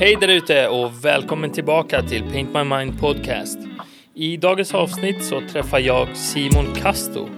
Hej 0.00 0.16
där 0.20 0.28
ute 0.28 0.68
och 0.68 1.04
välkommen 1.04 1.52
tillbaka 1.52 2.02
till 2.02 2.22
Paint 2.22 2.54
My 2.54 2.64
Mind 2.64 3.00
Podcast. 3.00 3.58
I 4.14 4.36
dagens 4.36 4.74
avsnitt 4.74 5.24
så 5.24 5.40
träffar 5.40 5.78
jag 5.78 6.16
Simon 6.16 6.74
Casto. 6.74 7.28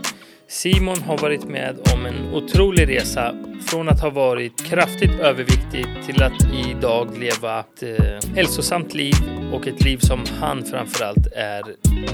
Simon 0.49 1.03
har 1.03 1.19
varit 1.19 1.45
med 1.45 1.77
om 1.95 2.07
en 2.07 2.35
otrolig 2.35 2.89
resa 2.89 3.35
från 3.67 3.89
att 3.89 4.01
ha 4.01 4.11
varit 4.11 4.67
kraftigt 4.67 5.21
överviktig 5.21 5.87
till 6.07 6.23
att 6.23 6.55
idag 6.71 7.19
leva 7.19 7.61
ett 7.61 7.83
eh, 7.83 8.35
hälsosamt 8.35 8.95
liv 8.95 9.15
och 9.53 9.67
ett 9.67 9.85
liv 9.85 9.99
som 9.99 10.25
han 10.41 10.65
framförallt 10.65 11.27
är 11.37 11.63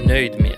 nöjd 0.07 0.41
med. 0.41 0.57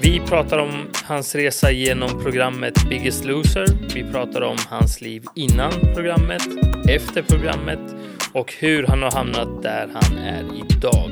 Vi 0.00 0.20
pratar 0.20 0.58
om 0.58 0.72
hans 1.04 1.34
resa 1.34 1.70
genom 1.70 2.22
programmet 2.22 2.88
Biggest 2.88 3.24
Loser. 3.24 3.66
Vi 3.94 4.04
pratar 4.12 4.40
om 4.40 4.56
hans 4.68 5.00
liv 5.00 5.24
innan 5.34 5.72
programmet, 5.94 6.42
efter 6.88 7.22
programmet 7.22 7.80
och 8.32 8.54
hur 8.58 8.86
han 8.86 9.02
har 9.02 9.10
hamnat 9.10 9.62
där 9.62 9.88
han 9.94 10.18
är 10.18 10.44
idag. 10.56 11.10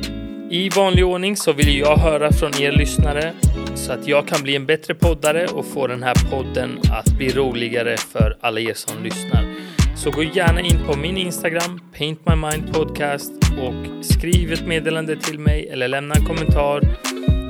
I 0.50 0.68
vanlig 0.68 1.06
ordning 1.06 1.36
så 1.36 1.52
vill 1.52 1.78
jag 1.78 1.96
höra 1.96 2.32
från 2.32 2.60
er 2.60 2.72
lyssnare 2.72 3.32
så 3.74 3.92
att 3.92 4.08
jag 4.08 4.28
kan 4.28 4.42
bli 4.42 4.56
en 4.56 4.66
bättre 4.66 4.94
poddare 4.94 5.46
och 5.46 5.66
få 5.66 5.86
den 5.86 6.02
här 6.02 6.30
podden 6.30 6.78
att 6.92 7.18
bli 7.18 7.28
roligare 7.28 7.96
för 7.96 8.36
alla 8.40 8.60
er 8.60 8.74
som 8.74 9.02
lyssnar. 9.02 9.54
Så 9.96 10.10
gå 10.10 10.22
gärna 10.22 10.60
in 10.60 10.78
på 10.86 10.96
min 10.96 11.16
Instagram, 11.16 11.80
Paint 11.98 12.20
My 12.26 12.34
Mind 12.34 12.72
Podcast 12.72 13.32
och 13.58 14.04
skriv 14.04 14.52
ett 14.52 14.66
meddelande 14.66 15.16
till 15.16 15.38
mig 15.38 15.68
eller 15.68 15.88
lämna 15.88 16.14
en 16.14 16.24
kommentar 16.24 16.80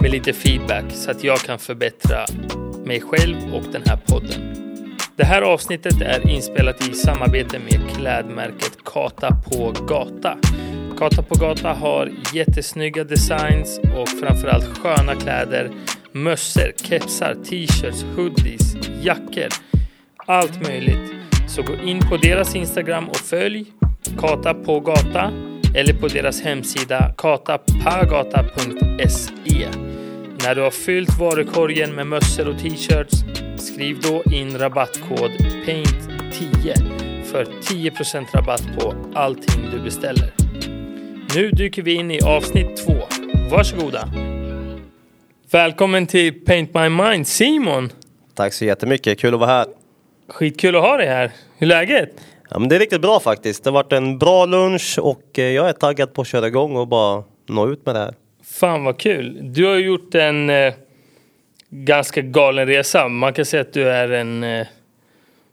med 0.02 0.10
lite 0.10 0.32
feedback 0.32 0.84
så 0.90 1.10
att 1.10 1.24
jag 1.24 1.38
kan 1.38 1.58
förbättra 1.58 2.26
mig 2.84 3.00
själv 3.00 3.36
och 3.54 3.72
den 3.72 3.82
här 3.86 3.98
podden. 4.06 4.67
Det 5.18 5.24
här 5.24 5.42
avsnittet 5.42 6.00
är 6.00 6.30
inspelat 6.30 6.88
i 6.88 6.94
samarbete 6.94 7.58
med 7.58 7.90
klädmärket 7.96 8.84
Kata 8.84 9.34
på 9.34 9.72
Gata. 9.88 10.38
Kata 10.98 11.22
på 11.22 11.34
Gata 11.34 11.72
har 11.72 12.10
jättesnygga 12.34 13.04
designs 13.04 13.80
och 13.96 14.08
framförallt 14.08 14.78
sköna 14.78 15.14
kläder, 15.14 15.70
mössor, 16.12 16.72
kepsar, 16.84 17.34
t-shirts, 17.34 18.04
hoodies, 18.16 18.76
jackor, 19.02 19.48
allt 20.16 20.68
möjligt. 20.68 21.12
Så 21.48 21.62
gå 21.62 21.74
in 21.74 22.00
på 22.10 22.16
deras 22.16 22.56
Instagram 22.56 23.08
och 23.08 23.16
följ 23.16 23.66
Kata 24.18 24.54
på 24.54 24.80
Gata 24.80 25.32
eller 25.74 25.94
på 25.94 26.08
deras 26.08 26.42
hemsida 26.42 27.14
katapagata.se. 27.18 29.87
När 30.44 30.54
du 30.54 30.62
har 30.62 30.70
fyllt 30.70 31.18
varukorgen 31.18 31.94
med 31.94 32.06
mössor 32.06 32.48
och 32.48 32.58
t-shirts 32.58 33.24
skriv 33.56 34.00
då 34.00 34.22
in 34.32 34.58
rabattkod 34.58 35.30
PAINT10 35.66 37.22
för 37.24 37.44
10% 37.44 38.26
rabatt 38.34 38.62
på 38.78 38.94
allting 39.14 39.70
du 39.72 39.80
beställer. 39.80 40.34
Nu 41.34 41.50
dyker 41.50 41.82
vi 41.82 41.94
in 41.94 42.10
i 42.10 42.20
avsnitt 42.20 42.76
två. 42.76 42.94
Varsågoda! 43.50 44.08
Välkommen 45.50 46.06
till 46.06 46.44
Paint 46.44 46.74
My 46.74 46.88
Mind, 46.88 47.26
Simon! 47.26 47.92
Tack 48.34 48.52
så 48.52 48.64
jättemycket, 48.64 49.20
kul 49.20 49.34
att 49.34 49.40
vara 49.40 49.50
här. 49.50 49.66
Skitkul 50.28 50.76
att 50.76 50.82
ha 50.82 50.96
dig 50.96 51.06
här. 51.06 51.32
Hur 51.56 51.66
är 51.66 51.68
läget? 51.68 52.10
Ja, 52.50 52.58
men 52.58 52.68
det 52.68 52.74
är 52.74 52.80
riktigt 52.80 53.02
bra 53.02 53.20
faktiskt. 53.20 53.64
Det 53.64 53.70
har 53.70 53.74
varit 53.74 53.92
en 53.92 54.18
bra 54.18 54.46
lunch 54.46 54.98
och 55.02 55.38
eh, 55.38 55.44
jag 55.44 55.68
är 55.68 55.72
taggad 55.72 56.14
på 56.14 56.22
att 56.22 56.28
köra 56.28 56.46
igång 56.46 56.76
och 56.76 56.88
bara 56.88 57.24
nå 57.48 57.68
ut 57.68 57.86
med 57.86 57.94
det 57.94 57.98
här. 57.98 58.14
Fan 58.58 58.84
vad 58.84 58.98
kul! 58.98 59.38
Du 59.42 59.64
har 59.66 59.76
gjort 59.76 60.14
en 60.14 60.50
eh, 60.50 60.74
ganska 61.70 62.20
galen 62.22 62.66
resa. 62.66 63.08
Man 63.08 63.32
kan 63.32 63.44
säga 63.44 63.60
att 63.60 63.72
du 63.72 63.88
är 63.90 64.08
en 64.12 64.44
eh, 64.44 64.66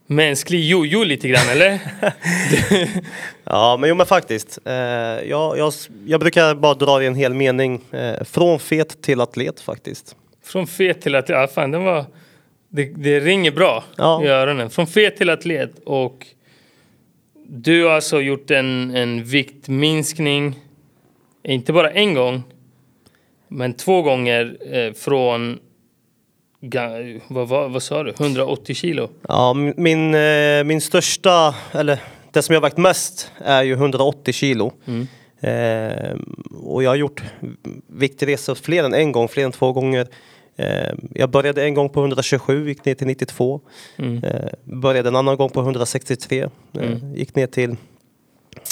mänsklig 0.06 0.64
jojo 0.64 1.04
lite 1.04 1.28
grann, 1.28 1.48
eller? 1.52 1.78
Ja, 3.44 3.76
men 3.80 3.88
jo 3.88 3.94
men 3.94 4.06
faktiskt. 4.06 4.58
Eh, 4.64 4.74
jag, 4.74 5.58
jag, 5.58 5.72
jag 6.06 6.20
brukar 6.20 6.54
bara 6.54 6.74
dra 6.74 7.02
i 7.02 7.06
en 7.06 7.14
hel 7.14 7.34
mening. 7.34 7.80
Eh, 7.90 8.24
från 8.24 8.58
fet 8.58 9.02
till 9.02 9.20
atlet 9.20 9.60
faktiskt. 9.60 10.16
Från 10.44 10.66
fet 10.66 11.00
till 11.02 11.14
atlet. 11.14 11.38
Ja, 11.38 11.46
fan, 11.46 11.70
den 11.70 11.84
var... 11.84 12.04
Det, 12.68 12.84
det 12.84 13.20
ringer 13.20 13.50
bra 13.50 13.84
Ja. 13.96 14.24
i 14.24 14.26
öronen. 14.26 14.70
Från 14.70 14.86
fet 14.86 15.16
till 15.16 15.30
atlet. 15.30 15.70
Och 15.84 16.26
du 17.48 17.84
har 17.84 17.90
alltså 17.90 18.20
gjort 18.20 18.50
en, 18.50 18.96
en 18.96 19.24
viktminskning. 19.24 20.54
Inte 21.42 21.72
bara 21.72 21.90
en 21.90 22.14
gång. 22.14 22.42
Men 23.48 23.74
två 23.74 24.02
gånger 24.02 24.56
eh, 24.72 24.92
från... 24.92 25.58
Vad, 27.28 27.48
vad, 27.48 27.70
vad 27.72 27.82
sa 27.82 28.02
du? 28.02 28.10
180 28.20 28.74
kilo? 28.74 29.08
Ja, 29.28 29.54
min, 29.54 29.74
min, 29.76 30.14
eh, 30.14 30.64
min 30.64 30.80
största, 30.80 31.54
eller 31.72 32.02
det 32.32 32.42
som 32.42 32.54
jag 32.54 32.60
vägt 32.60 32.76
mest 32.76 33.30
är 33.38 33.62
ju 33.62 33.72
180 33.72 34.32
kilo. 34.32 34.72
Eh, 35.40 36.16
och 36.62 36.82
jag 36.82 36.90
har 36.90 36.96
gjort 36.96 37.22
viktresor 37.86 38.54
fler 38.54 38.84
än 38.84 38.94
en 38.94 39.12
gång, 39.12 39.28
fler 39.28 39.44
än 39.44 39.52
två 39.52 39.72
gånger. 39.72 40.06
Eh, 40.56 40.92
jag 41.14 41.30
började 41.30 41.64
en 41.64 41.74
gång 41.74 41.88
på 41.88 42.00
127, 42.00 42.68
gick 42.68 42.84
ner 42.84 42.94
till 42.94 43.06
92. 43.06 43.60
Mm. 43.96 44.24
Eh, 44.24 44.48
började 44.64 45.08
en 45.08 45.16
annan 45.16 45.36
gång 45.36 45.50
på 45.50 45.60
163. 45.60 46.40
Eh, 46.40 46.48
Mm. 46.74 47.14
Gick 47.14 47.34
ner 47.34 47.46
till, 47.46 47.76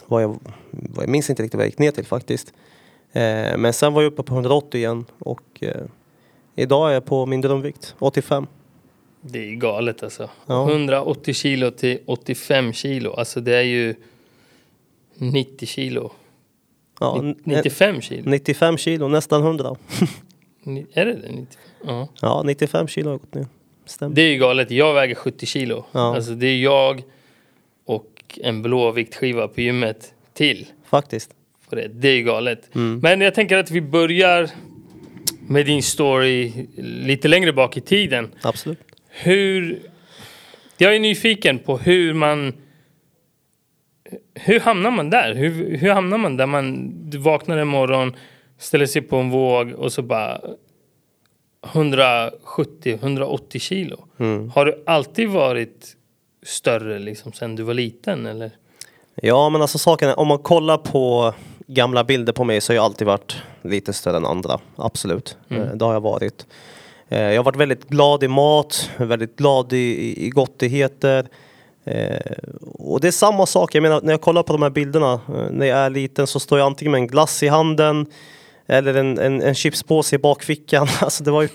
vad 0.07 0.23
jag, 0.23 0.39
vad 0.71 1.03
jag 1.03 1.11
minns 1.11 1.31
inte 1.31 1.43
riktigt 1.43 1.55
vad 1.55 1.65
jag 1.65 1.71
gick 1.71 1.79
ner 1.79 1.91
till 1.91 2.07
faktiskt. 2.07 2.53
Eh, 3.15 3.57
men 3.57 3.73
sen 3.73 3.93
var 3.93 4.03
jag 4.03 4.13
uppe 4.13 4.23
på 4.23 4.35
180 4.35 4.79
igen 4.79 5.05
och 5.19 5.43
eh, 5.61 5.83
idag 6.55 6.91
är 6.91 6.95
jag 6.95 7.05
på 7.05 7.27
min 7.27 7.41
drömvikt, 7.41 7.95
85. 7.99 8.47
Det 9.21 9.39
är 9.39 9.55
galet 9.55 10.03
alltså. 10.03 10.31
Ja. 10.47 10.71
180 10.71 11.35
kilo 11.35 11.71
till 11.71 11.99
85 12.07 12.73
kilo. 12.73 13.13
Alltså 13.13 13.41
det 13.41 13.57
är 13.57 13.63
ju 13.63 13.95
90 15.15 15.67
kilo. 15.67 16.13
Ja, 17.01 17.21
Ni- 17.23 17.29
n- 17.31 17.37
95 17.45 18.01
kilo. 18.01 18.31
95 18.31 18.77
kilo, 18.79 19.09
nästan 19.09 19.43
100. 19.43 19.77
Ni- 20.63 20.87
Är 20.93 21.05
det 21.05 21.13
det? 21.13 21.29
95? 21.33 21.47
Ja. 21.87 22.09
Ja, 22.21 22.43
95 22.45 22.89
kilo 22.89 23.09
har 23.09 23.13
jag 23.15 23.21
gått 23.21 23.35
ner. 23.35 23.47
Stämmer. 23.87 24.15
Det 24.15 24.23
är 24.23 24.29
ju 24.33 24.39
galet. 24.39 24.71
Jag 24.71 24.95
väger 24.95 25.15
70 25.15 25.47
kilo. 25.47 25.85
Ja. 25.93 26.15
Alltså 26.17 26.33
det 26.33 26.47
är 26.47 26.57
jag 26.63 27.03
och 27.85 28.11
en 28.37 28.63
blå 28.63 28.91
viktskiva 28.91 29.49
på 29.49 29.61
gymmet 29.61 30.15
till. 30.33 30.67
Faktiskt. 30.85 31.31
På 31.75 31.81
det. 31.81 31.89
det 31.89 32.09
är 32.09 32.23
galet. 32.23 32.75
Mm. 32.75 32.99
Men 33.03 33.21
jag 33.21 33.35
tänker 33.35 33.59
att 33.59 33.71
vi 33.71 33.81
börjar 33.81 34.51
med 35.47 35.67
din 35.67 35.83
story 35.83 36.53
lite 36.77 37.29
längre 37.29 37.53
bak 37.53 37.77
i 37.77 37.81
tiden. 37.81 38.31
Absolut. 38.43 38.79
Hur... 39.09 39.79
Jag 40.79 40.95
är 40.95 40.99
nyfiken 40.99 41.59
på 41.59 41.79
hur 41.79 42.15
man... 42.15 42.53
Hur 44.35 44.61
hamnar 44.61 44.91
man 44.91 45.11
där? 45.11 45.35
Hur, 45.35 45.77
hur 45.77 45.91
hamnar 45.91 46.19
man 46.19 46.37
där 46.37 46.47
man 46.47 46.93
vaknar 47.19 47.57
en 47.57 47.69
morgon, 47.69 48.17
ställer 48.59 48.87
sig 48.87 49.03
på 49.03 49.17
en 49.17 49.31
våg 49.31 49.73
och 49.73 49.93
så 49.93 50.03
bara 50.03 50.41
170-180 51.63 53.59
kilo. 53.59 54.05
Mm. 54.19 54.51
Har 54.51 54.67
du 54.67 54.83
alltid 54.87 55.29
varit 55.29 55.97
större 56.43 56.99
liksom 56.99 57.33
sen 57.33 57.57
du 57.57 57.63
var 57.63 57.75
liten 57.75 58.27
eller? 58.27 58.51
Ja, 59.15 59.49
men 59.49 59.63
alltså 59.63 59.79
saken 59.79 60.09
är, 60.09 60.19
om 60.19 60.29
man 60.29 60.39
kollar 60.39 60.79
på 60.79 61.35
gamla 61.67 62.05
bilder 62.05 62.33
på 62.33 62.45
mig 62.45 62.61
så 62.61 62.73
har 62.73 62.77
jag 62.77 62.85
alltid 62.85 63.07
varit 63.07 63.37
lite 63.63 63.93
större 63.93 64.17
än 64.17 64.27
andra. 64.27 64.59
Absolut. 64.77 65.37
Mm. 65.49 65.63
Eh, 65.63 65.75
Det 65.75 65.85
har 65.85 65.93
jag 65.93 66.01
varit. 66.01 66.47
Eh, 67.09 67.21
Jag 67.21 67.37
har 67.37 67.45
varit 67.45 67.57
väldigt 67.57 67.89
glad 67.89 68.25
i 68.25 68.29
mat, 68.29 68.91
väldigt 68.97 69.37
glad 69.37 69.73
i, 69.73 70.15
i, 70.27 70.31
gottigheter. 70.31 71.27
Eh, 71.85 72.17
och 72.79 73.01
det 73.01 73.09
är 73.09 73.13
samma 73.13 73.47
sak, 73.47 73.75
jag 73.75 73.83
menar 73.83 74.01
när 74.03 74.13
jag 74.13 74.21
kollar 74.21 74.43
på 74.43 74.53
de 74.53 74.63
här 74.63 74.71
bilderna, 74.71 75.21
när 75.51 75.67
jag 75.67 75.79
är 75.79 75.91
liten 75.91 76.27
så 76.27 76.41
står 76.41 76.59
jag 76.59 76.67
antingen 76.67 76.93
med 76.93 76.99
en 76.99 77.07
glass 77.07 77.43
i 77.43 77.49
handen 77.49 78.07
eller 78.67 78.95
en, 78.95 79.19
en, 79.19 79.43
en 79.43 79.55
chipspåse 79.55 80.17
i 80.17 80.19
bakfickan. 80.19 80.89
Alltså 81.01 81.25
det, 81.25 81.31
var 81.31 81.43
ju, 81.43 81.49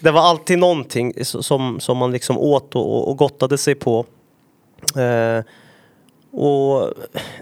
det 0.00 0.10
var 0.10 0.20
alltid 0.20 0.58
någonting 0.58 1.24
som, 1.24 1.80
som 1.80 1.98
man 1.98 2.12
liksom 2.12 2.38
åt 2.38 2.74
och, 2.74 3.08
och 3.08 3.16
gottade 3.16 3.58
sig 3.58 3.74
på. 3.74 4.06
Och 6.36 6.92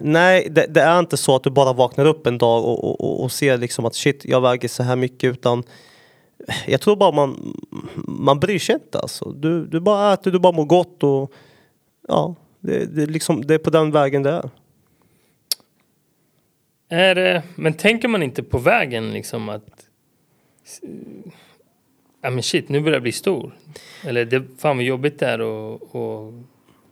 nej, 0.00 0.48
det, 0.50 0.66
det 0.66 0.80
är 0.80 0.98
inte 0.98 1.16
så 1.16 1.36
att 1.36 1.42
du 1.42 1.50
bara 1.50 1.72
vaknar 1.72 2.06
upp 2.06 2.26
en 2.26 2.38
dag 2.38 2.64
och, 2.64 2.84
och, 2.84 3.00
och, 3.00 3.24
och 3.24 3.32
ser 3.32 3.58
liksom 3.58 3.84
att 3.84 3.94
shit, 3.94 4.24
jag 4.24 4.40
väger 4.40 4.68
så 4.68 4.82
här 4.82 4.96
mycket 4.96 5.32
utan 5.32 5.62
jag 6.66 6.80
tror 6.80 6.96
bara 6.96 7.12
man, 7.12 7.56
man 7.94 8.40
bryr 8.40 8.58
sig 8.58 8.74
inte 8.74 8.98
alltså. 8.98 9.32
Du, 9.32 9.66
du 9.66 9.80
bara 9.80 10.12
äter, 10.12 10.30
du 10.30 10.38
bara 10.38 10.52
mår 10.52 10.64
gott 10.64 11.02
och 11.02 11.32
ja, 12.08 12.34
det, 12.60 12.96
det, 12.96 13.02
är 13.02 13.06
liksom, 13.06 13.46
det 13.46 13.54
är 13.54 13.58
på 13.58 13.70
den 13.70 13.90
vägen 13.90 14.22
det 14.22 14.30
är. 14.30 14.50
Är 16.88 17.14
det, 17.14 17.42
men 17.54 17.74
tänker 17.74 18.08
man 18.08 18.22
inte 18.22 18.42
på 18.42 18.58
vägen 18.58 19.12
liksom 19.12 19.48
att... 19.48 19.86
Ja 22.22 22.30
men 22.30 22.42
shit, 22.42 22.68
nu 22.68 22.80
börjar 22.80 22.96
jag 22.96 23.02
bli 23.02 23.12
stor. 23.12 23.56
Eller 24.04 24.24
det, 24.24 24.42
fan 24.58 24.76
vad 24.76 24.84
jobbigt 24.84 25.18
det 25.18 25.26
är 25.26 25.40
och, 25.40 25.94
och 25.94 26.32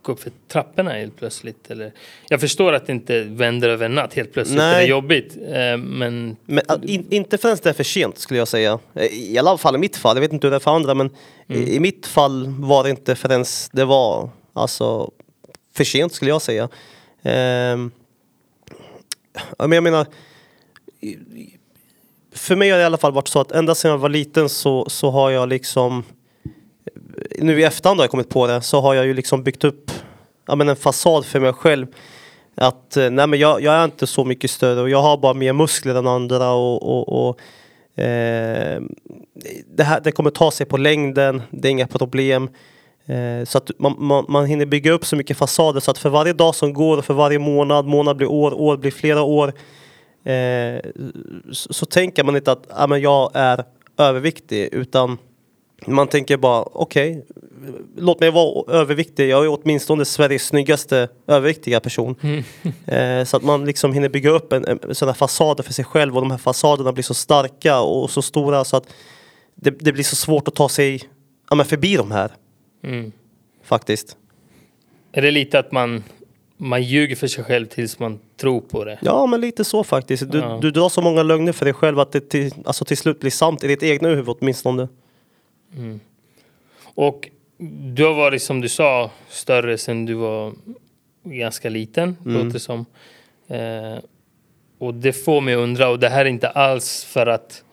gå 0.01 0.11
upp 0.11 0.19
för 0.19 0.31
trapporna 0.47 0.91
helt 0.91 1.17
plötsligt. 1.17 1.71
Eller, 1.71 1.91
jag 2.29 2.41
förstår 2.41 2.73
att 2.73 2.85
det 2.87 2.91
inte 2.91 3.21
vänder 3.23 3.69
över 3.69 3.85
en 3.85 3.95
natt 3.95 4.13
helt 4.13 4.33
plötsligt. 4.33 4.57
Nej. 4.57 4.75
Det 4.75 4.81
är 4.83 4.87
jobbigt. 4.87 5.37
eh, 5.37 5.77
Men 5.77 6.35
Men 6.45 6.63
in, 6.83 7.07
inte 7.09 7.37
förrän 7.37 7.57
det 7.63 7.69
är 7.69 7.73
för 7.73 7.83
sent 7.83 8.17
skulle 8.17 8.37
jag 8.39 8.47
säga. 8.47 8.79
Eh, 8.93 9.05
I 9.05 9.37
alla 9.37 9.57
fall 9.57 9.75
i 9.75 9.77
mitt 9.77 9.97
fall, 9.97 10.15
jag 10.15 10.21
vet 10.21 10.33
inte 10.33 10.47
hur 10.47 10.51
det 10.51 10.55
är 10.57 10.59
för 10.59 10.71
andra 10.71 10.93
men 10.93 11.09
i, 11.47 11.75
i 11.75 11.79
mitt 11.79 12.07
fall 12.07 12.47
var 12.47 12.83
det 12.83 12.89
inte 12.89 13.15
förrän 13.15 13.45
det 13.71 13.85
var 13.85 14.29
alltså 14.53 15.11
för 15.75 15.83
sent 15.83 16.13
skulle 16.13 16.31
jag 16.31 16.41
säga. 16.41 16.69
Ja, 19.57 19.67
men 19.67 19.71
jag 19.71 19.83
menar, 19.83 20.05
för 22.33 22.55
mig 22.55 22.69
har 22.69 22.77
det 22.77 22.81
i 22.81 22.85
alla 22.85 22.97
fall 22.97 23.11
varit 23.13 23.27
så 23.27 23.39
att 23.39 23.51
ända 23.51 23.75
sedan 23.75 23.91
jag 23.91 23.97
var 23.97 24.09
liten 24.09 24.49
så, 24.49 24.89
så 24.89 25.09
har 25.09 25.31
jag 25.31 25.49
liksom, 25.49 26.03
nu 27.37 27.59
i 27.59 27.63
efterhand 27.63 27.99
har 27.99 28.03
jag 28.03 28.11
kommit 28.11 28.29
på 28.29 28.47
det, 28.47 28.61
så 28.61 28.81
har 28.81 28.93
jag 28.93 29.05
ju 29.05 29.13
liksom 29.13 29.43
byggt 29.43 29.63
upp 29.63 29.91
ja, 30.47 30.55
men 30.55 30.69
en 30.69 30.75
fasad 30.75 31.25
för 31.25 31.39
mig 31.39 31.53
själv. 31.53 31.87
Att 32.55 32.97
eh, 32.97 33.09
nej 33.09 33.27
men 33.27 33.39
jag, 33.39 33.61
jag 33.61 33.73
är 33.73 33.85
inte 33.85 34.07
så 34.07 34.25
mycket 34.25 34.51
större 34.51 34.81
och 34.81 34.89
jag 34.89 35.01
har 35.01 35.17
bara 35.17 35.33
mer 35.33 35.53
muskler 35.53 35.95
än 35.95 36.07
andra 36.07 36.51
och, 36.51 36.83
och, 36.83 37.29
och 37.29 37.39
eh, 38.03 38.81
det, 39.75 39.83
här, 39.83 40.01
det 40.03 40.11
kommer 40.11 40.29
ta 40.29 40.51
sig 40.51 40.65
på 40.65 40.77
längden, 40.77 41.41
det 41.51 41.67
är 41.67 41.71
inga 41.71 41.87
problem. 41.87 42.49
Eh, 43.05 43.45
så 43.45 43.57
att 43.57 43.71
man, 43.79 43.95
man, 43.97 44.25
man 44.29 44.45
hinner 44.45 44.65
bygga 44.65 44.91
upp 44.91 45.05
så 45.05 45.15
mycket 45.15 45.37
fasader 45.37 45.79
så 45.79 45.91
att 45.91 45.97
för 45.97 46.09
varje 46.09 46.33
dag 46.33 46.55
som 46.55 46.73
går 46.73 46.97
och 46.97 47.05
för 47.05 47.13
varje 47.13 47.39
månad, 47.39 47.85
månad 47.85 48.17
blir 48.17 48.31
år, 48.31 48.53
år 48.53 48.77
blir 48.77 48.91
flera 48.91 49.21
år. 49.21 49.53
Eh, 50.23 50.91
så, 51.51 51.73
så 51.73 51.85
tänker 51.85 52.23
man 52.23 52.35
inte 52.35 52.51
att 52.51 52.67
ah, 52.69 52.87
men 52.87 53.01
jag 53.01 53.31
är 53.33 53.63
överviktig 53.97 54.69
utan 54.71 55.17
man 55.87 56.07
tänker 56.07 56.37
bara 56.37 56.61
okej, 56.63 57.25
låt 57.97 58.19
mig 58.19 58.31
vara 58.31 58.73
överviktig. 58.73 59.29
Jag 59.29 59.45
är 59.45 59.59
åtminstone 59.61 60.05
Sveriges 60.05 60.43
snyggaste 60.47 61.07
överviktiga 61.27 61.79
person. 61.79 62.15
Eh, 62.85 63.23
så 63.23 63.37
att 63.37 63.43
man 63.43 63.65
liksom 63.65 63.93
hinner 63.93 64.09
bygga 64.09 64.29
upp 64.29 64.53
en, 64.53 64.65
en 64.67 64.95
sådana 64.95 65.13
fasader 65.13 65.63
för 65.63 65.73
sig 65.73 65.85
själv 65.85 66.15
och 66.15 66.21
de 66.21 66.31
här 66.31 66.37
fasaderna 66.37 66.93
blir 66.93 67.03
så 67.03 67.13
starka 67.13 67.79
och 67.79 68.09
så 68.11 68.21
stora 68.21 68.63
så 68.63 68.77
att 68.77 68.87
det, 69.55 69.71
det 69.79 69.93
blir 69.93 70.03
så 70.03 70.15
svårt 70.15 70.47
att 70.47 70.55
ta 70.55 70.69
sig 70.69 71.01
ja, 71.49 71.55
men 71.55 71.65
förbi 71.65 71.95
de 71.95 72.11
här 72.11 72.31
Mm. 72.83 73.11
faktiskt. 73.63 74.17
Är 75.11 75.21
det 75.21 75.31
lite 75.31 75.59
att 75.59 75.71
man, 75.71 76.03
man 76.57 76.83
ljuger 76.83 77.15
för 77.15 77.27
sig 77.27 77.43
själv 77.43 77.65
tills 77.65 77.99
man 77.99 78.19
tror 78.41 78.61
på 78.61 78.83
det? 78.85 78.99
Ja, 79.01 79.25
men 79.25 79.41
lite 79.41 79.63
så 79.63 79.83
faktiskt. 79.83 80.31
Du, 80.31 80.37
Ja. 80.37 80.59
du 80.61 80.71
drar 80.71 80.89
så 80.89 81.01
många 81.01 81.23
lögner 81.23 81.51
för 81.51 81.65
dig 81.65 81.73
själv 81.73 81.99
att 81.99 82.11
det 82.11 82.29
till, 82.29 82.53
alltså 82.65 82.85
till 82.85 82.97
slut 82.97 83.19
blir 83.19 83.31
sant 83.31 83.63
i 83.63 83.67
ditt 83.67 83.83
egna 83.83 84.07
huvud 84.09 84.29
åtminstone. 84.39 84.87
Och 86.83 87.29
du 87.95 88.05
har 88.05 88.13
varit 88.13 88.41
som 88.41 88.61
du 88.61 88.69
sa 88.69 89.11
större 89.29 89.77
sedan 89.77 90.05
du 90.05 90.13
var 90.13 90.53
ganska 91.23 91.69
liten, 91.69 92.17
Mm. 92.25 92.33
låter 92.37 92.53
det 92.53 92.59
som. 92.59 92.85
Eh, 93.47 93.97
och 94.77 94.93
det 94.93 95.13
får 95.13 95.41
mig 95.41 95.53
att 95.53 95.57
undra, 95.59 95.89
och 95.89 95.99
det 95.99 96.09
här 96.09 96.25
är 96.25 96.29
inte 96.29 96.49
alls 96.49 97.03
för 97.05 97.27
att 97.27 97.63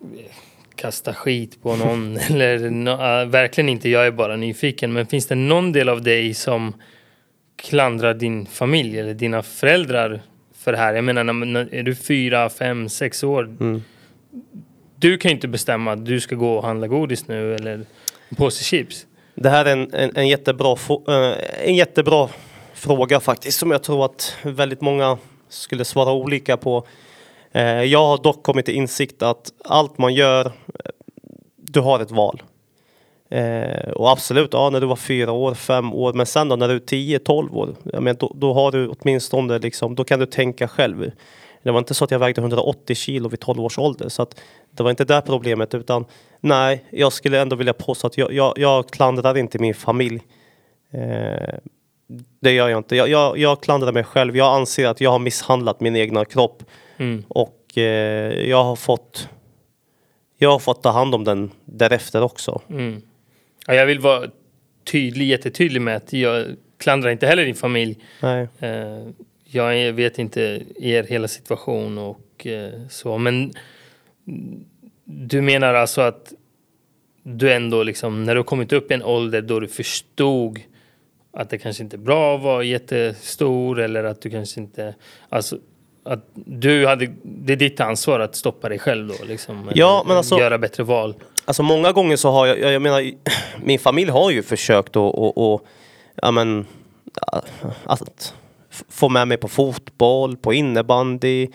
eh, 0.00 0.32
kasta 0.74 1.14
skit 1.14 1.62
på 1.62 1.76
någon 1.76 2.16
eller 2.30 2.70
nå- 2.70 3.20
äh, 3.20 3.26
verkligen 3.28 3.68
inte, 3.68 3.88
jag 3.88 4.06
är 4.06 4.10
bara 4.10 4.36
nyfiken. 4.36 4.92
Men 4.92 5.06
finns 5.06 5.26
det 5.26 5.34
någon 5.34 5.72
del 5.72 5.88
av 5.88 6.02
dig 6.02 6.34
som 6.34 6.72
klandrar 7.56 8.14
din 8.14 8.46
familj 8.46 8.98
eller 8.98 9.14
dina 9.14 9.42
föräldrar 9.42 10.20
för 10.54 10.72
det 10.72 10.78
här? 10.78 10.94
Jag 10.94 11.04
menar, 11.04 11.24
när, 11.24 11.32
när, 11.32 11.74
är 11.74 11.82
du 11.82 11.94
fyra, 11.94 12.48
fem, 12.48 12.88
sex 12.88 13.24
år? 13.24 13.44
Mm. 13.44 13.82
Du 15.00 15.18
kan 15.18 15.28
ju 15.30 15.34
inte 15.34 15.48
bestämma 15.48 15.92
att 15.92 16.04
du 16.04 16.20
ska 16.20 16.34
gå 16.34 16.54
och 16.54 16.64
handla 16.64 16.86
godis 16.86 17.28
nu 17.28 17.54
eller 17.54 17.72
en 17.72 17.86
påse 18.36 18.64
chips. 18.64 19.06
Det 19.34 19.50
här 19.50 19.64
är 19.64 19.72
en, 19.72 19.94
en, 19.94 20.16
en, 20.16 20.28
jättebra, 20.28 20.76
eh, 21.08 21.68
en 21.68 21.74
jättebra 21.74 22.28
fråga 22.74 23.20
faktiskt 23.20 23.58
som 23.58 23.70
jag 23.70 23.82
tror 23.82 24.04
att 24.04 24.36
väldigt 24.42 24.80
många 24.80 25.18
skulle 25.48 25.84
svara 25.84 26.12
olika 26.12 26.56
på. 26.56 26.86
Eh, 27.52 27.62
jag 27.64 28.06
har 28.06 28.22
dock 28.22 28.42
kommit 28.42 28.66
till 28.66 28.74
insikt 28.74 29.22
att 29.22 29.52
allt 29.64 29.98
man 29.98 30.14
gör, 30.14 30.46
eh, 30.46 30.52
du 31.56 31.80
har 31.80 32.00
ett 32.00 32.10
val. 32.10 32.42
Eh, 33.30 33.90
och 33.90 34.10
absolut, 34.10 34.52
ja, 34.52 34.70
när 34.70 34.80
du 34.80 34.86
var 34.86 34.96
fyra 34.96 35.32
år, 35.32 35.54
fem 35.54 35.94
år, 35.94 36.12
men 36.12 36.26
sen 36.26 36.48
då 36.48 36.56
när 36.56 36.68
du 36.68 36.74
är 36.74 36.78
tio, 36.78 37.18
tolv 37.18 37.56
år, 37.56 37.74
jag 37.92 38.02
menar, 38.02 38.18
då, 38.20 38.32
då 38.34 38.54
har 38.54 38.72
du 38.72 38.88
åtminstone 38.88 39.58
liksom, 39.58 39.94
då 39.94 40.04
kan 40.04 40.20
du 40.20 40.26
tänka 40.26 40.68
själv. 40.68 41.10
Det 41.62 41.70
var 41.70 41.78
inte 41.78 41.94
så 41.94 42.04
att 42.04 42.10
jag 42.10 42.18
vägde 42.18 42.40
180 42.40 42.94
kilo 42.96 43.28
vid 43.28 43.40
12 43.40 43.60
års 43.60 43.78
ålder, 43.78 44.08
så 44.08 44.22
att 44.22 44.40
det 44.70 44.82
var 44.82 44.90
inte 44.90 45.04
där 45.04 45.20
problemet, 45.20 45.74
utan 45.74 46.04
nej, 46.40 46.84
jag 46.90 47.12
skulle 47.12 47.40
ändå 47.40 47.56
vilja 47.56 47.72
påstå 47.72 48.06
att 48.06 48.18
jag, 48.18 48.32
jag, 48.32 48.58
jag 48.58 48.90
klandrar 48.90 49.36
inte 49.38 49.58
min 49.58 49.74
familj. 49.74 50.20
Eh, 50.90 51.54
det 52.40 52.52
gör 52.52 52.68
jag 52.68 52.78
inte. 52.78 52.96
Jag, 52.96 53.08
jag, 53.08 53.38
jag 53.38 53.62
klandrar 53.62 53.92
mig 53.92 54.04
själv. 54.04 54.36
Jag 54.36 54.54
anser 54.54 54.86
att 54.88 55.00
jag 55.00 55.10
har 55.10 55.18
misshandlat 55.18 55.80
min 55.80 55.96
egna 55.96 56.24
kropp 56.24 56.62
Mm. 56.96 57.24
och 57.28 57.78
eh, 57.78 58.48
jag 58.48 58.64
har 58.64 58.76
fått 58.76 59.28
jag 60.38 60.50
har 60.50 60.58
fått 60.58 60.82
ta 60.82 60.90
hand 60.90 61.14
om 61.14 61.24
den 61.24 61.50
därefter 61.64 62.22
också. 62.22 62.60
Mm. 62.70 63.02
Ja, 63.66 63.74
jag 63.74 63.86
vill 63.86 63.98
vara 64.00 64.26
tydlig, 64.92 65.26
jättetydlig 65.26 65.80
med 65.82 65.96
att 65.96 66.12
jag 66.12 66.46
klandrar 66.78 67.10
inte 67.10 67.26
heller 67.26 67.44
din 67.44 67.54
familj. 67.54 67.98
Nej. 68.22 68.48
Eh, 68.58 69.06
jag 69.50 69.92
vet 69.92 70.18
inte 70.18 70.62
er 70.76 71.02
hela 71.02 71.28
situation 71.28 71.98
och 71.98 72.46
eh, 72.46 72.72
så, 72.90 73.18
men 73.18 73.52
du 75.04 75.40
menar 75.40 75.74
alltså 75.74 76.00
att 76.00 76.32
du 77.22 77.52
ändå 77.52 77.82
liksom, 77.82 78.24
när 78.24 78.34
du 78.34 78.42
kommit 78.42 78.72
upp 78.72 78.90
i 78.90 78.94
en 78.94 79.02
ålder 79.02 79.42
då 79.42 79.60
du 79.60 79.68
förstod 79.68 80.60
att 81.32 81.50
det 81.50 81.58
kanske 81.58 81.82
inte 81.82 81.96
är 81.96 81.98
bra 81.98 82.36
att 82.36 82.42
vara 82.42 82.62
jättestor 82.62 83.80
eller 83.80 84.04
att 84.04 84.22
du 84.22 84.30
kanske 84.30 84.60
inte, 84.60 84.94
alltså 85.28 85.58
att 86.04 86.26
du 86.34 86.86
hade, 86.86 87.08
det 87.22 87.52
är 87.52 87.56
ditt 87.56 87.80
ansvar 87.80 88.20
att 88.20 88.36
stoppa 88.36 88.68
dig 88.68 88.78
själv 88.78 89.08
då 89.08 89.24
liksom. 89.24 89.70
Ja, 89.74 90.04
men 90.06 90.16
alltså- 90.16 90.38
Göra 90.38 90.58
bättre 90.58 90.82
val. 90.82 91.14
Alltså 91.44 91.62
många 91.62 91.92
gånger 91.92 92.16
så 92.16 92.30
har 92.30 92.46
jag, 92.46 92.72
jag, 92.72 92.82
menar, 92.82 93.12
min 93.64 93.78
familj 93.78 94.10
har 94.10 94.30
ju 94.30 94.42
försökt 94.42 94.96
att, 94.96 95.14
att, 95.18 95.38
att, 95.38 95.60
ja, 96.14 96.30
men, 96.30 96.66
att 97.84 98.34
få 98.88 99.08
med 99.08 99.28
mig 99.28 99.36
på 99.36 99.48
fotboll, 99.48 100.36
på 100.36 100.52
innebandy, 100.52 101.48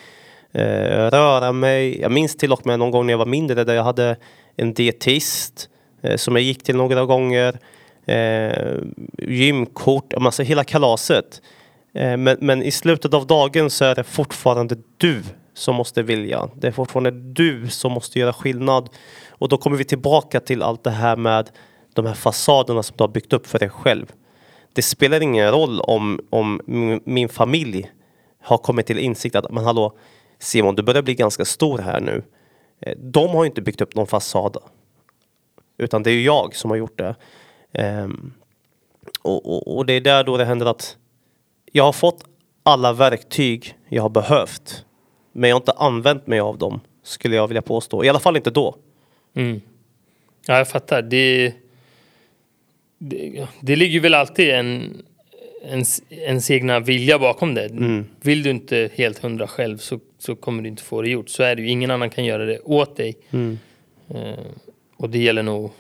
eh, 0.51 1.10
röra 1.12 1.51
mig. 1.51 2.01
Jag 2.01 2.12
minns 2.12 2.38
till 2.38 2.54
och 2.54 2.66
med 2.66 2.80
någon 2.80 2.92
gång 2.92 3.06
när 3.06 3.13
jag 3.13 3.18
var 3.18 3.25
mindre 3.25 3.63
där 3.63 3.74
jag 3.74 3.83
hade 3.83 4.18
en 4.56 4.74
dietist 4.74 5.69
eh, 6.01 6.16
som 6.16 6.36
jag 6.36 6.44
gick 6.44 6.63
till 6.63 6.75
några 6.75 7.06
gånger. 7.06 7.60
Eh, 8.07 8.77
gymkort, 9.18 10.13
alltså 10.13 10.44
hela 10.44 10.63
kalaset. 10.63 11.42
Eh, 11.94 12.18
men, 12.18 12.38
men 12.42 12.63
i 12.63 12.72
slutet 12.72 13.13
av 13.13 13.28
dagen 13.28 13.69
så 13.69 13.86
är 13.86 13.95
det 13.95 14.04
fortfarande 14.04 14.75
du 14.98 15.21
som 15.54 15.75
måste 15.75 16.04
vilja. 16.04 16.50
Det 16.56 16.68
är 16.68 16.71
fortfarande 16.71 17.12
du 17.12 17.68
som 17.68 17.92
måste 17.92 18.19
göra 18.19 18.33
skillnad. 18.33 18.89
Och 19.30 19.50
då 19.50 19.57
kommer 19.57 19.78
vi 19.78 19.83
tillbaka 19.83 20.39
till 20.39 20.62
allt 20.62 20.83
det 20.83 20.92
här 20.92 21.16
med 21.16 21.50
de 21.94 22.06
här 22.06 22.13
fasaderna 22.13 22.83
som 22.83 22.98
du 22.98 23.04
har 23.04 23.10
byggt 23.10 23.33
upp 23.33 23.48
för 23.48 23.60
dig 23.60 23.69
själv. 23.69 24.06
Det 24.75 24.81
spelar 24.81 25.24
ingen 25.24 25.51
roll 25.51 25.80
om, 25.81 26.19
om 26.30 26.62
min, 27.06 27.30
familj 27.30 27.92
har 28.42 28.57
kommit 28.57 28.86
till 28.86 29.00
insikt 29.00 29.36
att 29.36 29.51
men 29.51 29.63
hallå 29.63 29.98
Simon, 30.39 30.76
du 30.76 30.83
börjar 30.83 31.02
bli 31.02 31.16
ganska 31.16 31.45
stor 31.45 31.78
här 31.78 31.99
nu. 31.99 32.23
Eh, 32.80 32.97
de 32.97 33.30
har 33.30 33.45
inte 33.45 33.61
byggt 33.61 33.81
upp 33.81 33.95
någon 33.95 34.07
fasad. 34.07 34.57
Utan 35.78 36.04
det 36.04 36.09
är 36.09 36.14
ju 36.14 36.23
jag 36.23 36.56
som 36.56 36.69
har 36.69 36.78
gjort 36.78 36.97
det. 36.97 37.16
Um, 38.04 38.33
och, 39.21 39.45
och, 39.45 39.78
och 39.78 39.85
det 39.85 39.94
är 39.94 40.02
där 40.02 40.23
då 40.23 40.38
det 40.38 40.45
händer 40.45 40.66
att 40.66 40.97
jag 41.71 41.83
har 41.83 41.94
fått 41.94 42.26
alla 42.64 42.94
verktyg 42.94 43.78
jag 43.90 44.02
har 44.02 44.09
behövt. 44.09 44.85
Men 45.31 45.49
jag 45.49 45.56
har 45.56 45.61
inte 45.61 45.71
använt 45.71 46.28
mig 46.28 46.40
av 46.40 46.57
dem, 46.57 46.80
skulle 47.04 47.35
jag 47.35 47.47
vilja 47.47 47.61
påstå. 47.61 48.04
I 48.04 48.09
alla 48.09 48.19
fall 48.19 48.35
inte 48.35 48.52
då. 48.52 48.76
Mm. 49.35 49.61
Ja, 50.47 50.57
jag 50.57 50.69
fattar. 50.69 51.02
Det, 51.02 51.54
det, 52.97 53.47
det 53.61 53.75
ligger 53.75 53.99
väl 53.99 54.14
alltid 54.14 54.49
en, 54.49 55.02
ens, 55.64 56.02
ens 56.09 56.52
egna 56.52 56.80
vilja 56.80 57.19
bakom 57.19 57.54
det. 57.54 57.66
Mm. 57.66 58.06
Vill 58.21 58.44
du 58.44 58.49
inte 58.49 58.90
helt 58.94 59.19
hundra 59.19 59.47
själv 59.47 59.78
så, 59.78 59.99
så 60.19 60.35
kommer 60.35 60.64
du 60.64 60.69
inte 60.69 60.83
få 60.83 61.02
det 61.02 61.09
gjort. 61.09 61.30
Så 61.30 61.44
är 61.44 61.56
det 61.56 61.61
ju. 61.61 61.69
Ingen 61.69 61.92
annan 61.92 62.09
kan 62.09 62.25
göra 62.25 62.45
det 62.45 62.59
åt 62.59 62.95
dig. 62.95 63.18
Mm. 63.31 63.59
Eh, 64.09 64.45
och 64.97 65.09
det 65.09 65.19
gäller 65.19 65.44
nog 65.44 65.71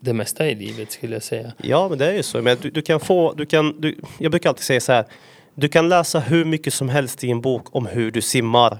det 0.00 0.12
mesta 0.12 0.48
i 0.48 0.54
livet 0.54 0.92
skulle 0.92 1.14
jag 1.14 1.22
säga. 1.22 1.52
Ja, 1.62 1.88
men 1.88 1.98
det 1.98 2.06
är 2.06 2.14
ju 2.14 2.22
så. 2.22 2.42
Men 2.42 2.56
du, 2.62 2.70
du 2.70 2.82
kan 2.82 3.00
få, 3.00 3.32
du 3.32 3.46
kan, 3.46 3.80
du, 3.80 3.96
jag 4.18 4.30
brukar 4.30 4.50
alltid 4.50 4.64
säga 4.64 4.80
så 4.80 4.92
här. 4.92 5.04
Du 5.54 5.68
kan 5.68 5.88
läsa 5.88 6.20
hur 6.20 6.44
mycket 6.44 6.74
som 6.74 6.88
helst 6.88 7.24
i 7.24 7.30
en 7.30 7.40
bok 7.40 7.76
om 7.76 7.86
hur 7.86 8.10
du 8.10 8.22
simmar. 8.22 8.78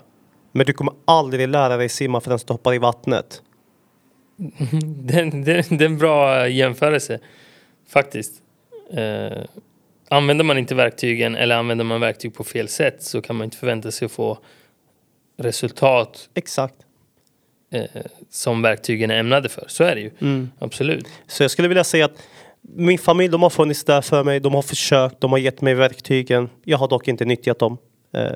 Men 0.52 0.66
du 0.66 0.72
kommer 0.72 0.94
aldrig 1.04 1.48
lära 1.48 1.76
dig 1.76 1.88
simma 1.88 2.20
förrän 2.20 2.38
du 2.46 2.52
hoppar 2.52 2.74
i 2.74 2.78
vattnet. 2.78 3.42
Det, 5.04 5.14
är 5.14 5.82
en 5.82 5.98
bra 5.98 6.48
jämförelse 6.48 7.20
faktiskt. 7.88 8.32
Eh, 8.92 9.44
använder 10.08 10.44
man 10.44 10.58
inte 10.58 10.74
verktygen 10.74 11.36
eller 11.36 11.56
använder 11.56 11.84
man 11.84 12.00
verktyg 12.00 12.34
på 12.34 12.44
fel 12.44 12.68
sätt 12.68 13.02
så 13.02 13.22
kan 13.22 13.36
man 13.36 13.44
inte 13.44 13.56
förvänta 13.56 13.90
sig 13.90 14.06
att 14.06 14.12
få 14.12 14.38
resultat 15.36 16.28
Exakt. 16.34 16.74
eh, 17.72 17.84
som 18.30 18.62
verktygen 18.62 19.10
är 19.10 19.18
ämnade 19.18 19.48
för. 19.48 19.64
Så 19.68 19.84
är 19.84 19.94
det 19.94 20.00
ju. 20.00 20.10
Mm. 20.20 20.50
Absolut. 20.58 21.06
Så 21.26 21.42
jag 21.44 21.50
skulle 21.50 21.68
vilja 21.68 21.84
säga 21.84 22.04
att 22.04 22.22
min 22.60 22.98
familj, 22.98 23.28
de 23.28 23.42
har 23.42 23.50
funnits 23.50 23.84
där 23.84 24.00
för 24.00 24.24
mig. 24.24 24.40
De 24.40 24.54
har 24.54 24.62
försökt, 24.62 25.20
de 25.20 25.30
har 25.30 25.38
gett 25.38 25.60
mig 25.60 25.74
verktygen. 25.74 26.48
Jag 26.64 26.78
har 26.78 26.88
dock 26.88 27.08
inte 27.08 27.24
nyttjat 27.24 27.58
dem. 27.58 27.78
Eh, 28.14 28.30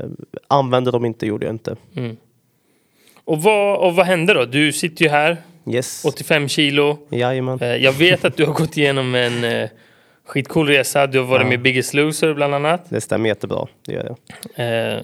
använder 0.48 0.92
dem 0.92 1.04
inte, 1.04 1.26
gjorde 1.26 1.46
jag 1.46 1.54
inte. 1.54 1.76
Mm. 1.96 2.16
Och, 3.24 3.42
vad, 3.42 3.78
och 3.78 3.94
vad 3.94 4.06
hände 4.06 4.34
då? 4.34 4.44
Du 4.44 4.72
sitter 4.72 5.04
ju 5.04 5.10
här, 5.10 5.36
Yes. 5.66 6.04
85 6.04 6.48
kilo. 6.48 6.98
Jajamän. 7.10 7.58
Eh, 7.60 7.76
jag 7.76 7.92
vet 7.92 8.24
att 8.24 8.36
du 8.36 8.44
har 8.44 8.52
gått 8.52 8.76
igenom 8.76 9.14
en, 9.14 9.44
eh, 9.44 9.68
skitcool 10.26 10.68
resa. 10.68 11.06
Du 11.06 11.18
har 11.18 11.26
varit 11.26 11.42
Ja. 11.44 11.48
med 11.48 11.62
Biggest 11.62 11.94
Loser 11.94 12.34
bland 12.34 12.54
annat. 12.54 12.90
Det 12.90 13.00
stämmer 13.00 13.28
jättebra, 13.28 13.66
det 13.86 13.92
gör 13.92 14.16
det. 14.56 14.62
Eh, 14.64 15.02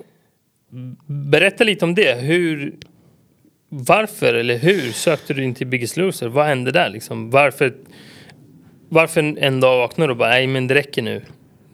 berätta 1.07 1.65
lite 1.65 1.85
om 1.85 1.95
det. 1.95 2.15
Hur, 2.21 2.75
varför 3.69 4.35
eller 4.35 4.59
hur 4.59 4.93
sökte 4.93 5.35
du 5.35 5.45
in 5.45 5.55
till 5.55 5.67
Biggest 5.67 5.97
Loser? 5.97 6.29
Vad 6.29 6.47
hände 6.47 6.71
där 6.73 6.89
liksom? 6.91 7.31
Varför, 7.31 7.75
varför 8.89 9.35
en 9.39 9.61
dag 9.61 9.79
vaknar 9.79 10.07
du 10.07 10.11
och 10.11 10.17
bara, 10.17 10.29
nej 10.31 10.47
men 10.47 10.67
det 10.67 10.75
räcker 10.75 11.03
nu. 11.03 11.23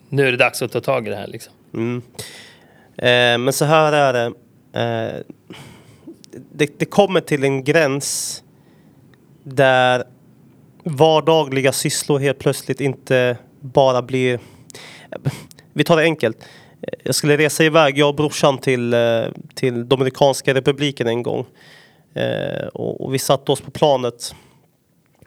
Nu 0.09 0.26
är 0.26 0.31
det 0.31 0.37
dags 0.37 0.62
att 0.62 0.73
ta 0.73 0.81
tag 0.81 1.07
i 1.07 1.11
det 1.11 1.17
här 1.17 1.26
liksom. 1.26 1.53
Mm. 1.75 2.03
Eh, 2.97 3.38
men 3.45 3.53
så 3.53 3.64
här 3.64 3.93
är 3.93 4.12
det. 4.12 4.26
Eh, 4.81 5.21
det. 6.53 6.79
Det 6.79 6.85
kommer 6.85 7.21
till 7.21 7.45
en 7.45 7.64
gräns 7.64 8.41
där 9.44 10.04
vardagliga 10.84 11.72
sysslor 11.72 12.18
helt 12.18 12.38
plötsligt 12.38 12.80
inte 12.80 13.36
bara 13.60 14.02
blir... 14.02 14.40
Vi 15.72 15.84
tar 15.84 15.96
det 15.96 16.02
enkelt. 16.02 16.44
Jag 17.04 17.14
skulle 17.14 17.36
resa 17.36 17.64
iväg, 17.64 17.98
jag 17.98 18.08
och 18.08 18.14
brorsan, 18.14 18.58
till, 18.58 18.94
eh, 18.94 19.24
till 19.54 19.88
Dominikanska 19.88 20.54
republiken 20.54 21.06
en 21.06 21.22
gång. 21.22 21.46
Eh, 22.14 22.66
och, 22.66 23.00
och 23.00 23.14
vi 23.14 23.18
satte 23.18 23.52
oss 23.52 23.60
på 23.60 23.70
planet. 23.70 24.34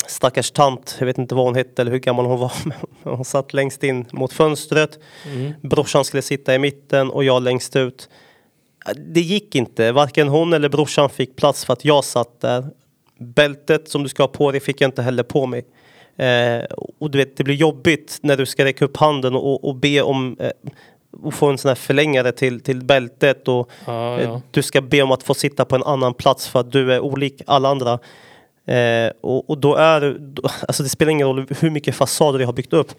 Stackars 0.07 0.51
tant, 0.51 0.95
jag 0.99 1.05
vet 1.05 1.17
inte 1.17 1.35
vad 1.35 1.45
hon 1.45 1.55
hette 1.55 1.81
eller 1.81 1.91
hur 1.91 1.99
gammal 1.99 2.25
hon 2.25 2.39
var. 2.39 2.51
Men 3.03 3.13
hon 3.15 3.25
satt 3.25 3.53
längst 3.53 3.83
in 3.83 4.05
mot 4.11 4.33
fönstret. 4.33 4.99
Brorsan 5.61 6.05
skulle 6.05 6.21
sitta 6.21 6.55
i 6.55 6.59
mitten 6.59 7.09
och 7.09 7.23
jag 7.23 7.43
längst 7.43 7.75
ut. 7.75 8.09
Det 8.95 9.21
gick 9.21 9.55
inte. 9.55 9.91
Varken 9.91 10.27
hon 10.27 10.53
eller 10.53 10.69
brorsan 10.69 11.09
fick 11.09 11.35
plats 11.35 11.65
för 11.65 11.73
att 11.73 11.85
jag 11.85 12.03
satt 12.03 12.41
där. 12.41 12.65
Bältet 13.19 13.89
som 13.89 14.03
du 14.03 14.09
ska 14.09 14.23
ha 14.23 14.27
på 14.27 14.51
dig 14.51 14.59
fick 14.61 14.81
jag 14.81 14.87
inte 14.87 15.01
heller 15.01 15.23
på 15.23 15.45
mig. 15.45 15.65
Eh, 16.17 16.63
och 16.99 17.11
du 17.11 17.17
vet, 17.17 17.37
det 17.37 17.43
blir 17.43 17.55
jobbigt 17.55 18.17
när 18.21 18.37
du 18.37 18.45
ska 18.45 18.65
räcka 18.65 18.85
upp 18.85 18.97
handen 18.97 19.35
och, 19.35 19.63
och 19.67 19.75
be 19.75 20.01
om 20.01 20.37
eh, 20.39 20.51
och 21.23 21.33
få 21.33 21.47
en 21.49 21.57
sån 21.57 21.69
här 21.69 21.75
förlängare 21.75 22.31
till, 22.31 22.59
till 22.61 22.85
bältet 22.85 23.47
och 23.47 23.69
Ja, 23.85 24.17
eh, 24.19 24.23
ja. 24.23 24.41
du 24.51 24.63
ska 24.63 24.81
be 24.81 25.01
om 25.01 25.11
att 25.11 25.23
få 25.23 25.33
sitta 25.33 25.65
på 25.65 25.75
en 25.75 25.83
annan 25.83 26.13
plats 26.13 26.47
för 26.47 26.59
att 26.59 26.71
du 26.71 26.93
är 26.93 26.99
olik 26.99 27.41
alla 27.47 27.69
andra. 27.69 27.99
Eh, 28.67 29.11
och, 29.21 29.49
och 29.49 29.57
då 29.57 29.75
är 29.75 30.01
du- 30.01 30.17
då, 30.19 30.41
alltså 30.67 30.83
det 30.83 30.89
spelar 30.89 31.11
ingen 31.11 31.27
roll 31.27 31.45
hur 31.59 31.69
mycket 31.69 31.95
fasader 31.95 32.39
du 32.39 32.45
har 32.45 32.53
byggt 32.53 32.73
upp. 32.73 32.91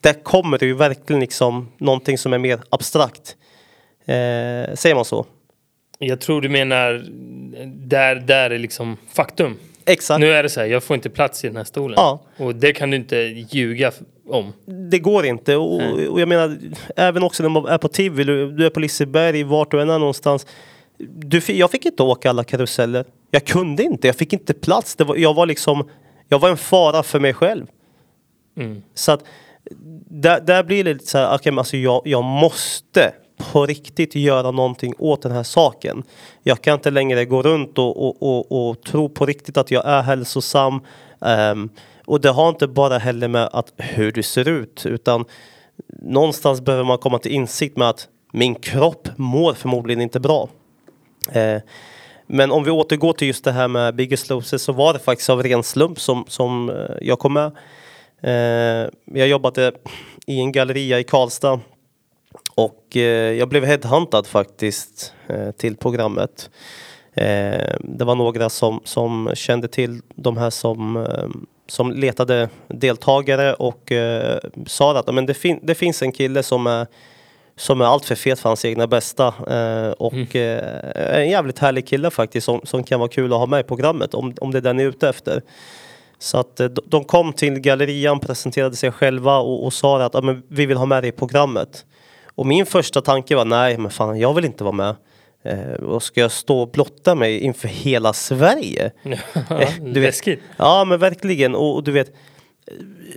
Där 0.00 0.22
kommer 0.22 0.58
det 0.58 0.66
ju 0.66 0.74
verkligen 0.74 1.20
liksom 1.20 1.68
någonting 1.78 2.18
som 2.18 2.32
är 2.32 2.38
mer 2.38 2.60
abstrakt. 2.70 3.36
Eh, 4.04 4.74
säger 4.74 4.94
man 4.94 5.04
så? 5.04 5.26
Jag 5.98 6.20
tror 6.20 6.40
du 6.40 6.48
menar 6.48 7.04
där, 7.66 8.14
där 8.16 8.50
är 8.50 8.58
liksom 8.58 8.96
faktum. 9.12 9.56
Exakt. 9.84 10.20
Nu 10.20 10.32
är 10.32 10.42
det 10.42 10.48
så 10.48 10.60
här, 10.60 10.66
jag 10.66 10.82
får 10.82 10.94
inte 10.94 11.10
plats 11.10 11.44
i 11.44 11.46
den 11.46 11.56
här 11.56 11.64
stolen. 11.64 11.94
Ja. 11.96 12.20
Och 12.36 12.54
det 12.54 12.72
kan 12.72 12.90
du 12.90 12.96
inte 12.96 13.16
ljuga 13.50 13.92
om. 14.28 14.52
Det 14.90 14.98
går 14.98 15.26
inte. 15.26 15.56
Och, 15.56 15.82
och 16.08 16.20
jag 16.20 16.28
menar, 16.28 16.58
även 16.96 17.22
också 17.22 17.42
när 17.42 17.50
man 17.50 17.66
är 17.66 17.78
på 17.78 17.88
Tivoli, 17.88 18.24
du 18.52 18.66
är 18.66 18.70
på 18.70 18.80
Liseberg, 18.80 19.42
vart 19.42 19.70
du 19.70 19.82
än 19.82 19.90
är 19.90 19.98
någonstans. 19.98 20.46
Du, 20.98 21.40
jag 21.46 21.70
fick 21.70 21.86
inte 21.86 22.02
åka 22.02 22.30
alla 22.30 22.44
karuseller. 22.44 23.04
Jag 23.30 23.44
kunde 23.44 23.82
inte, 23.82 24.06
jag 24.06 24.16
fick 24.16 24.32
inte 24.32 24.54
plats. 24.54 24.96
Det 24.96 25.04
var, 25.04 25.16
jag 25.16 25.34
var 25.34 25.46
liksom, 25.46 25.88
jag 26.28 26.38
var 26.38 26.48
en 26.48 26.56
fara 26.56 27.02
för 27.02 27.20
mig 27.20 27.34
själv. 27.34 27.66
Mm. 28.56 28.82
Så 28.94 29.12
att 29.12 29.24
där, 30.08 30.40
där 30.40 30.64
blir 30.64 30.84
det 30.84 30.92
lite 30.92 31.06
så 31.06 31.18
här, 31.18 31.34
okej 31.34 31.52
men 31.52 31.58
alltså 31.58 31.76
jag, 31.76 32.02
jag 32.04 32.24
måste 32.24 33.12
på 33.52 33.66
riktigt 33.66 34.14
göra 34.14 34.50
någonting 34.50 34.94
åt 34.98 35.22
den 35.22 35.32
här 35.32 35.42
saken. 35.42 36.02
Jag 36.42 36.62
kan 36.62 36.74
inte 36.74 36.90
längre 36.90 37.24
gå 37.24 37.42
runt 37.42 37.78
och, 37.78 38.06
och, 38.06 38.22
och, 38.22 38.68
och 38.68 38.82
tro 38.82 39.08
på 39.08 39.26
riktigt 39.26 39.56
att 39.56 39.70
jag 39.70 39.86
är 39.86 40.02
hälsosam. 40.02 40.80
Um, 41.18 41.70
och 42.06 42.20
det 42.20 42.30
har 42.30 42.48
inte 42.48 42.66
bara 42.66 42.98
heller 42.98 43.28
med 43.28 43.48
att 43.52 43.72
hur 43.76 44.12
du 44.12 44.22
ser 44.22 44.48
ut 44.48 44.86
utan 44.86 45.24
någonstans 46.02 46.60
behöver 46.60 46.84
man 46.84 46.98
komma 46.98 47.18
till 47.18 47.32
insikt 47.32 47.76
med 47.76 47.88
att 47.88 48.08
min 48.32 48.54
kropp 48.54 49.08
mår 49.16 49.54
förmodligen 49.54 50.00
inte 50.00 50.20
bra. 50.20 50.48
Uh, 51.36 51.60
men 52.26 52.52
om 52.52 52.64
vi 52.64 52.70
återgår 52.70 53.12
till 53.12 53.26
just 53.26 53.44
det 53.44 53.52
här 53.52 53.68
med 53.68 53.94
Biggest 53.94 54.30
Loser 54.30 54.58
så 54.58 54.72
var 54.72 54.92
det 54.92 54.98
faktiskt 54.98 55.30
av 55.30 55.42
ren 55.42 55.62
slump 55.62 56.00
som, 56.00 56.24
som 56.28 56.70
eh, 56.70 56.96
jag 57.00 57.18
kom 57.18 57.32
med. 57.32 57.52
Uh, 58.24 58.90
jag 59.04 59.28
jobbade 59.28 59.72
i 60.26 60.38
en 60.38 60.52
galleria 60.52 61.00
i 61.00 61.04
Karlstad 61.04 61.60
och 62.54 62.96
eh, 62.96 63.32
jag 63.32 63.48
blev 63.48 63.64
headhuntad 63.64 64.26
faktiskt 64.26 65.12
eh, 65.26 65.50
till 65.50 65.76
programmet. 65.76 66.50
Eh, 67.14 67.74
det 67.80 68.04
var 68.04 68.14
några 68.14 68.48
som, 68.50 68.80
som 68.84 69.30
kände 69.34 69.68
till 69.68 70.00
de 70.14 70.36
här 70.36 70.50
som, 70.50 71.06
som 71.68 71.92
letade 71.92 72.48
deltagare 72.68 73.54
och 73.54 73.92
sa 74.66 74.98
att 74.98 75.14
men 75.14 75.26
det, 75.26 75.34
fin- 75.34 75.60
det 75.62 75.74
finns 75.74 76.02
en 76.02 76.12
kille 76.12 76.42
som 76.42 76.66
är 76.66 76.86
som 77.56 77.80
är 77.80 77.84
allt 77.84 78.04
för 78.04 78.14
fet 78.14 78.38
för 78.40 78.48
hans 78.48 78.64
egna 78.64 78.86
bästa. 78.86 79.26
Eh, 79.26 79.90
och 79.90 80.36
eh, 80.36 81.20
en 81.20 81.30
jävligt 81.30 81.58
härlig 81.58 81.86
kille 81.86 82.10
faktiskt 82.10 82.44
som, 82.44 82.60
som 82.64 82.84
kan 82.84 83.00
vara 83.00 83.08
kul 83.08 83.32
att 83.32 83.38
ha 83.38 83.46
med 83.46 83.60
i 83.60 83.62
programmet 83.62 84.14
om, 84.14 84.34
om 84.40 84.50
det 84.50 84.58
är 84.58 84.62
den 84.62 84.76
ni 84.76 84.82
är 84.82 84.86
ute 84.88 85.08
efter. 85.08 85.42
Så 86.18 86.38
att 86.38 86.60
eh, 86.60 86.66
de- 86.66 86.82
de 86.86 87.04
kom 87.04 87.32
till 87.32 87.58
gallerian, 87.60 88.20
presenterade 88.20 88.76
sig 88.76 88.90
själva 88.92 89.38
och, 89.38 89.64
och 89.64 89.72
sa 89.72 90.02
att 90.02 90.14
ah, 90.14 90.20
men 90.22 90.42
vi 90.48 90.66
vill 90.66 90.76
ha 90.76 90.86
med 90.86 91.02
dig 91.02 91.08
i 91.08 91.12
programmet. 91.12 91.84
Och 92.34 92.46
min 92.46 92.66
första 92.66 93.00
tanke 93.00 93.36
var 93.36 93.44
nej, 93.44 93.78
men 93.78 93.90
fan 93.90 94.18
jag 94.18 94.34
vill 94.34 94.44
inte 94.44 94.64
vara 94.64 94.74
med. 94.74 94.96
Eh, 95.44 95.72
och 95.72 96.02
ska 96.02 96.20
jag 96.20 96.32
stå 96.32 96.60
och 96.60 96.70
blotta 96.70 97.14
mig 97.14 97.38
inför 97.40 97.68
hela 97.68 98.12
Sverige? 98.12 98.90
Eh, 99.50 99.70
du 99.80 100.00
vet- 100.00 100.02
Läskigt. 100.02 100.40
Ja 100.56 100.84
men 100.84 100.98
verkligen 100.98 101.54
och, 101.54 101.74
och 101.74 101.84
du 101.84 101.92
vet 101.92 102.12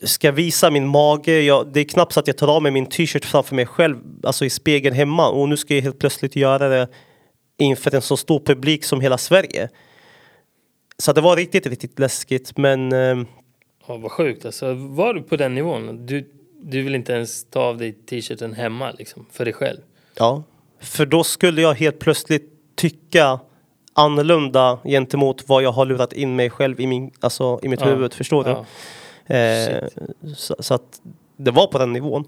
Ska 0.03 0.31
visa 0.31 0.69
min 0.71 0.87
mage, 0.87 1.41
jag, 1.41 1.73
det 1.73 1.79
är 1.79 1.83
knappt 1.83 2.13
så 2.13 2.19
att 2.19 2.27
jag 2.27 2.37
tar 2.37 2.47
av 2.55 2.61
mig 2.61 2.71
min 2.71 2.85
t-shirt 2.85 3.25
framför 3.25 3.55
mig 3.55 3.65
själv 3.65 3.97
Alltså 4.23 4.45
i 4.45 4.49
spegeln 4.49 4.95
hemma 4.95 5.29
och 5.29 5.49
nu 5.49 5.57
ska 5.57 5.75
jag 5.75 5.81
helt 5.81 5.99
plötsligt 5.99 6.35
göra 6.35 6.67
det 6.69 6.87
Inför 7.59 7.95
en 7.95 8.01
så 8.01 8.17
stor 8.17 8.39
publik 8.39 8.83
som 8.83 9.01
hela 9.01 9.17
Sverige 9.17 9.69
Så 10.97 11.13
det 11.13 11.21
var 11.21 11.35
riktigt, 11.35 11.67
riktigt 11.67 11.99
läskigt 11.99 12.57
men 12.57 12.91
eh, 12.93 13.17
Ja, 13.87 13.97
vad 13.97 14.11
sjukt 14.11 14.45
alltså. 14.45 14.73
Var 14.73 15.13
du 15.13 15.21
på 15.21 15.35
den 15.35 15.55
nivån? 15.55 16.05
Du, 16.05 16.29
du 16.61 16.81
vill 16.81 16.95
inte 16.95 17.13
ens 17.13 17.45
ta 17.45 17.59
av 17.61 17.77
dig 17.77 17.91
t-shirten 17.93 18.53
hemma 18.53 18.91
liksom, 18.91 19.25
för 19.31 19.45
dig 19.45 19.53
själv? 19.53 19.79
Ja, 20.15 20.43
för 20.81 21.05
då 21.05 21.23
skulle 21.23 21.61
jag 21.61 21.73
helt 21.73 21.99
plötsligt 21.99 22.51
tycka 22.75 23.39
annorlunda 23.93 24.79
gentemot 24.83 25.43
vad 25.49 25.63
jag 25.63 25.71
har 25.71 25.85
lurat 25.85 26.13
in 26.13 26.35
mig 26.35 26.49
själv 26.49 26.79
i, 26.79 26.87
min, 26.87 27.11
alltså, 27.19 27.59
i 27.63 27.67
mitt 27.67 27.81
Ja, 27.81 27.87
huvud, 27.87 28.13
förstår 28.13 28.43
du? 28.43 28.49
Ja. 28.49 29.35
Eh, 29.35 29.83
så, 30.35 30.55
så 30.59 30.73
att 30.73 31.01
det 31.37 31.51
var 31.51 31.67
på 31.67 31.77
den 31.77 31.93
nivån. 31.93 32.25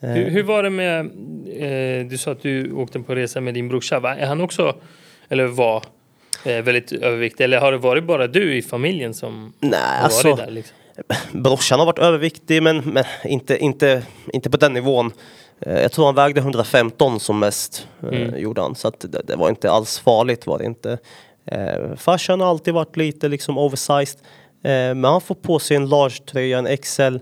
Eh, 0.00 0.10
Hur, 0.10 0.30
hur 0.30 0.42
var 0.42 0.62
det 0.62 0.70
med, 0.70 1.00
eh, 1.00 2.06
du 2.06 2.18
sa 2.18 2.30
att 2.32 2.42
du 2.42 2.72
åkte 2.72 3.00
på 3.00 3.14
resa 3.14 3.40
med 3.40 3.54
din 3.54 3.68
brorsa, 3.68 4.00
va? 4.00 4.16
Är 4.16 4.26
han 4.26 4.40
också, 4.40 4.76
eller 5.28 5.46
var, 5.46 5.84
eh, 6.44 6.62
väldigt 6.62 6.92
överviktig? 6.92 7.44
Eller 7.44 7.58
har 7.60 7.72
det 7.72 7.78
varit 7.78 8.04
bara 8.04 8.26
du 8.26 8.56
i 8.56 8.62
familjen 8.62 9.14
som 9.14 9.52
Nej, 9.60 9.80
har 9.80 10.04
alltså, 10.04 10.30
varit 10.30 10.44
där? 10.44 10.50
Liksom? 10.50 10.76
Brorsan 11.32 11.78
har 11.78 11.86
varit 11.86 11.98
överviktig 11.98 12.62
men, 12.62 12.78
men 12.78 13.04
inte, 13.24 13.58
inte, 13.58 14.02
inte 14.32 14.50
på 14.50 14.56
den 14.56 14.72
nivån. 14.72 15.12
Eh, 15.60 15.80
jag 15.82 15.92
tror 15.92 16.06
han 16.06 16.14
vägde 16.14 16.40
115 16.40 17.20
som 17.20 17.38
mest, 17.38 17.86
eh, 18.02 18.08
Mm. 18.08 18.38
gjorde 18.40 18.60
han. 18.60 18.74
Så 18.74 18.88
att 18.88 19.00
det, 19.00 19.22
det 19.26 19.36
var 19.36 19.48
inte 19.48 19.70
alls 19.70 19.98
farligt 19.98 20.46
var 20.46 20.58
det 20.58 20.64
inte. 20.64 20.98
Eh, 21.46 21.96
farsan 21.96 22.40
har 22.40 22.48
alltid 22.48 22.74
varit 22.74 22.96
lite 22.96 23.28
liksom 23.28 23.58
oversized. 23.58 24.20
Eh, 24.64 24.70
men 24.70 25.04
han 25.04 25.20
får 25.20 25.34
på 25.34 25.58
sig 25.58 25.76
en 25.76 25.88
large 25.88 26.16
tröja, 26.26 26.58
en 26.58 26.76
XL. 26.76 27.16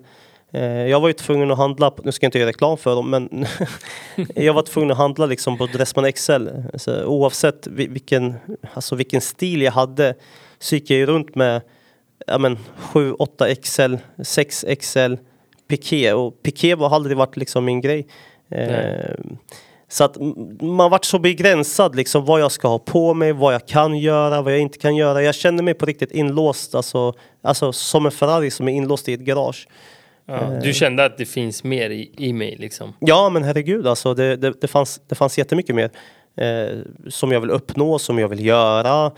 Eh, 0.53 0.65
jag 0.65 1.01
var 1.01 1.09
ju 1.09 1.13
tvungen 1.15 1.51
att 1.51 1.59
handla, 1.59 1.93
nu 2.05 2.13
ska 2.13 2.25
jag 2.25 2.29
inte 2.29 2.39
göra 2.39 2.49
reklam 2.49 2.77
för 2.77 2.95
dem, 2.95 3.11
men 3.11 3.47
jag 4.35 4.55
var 4.55 4.63
tvungen 4.63 4.91
att 4.91 4.97
handla 4.97 5.27
liksom 5.27 5.59
på 5.59 5.67
Dressman 5.67 6.13
XL. 6.13 6.49
Så 6.75 7.05
oavsett 7.05 7.67
vi- 7.67 7.87
vilken, 7.87 8.35
alltså 8.75 8.95
vilken 8.97 9.21
stil 9.21 9.63
jag 9.63 9.73
hade 9.73 10.15
så 10.59 10.75
gick 10.75 10.91
jag 10.91 10.99
ju 10.99 11.07
runt 11.07 11.35
med 11.35 11.61
ja, 12.27 12.39
men, 12.39 12.59
7, 12.77 13.13
8 13.13 13.55
XL, 13.55 13.95
6 14.23 14.65
XL, 14.81 15.15
piké. 15.69 16.13
Och 16.13 16.43
piké 16.43 16.75
har 16.75 16.95
aldrig 16.95 17.17
varit 17.17 17.37
liksom 17.37 17.65
min 17.65 17.81
grej. 17.81 18.07
Eh, 18.51 19.15
så 19.89 20.05
att 20.05 20.17
man 20.61 20.91
varit 20.91 21.05
så 21.05 21.19
begränsad 21.19 21.97
liksom 21.97 22.25
vad 22.25 22.41
jag 22.41 22.53
ska 22.53 22.69
ha 22.69 22.79
på 22.79 23.15
mig, 23.15 23.33
vad 23.33 23.55
jag 23.55 23.67
kan 23.67 23.99
göra, 23.99 24.43
vad 24.43 24.53
jag 24.53 24.61
inte 24.61 24.79
kan 24.79 24.97
göra. 24.97 25.23
Jag 25.23 25.35
känner 25.35 25.63
mig 25.63 25.75
på 25.75 25.87
riktigt 25.87 26.11
inlåst, 26.11 26.75
alltså, 26.75 27.13
alltså 27.43 27.73
som 27.73 28.07
en 28.07 28.13
Ferrari 28.13 28.51
som 28.51 28.69
är 28.69 28.73
inlåst 28.73 29.09
i 29.09 29.13
ett 29.13 29.21
garage. 29.21 29.69
Ja, 30.27 30.61
du 30.63 30.73
kände 30.73 31.05
att 31.05 31.19
det 31.19 31.27
finns 31.27 31.65
mer 31.65 31.91
i, 31.91 32.11
i 32.19 32.33
mig 32.33 32.57
liksom? 32.59 32.93
Ja 32.99 33.31
men 33.31 33.45
herregud 33.45 33.87
alltså 33.87 34.15
det, 34.15 34.37
det, 34.37 34.61
det, 34.61 34.69
fanns, 34.69 35.01
det 35.09 35.15
fanns 35.15 35.39
jättemycket 35.39 35.75
mer 35.75 35.91
eh, 36.37 36.79
som 37.09 37.33
jag 37.33 37.41
vill 37.41 37.51
uppnå, 37.51 37.99
som 37.99 38.19
jag 38.19 38.29
vill 38.29 38.45
göra. 38.45 39.13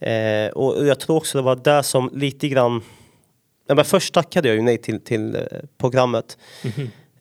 Eh, 0.00 0.50
och 0.50 0.86
jag 0.86 1.00
tror 1.00 1.16
också 1.16 1.38
det 1.38 1.42
var 1.42 1.56
där 1.56 1.82
som 1.82 2.10
lite 2.14 2.48
grann 2.48 2.82
ja, 3.70 3.74
men 3.74 3.84
Först 3.84 4.14
tackade 4.14 4.48
jag 4.48 4.56
ju 4.56 4.62
nej 4.62 4.78
till, 4.78 5.00
till 5.00 5.34
eh, 5.36 5.42
programmet. 5.78 6.38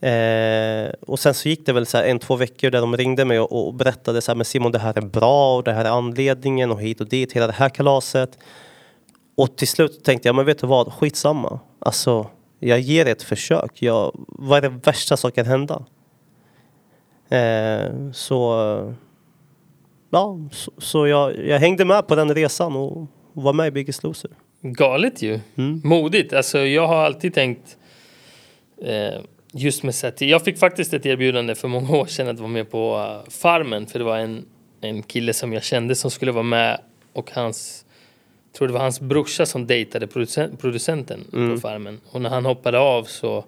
Eh, 0.01 0.89
och 1.01 1.19
sen 1.19 1.33
så 1.33 1.49
gick 1.49 1.65
det 1.65 1.73
väl 1.73 1.85
så 1.85 1.97
en, 1.97 2.19
två 2.19 2.35
veckor 2.35 2.69
där 2.69 2.81
de 2.81 2.97
ringde 2.97 3.25
mig 3.25 3.39
och, 3.39 3.67
och 3.67 3.73
berättade 3.73 4.21
så 4.21 4.31
här, 4.31 4.35
men 4.35 4.45
Simon 4.45 4.71
det 4.71 4.79
här 4.79 4.97
är 4.97 5.01
bra 5.01 5.57
och 5.57 5.63
det 5.63 5.73
här 5.73 5.85
är 5.85 5.89
anledningen 5.89 6.71
och 6.71 6.81
hit 6.81 7.01
och 7.01 7.09
dit, 7.09 7.33
hela 7.33 7.47
det 7.47 7.53
här 7.53 7.69
kalaset. 7.69 8.37
Och 9.37 9.57
till 9.57 9.67
slut 9.67 10.03
tänkte 10.03 10.27
jag, 10.27 10.35
men 10.35 10.45
vet 10.45 10.59
du 10.59 10.67
vad, 10.67 10.93
skitsamma. 10.93 11.59
Alltså, 11.79 12.27
jag 12.59 12.79
ger 12.79 13.05
ett 13.05 13.23
försök. 13.23 13.81
Jag, 13.81 14.25
vad 14.27 14.57
är 14.57 14.69
det 14.69 14.79
värsta 14.83 15.17
som 15.17 15.31
kan 15.31 15.45
hända? 15.45 15.85
Eh, 17.29 18.11
så 18.13 18.93
ja, 20.09 20.39
så, 20.51 20.71
så 20.77 21.07
jag, 21.07 21.45
jag 21.45 21.59
hängde 21.59 21.85
med 21.85 22.07
på 22.07 22.15
den 22.15 22.35
resan 22.35 22.75
och 22.75 23.07
var 23.33 23.53
med 23.53 23.67
i 23.67 23.71
Biggest 23.71 24.03
Loser. 24.03 24.31
Galet 24.61 25.21
ju. 25.21 25.39
Mm. 25.55 25.81
Modigt. 25.83 26.33
Alltså 26.33 26.59
jag 26.59 26.87
har 26.87 26.95
alltid 26.95 27.33
tänkt 27.33 27.77
eh, 28.81 29.21
just 29.53 29.83
med 29.83 29.95
sätt. 29.95 30.21
Jag 30.21 30.43
fick 30.45 30.57
faktiskt 30.57 30.93
ett 30.93 31.05
erbjudande 31.05 31.55
för 31.55 31.67
många 31.67 31.97
år 31.97 32.05
sedan 32.05 32.27
att 32.27 32.39
vara 32.39 32.49
med 32.49 32.71
på 32.71 32.97
uh, 32.97 33.29
Farmen. 33.29 33.87
För 33.87 33.99
det 33.99 34.05
var 34.05 34.17
en, 34.17 34.45
en 34.81 35.03
kille 35.03 35.33
som 35.33 35.53
jag 35.53 35.63
kände 35.63 35.95
som 35.95 36.11
skulle 36.11 36.31
vara 36.31 36.43
med 36.43 36.81
och 37.13 37.31
hans 37.31 37.85
jag 38.51 38.57
tror 38.57 38.67
det 38.67 38.73
var 38.73 38.81
hans 38.81 38.99
brorsa 38.99 39.45
som 39.45 39.67
dejtade 39.67 40.07
producent, 40.07 40.59
producenten 40.59 41.25
Mm. 41.33 41.55
på 41.55 41.61
Farmen. 41.61 42.01
Och 42.11 42.21
när 42.21 42.29
han 42.29 42.45
hoppade 42.45 42.79
av 42.79 43.03
så 43.03 43.45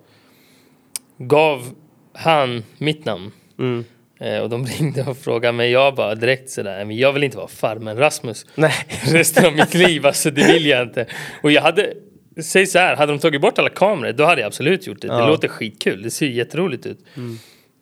gav 1.17 1.69
han 2.13 2.63
mitt 2.77 3.05
namn. 3.05 3.31
Mm. 3.59 3.85
Eh, 4.21 4.39
och 4.39 4.49
de 4.49 4.65
ringde 4.79 5.03
och 5.03 5.17
frågade 5.17 5.51
mig. 5.51 5.71
Jag 5.71 5.95
bara 5.95 6.15
direkt 6.15 6.49
sådär. 6.49 6.85
Men 6.85 6.97
jag 6.97 7.13
vill 7.13 7.23
inte 7.23 7.37
vara 7.37 7.47
Farmen 7.47 7.97
Rasmus 7.97 8.45
Nej. 8.55 8.73
resten 9.05 9.45
av 9.45 9.55
mitt 9.55 9.73
liv. 9.73 10.05
Alltså 10.05 10.31
det 10.31 10.47
vill 10.53 10.65
jag 10.65 10.81
inte. 10.81 11.05
Och 11.43 11.51
jag 11.51 11.61
hade, 11.61 11.93
säg 12.41 12.65
så 12.65 12.79
här, 12.79 12.95
hade 12.95 13.11
de 13.11 13.19
tagit 13.19 13.41
bort 13.41 13.59
alla 13.59 13.69
kameror 13.69 14.11
då 14.13 14.23
hade 14.25 14.41
jag 14.41 14.47
absolut 14.47 14.87
gjort 14.87 15.01
det. 15.01 15.07
Det 15.07 15.13
Ja. 15.13 15.27
låter 15.27 15.47
skitkul, 15.47 16.01
det 16.01 16.11
ser 16.11 16.27
jätteroligt 16.27 16.85
ut. 16.85 16.99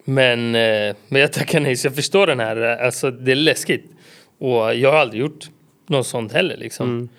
Men, 0.05 0.55
eh, 0.55 0.95
men 1.07 1.21
jag 1.21 1.33
tackar 1.33 1.59
nej, 1.59 1.75
så 1.75 1.87
jag 1.87 1.95
förstår 1.95 2.27
den 2.27 2.39
här, 2.39 2.79
eh, 2.79 2.85
alltså 2.85 3.11
det 3.11 3.31
är 3.31 3.35
läskigt. 3.35 3.85
Och 4.39 4.75
jag 4.75 4.91
har 4.91 4.97
aldrig 4.99 5.21
gjort 5.21 5.45
något 5.87 6.07
sånt 6.07 6.33
heller 6.33 6.57
liksom. 6.57 7.09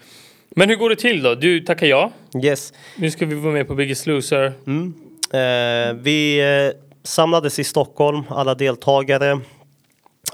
Men 0.56 0.68
hur 0.68 0.76
går 0.76 0.90
det 0.90 0.96
till 0.96 1.22
då? 1.22 1.34
Du 1.34 1.60
tackar 1.60 1.86
ja. 1.86 2.12
Yes. 2.44 2.72
Nu 2.96 3.10
ska 3.10 3.26
vi 3.26 3.34
vara 3.34 3.52
med 3.52 3.66
på 3.68 3.74
Biggest 3.74 4.06
Loser. 4.06 4.52
Mm. 4.66 4.94
Eh, 5.32 6.02
vi 6.02 6.38
eh, 6.40 6.89
samlades 7.02 7.58
i 7.58 7.64
Stockholm, 7.64 8.22
alla 8.28 8.54
deltagare. 8.54 9.40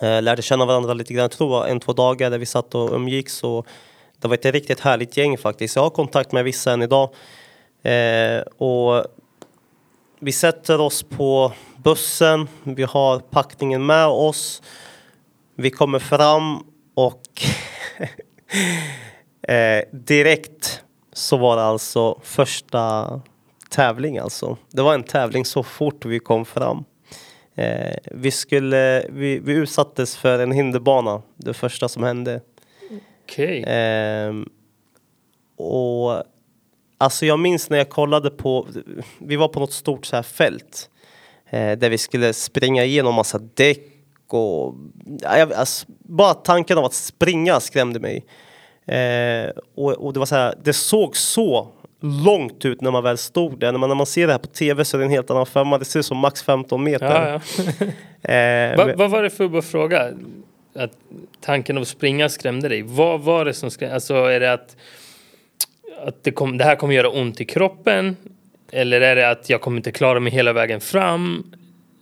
Eh, 0.03 0.23
lärde 0.23 0.43
känna 0.43 0.67
varandra 0.67 0.95
lite 0.95 1.15
grann, 1.15 1.31
tror 1.31 1.57
jag, 1.57 1.71
en, 1.71 1.81
två 1.81 1.93
dagar 1.93 2.31
där 2.31 2.39
vi 2.39 2.47
satt 2.47 2.75
och 2.75 2.93
umgicks. 2.93 3.45
Och 3.45 3.67
det 4.21 4.29
var 4.29 4.35
ett 4.35 4.45
riktigt 4.45 4.81
härligt 4.81 5.17
gäng 5.17 5.39
faktiskt. 5.39 5.77
Jag 5.77 5.83
har 5.83 5.91
kontakt 5.91 6.33
med 6.33 6.45
vissa 6.45 6.73
än 6.73 6.83
idag. 6.83 7.11
Eh, 7.83 8.41
och 8.41 9.05
vi 10.21 10.33
sätter 10.33 10.81
oss 10.81 11.03
på 11.03 11.53
bussen, 11.77 12.49
vi 12.63 12.83
har 12.83 13.19
packningen 13.19 13.87
med 13.87 14.07
oss. 14.07 14.63
Vi 15.55 15.71
kommer 15.71 15.99
fram 15.99 16.65
och 16.95 17.23
eh, 19.53 19.83
direkt 19.93 20.83
så 21.13 21.37
var 21.37 21.57
det 21.57 21.63
alltså 21.63 22.21
första 22.23 23.21
tävling 23.71 24.19
alltså. 24.19 24.57
Det 24.71 24.83
var 24.83 24.95
en 24.95 25.03
tävling 25.03 25.45
så 25.45 25.63
fort 25.63 26.05
vi 26.05 26.19
kom 26.19 26.45
fram. 26.45 26.85
Eh, 27.55 27.97
vi, 28.05 28.31
skulle, 28.31 29.07
vi, 29.09 29.39
vi 29.39 29.53
utsattes 29.53 30.17
för 30.17 30.39
en 30.39 30.53
hinderbana, 30.53 31.23
det 31.37 31.55
första 31.55 31.89
som 31.89 32.03
hände. 32.03 32.41
Okej. 33.23 33.65
Ehm, 33.67 34.49
och 35.57 36.23
alltså 36.99 37.27
jag 37.27 37.39
minns 37.39 37.71
när 37.71 37.79
jag 37.79 37.89
kollade 37.89 38.31
på, 38.31 38.67
vi 39.19 39.37
var 39.37 39.49
på 39.49 39.61
något 39.61 39.73
stort 39.73 40.07
så 40.07 40.17
här 40.17 40.23
fält 40.23 40.91
eh, 41.51 41.79
där 41.79 41.91
vi 41.91 41.99
skulle 41.99 42.33
springa 42.33 42.85
igenom 42.85 43.15
massa 43.15 43.39
däck 43.39 43.93
och 44.29 44.75
alltså, 45.25 45.87
bara 45.99 46.35
tanken 46.35 46.79
av 46.79 46.85
att 46.85 46.95
springa 46.95 47.61
skrämde 47.61 48.01
mig. 48.01 48.25
Eh, 48.87 49.51
och, 49.75 49.93
och 49.93 50.13
det 50.13 50.19
var 50.19 50.27
så 50.27 50.35
här, 50.35 50.55
det 50.63 50.73
såg 50.73 51.17
så 51.17 51.69
långt 52.01 52.65
ut 52.65 52.81
när 52.81 52.91
man 52.91 53.03
väl 53.03 53.19
stod 53.19 53.59
där. 53.59 53.73
När 53.73 53.79
man, 53.79 53.89
när 53.89 53.97
man 53.97 54.07
ser 54.07 54.27
det 54.27 54.33
här 54.33 54.39
på 54.39 54.47
tv 54.47 54.85
så 54.85 54.97
är 54.97 54.99
det 54.99 55.05
en 55.05 55.11
helt 55.11 55.31
annan 55.31 55.47
femma. 55.47 55.79
Det 55.79 55.85
ser 55.85 56.01
ut 56.01 56.07
som 56.07 56.19
max 56.19 56.43
15 56.43 56.83
meter. 56.85 57.07
Ja, 57.07 57.29
ja. 57.29 57.87
Eh, 58.23 58.77
Va, 58.77 58.87
men- 58.87 58.99
vad 58.99 59.11
var 59.11 59.23
det 59.23 59.31
för 59.31 59.61
fråga? 59.61 60.13
Att 60.75 60.91
tanken 61.41 61.77
av 61.77 61.83
att 61.83 61.89
springa 61.89 62.29
skrämde 62.29 62.69
dig. 62.69 62.83
Vad 62.83 63.21
var 63.21 63.45
det 63.45 63.55
som 63.55 63.71
skrämde? 63.71 63.95
Alltså 63.95 64.15
är 64.15 64.41
det 64.41 64.53
att, 64.53 64.77
att 66.07 66.25
det, 66.25 66.31
kom, 66.31 66.59
det 66.59 66.65
här 66.65 66.77
kommer 66.77 66.95
göra 66.95 67.09
ont 67.09 67.41
i 67.41 67.45
kroppen? 67.45 68.17
Eller 68.73 69.01
är 69.01 69.17
det 69.17 69.31
att 69.31 69.51
jag 69.51 69.61
kommer 69.61 69.77
inte 69.77 69.93
klara 69.93 70.21
mig 70.21 70.33
hela 70.33 70.53
vägen 70.53 70.81
fram? 70.81 71.53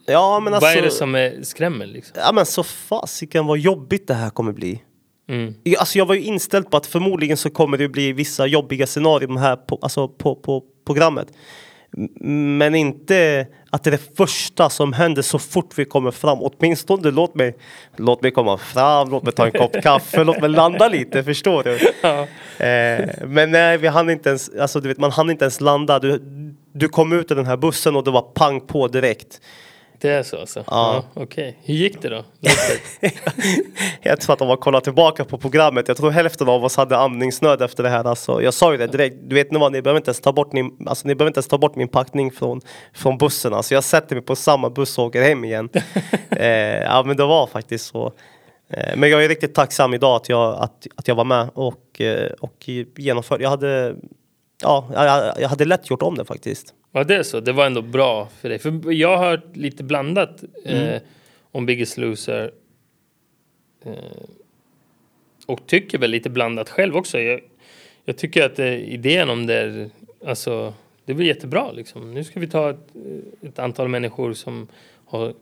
ja, 0.07 0.41
men 0.41 0.55
alltså, 0.55 0.67
Vad 0.67 0.77
är 0.77 0.83
det 0.83 0.91
som 0.91 1.15
är, 1.15 1.43
skrämmer 1.43 1.87
liksom? 1.87 2.17
Ja 2.21 2.33
men 2.33 2.47
så 2.47 2.63
fasiken 2.63 3.47
vad 3.47 3.59
jobbigt 3.59 4.07
det 4.07 4.15
här 4.15 4.31
kommer 4.31 4.53
bli. 4.53 4.83
Mm. 5.29 5.55
Alltså 5.79 5.99
jag 5.99 6.07
var 6.07 6.15
ju 6.15 6.23
inställd 6.23 6.71
på 6.71 6.77
att 6.77 6.87
förmodligen 6.87 7.37
så 7.37 7.51
kommer 7.51 7.79
det 7.79 7.89
bli 7.89 8.13
vissa 8.13 8.47
jobbiga 8.47 8.87
scenarion 8.87 9.37
här 9.37 9.57
på, 9.57 9.79
alltså 9.83 10.09
på, 10.09 10.35
på 10.35 10.63
programmet. 10.87 11.29
Men 12.21 12.75
inte 12.75 13.47
att 13.71 13.85
det 13.85 13.91
är 13.91 13.93
det 13.93 14.17
första 14.17 14.71
som 14.71 14.93
händer 14.93 15.23
så 15.23 15.39
fort 15.39 15.79
vi 15.79 15.85
kommer 15.85 16.11
fram. 16.11 16.39
Åtminstone 16.41 17.11
låt 17.11 17.35
mig, 17.35 17.57
låt 17.97 18.23
mig 18.23 18.31
komma 18.31 18.59
fram, 18.59 19.11
låt 19.11 19.23
mig 19.23 19.33
ta 19.33 19.47
en 19.47 19.53
kopp 19.53 19.83
kaffe, 19.83 20.25
låt 20.25 20.41
mig 20.41 20.51
landa 20.51 20.89
lite, 20.89 21.25
förstår 21.25 21.63
du? 21.63 21.79
Ja. 22.03 22.27
Eh, 22.67 23.09
men 23.27 23.51
nej, 23.51 23.79
vi 23.79 23.89
hann 23.89 24.11
inte 24.11 24.29
ens, 24.29 24.51
alltså 24.61 24.81
du 24.81 24.89
vet, 24.89 24.99
man 24.99 25.11
hann 25.11 25.31
inte 25.31 25.45
ens 25.45 25.61
landa. 25.61 25.99
Du, 25.99 26.21
du 26.73 26.89
kom 26.89 27.13
ut 27.13 27.31
i 27.31 27.35
den 27.35 27.47
här 27.47 27.57
bussen 27.57 27.97
och 27.97 28.05
det 28.05 28.11
var 28.11 28.23
pang 28.23 28.61
på 28.61 28.89
direkt. 28.89 29.41
Det 30.01 30.11
är 30.11 30.23
så 30.23 30.41
alltså? 30.41 30.65
Ja. 30.67 31.05
Okej. 31.15 31.59
Hur 31.63 31.75
gick 31.75 32.03
det 32.03 32.09
då? 32.09 32.25
Jag 34.03 34.21
tror 34.21 34.35
att 34.35 34.41
om 34.41 34.49
man 34.49 34.57
kollar 34.57 34.81
tillbaka 34.81 35.25
på 35.25 35.39
programmet, 35.39 35.89
jag 35.89 35.97
tror 35.97 36.11
hälften 36.11 36.49
av 36.49 36.65
oss 36.65 36.77
hade 36.77 36.97
andningsnöd 36.97 37.63
efter 37.63 37.83
det 37.83 37.89
här. 37.89 38.05
Alltså, 38.05 38.43
jag 38.43 38.55
sa 38.55 38.73
ju 38.73 38.79
det 38.79 38.87
direkt, 38.87 39.17
du 39.23 39.35
vet 39.35 39.53
ni 39.53 39.59
vad, 39.59 39.73
ni 39.73 39.83
behöver 39.83 40.01
inte 40.01 40.09
ens 40.09 40.21
ta 40.21 40.33
bort, 40.33 40.53
min, 40.53 40.87
alltså, 40.87 41.09
ni 41.09 41.15
behöver 41.15 41.31
inte 41.31 41.39
ens 41.39 41.49
ta 41.49 41.59
bort 41.59 41.77
min 41.77 41.89
packning 41.89 42.33
från, 42.33 42.61
från 42.95 43.19
bussen. 43.19 43.55
Alltså, 43.55 43.75
jag 43.75 43.85
sätter 43.85 44.17
mig 44.17 44.25
på 44.25 44.37
samma 44.37 44.71
buss 44.71 44.99
och 44.99 45.05
åker 45.05 45.23
hem 45.23 45.45
igen. 45.45 45.69
eh, 46.31 46.47
ja 46.83 47.03
men 47.07 47.17
det 47.17 47.27
var 47.27 47.47
faktiskt 47.47 47.87
så. 47.87 48.13
Eh, 48.71 48.97
men 48.97 49.11
jag 49.11 49.25
är 49.25 49.29
riktigt 49.29 49.55
tacksam 49.55 49.95
idag 49.95 50.17
att 50.17 50.29
jag, 50.29 50.55
att, 50.55 50.87
att 50.97 51.09
jag 51.09 51.15
var 51.15 51.25
med 51.25 51.49
och, 51.55 52.01
eh, 52.01 52.31
och 52.41 52.69
genomförde. 52.97 53.43
Jag 53.43 53.51
hade, 53.51 53.95
ja, 54.65 54.89
jag, 54.95 55.41
jag 55.43 55.49
hade 55.49 55.65
lätt 55.65 55.91
gjort 55.91 56.03
om 56.03 56.15
det 56.15 56.25
faktiskt. 56.25 56.75
Ja 56.93 57.05
det 57.05 57.17
är 57.17 57.23
så, 57.23 57.41
det 57.41 57.53
var 57.53 57.67
ändå 57.67 57.83
bra 57.83 58.29
för 58.41 58.49
dig. 58.49 58.59
För 58.59 58.93
jag 58.93 59.17
har 59.17 59.31
hört 59.31 59.57
lite 59.57 59.85
blandat 59.85 60.45
Mm. 60.67 60.89
eh, 60.89 61.01
om 61.53 61.67
Biggest 61.67 61.97
Loser. 61.99 62.53
Eh, 63.85 63.93
och 65.47 65.67
tycker 65.67 65.99
väl 65.99 66.11
lite 66.11 66.31
blandat 66.31 66.71
själv 66.71 66.97
också. 66.97 67.19
Jag, 67.21 67.41
jag 68.05 68.17
tycker 68.17 68.47
att 68.47 68.59
eh, 68.59 68.75
idén 68.75 69.31
om 69.31 69.47
det, 69.47 69.55
är- 69.55 69.91
alltså 70.27 70.75
det 71.05 71.15
blir 71.15 71.27
jättebra 71.27 71.73
liksom. 71.73 72.15
Nu 72.15 72.25
ska 72.25 72.41
vi 72.41 72.47
ta 72.47 72.71
ett, 72.71 72.89
ett 73.43 73.59
antal 73.59 73.89
människor 73.89 74.33
som 74.33 74.69
har 75.07 75.35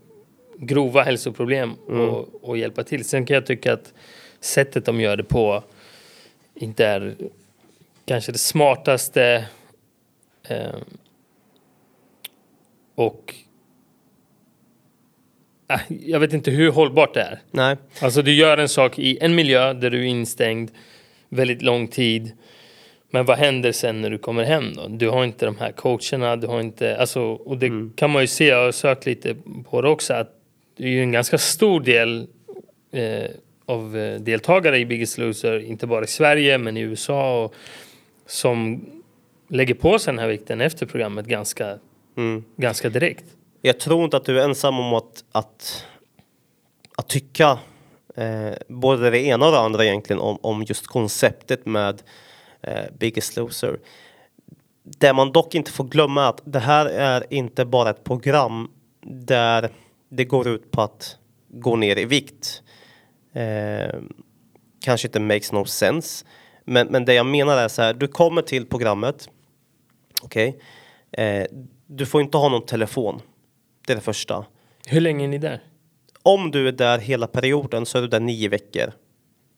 grova 0.59 1.03
hälsoproblem 1.03 1.75
och, 1.75 2.29
och 2.45 2.59
hjälpa 2.59 2.85
till. 2.85 3.05
Sen 3.05 3.27
kan 3.27 3.35
jag 3.35 3.47
tycka 3.47 3.73
att 3.73 3.93
sättet 4.41 4.85
de 4.85 5.01
gör 5.01 5.17
det 5.17 5.25
på 5.25 5.63
inte 6.55 6.87
är 6.87 7.17
kanske 8.13 8.33
det 8.33 8.39
smartaste 8.39 9.45
eh, 10.49 10.75
och 12.95 13.35
äh, 15.71 15.81
jag 15.89 16.21
vet 16.21 16.33
inte 16.33 16.51
hur 16.51 16.71
hållbart 16.71 17.15
det 17.15 17.21
är. 17.21 17.41
Nej. 17.51 17.77
Alltså 18.01 18.23
du 18.23 18.35
gör 18.35 18.59
en 18.59 18.69
sak 18.69 18.99
i 18.99 19.19
en 19.21 19.35
miljö 19.35 19.73
där 19.73 19.91
du 19.91 20.01
är 20.01 20.05
instängd 20.05 20.71
väldigt 21.29 21.63
lång 21.63 21.89
tid. 21.89 22.33
Men 23.11 23.25
vad 23.25 23.39
händer 23.39 23.73
sen 23.73 24.01
när 24.01 24.11
du 24.11 24.19
kommer 24.19 24.45
hem 24.45 24.75
då? 24.75 24.89
Du 24.89 25.09
har 25.09 25.25
inte 25.25 25.47
de 25.47 25.57
här 25.57 25.73
coacherna, 25.73 26.37
du 26.37 26.47
har 26.47 26.61
inte, 26.61 26.97
alltså, 26.97 27.23
och 27.23 27.59
det 27.59 27.71
kan 27.97 28.11
man 28.11 28.23
ju 28.23 28.27
se, 28.27 28.47
jag 28.47 28.65
har 28.65 28.73
sökt 28.73 29.07
lite 29.07 29.37
på 29.71 29.83
det 29.83 29.89
också, 29.89 30.15
att 30.15 30.31
det 30.77 30.85
är 30.85 30.89
ju 30.89 31.03
en 31.03 31.13
ganska 31.13 31.39
stor 31.39 31.81
del 31.81 32.27
eh, 32.93 33.31
av 33.67 33.97
eh, 33.97 34.21
deltagare 34.21 34.79
i 34.79 34.87
Biggest 34.87 35.19
Loser, 35.19 35.59
inte 35.59 35.87
bara 35.87 36.05
i 36.05 36.09
Sverige 36.09 36.59
men 36.59 36.77
i 36.77 36.81
USA, 36.81 37.45
och, 37.45 37.55
som 38.33 38.85
lägger 39.49 39.75
på 39.75 39.99
sig 39.99 40.13
den 40.13 40.19
här 40.19 40.29
vikten 40.29 40.61
efter 40.61 40.87
programmet 40.87 41.27
ganska, 41.27 41.79
Mm. 42.17 42.45
ganska 42.57 42.89
direkt. 42.89 43.25
Jag 43.63 43.81
tror 43.81 44.05
inte 44.05 44.17
att 44.17 44.25
du 44.25 44.41
är 44.41 44.45
ensam 44.45 44.79
om 44.81 44.95
att, 44.95 45.25
att, 45.33 45.87
att 46.97 47.09
tycka 47.09 47.59
eh, 48.17 48.53
både 48.69 49.11
det 49.11 49.21
ena 49.21 49.47
och 49.47 49.53
det 49.53 49.59
andra 49.59 49.85
egentligen 49.85 50.21
om, 50.21 50.39
om 50.43 50.63
just 50.63 50.87
konceptet 50.87 51.67
med 51.67 52.03
eh, 52.61 52.85
Biggest 52.99 53.37
Loser. 53.37 53.79
Det 54.83 55.13
man 55.13 55.33
dock 55.33 55.55
inte 55.55 55.71
får 55.71 55.85
glömma 55.85 56.25
är 56.25 56.29
att 56.29 56.43
det 56.45 56.59
här 56.61 56.87
är 56.87 57.33
inte 57.33 57.65
bara 57.65 57.91
ett 57.91 58.05
program 58.05 58.71
där 59.07 59.71
det 60.09 60.25
går 60.25 60.49
ut 60.49 60.71
på 60.71 60.83
att 60.83 61.17
gå 61.49 61.77
ner 61.77 61.99
i 61.99 62.05
vikt. 62.05 62.63
Eh, 63.33 64.01
kanske 64.81 65.09
inte 65.09 65.21
makes 65.21 65.53
no 65.53 65.65
sense. 65.65 66.25
Men, 66.65 66.87
men 66.87 67.05
det 67.05 67.15
jag 67.15 67.27
menar 67.27 67.57
är 67.57 67.69
så 67.69 67.83
här, 67.83 67.95
du 67.95 68.09
kommer 68.09 68.43
till 68.43 68.67
programmet. 68.67 69.29
Okej. 70.23 70.59
Eh, 71.13 71.47
du 71.87 72.07
får 72.07 72.21
inte 72.21 72.37
ha 72.37 72.49
någon 72.49 72.67
telefon. 72.67 73.21
Det 73.87 73.93
är 73.93 73.97
det 73.97 74.03
första. 74.03 74.45
Hur 74.87 75.01
länge 75.01 75.25
är 75.25 75.29
ni 75.29 75.39
där? 75.39 75.63
Om 76.23 76.51
du 76.51 76.69
är 76.69 76.73
där 76.73 76.99
hela 76.99 77.27
perioden 77.27 77.87
så 77.87 77.99
är 77.99 78.03
du 78.03 78.09
där 78.09 78.21
nio 78.21 78.49
veckor. 78.49 78.93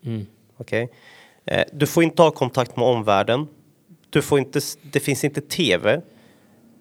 Mm. 0.05 0.27
Okej. 0.57 0.93
Eh, 1.45 1.65
du 1.73 1.87
får 1.87 2.03
inte 2.03 2.23
ha 2.23 2.31
kontakt 2.31 2.77
med 2.77 2.87
omvärlden. 2.87 3.47
Du 4.11 4.23
får 4.23 4.39
inte, 4.39 4.61
det 4.83 5.01
finns 5.01 5.25
inte 5.25 5.41
tv. 5.41 6.01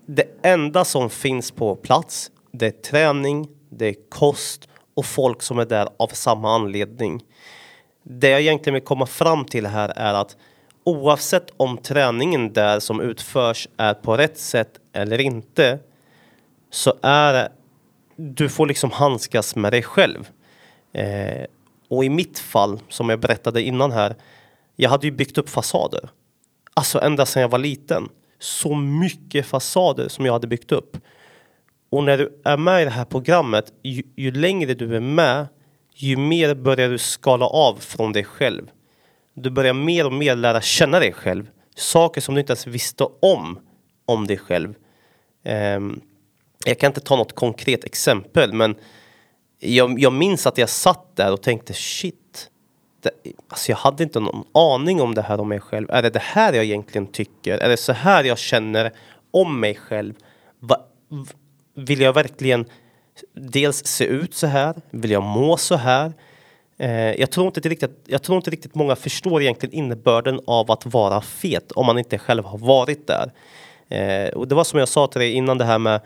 det 0.06 0.26
enda 0.42 0.86
som 0.86 1.10
finns 1.10 1.52
på 1.52 1.76
plats, 1.76 2.32
det 2.52 2.66
är 2.66 2.72
träning, 2.72 3.48
det 3.70 3.86
är 3.86 3.96
kost 4.10 4.68
och 4.94 5.06
folk 5.06 5.42
som 5.42 5.60
är 5.60 5.66
där 5.66 5.88
av 5.98 6.08
samma 6.08 6.56
anledning. 6.56 7.24
Det 8.04 8.30
jag 8.30 8.42
egentligen 8.42 8.74
vill 8.74 8.84
komma 8.84 9.06
fram 9.06 9.46
till 9.46 9.66
här 9.66 9.90
är 9.90 10.14
att 10.14 10.38
oavsett 10.84 11.54
om 11.58 11.78
träningen 11.78 12.54
där 12.54 12.80
som 12.80 13.02
utförs 13.02 13.68
är 13.78 13.94
på 13.94 14.18
rätt 14.18 14.38
sätt 14.38 14.80
eller 14.94 15.22
inte 15.22 15.80
så 16.70 16.94
är 17.02 17.50
du 18.16 18.50
får 18.50 18.68
liksom 18.68 18.92
handskas 18.92 19.56
med 19.56 19.74
dig 19.74 19.84
själv. 19.84 20.30
Eh, 20.94 21.46
och 21.88 22.06
i 22.06 22.10
mitt 22.10 22.40
fall, 22.40 22.80
som 22.90 23.10
jag 23.10 23.20
berättade 23.20 23.62
innan 23.62 23.92
här, 23.92 24.16
jag 24.76 24.90
hade 24.90 25.08
ju 25.08 25.12
byggt 25.12 25.38
upp 25.38 25.50
fasader. 25.50 26.10
Alltså 26.74 27.02
ända 27.02 27.26
sedan 27.26 27.42
jag 27.42 27.50
var 27.50 27.60
liten. 27.60 28.10
Så 28.40 28.76
mycket 28.76 29.46
fasader 29.46 30.08
som 30.08 30.26
jag 30.26 30.34
hade 30.34 30.48
byggt 30.48 30.72
upp. 30.72 30.98
Och 31.90 32.04
när 32.04 32.18
du 32.18 32.42
är 32.46 32.58
med 32.58 32.82
i 32.82 32.86
det 32.86 32.92
här 32.92 33.06
programmet, 33.06 33.74
ju, 33.84 34.04
ju 34.16 34.32
längre 34.32 34.74
du 34.74 34.96
är 34.96 35.00
med, 35.00 35.48
ju 35.96 36.18
mer 36.18 36.56
börjar 36.56 36.90
du 36.90 36.98
skala 36.98 37.46
av 37.46 37.76
från 37.76 38.14
dig 38.14 38.24
själv. 38.24 38.70
Du 39.34 39.50
börjar 39.50 39.74
mer 39.74 40.06
och 40.06 40.14
mer 40.14 40.36
lära 40.36 40.62
känna 40.62 41.00
dig 41.00 41.14
själv. 41.14 41.50
Saker 41.76 42.22
som 42.22 42.36
du 42.36 42.42
inte 42.42 42.52
ens 42.52 42.68
visste 42.68 43.04
om, 43.22 43.60
om 44.06 44.28
dig 44.28 44.38
själv. 44.38 44.76
Um, 45.78 46.02
jag 46.66 46.80
kan 46.80 46.88
inte 46.88 47.02
ta 47.02 47.16
något 47.16 47.36
konkret 47.36 47.84
exempel, 47.84 48.54
men 48.54 48.76
jag, 49.60 50.00
jag 50.00 50.14
minns 50.14 50.48
att 50.48 50.58
jag 50.58 50.70
satt 50.70 51.16
där 51.16 51.34
och 51.34 51.42
tänkte 51.42 51.74
shit. 51.74 52.50
Det, 53.02 53.12
alltså 53.48 53.72
jag 53.72 53.78
hade 53.78 54.04
inte 54.04 54.20
någon 54.20 54.44
aning 54.54 55.02
om 55.02 55.16
det 55.16 55.22
här 55.22 55.40
om 55.40 55.50
mig 55.50 55.60
själv. 55.60 55.92
Är 55.92 56.02
det 56.02 56.10
det 56.10 56.20
här 56.20 56.54
jag 56.54 56.66
egentligen 56.66 57.08
tycker? 57.08 57.58
Är 57.58 57.70
det 57.70 57.78
så 57.78 57.94
här 57.94 58.24
jag 58.24 58.38
känner 58.38 58.92
om 59.32 59.60
mig 59.60 59.76
själv? 59.76 60.14
Va, 60.60 60.78
vill 61.76 62.02
jag 62.02 62.14
verkligen 62.14 62.66
dels 63.34 63.86
se 63.86 64.06
ut 64.06 64.34
så 64.34 64.48
här? 64.48 64.76
Vill 64.90 65.12
jag 65.12 65.24
må 65.24 65.58
så 65.58 65.76
här? 65.76 66.14
Eh, 66.78 66.92
jag, 66.92 67.32
tror 67.32 67.46
inte 67.46 67.60
riktigt, 67.60 68.04
jag 68.08 68.24
tror 68.24 68.36
inte 68.36 68.52
riktigt 68.52 68.76
många 68.76 68.96
förstår 68.96 69.42
egentligen 69.42 69.76
innebörden 69.76 70.40
av 70.48 70.72
att 70.72 70.86
vara 70.86 71.22
fet 71.22 71.72
om 71.72 71.86
man 71.86 71.98
inte 71.98 72.18
själv 72.18 72.46
har 72.46 72.58
varit 72.58 73.08
där. 73.08 73.32
Eh, 73.90 74.34
och 74.34 74.48
det 74.48 74.56
var 74.56 74.64
som 74.64 74.80
jag 74.80 74.88
sa 74.88 75.08
till 75.08 75.22
dig 75.22 75.32
innan 75.32 75.58
det 75.58 75.66
här 75.66 75.80
med 75.80 76.02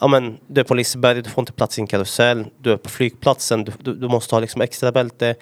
ja, 0.00 0.08
men, 0.08 0.38
du 0.46 0.60
är 0.60 0.64
på 0.64 0.74
Liseberg, 0.74 1.22
du 1.22 1.30
får 1.30 1.42
inte 1.42 1.52
plats 1.52 1.78
i 1.78 1.80
en 1.80 1.86
karusell, 1.86 2.46
du 2.58 2.72
är 2.72 2.76
på 2.76 2.88
flygplatsen, 2.88 3.64
du, 3.64 3.72
du, 3.78 3.94
du 3.94 4.08
måste 4.08 4.34
ha 4.34 4.40
liksom 4.40 4.60
extra 4.60 4.92
bälte. 4.92 5.34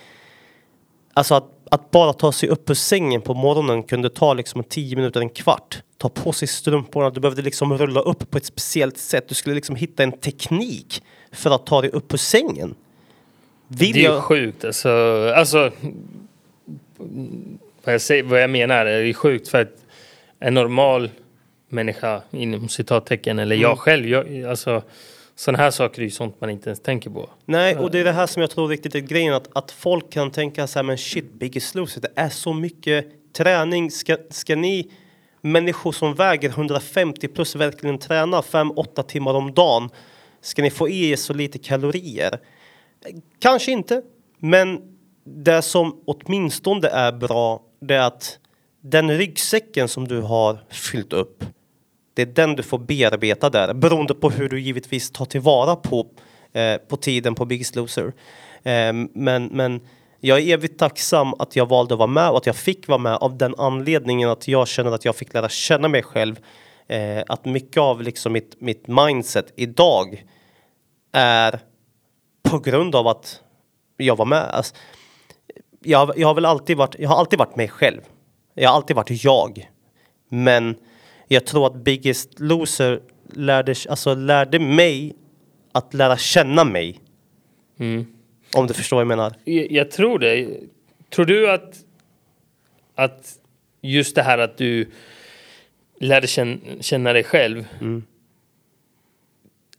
Alltså 1.14 1.34
att, 1.34 1.44
att, 1.74 1.90
bara 1.90 2.12
ta 2.12 2.32
sig 2.32 2.48
upp 2.48 2.70
ur 2.70 2.74
sängen 2.74 3.20
på 3.20 3.34
morgonen 3.34 3.82
kunde 3.82 4.10
ta 4.10 4.34
liksom 4.34 4.64
tio 4.64 4.96
minuter, 4.96 5.20
en 5.20 5.28
kvart. 5.28 5.82
Ta 5.98 6.08
på 6.08 6.32
sig 6.32 6.48
strumporna, 6.48 7.10
du 7.10 7.20
behövde 7.20 7.42
liksom 7.42 7.78
rulla 7.78 8.00
upp 8.00 8.30
på 8.30 8.38
ett 8.38 8.46
speciellt 8.46 8.98
sätt. 8.98 9.28
Du 9.28 9.34
skulle 9.34 9.54
liksom 9.54 9.76
hitta 9.76 10.02
en 10.02 10.12
teknik 10.12 11.02
för 11.32 11.50
att 11.50 11.66
ta 11.66 11.80
dig 11.80 11.90
upp 11.90 12.14
ur 12.14 12.18
sängen. 12.18 12.74
Vill 13.68 13.92
det 13.92 14.00
är 14.00 14.04
jag... 14.04 14.22
sjukt 14.22 14.64
alltså. 14.64 14.88
alltså 15.36 15.70
vad, 17.84 17.94
jag 17.94 18.00
säger, 18.00 18.22
vad 18.22 18.42
jag 18.42 18.50
menar 18.50 18.86
är 18.86 19.12
sjukt 19.12 19.48
för 19.48 19.62
att 19.62 19.84
en 20.38 20.54
normal 20.54 21.10
människa 21.68 22.22
inom 22.30 22.68
citattecken 22.68 23.38
eller 23.38 23.56
jag 23.56 23.70
mm. 23.70 23.76
själv. 23.76 24.08
Jag, 24.08 24.44
alltså, 24.44 24.82
sådana 25.36 25.62
här 25.62 25.70
saker 25.70 26.00
är 26.00 26.04
ju 26.04 26.10
sånt 26.10 26.40
man 26.40 26.50
inte 26.50 26.68
ens 26.68 26.80
tänker 26.80 27.10
på. 27.10 27.30
Nej, 27.44 27.76
och 27.76 27.90
det 27.90 27.98
är 27.98 28.04
det 28.04 28.12
här 28.12 28.26
som 28.26 28.40
jag 28.40 28.50
tror 28.50 28.68
riktigt 28.68 28.94
är 28.94 29.00
grejen 29.00 29.34
att, 29.34 29.48
att 29.52 29.70
folk 29.70 30.12
kan 30.12 30.30
tänka 30.30 30.66
så 30.66 30.78
här 30.78 30.84
men 30.84 30.98
shit, 30.98 31.32
Biggest 31.32 31.74
Loser, 31.74 32.00
det 32.00 32.12
är 32.14 32.28
så 32.28 32.52
mycket 32.52 33.06
träning. 33.32 33.90
Ska, 33.90 34.16
ska 34.30 34.56
ni 34.56 34.90
människor 35.40 35.92
som 35.92 36.14
väger 36.14 36.48
150 36.48 37.28
plus 37.28 37.56
verkligen 37.56 37.98
träna 37.98 38.40
5-8 38.40 39.02
timmar 39.02 39.34
om 39.34 39.54
dagen? 39.54 39.90
Ska 40.40 40.62
ni 40.62 40.70
få 40.70 40.88
i 40.88 41.10
er 41.10 41.16
så 41.16 41.32
lite 41.32 41.58
kalorier? 41.58 42.38
Kanske 43.38 43.72
inte, 43.72 44.02
men 44.38 44.80
det 45.24 45.62
som 45.62 46.02
åtminstone 46.04 46.88
är 46.88 47.12
bra, 47.12 47.62
det 47.80 47.94
är 47.94 48.06
att 48.06 48.38
den 48.80 49.18
ryggsäcken 49.18 49.88
som 49.88 50.08
du 50.08 50.20
har 50.20 50.58
fyllt 50.70 51.12
upp 51.12 51.44
det 52.14 52.22
är 52.22 52.26
den 52.26 52.56
du 52.56 52.62
får 52.62 52.78
bearbeta 52.78 53.50
där 53.50 53.74
beroende 53.74 54.14
på 54.14 54.30
hur 54.30 54.48
du 54.48 54.60
givetvis 54.60 55.10
tar 55.10 55.24
tillvara 55.24 55.76
på, 55.76 56.06
eh, 56.52 56.76
på 56.76 56.96
tiden 56.96 57.34
på 57.34 57.44
Biggest 57.44 57.76
Loser. 57.76 58.12
Eh, 58.62 58.92
men, 59.12 59.46
men 59.46 59.80
jag 60.20 60.40
är 60.40 60.54
evigt 60.54 60.78
tacksam 60.78 61.34
att 61.38 61.56
jag 61.56 61.68
valde 61.68 61.94
att 61.94 61.98
vara 61.98 62.06
med 62.06 62.30
och 62.30 62.36
att 62.36 62.46
jag 62.46 62.56
fick 62.56 62.88
vara 62.88 62.98
med 62.98 63.14
av 63.14 63.38
den 63.38 63.54
anledningen 63.58 64.28
att 64.28 64.48
jag 64.48 64.68
känner 64.68 64.92
att 64.92 65.04
jag 65.04 65.16
fick 65.16 65.34
lära 65.34 65.48
känna 65.48 65.88
mig 65.88 66.02
själv. 66.02 66.40
Eh, 66.88 67.22
att 67.26 67.44
mycket 67.44 67.76
av 67.76 68.02
liksom 68.02 68.32
mitt, 68.32 68.60
mitt 68.60 68.86
mindset 68.86 69.52
idag 69.56 70.24
är 71.12 71.60
på 72.42 72.58
grund 72.58 72.94
av 72.94 73.08
att 73.08 73.40
jag 73.96 74.16
var 74.16 74.24
med. 74.24 74.42
Alltså, 74.42 74.74
jag, 75.80 76.18
jag 76.18 76.28
har 76.28 76.34
väl 76.34 76.44
alltid 76.44 76.76
varit, 76.76 76.96
jag 76.98 77.08
har 77.08 77.16
alltid 77.16 77.38
varit 77.38 77.56
mig 77.56 77.68
själv. 77.68 78.00
Jag 78.54 78.68
har 78.68 78.76
alltid 78.76 78.96
varit 78.96 79.24
jag. 79.24 79.70
Men 80.28 80.76
jag 81.28 81.46
tror 81.46 81.66
att 81.66 81.74
Biggest 81.74 82.40
Loser 82.40 83.00
lärde, 83.32 83.74
alltså, 83.88 84.14
lärde 84.14 84.58
mig 84.58 85.14
att 85.72 85.94
lära 85.94 86.16
känna 86.16 86.64
mig. 86.64 87.00
Mm. 87.78 88.06
Om 88.56 88.66
du 88.66 88.74
förstår 88.74 88.96
vad 88.96 89.00
jag 89.00 89.08
menar. 89.08 89.34
Jag, 89.44 89.72
jag, 89.72 89.90
tror 89.90 90.18
det. 90.18 90.60
Tror 91.10 91.24
du 91.24 91.50
att, 91.50 91.84
att 92.94 93.38
just 93.80 94.14
det 94.14 94.22
här 94.22 94.38
att 94.38 94.56
du 94.56 94.90
lärde 96.00 96.26
känna, 96.26 96.58
känna 96.80 97.12
dig 97.12 97.24
själv. 97.24 97.66
Mm. 97.80 98.04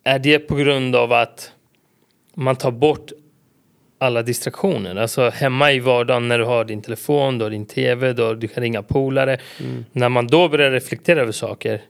Är 0.03 0.19
det 0.19 0.39
på 0.39 0.55
grund 0.55 0.95
av 0.95 1.13
att 1.13 1.51
man 2.33 2.55
tar 2.55 2.71
bort 2.71 3.11
alla 3.97 4.21
distraktioner. 4.23 4.95
Alltså 4.95 5.29
hemma 5.29 5.71
i 5.71 5.79
vardagen 5.79 6.27
när 6.27 6.39
du 6.39 6.45
har 6.45 6.65
din 6.65 6.81
telefon, 6.81 7.37
du 7.37 7.45
har 7.45 7.49
din 7.49 7.65
tv, 7.65 8.13
du, 8.13 8.23
har, 8.23 8.35
du 8.35 8.47
kan 8.47 8.63
ringa 8.63 8.83
polare. 8.83 9.37
Mm. 9.59 9.85
När 9.91 10.09
man 10.09 10.27
då 10.27 10.49
börjar 10.49 10.71
reflektera 10.71 11.21
över 11.21 11.31
saker, 11.31 11.81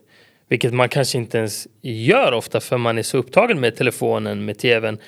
vilket 0.48 0.74
man 0.74 0.88
kanske 0.88 1.18
inte 1.18 1.38
ens 1.38 1.68
gör 1.82 2.32
ofta 2.32 2.60
för 2.60 2.78
man 2.78 2.98
är 2.98 3.02
så 3.02 3.18
upptagen 3.18 3.60
med 3.60 3.76
telefonen, 3.76 4.44
med 4.44 4.58
tvn. 4.58 4.98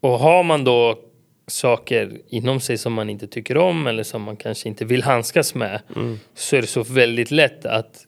Och 0.00 0.18
har 0.18 0.42
man 0.42 0.64
då 0.64 0.98
saker 1.46 2.20
inom 2.28 2.60
sig 2.60 2.78
som 2.78 2.92
man 2.92 3.10
inte 3.10 3.26
tycker 3.26 3.56
om 3.56 3.86
eller 3.86 4.02
som 4.02 4.22
man 4.22 4.36
kanske 4.36 4.68
inte 4.68 4.84
vill 4.84 5.02
handskas 5.02 5.54
med 5.54 5.80
mm. 5.96 6.18
så 6.34 6.56
är 6.56 6.60
det 6.60 6.66
så 6.66 6.82
väldigt 6.82 7.30
lätt 7.30 7.66
att 7.66 8.06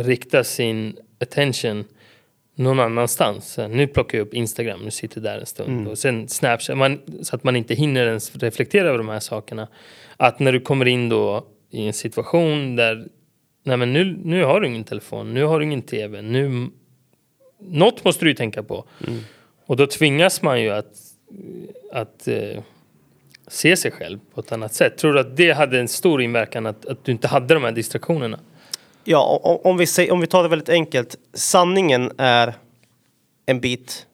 rikta 0.00 0.44
sin 0.44 0.96
attention 1.20 1.84
någon 2.54 2.80
annanstans. 2.80 3.58
Nu 3.70 3.86
plockar 3.86 4.18
jag 4.18 4.26
upp 4.26 4.34
Instagram, 4.34 4.80
nu 4.80 4.90
sitter 4.90 5.20
där 5.20 5.38
en 5.38 5.46
stund. 5.46 5.70
Mm. 5.70 5.86
Och 5.86 5.98
sen 5.98 6.28
Snapchat, 6.28 6.78
man, 6.78 7.00
så 7.22 7.36
att 7.36 7.44
man 7.44 7.56
inte 7.56 7.74
hinner 7.74 8.06
ens 8.06 8.36
reflektera 8.36 8.88
över 8.88 8.98
de 8.98 9.08
här 9.08 9.20
sakerna. 9.20 9.68
Att 10.16 10.38
när 10.38 10.52
du 10.52 10.60
kommer 10.60 10.88
in 10.88 11.08
då 11.08 11.46
i 11.70 11.86
en 11.86 11.92
situation 11.92 12.76
där 12.76 13.06
Nej 13.62 13.76
men 13.76 13.92
nu, 13.92 14.18
nu 14.24 14.44
har 14.44 14.60
du 14.60 14.66
ingen 14.66 14.84
telefon, 14.84 15.34
nu 15.34 15.44
har 15.44 15.58
du 15.58 15.64
ingen 15.64 15.82
tv, 15.82 16.22
nu... 16.22 16.68
Något 17.58 18.04
måste 18.04 18.24
du 18.24 18.30
ju 18.30 18.34
tänka 18.34 18.62
på. 18.62 18.84
Mm. 19.06 19.20
Och 19.66 19.76
då 19.76 19.86
tvingas 19.86 20.42
man 20.42 20.62
ju 20.62 20.70
att, 20.70 20.96
att 21.92 22.28
eh, 22.28 22.62
se 23.48 23.76
sig 23.76 23.90
själv 23.90 24.18
på 24.34 24.40
ett 24.40 24.52
annat 24.52 24.74
sätt. 24.74 24.98
Tror 24.98 25.12
du 25.12 25.20
att 25.20 25.36
det 25.36 25.52
hade 25.52 25.80
en 25.80 25.88
stor 25.88 26.22
inverkan 26.22 26.66
att, 26.66 26.86
att 26.86 27.04
du 27.04 27.12
inte 27.12 27.28
hade 27.28 27.54
de 27.54 27.64
här 27.64 27.72
distraktionerna? 27.72 28.40
Ja, 29.04 29.40
om 29.64 29.76
vi, 29.76 29.86
säger, 29.86 30.12
om 30.12 30.20
vi 30.20 30.26
tar 30.26 30.42
det 30.42 30.48
väldigt 30.48 30.68
enkelt. 30.68 31.16
Sanningen 31.34 32.12
är 32.18 32.54
en 33.46 33.60
bit 33.60 34.06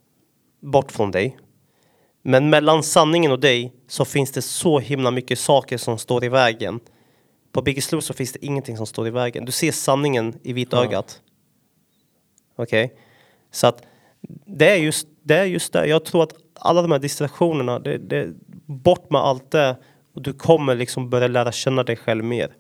bort 0.61 0.93
från 0.93 1.11
dig. 1.11 1.39
Men 2.23 2.51
mellan 2.51 2.83
sanningen 2.83 3.33
och 3.33 3.41
dig 3.41 3.73
så 3.89 4.05
finns 4.05 4.33
det 4.33 4.43
så 4.43 4.79
himla 4.79 5.11
mycket 5.11 5.39
saker 5.39 5.79
som 5.79 5.99
står 5.99 6.25
i 6.25 6.29
vägen. 6.29 6.81
På 7.53 7.63
Biggest 7.63 7.93
Loser 7.93 8.15
finns 8.15 8.33
det 8.33 8.45
ingenting 8.45 8.77
som 8.77 8.87
står 8.87 9.07
i 9.07 9.11
vägen. 9.11 9.45
Du 9.45 9.53
ser 9.53 9.73
sanningen 9.73 10.39
i 10.43 10.53
vitögat. 10.53 11.21
Ja. 11.25 12.63
Okej? 12.63 12.85
Okay? 12.85 12.97
Så 13.51 13.67
att 13.67 13.83
det 14.47 14.71
är 14.71 14.77
just 14.77 15.09
det. 15.23 15.39
Är 15.39 15.45
just 15.45 15.73
det. 15.73 15.87
Jag 15.87 16.05
tror 16.05 16.23
att 16.23 16.33
alla 16.55 16.83
de 16.83 16.93
här 16.93 16.99
distraktionerna, 16.99 17.79
det, 17.79 17.99
det, 17.99 18.29
bort 18.67 19.11
med 19.11 19.21
allt 19.21 19.51
det 19.51 19.77
och 20.15 20.23
du 20.23 20.33
kommer 20.33 20.75
liksom 20.75 21.11
börja 21.11 21.29
lära 21.29 21.53
känna 21.53 21.83
dig 21.83 21.97
själv 21.97 22.25
mer. 22.25 22.55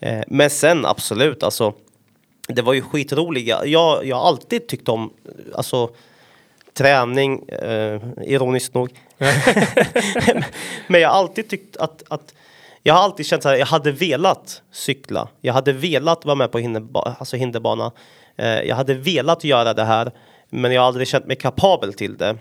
Eh, 0.00 0.22
men 0.26 0.50
sen 0.50 0.86
absolut, 0.86 1.42
alltså. 1.42 1.74
Det 2.48 2.62
var 2.62 2.72
ju 2.72 2.82
skitroliga. 2.82 3.66
Jag, 3.66 4.06
jag 4.06 4.16
har 4.16 4.28
alltid 4.28 4.68
tyckt 4.68 4.88
om, 4.88 5.12
alltså 5.54 5.90
träning, 6.74 7.48
eh, 7.48 8.00
ironiskt 8.22 8.74
nog. 8.74 8.90
men 10.86 11.00
jag 11.00 11.08
har 11.08 11.16
alltid 11.16 11.48
tyckt 11.48 11.76
att, 11.76 12.02
att 12.08 12.34
jag 12.82 12.94
har 12.94 13.02
alltid 13.02 13.26
känt 13.26 13.46
att 13.46 13.58
jag 13.58 13.66
hade 13.66 13.92
velat 13.92 14.62
cykla. 14.72 15.28
Jag 15.40 15.54
hade 15.54 15.72
velat 15.72 16.24
vara 16.24 16.34
med 16.34 16.52
på 16.52 16.58
hinderba 16.58 17.16
alltså 17.18 17.36
hinderbana. 17.36 17.92
Eh, 18.36 18.60
jag 18.60 18.76
hade 18.76 18.94
velat 18.94 19.44
göra 19.44 19.74
det 19.74 19.84
här, 19.84 20.12
men 20.50 20.72
jag 20.72 20.82
har 20.82 20.86
aldrig 20.88 21.08
känt 21.08 21.26
mig 21.26 21.36
kapabel 21.36 21.94
till 21.94 22.16
det. 22.16 22.36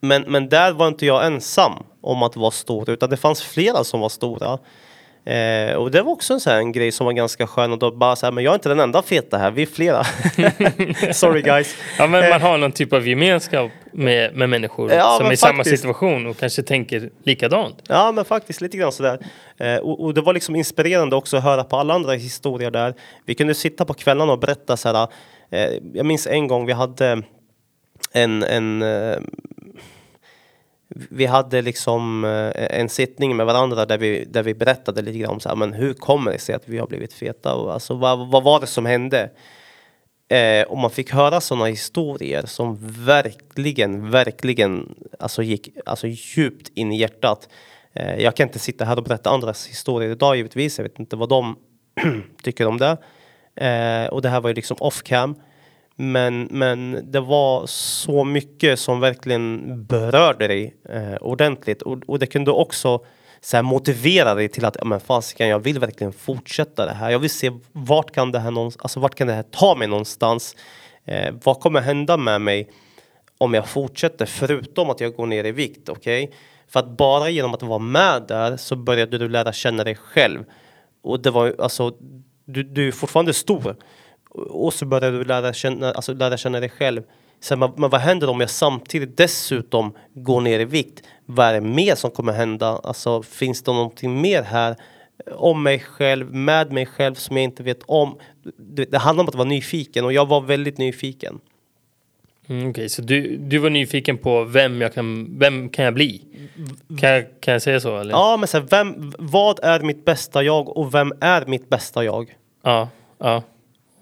Men, 0.00 0.22
men 0.22 0.48
där 0.48 0.72
var 0.72 0.88
inte 0.88 1.06
jag 1.06 1.26
ensam 1.26 1.72
om 2.00 2.22
att 2.22 2.36
vara 2.36 2.50
stor, 2.50 2.90
utan 2.90 3.10
det 3.10 3.16
fanns 3.16 3.42
flera 3.42 3.84
som 3.84 4.00
var 4.00 4.08
stora. 4.08 4.58
Eh, 5.24 5.74
och 5.74 5.90
det 5.90 6.02
var 6.02 6.12
också 6.12 6.34
en 6.34 6.40
sån 6.40 6.52
här 6.52 6.58
en 6.58 6.72
grej 6.72 6.92
som 6.92 7.04
var 7.06 7.12
ganska 7.12 7.46
skön 7.46 7.72
och 7.72 7.78
då 7.78 7.90
bara 7.90 8.16
så 8.16 8.26
här, 8.26 8.32
men 8.32 8.44
jag 8.44 8.50
är 8.50 8.54
inte 8.54 8.68
den 8.68 8.80
enda 8.80 9.02
feta 9.02 9.38
här, 9.38 9.50
vi 9.50 9.62
är 9.62 9.66
flera. 9.66 10.04
Sorry 11.12 11.42
guys. 11.42 11.76
Ja, 11.98 12.06
men 12.06 12.20
man 12.30 12.32
Eh, 12.32 12.40
har 12.40 12.58
någon 12.58 12.72
typ 12.72 12.92
av 12.92 13.08
gemenskap 13.08 13.70
med, 13.92 14.36
med 14.36 14.48
människor 14.48 14.92
Ja, 14.92 15.16
som 15.18 15.26
är 15.26 15.32
i 15.32 15.36
samma 15.36 15.64
situation 15.64 16.26
och 16.26 16.36
kanske 16.36 16.62
tänker 16.62 17.10
likadant. 17.24 17.82
Ja 17.88 18.12
men 18.12 18.24
faktiskt 18.24 18.60
lite 18.60 18.76
grann 18.76 18.92
sådär. 18.92 19.18
Eh, 19.58 19.76
och, 19.76 20.04
och 20.04 20.14
det 20.14 20.20
var 20.20 20.32
liksom 20.32 20.56
inspirerande 20.56 21.16
också 21.16 21.36
att 21.36 21.44
höra 21.44 21.64
på 21.64 21.76
alla 21.76 21.94
andra 21.94 22.12
historier 22.12 22.70
där. 22.70 22.94
Vi 23.26 23.34
kunde 23.34 23.54
sitta 23.54 23.84
på 23.84 23.94
kvällarna 23.94 24.32
och 24.32 24.38
berätta 24.38 24.76
såhär. 24.76 25.08
Eh, 25.50 25.70
jag 25.94 26.06
minns 26.06 26.26
en 26.26 26.48
gång 26.48 26.66
vi 26.66 26.72
hade 26.72 27.22
en, 28.12 28.42
en 28.42 28.82
eh, 28.82 29.16
vi 30.94 31.26
hade 31.26 31.62
liksom 31.62 32.24
eh, 32.24 32.80
en 32.80 32.88
sittning 32.88 33.36
med 33.36 33.46
varandra 33.46 33.86
där 33.86 33.98
vi, 33.98 34.24
där 34.24 34.42
vi 34.42 34.54
berättade 34.54 35.02
lite 35.02 35.18
grann 35.18 35.30
om 35.30 35.40
så 35.40 35.48
här, 35.48 35.56
men 35.56 35.72
hur 35.72 35.94
kommer 35.94 36.32
det 36.32 36.38
sig 36.38 36.54
att 36.54 36.68
vi 36.68 36.78
har 36.78 36.86
blivit 36.86 37.12
feta 37.12 37.54
och 37.54 37.72
alltså 37.72 37.94
vad, 37.94 38.30
vad 38.30 38.42
var 38.42 38.60
det 38.60 38.66
som 38.66 38.86
hände? 38.86 39.30
Eh, 40.28 40.62
och 40.62 40.78
man 40.78 40.90
fick 40.90 41.10
höra 41.10 41.40
sådana 41.40 41.66
historier 41.66 42.46
som 42.46 42.78
verkligen, 43.04 44.10
verkligen 44.10 44.94
alltså 45.18 45.42
gick 45.42 45.68
alltså 45.86 46.06
djupt 46.06 46.68
in 46.74 46.92
i 46.92 46.96
hjärtat. 46.96 47.48
Eh, 47.92 48.22
jag 48.22 48.36
kan 48.36 48.48
inte 48.48 48.58
sitta 48.58 48.84
här 48.84 48.96
och 48.96 49.04
berätta 49.04 49.30
andras 49.30 49.66
historier 49.66 50.10
idag 50.10 50.36
givetvis. 50.36 50.78
Jag 50.78 50.82
vet 50.82 50.98
inte 50.98 51.16
vad 51.16 51.28
de 51.28 51.56
tycker 52.42 52.66
om 52.66 52.78
det. 52.78 52.96
Eh, 53.66 54.06
och 54.06 54.22
det 54.22 54.28
här 54.28 54.40
var 54.40 54.50
ju 54.50 54.54
liksom 54.54 54.76
off 54.80 55.02
cam. 55.02 55.34
Men, 56.02 56.48
men 56.50 57.10
det 57.12 57.20
var 57.20 57.66
så 57.66 58.24
mycket 58.24 58.78
som 58.78 59.00
verkligen 59.00 59.84
berörde 59.84 60.48
dig 60.48 60.74
eh, 60.88 61.14
ordentligt. 61.20 61.82
Och, 61.82 61.98
och 62.06 62.18
det 62.18 62.26
kunde 62.26 62.50
också 62.50 63.04
så 63.40 63.56
här, 63.56 63.62
motivera 63.62 64.34
dig 64.34 64.48
till 64.48 64.64
att 64.64 64.76
ja, 64.78 64.84
men 64.84 65.00
fasiken, 65.00 65.48
jag 65.48 65.58
vill 65.58 65.78
verkligen 65.78 66.12
fortsätta 66.12 66.86
det 66.86 66.92
här. 66.92 67.10
Jag 67.10 67.18
vill 67.18 67.30
se 67.30 67.52
vart 67.72 68.10
kan 68.10 68.32
det 68.32 68.38
här, 68.38 68.50
någonstans, 68.50 68.84
alltså, 68.84 69.00
vart 69.00 69.14
kan 69.14 69.26
det 69.26 69.32
här 69.32 69.42
ta 69.42 69.74
mig 69.74 69.88
någonstans? 69.88 70.56
Eh, 71.04 71.34
vad 71.44 71.60
kommer 71.60 71.80
hända 71.80 72.16
med 72.16 72.40
mig 72.40 72.68
om 73.38 73.54
jag 73.54 73.68
fortsätter 73.68 74.26
förutom 74.26 74.90
att 74.90 75.00
jag 75.00 75.14
går 75.14 75.26
ner 75.26 75.44
i 75.44 75.52
vikt? 75.52 75.88
Okej? 75.88 76.32
För 76.68 76.80
att 76.80 76.96
bara 76.96 77.30
genom 77.30 77.54
att 77.54 77.62
vara 77.62 77.78
med 77.78 78.22
där 78.28 78.56
så 78.56 78.76
började 78.76 79.18
du 79.18 79.28
lära 79.28 79.52
känna 79.52 79.84
dig 79.84 79.94
själv. 79.94 80.44
Och 81.02 81.20
det 81.20 81.30
var 81.30 81.46
ju 81.46 81.54
alltså, 81.58 81.92
du, 82.44 82.62
du 82.62 82.88
är 82.88 82.92
fortfarande 82.92 83.32
stor. 83.32 83.76
Och 84.34 84.74
så 84.74 84.86
började 84.86 85.18
du 85.18 85.24
lära 85.24 85.52
känna, 85.52 85.92
alltså 85.92 86.14
lära 86.14 86.36
känna 86.36 86.60
dig 86.60 86.68
själv. 86.68 87.02
Sen, 87.40 87.58
men, 87.58 87.90
vad 87.90 88.00
händer 88.00 88.30
om 88.30 88.40
jag 88.40 88.50
samtidigt 88.50 89.16
dessutom 89.16 89.92
går 90.14 90.40
ner 90.40 90.60
i 90.60 90.64
vikt? 90.64 91.02
Vad 91.26 91.46
är 91.46 91.52
det 91.52 91.60
mer 91.60 91.94
som 91.94 92.10
kommer 92.10 92.32
hända? 92.32 92.66
Alltså 92.66 93.22
finns 93.22 93.62
det 93.62 93.72
någonting 93.72 94.20
mer 94.20 94.42
här 94.42 94.76
om 95.34 95.62
mig 95.62 95.78
själv, 95.78 96.34
med 96.34 96.72
mig 96.72 96.86
själv 96.86 97.14
som 97.14 97.36
jag 97.36 97.44
inte 97.44 97.62
vet 97.62 97.82
om? 97.86 98.18
Det, 98.56 98.84
det 98.84 98.98
handlar 98.98 99.24
om 99.24 99.28
att 99.28 99.34
vara 99.34 99.48
nyfiken 99.48 100.04
och 100.04 100.12
jag 100.12 100.28
var 100.28 100.40
väldigt 100.40 100.78
nyfiken. 100.78 101.40
Mm, 102.48 102.70
Okej, 102.70 102.88
så 102.88 103.02
du, 103.02 103.36
du 103.36 103.58
var 103.58 103.70
nyfiken 103.70 104.18
på 104.18 104.44
vem 104.44 104.80
jag 104.80 104.94
kan, 104.94 105.38
vem 105.38 105.68
kan 105.68 105.84
jag 105.84 105.94
bli? 105.94 106.22
Kan 107.00 107.10
jag, 107.10 107.24
kan 107.40 107.52
jag 107.52 107.62
säga 107.62 107.80
så? 107.80 107.98
Eller? 107.98 108.12
Ja, 108.12 108.36
men 108.36 108.48
så 108.48 108.58
här, 108.58 108.66
vem, 108.70 109.12
vad 109.18 109.60
är 109.62 109.80
mitt 109.80 110.04
bästa 110.04 110.42
jag 110.42 110.76
och 110.76 110.94
vem 110.94 111.12
är 111.20 111.46
mitt 111.46 111.68
bästa 111.68 112.04
jag? 112.04 112.36
ja, 112.62 112.88
ja. 113.18 113.42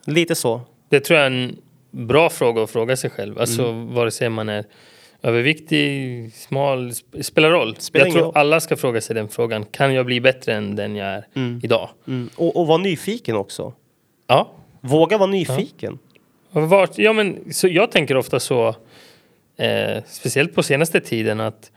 Lite 0.07 0.35
så. 0.35 0.61
Det 0.89 1.01
tror 1.01 1.19
jag 1.19 1.27
är 1.27 1.31
en 1.31 1.57
bra 1.91 2.31
fråga 2.31 2.63
att 2.63 2.71
fråga 2.71 2.97
sig 2.97 3.11
själv. 3.11 3.39
Alltså 3.39 3.63
Mm. 3.65 3.95
vare 3.95 4.11
sig 4.11 4.29
man 4.29 4.49
är 4.49 4.65
överviktig, 5.23 6.33
smal, 6.35 6.91
sp- 6.91 7.23
spelar 7.23 7.51
roll. 7.51 7.77
Spelar 7.79 8.07
jag 8.07 8.13
tror 8.15 8.25
roll. 8.25 8.33
alla 8.35 8.61
ska 8.61 8.77
fråga 8.77 9.01
sig 9.01 9.15
den 9.15 9.29
frågan. 9.29 9.65
Kan 9.65 9.95
jag 9.95 10.07
bli 10.07 10.21
bättre 10.21 10.55
än 10.55 10.77
den 10.77 10.97
jag 10.97 11.07
är 11.09 11.25
idag? 11.63 11.89
Mm. 12.07 12.31
Och, 12.37 12.57
och 12.57 12.67
vara 12.67 12.79
nyfiken 12.79 13.37
också. 13.37 13.73
Ja. 14.27 14.51
Våga 14.81 15.19
vara 15.19 15.31
nyfiken. 15.31 15.99
Och 16.53 16.63
Vart, 16.71 16.99
ja, 16.99 17.13
men, 17.13 17.53
så 17.53 17.69
jag 17.69 17.91
tänker 17.91 18.17
ofta 18.17 18.41
så, 18.41 18.69
eh, 19.57 20.03
speciellt 20.07 20.55
på 20.55 20.63
senaste 20.63 21.01
tiden, 21.01 21.41
att 21.41 21.71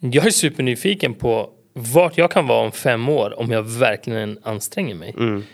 jag 0.00 0.26
är 0.26 0.30
supernyfiken 0.30 1.14
på 1.14 1.50
vart 1.72 2.18
jag 2.18 2.30
kan 2.30 2.46
vara 2.46 2.60
om 2.64 2.72
fem 2.72 3.08
år 3.08 3.38
om 3.40 3.50
jag 3.50 3.62
verkligen 3.62 4.38
anstränger 4.42 4.94
mig. 4.94 5.14
Mm. 5.18 5.44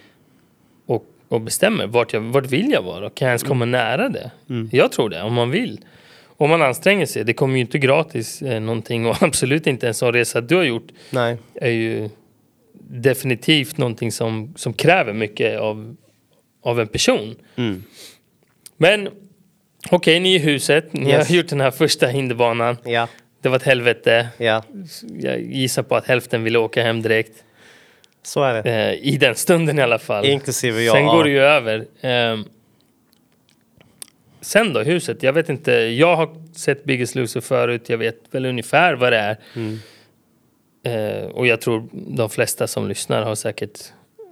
Och, 1.29 1.41
bestämmer 1.41 1.87
vart, 1.87 2.13
jag, 2.13 2.21
vart 2.21 2.47
vill 2.47 2.71
jag 2.71 2.83
vara. 2.83 3.11
Kan 3.11 3.27
jag 3.27 3.31
ens 3.33 3.43
komma 3.43 3.65
nära 3.65 4.09
det? 4.09 4.31
Jag 4.73 4.93
tror 4.93 5.09
det, 5.11 5.23
om 5.23 5.35
man 5.35 5.51
vill. 5.51 5.81
Om 6.39 6.51
man 6.51 6.63
anstränger 6.63 7.07
sig. 7.07 7.25
Det 7.25 7.33
kommer 7.35 7.55
ju 7.55 7.61
inte 7.61 7.79
gratis 7.79 8.43
eh, 8.43 8.61
någonting 8.61 9.07
och 9.07 9.17
absolut 9.23 9.67
inte 9.67 9.89
en 9.89 9.95
sån 9.95 10.13
resa 10.13 10.41
du 10.41 10.57
har 10.57 10.63
gjort 10.63 10.89
Nej. 11.11 11.37
är 11.55 11.71
ju 11.71 12.09
definitivt 12.91 13.79
någonting 13.79 14.13
som, 14.13 14.55
som 14.57 14.73
kräver 14.73 15.13
mycket 15.13 15.61
av, 15.61 15.97
av 16.63 16.81
en 16.81 16.89
person. 16.89 17.35
Mm. 17.57 17.83
Men 18.77 19.09
okej, 19.91 20.21
ni 20.21 20.35
är 20.35 20.37
i 20.37 20.43
huset. 20.43 20.93
Ni 20.93 21.11
Yes. 21.11 21.29
har 21.29 21.37
gjort 21.37 21.49
den 21.49 21.61
här 21.61 21.71
första 21.71 22.07
hinderbanan. 22.07 22.77
Ja. 22.85 23.09
Det 23.43 23.49
var 23.49 23.57
ett 23.57 23.63
helvete. 23.63 24.29
Ja. 24.39 24.63
Jag 25.19 25.41
gissar 25.43 25.83
på 25.83 25.97
att 25.97 26.07
hälften 26.07 26.45
ville 26.45 26.59
åka 26.59 26.83
hem 26.83 27.03
direkt. 27.03 27.45
Så 28.27 28.43
är 28.43 28.63
det. 28.63 28.71
Eh, 28.71 29.09
I 29.13 29.17
den 29.17 29.35
stunden 29.35 29.79
i 29.79 29.83
alla 29.83 29.99
fall. 29.99 30.25
Inklusive 30.25 30.83
jag. 30.83 30.97
Sen 30.97 31.07
går 31.07 31.25
det 31.25 31.31
ju 31.31 31.41
över. 31.41 31.85
Ehm, 32.01 32.45
sen 34.41 34.73
då, 34.73 34.81
huset. 34.81 35.23
Jag 35.23 35.33
vet 35.33 35.49
inte. 35.49 35.73
Jag 35.73 36.17
har 36.17 36.29
sett 36.55 36.85
Biggest 36.85 37.15
Loser 37.15 37.41
förut. 37.41 37.89
Jag 37.89 37.99
vet 37.99 38.17
väl 38.31 38.47
ungefär 38.47 38.95
vad 38.95 39.13
det 39.13 39.19
är. 39.19 39.37
Mm. 39.55 39.79
Eh, 40.85 41.25
och 41.25 41.47
jag 41.47 41.61
tror 41.61 41.89
de 41.93 42.31
flesta 42.31 42.67
som 42.67 42.89
lyssnar 42.89 43.23
har 43.23 43.35
säkert 43.35 43.79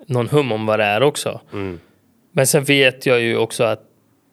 någon 0.07 0.29
hum 0.29 0.53
om 0.53 0.67
vad 0.67 0.79
det 0.79 0.85
är 0.85 1.03
också. 1.03 1.41
Mm. 1.53 1.81
Men 2.33 2.47
sen 2.47 2.65
vet 2.65 3.07
jag 3.07 3.21
ju 3.21 3.37
också 3.37 3.65
att 3.65 3.81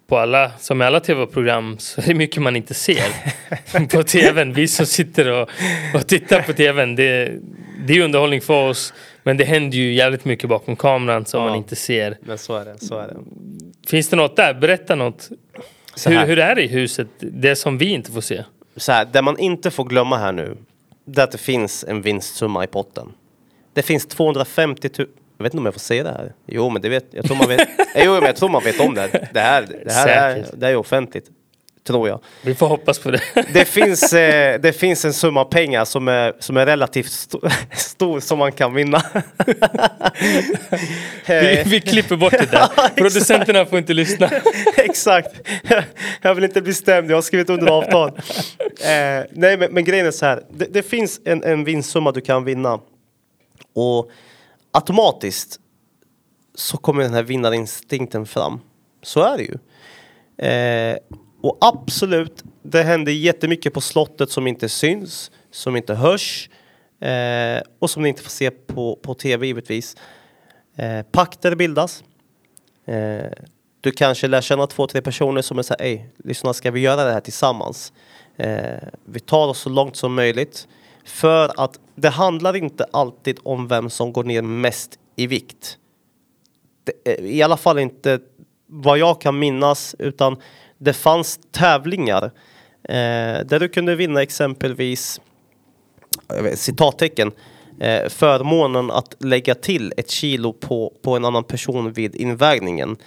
på 0.07 0.17
alla, 0.17 0.51
som 0.59 0.81
i 0.81 0.85
alla 0.85 0.99
tv-program 0.99 1.77
så 1.79 2.01
är 2.01 2.05
det 2.05 2.13
mycket 2.13 2.41
man 2.41 2.55
inte 2.55 2.73
ser 2.73 3.87
på 3.87 4.03
tvn. 4.03 4.53
Vi 4.53 4.67
som 4.67 4.85
sitter 4.85 5.31
och, 5.31 5.49
och 5.95 6.07
tittar 6.07 6.41
på 6.41 6.53
tvn, 6.53 6.95
det, 6.95 7.31
det 7.87 7.93
är 7.93 8.01
underhållning 8.01 8.41
för 8.41 8.69
oss. 8.69 8.93
Men 9.23 9.37
det 9.37 9.43
händer 9.43 9.77
ju 9.77 9.93
jävligt 9.93 10.25
mycket 10.25 10.49
bakom 10.49 10.75
kameran 10.75 11.25
som 11.25 11.41
Ja. 11.41 11.47
man 11.47 11.57
inte 11.57 11.75
ser. 11.75 12.17
Men 12.21 12.37
så 12.37 12.55
är 12.55 12.65
det. 12.65 12.79
Så 12.85 12.97
är 12.97 13.07
det. 13.07 13.15
Finns 13.89 14.09
det 14.09 14.15
något 14.15 14.35
där? 14.35 14.53
Berätta 14.53 14.95
något. 14.95 15.29
Hur, 16.07 16.15
här. 16.15 16.27
hur 16.27 16.39
är 16.39 16.55
det 16.55 16.63
i 16.63 16.67
huset? 16.67 17.07
Det 17.19 17.55
som 17.55 17.77
vi 17.77 17.85
inte 17.89 18.11
får 18.11 18.21
se. 18.21 18.43
så 18.75 18.91
här, 18.91 19.07
det 19.11 19.21
man 19.21 19.39
inte 19.39 19.71
får 19.71 19.83
glömma 19.83 20.17
här 20.17 20.31
nu, 20.31 20.57
det 21.05 21.21
är 21.21 21.23
att 21.23 21.31
det 21.31 21.37
finns 21.37 21.83
en 21.87 22.01
vinstsumma 22.01 22.63
i 22.63 22.67
potten. 22.67 23.11
Det 23.73 23.81
finns 23.81 24.05
250 24.07 24.89
000, 24.97 25.07
jag 25.37 25.43
vet 25.43 25.53
inte 25.53 25.59
om 25.59 25.65
jag 25.65 25.73
får 25.73 25.79
säga 25.79 26.03
det 26.03 26.09
här. 26.09 26.33
Jo, 26.45 26.69
men 26.69 26.81
det 26.81 26.89
vet, 26.89 27.05
jag 27.11 27.25
tror 27.25 27.37
man 27.37 27.47
vet, 27.47 27.67
jo, 27.95 28.11
men 28.13 28.23
jag 28.23 28.35
tror 28.35 28.49
man 28.49 28.63
vet 28.63 28.79
om 28.79 28.93
det. 28.95 29.29
Det 29.33 29.39
här, 29.39 29.65
det 29.85 29.91
här 29.91 30.07
är, 30.07 30.35
Säkert. 30.35 30.59
det 30.59 30.67
är 30.67 30.75
offentligt, 30.75 31.25
tror 31.83 32.07
jag. 32.09 32.19
Vi 32.41 32.55
får 32.55 32.67
hoppas 32.67 32.99
på 32.99 33.11
det. 33.11 33.21
Det 33.53 33.65
finns, 33.65 34.13
eh, 34.13 34.59
det 34.61 34.73
finns 34.73 35.05
en 35.05 35.13
summa 35.13 35.45
pengar 35.45 35.85
som 35.85 36.07
är, 36.07 36.33
som 36.39 36.57
är 36.57 36.65
relativt 36.65 37.11
sto 37.11 37.39
stor 37.75 38.19
som 38.19 38.39
man 38.39 38.51
kan 38.51 38.73
vinna. 38.73 39.01
Vi, 41.27 41.63
vi 41.65 41.81
klipper 41.81 42.15
bort 42.15 42.31
det 42.31 42.51
där. 42.51 42.89
Producenterna 42.95 43.65
får 43.65 43.79
inte 43.79 43.93
lyssna. 43.93 44.29
Exakt. 44.75 45.49
Jag 46.21 46.35
vill 46.35 46.43
inte 46.43 46.61
bli 46.61 46.73
stämd, 46.73 47.11
jag 47.11 47.17
har 47.17 47.21
skrivit 47.21 47.49
under 47.49 47.67
avtal. 47.67 48.09
Eh, 48.09 49.25
nej, 49.31 49.57
men, 49.57 49.73
men 49.73 49.83
grejen 49.83 50.05
är 50.05 50.11
så 50.11 50.25
här. 50.25 50.43
Det, 50.49 50.65
det 50.65 50.83
finns 50.83 51.21
en, 51.25 51.43
en 51.43 51.63
vinstsumma 51.63 52.11
du 52.11 52.21
kan 52.21 52.43
vinna. 52.43 52.79
Och 53.75 54.09
automatiskt 54.71 55.59
så 56.55 56.77
kommer 56.77 57.03
den 57.03 57.13
här 57.13 57.23
vinnarinstinkten 57.23 58.25
fram. 58.25 58.59
Så 59.03 59.23
är 59.23 59.37
det 59.37 59.43
ju. 59.43 59.57
Eh, 60.47 60.97
och 61.41 61.57
absolut, 61.61 62.43
det 62.63 62.83
händer 62.83 63.11
jättemycket 63.11 63.73
på 63.73 63.81
slottet 63.81 64.31
som 64.31 64.47
inte 64.47 64.69
syns, 64.69 65.31
som 65.51 65.75
inte 65.75 65.93
hörs 65.93 66.49
eh, 66.99 67.61
och 67.79 67.89
som 67.89 68.03
ni 68.03 68.09
inte 68.09 68.21
får 68.21 68.29
se 68.29 68.51
på, 68.51 68.95
på 68.95 69.13
tv 69.13 69.47
givetvis. 69.47 69.95
Eh, 70.75 71.01
pakter 71.01 71.55
bildas. 71.55 72.03
Eh, 72.85 73.31
du 73.81 73.91
kanske 73.91 74.27
lär 74.27 74.41
känna 74.41 74.67
två, 74.67 74.87
tre 74.87 75.01
personer 75.01 75.41
som 75.41 75.59
är 75.59 75.63
så 75.63 75.75
här, 75.79 75.85
ej, 75.85 76.09
lyssna, 76.23 76.53
ska 76.53 76.71
vi 76.71 76.79
göra 76.79 77.03
det 77.03 77.11
här 77.11 77.19
tillsammans? 77.19 77.93
Eh, 78.37 78.87
vi 79.05 79.19
tar 79.19 79.47
oss 79.47 79.59
så 79.59 79.69
långt 79.69 79.95
som 79.95 80.13
möjligt. 80.13 80.67
För 81.05 81.51
att 81.63 81.79
det 81.95 82.09
handlar 82.09 82.55
inte 82.55 82.85
alltid 82.93 83.39
om 83.43 83.67
vem 83.67 83.89
som 83.89 84.13
går 84.13 84.23
ner 84.23 84.41
mest 84.41 84.99
i 85.15 85.27
vikt. 85.27 85.77
Det, 86.83 87.19
eh, 87.19 87.25
I 87.25 87.41
alla 87.41 87.57
fall 87.57 87.79
inte 87.79 88.19
vad 88.67 88.97
jag 88.97 89.21
kan 89.21 89.39
minnas, 89.39 89.95
utan 89.99 90.37
det 90.81 90.93
fanns 90.93 91.39
tävlingar 91.51 92.23
eh, 92.83 93.45
där 93.45 93.59
du 93.59 93.69
kunde 93.69 93.95
vinna 93.95 94.21
exempelvis 94.21 95.21
vet, 96.43 96.59
citattecken 96.59 97.31
eh, 97.79 98.09
förmånen 98.09 98.91
att 98.91 99.15
lägga 99.19 99.55
till 99.55 99.93
ett 99.97 100.09
kilo 100.09 100.53
på, 100.53 100.93
på 101.01 101.15
en 101.15 101.25
annan 101.25 101.43
person 101.43 101.93
vid 101.93 102.15
invägningen. 102.15 102.97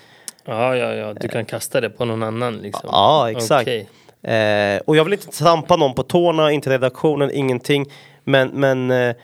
Ja, 0.45 0.77
ja, 0.77 0.95
ja. 0.95 1.15
Du 1.15 1.29
kan 1.29 1.45
kasta 1.45 1.81
det 1.81 1.91
på 1.91 2.05
någon 2.05 2.23
annan 2.23 2.57
liksom. 2.57 2.89
Ja, 2.93 3.31
exakt. 3.31 3.69
Okej. 3.69 3.89
Eh, 4.23 4.81
och 4.87 4.97
jag 4.97 5.05
vill 5.05 5.13
inte 5.13 5.27
trampa 5.27 5.77
någon 5.77 5.95
på 5.95 6.03
tårna, 6.03 6.53
inte 6.53 6.71
redaktionen, 6.71 7.31
ingenting. 7.31 7.93
Men, 8.25 8.49
men 8.49 8.91
eh, 8.91 9.17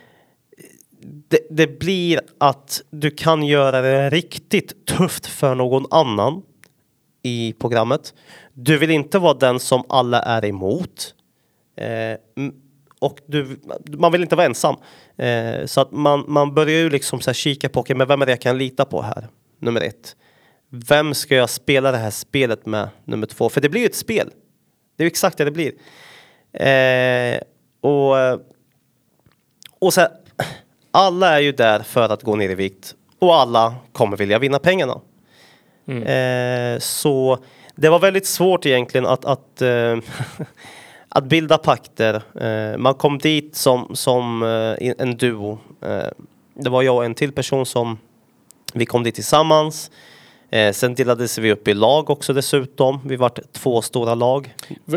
det, 1.29 1.41
det 1.51 1.79
blir 1.79 2.21
att 2.39 2.83
du 2.91 3.11
kan 3.11 3.43
göra 3.43 3.81
det 3.81 4.11
riktigt 4.11 4.87
tufft 4.87 5.27
för 5.27 5.55
någon 5.55 5.87
annan 5.91 6.43
i 7.23 7.55
programmet. 7.59 8.15
Du 8.53 8.79
vill 8.79 8.91
inte 8.91 9.19
vara 9.19 9.35
den 9.35 9.61
som 9.61 9.85
alla 9.89 10.23
är 10.23 10.45
emot. 10.45 11.15
Eh, 11.77 12.19
och 12.99 13.19
du, 13.27 13.61
man 13.87 14.13
vill 14.13 14.23
inte 14.23 14.37
vara 14.37 14.47
ensam. 14.47 14.77
Eh, 15.17 15.67
så 15.67 15.81
att 15.81 15.93
man, 15.93 16.25
man 16.29 16.55
börjar 16.55 16.79
ju 16.79 16.91
liksom 16.91 17.21
så 17.21 17.31
här 17.31 17.35
kika 17.35 17.69
på, 17.69 17.81
okay, 17.81 17.97
men 17.97 18.09
vem 18.09 18.23
är 18.23 18.27
det 18.27 18.33
jag 18.33 18.41
kan 18.41 18.59
lita 18.59 18.85
på 18.85 19.03
här? 19.03 19.29
Nummer 19.59 19.81
ett. 19.81 20.17
Vem 20.69 21.15
ska 21.15 21.35
jag 21.35 21.51
spela 21.51 21.93
det 21.93 21.99
här 21.99 22.11
spelet 22.11 22.67
med? 22.67 22.89
Nummer 23.05 23.27
två. 23.27 23.49
För 23.49 23.61
det 23.61 23.69
blir 23.69 23.81
ju 23.81 23.87
ett 23.87 23.95
spel. 23.95 24.31
Det 24.97 25.03
är 25.03 25.05
ju 25.05 25.11
exakt 25.11 25.39
det 25.39 25.45
det 25.45 25.51
blir. 25.51 25.73
Eh, 26.53 27.41
och 27.81 28.41
och 29.81 29.95
så 29.95 30.01
här, 30.01 30.11
alla 30.91 31.37
är 31.37 31.41
ju 31.41 31.53
där 31.53 31.83
för 31.83 32.09
att 32.09 32.23
gå 32.23 32.37
ner 32.37 32.51
i 32.51 32.55
vikt 32.55 32.95
och 33.19 33.35
alla 33.35 33.75
kommer 33.93 34.17
vilja 34.17 34.39
vinna 34.39 34.59
pengarna. 34.59 35.01
Eh, 35.91 36.79
så 36.79 37.39
det 37.77 37.89
var 37.89 37.99
väldigt 37.99 38.27
svårt 38.27 38.67
egentligen 38.67 39.07
att, 39.07 39.25
att, 39.25 39.63
eh, 39.63 39.99
att 41.09 41.25
bilda 41.25 41.59
pakter. 41.59 42.23
Eh, 42.41 42.79
man 42.79 42.95
kom 42.95 43.19
dit 43.19 43.57
som, 43.57 43.97
som 43.97 44.43
eh, 44.43 44.93
en 44.99 45.17
duo. 45.17 45.59
Eh, 45.83 46.09
det 46.55 46.71
var 46.71 46.83
jag 46.83 46.97
och 46.97 47.05
en 47.05 47.15
till 47.15 47.33
person 47.33 47.67
som 47.67 47.99
vi 48.75 48.87
kom 48.87 49.03
dit 49.03 49.15
tillsammans. 49.15 49.91
Sen 50.73 50.95
delades 50.95 51.39
vi 51.39 51.53
upp 51.53 51.69
i 51.69 51.75
lag 51.75 52.11
också 52.11 52.33
dessutom. 52.33 53.01
Vi 53.05 53.17
var 53.17 53.33
två 53.53 53.83
stora 53.83 54.15
lag. 54.15 54.55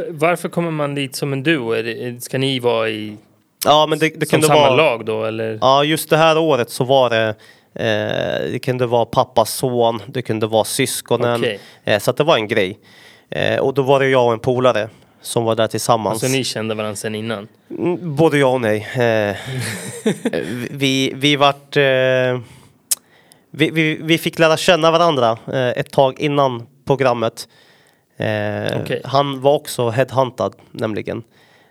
Varför 0.10 0.50
kommer 0.50 0.72
man 0.72 0.96
dit 0.96 1.16
som 1.16 1.34
en 1.34 1.44
duo? 1.44 1.74
Ska 2.20 2.38
ni 2.38 2.60
vara 2.60 2.90
i 2.90 3.18
Ja, 3.66 3.86
men 3.90 4.00
det, 4.00 4.20
det 4.20 4.26
som 4.26 4.30
kunde 4.30 4.48
samma 4.48 4.60
vara... 4.60 4.76
lag 4.76 5.06
då 5.06 5.26
eller? 5.26 5.58
Ja, 5.62 5.84
just 5.84 6.10
det 6.10 6.18
här 6.18 6.38
året 6.38 6.70
så 6.70 6.84
var 6.84 7.10
det 7.10 7.36
eh, 7.76 8.52
det 8.52 8.64
kunde 8.64 8.86
vara 8.86 9.06
pappas 9.06 9.54
son, 9.54 10.02
det 10.08 10.22
kunde 10.22 10.48
vara 10.48 10.64
syskonen. 10.64 11.40
Okej. 11.40 11.60
Eh, 11.84 12.00
så 12.00 12.12
det 12.12 12.24
var 12.24 12.36
en 12.36 12.48
grej. 12.48 12.80
Eh, 13.30 13.60
och 13.60 13.74
då 13.74 13.82
var 13.82 14.00
det 14.00 14.08
jag 14.08 14.26
och 14.26 14.34
en 14.34 14.40
polare 14.40 14.90
som 15.22 15.44
var 15.44 15.56
där 15.56 15.68
tillsammans. 15.68 16.24
Alltså 16.24 16.38
ni 16.38 16.44
kände 16.44 16.76
varandra 16.76 16.96
sedan 16.96 17.16
innan? 17.16 17.48
Mm, 17.70 18.16
Både 18.16 18.38
ja 18.38 18.48
och 18.48 18.62
nej. 18.62 18.88
Eh, 18.96 19.36
vi, 20.72 21.14
vi 21.16 21.36
vart... 21.36 21.78
Eh, 21.78 22.40
vi, 23.56 23.70
vi, 23.72 24.00
vi 24.02 24.18
fick 24.18 24.40
lära 24.40 24.58
känna 24.58 24.92
varandra 24.92 25.38
eh, 25.54 25.70
ett 25.70 25.92
tag 25.92 26.20
innan 26.20 26.68
programmet. 26.86 27.48
Okej. 28.82 29.02
Han 29.04 29.42
var 29.42 29.54
också 29.54 29.90
headhuntad 29.90 30.52
nämligen. 30.72 31.24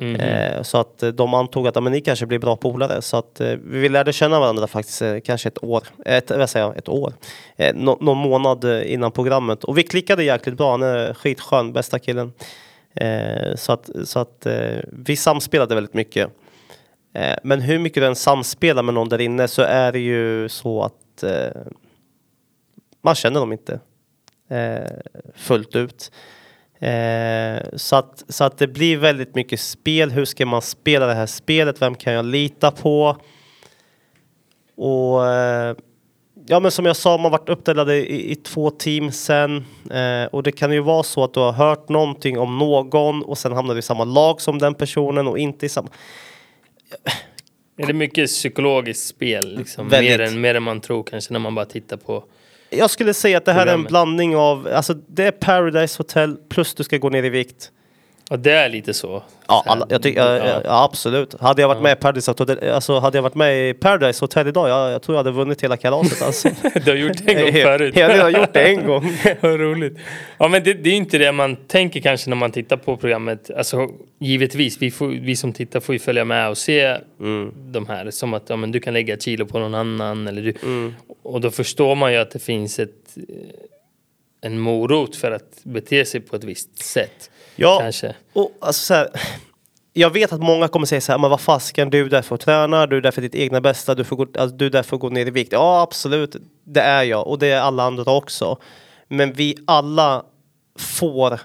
Mm 0.03 0.21
Eh, 0.21 0.62
så 0.62 0.79
att 0.79 1.03
eh, 1.03 1.09
de 1.09 1.35
antog 1.35 1.69
att 1.69 1.83
men 1.83 1.93
ni 1.93 2.01
kanske 2.01 2.27
blir 2.27 2.38
bra 2.38 2.57
polare. 2.57 3.03
Så 3.03 3.17
att 3.17 3.41
eh, 3.41 3.55
vi 3.65 3.88
lärde 3.88 4.12
känna 4.12 4.41
varandra 4.41 4.67
faktiskt 4.67 5.03
eh, 5.03 5.17
kanske 5.25 5.49
ett 5.49 5.65
år. 5.65 5.83
Eh, 6.07 6.17
ett, 6.17 6.31
vad 6.31 6.51
säger 6.51 6.67
jag, 6.67 6.77
ett 6.77 6.88
år. 6.88 7.12
Eh, 7.57 7.75
nå, 7.75 7.99
någon 8.01 8.19
månad 8.19 8.65
eh, 8.65 8.93
innan 8.93 9.12
programmet. 9.12 9.65
Och 9.65 9.79
vi 9.79 9.83
klickade 9.83 10.25
jäkligt 10.25 10.57
bra. 10.57 10.71
Han 10.71 10.83
är 10.83 11.15
skitskön, 11.15 11.73
bästa 11.73 11.99
killen. 11.99 12.33
Eh, 12.95 13.55
så 13.57 13.73
att, 13.73 13.91
så 14.05 14.19
att 14.19 14.47
eh, 14.47 14.79
vi 14.93 15.17
samspelade 15.17 15.75
väldigt 15.75 15.95
mycket. 15.95 16.29
Eh, 17.15 17.37
men 17.43 17.61
hur 17.61 17.79
mycket 17.79 18.03
du 18.03 18.07
än 18.07 18.17
samspelar 18.17 18.83
med 18.83 18.95
någon 18.95 19.09
där 19.09 19.21
inne 19.21 19.49
så 19.49 19.62
är 19.62 19.93
det 19.93 19.99
ju 19.99 20.49
så 20.49 20.83
att 20.83 21.23
eh, 21.23 21.62
man 23.03 23.15
känner 23.15 23.41
dem 23.41 23.53
inte 23.53 23.81
eh, 24.49 24.91
fullt 25.35 25.77
ut. 25.77 26.11
Eh, 26.83 27.62
så, 27.77 27.97
att, 27.97 28.25
så 28.29 28.45
att 28.45 28.59
det 28.59 28.66
blir 28.66 28.97
väldigt 28.97 29.35
mycket 29.35 29.61
spel. 29.61 30.11
Hur 30.11 30.25
ska 30.25 30.47
man 30.47 30.62
spela 30.62 31.07
det 31.07 31.14
här 31.14 31.27
spelet? 31.27 31.83
Vem 31.83 31.95
kan 31.95 32.12
jag 32.12 32.25
lita 32.25 32.71
på? 32.71 33.16
Och 34.77 35.27
eh, 35.27 35.77
ja, 36.47 36.61
men 36.61 36.71
som 36.71 36.87
jag 36.87 36.97
sa, 36.97 37.18
man 37.18 37.31
varit 37.33 37.49
uppdelade 37.49 37.97
i, 37.97 38.33
i 38.33 38.35
två 38.35 38.71
team 38.71 39.12
sen. 39.12 39.64
Eh, 39.90 40.25
och 40.33 40.42
det 40.42 40.53
kan 40.53 40.73
ju 40.73 40.81
vara 40.81 41.03
så 41.03 41.25
att 41.25 41.35
du 41.35 41.40
har 41.40 41.53
hört 41.53 41.88
någonting 41.88 42.38
om 42.38 42.59
någon 42.59 43.23
och 43.23 43.38
sen 43.38 43.53
hamnar 43.53 43.75
du 43.75 43.79
i 43.79 43.83
samma 43.83 44.05
lag 44.05 44.40
som 44.40 44.59
den 44.59 44.75
personen 44.75 45.29
och 45.29 45.38
inte 45.38 45.66
i 45.66 45.68
samma. 45.68 45.88
Är 47.77 47.87
det 47.87 47.92
mycket 47.92 48.29
psykologiskt 48.29 49.07
spel? 49.07 49.57
Liksom? 49.57 49.88
Väldigt. 49.88 50.18
Mer, 50.18 50.21
än, 50.21 50.40
mer 50.40 50.55
än 50.55 50.62
man 50.62 50.81
tror 50.81 51.03
kanske 51.03 51.33
när 51.33 51.40
man 51.40 51.55
bara 51.55 51.64
tittar 51.64 51.97
på... 51.97 52.25
Jag 52.73 52.91
skulle 52.91 53.15
säga 53.15 53.39
att 53.39 53.45
det 53.45 53.53
här 53.53 53.67
är 53.67 53.75
en 53.75 53.85
blandning 53.85 54.37
av, 54.37 54.69
alltså 54.75 54.95
det 54.95 55.27
är 55.27 55.31
Paradise 55.31 55.99
Hotel 55.99 56.37
plus 56.49 56.75
du 56.75 56.85
ska 56.85 56.99
gå 56.99 57.09
ner 57.09 57.23
i 57.23 57.29
vikt. 57.29 57.71
Ja, 58.33 58.37
det 58.37 58.53
är 58.53 58.68
lite 58.68 58.95
så. 58.95 59.23
Ja, 59.49 59.62
alla, 59.66 59.87
jag 59.90 60.03
tycker, 60.03 60.21
ja, 60.21 60.37
ja, 60.37 60.61
ja, 60.64 60.85
absolut. 60.85 61.40
Hade 61.40 61.61
jag 61.62 61.68
varit 61.68 61.83
med 61.83 61.92
i 61.92 62.01
Paradise 62.01 62.31
Hotel, 62.31 62.71
alltså 62.71 62.99
hade 62.99 63.18
jag 63.18 63.23
varit 63.23 63.35
med 63.35 63.71
i 63.71 63.75
Paradise 63.75 64.25
Hotel 64.25 64.49
idag, 64.49 64.68
jag, 64.68 64.92
jag 64.92 65.03
tror 65.03 65.14
jag 65.16 65.18
hade 65.18 65.31
vunnit 65.37 65.62
hela 65.64 65.77
kalaset 65.77 66.23
alltså. 66.23 66.49
Du 66.85 66.90
har 66.90 66.97
gjort 66.99 67.27
det 67.27 67.33
en 67.33 67.45
gång 67.45 67.62
förut. 67.62 67.97
jag 67.97 68.23
har 68.23 68.31
gjort 68.31 68.53
det 68.53 68.62
en 68.62 68.87
gång. 68.87 69.12
Vad 69.40 69.61
roligt. 69.61 69.99
Ja 70.38 70.49
men 70.49 70.64
det, 70.64 70.75
det 70.75 70.90
är 70.90 70.95
inte 70.95 71.18
det 71.18 71.33
man 71.33 71.57
tänker 71.57 72.01
kanske 72.01 72.31
när 72.31 72.37
man 72.37 72.51
tittar 72.53 72.77
på 72.77 72.97
programmet. 72.97 73.51
Alltså 73.57 73.88
givetvis, 74.21 74.83
vi, 74.83 74.90
får, 74.90 75.07
vi 75.09 75.37
som 75.37 75.53
tittar 75.53 75.81
får 75.81 75.95
ju 75.95 75.99
följa 75.99 76.25
med 76.25 76.49
och 76.51 76.59
se 76.59 76.97
Mm. 77.21 77.53
de 77.73 77.87
här. 77.88 78.11
Som 78.11 78.35
att 78.35 78.42
ja, 78.49 78.57
men 78.57 78.73
du 78.73 78.81
kan 78.81 78.92
lägga 78.95 79.14
ett 79.14 79.23
kilo 79.23 79.47
på 79.47 79.59
någon 79.59 79.75
annan. 79.75 80.29
Eller 80.29 80.42
du, 80.42 80.55
Mm. 80.62 80.95
Och 81.23 81.40
då 81.40 81.51
förstår 81.51 81.95
man 81.95 82.12
ju 82.12 82.18
att 82.18 82.31
det 82.31 82.38
finns 82.38 82.79
ett, 82.79 83.16
eh, 83.16 83.25
en 84.40 84.59
morot 84.59 85.16
för 85.16 85.31
att 85.33 85.61
bete 85.62 86.05
sig 86.05 86.21
på 86.21 86.37
ett 86.37 86.45
visst 86.45 86.79
sätt. 86.85 87.31
Ja, 87.57 87.79
Kanske. 87.81 88.15
och 88.33 88.53
alltså 88.61 88.85
så 88.85 88.95
här, 88.95 89.09
jag 89.93 90.11
vet 90.11 90.33
att 90.33 90.43
många 90.43 90.69
kommer 90.69 90.87
säga 90.87 91.01
så 91.01 91.12
här, 91.12 91.19
men 91.19 91.31
vad 91.31 91.41
fasken, 91.41 91.91
du 91.91 92.01
är 92.01 92.09
där 92.09 92.23
för 92.23 92.35
att 92.35 92.41
träna, 92.41 92.87
du 92.87 92.97
är 92.97 93.01
där 93.01 93.11
för 93.11 93.23
ditt 93.23 93.35
egna 93.35 93.61
bästa, 93.61 93.95
du, 93.95 94.05
får 94.05 94.17
gå, 94.17 94.23
alltså, 94.23 94.57
du 94.57 94.67
är 94.67 94.71
där 94.71 94.83
för 94.83 94.97
att 94.97 95.01
gå 95.01 95.09
ner 95.09 95.27
i 95.27 95.31
vikt. 95.31 95.53
Ja, 95.53 95.83
absolut, 95.83 96.37
det 96.65 96.81
är 96.81 97.03
jag 97.03 97.27
och 97.27 97.38
det 97.38 97.47
är 97.47 97.61
alla 97.61 97.83
andra 97.83 98.12
också. 98.12 98.59
Men 99.09 99.33
vi 99.33 99.57
alla 99.65 100.25
får 100.79 101.41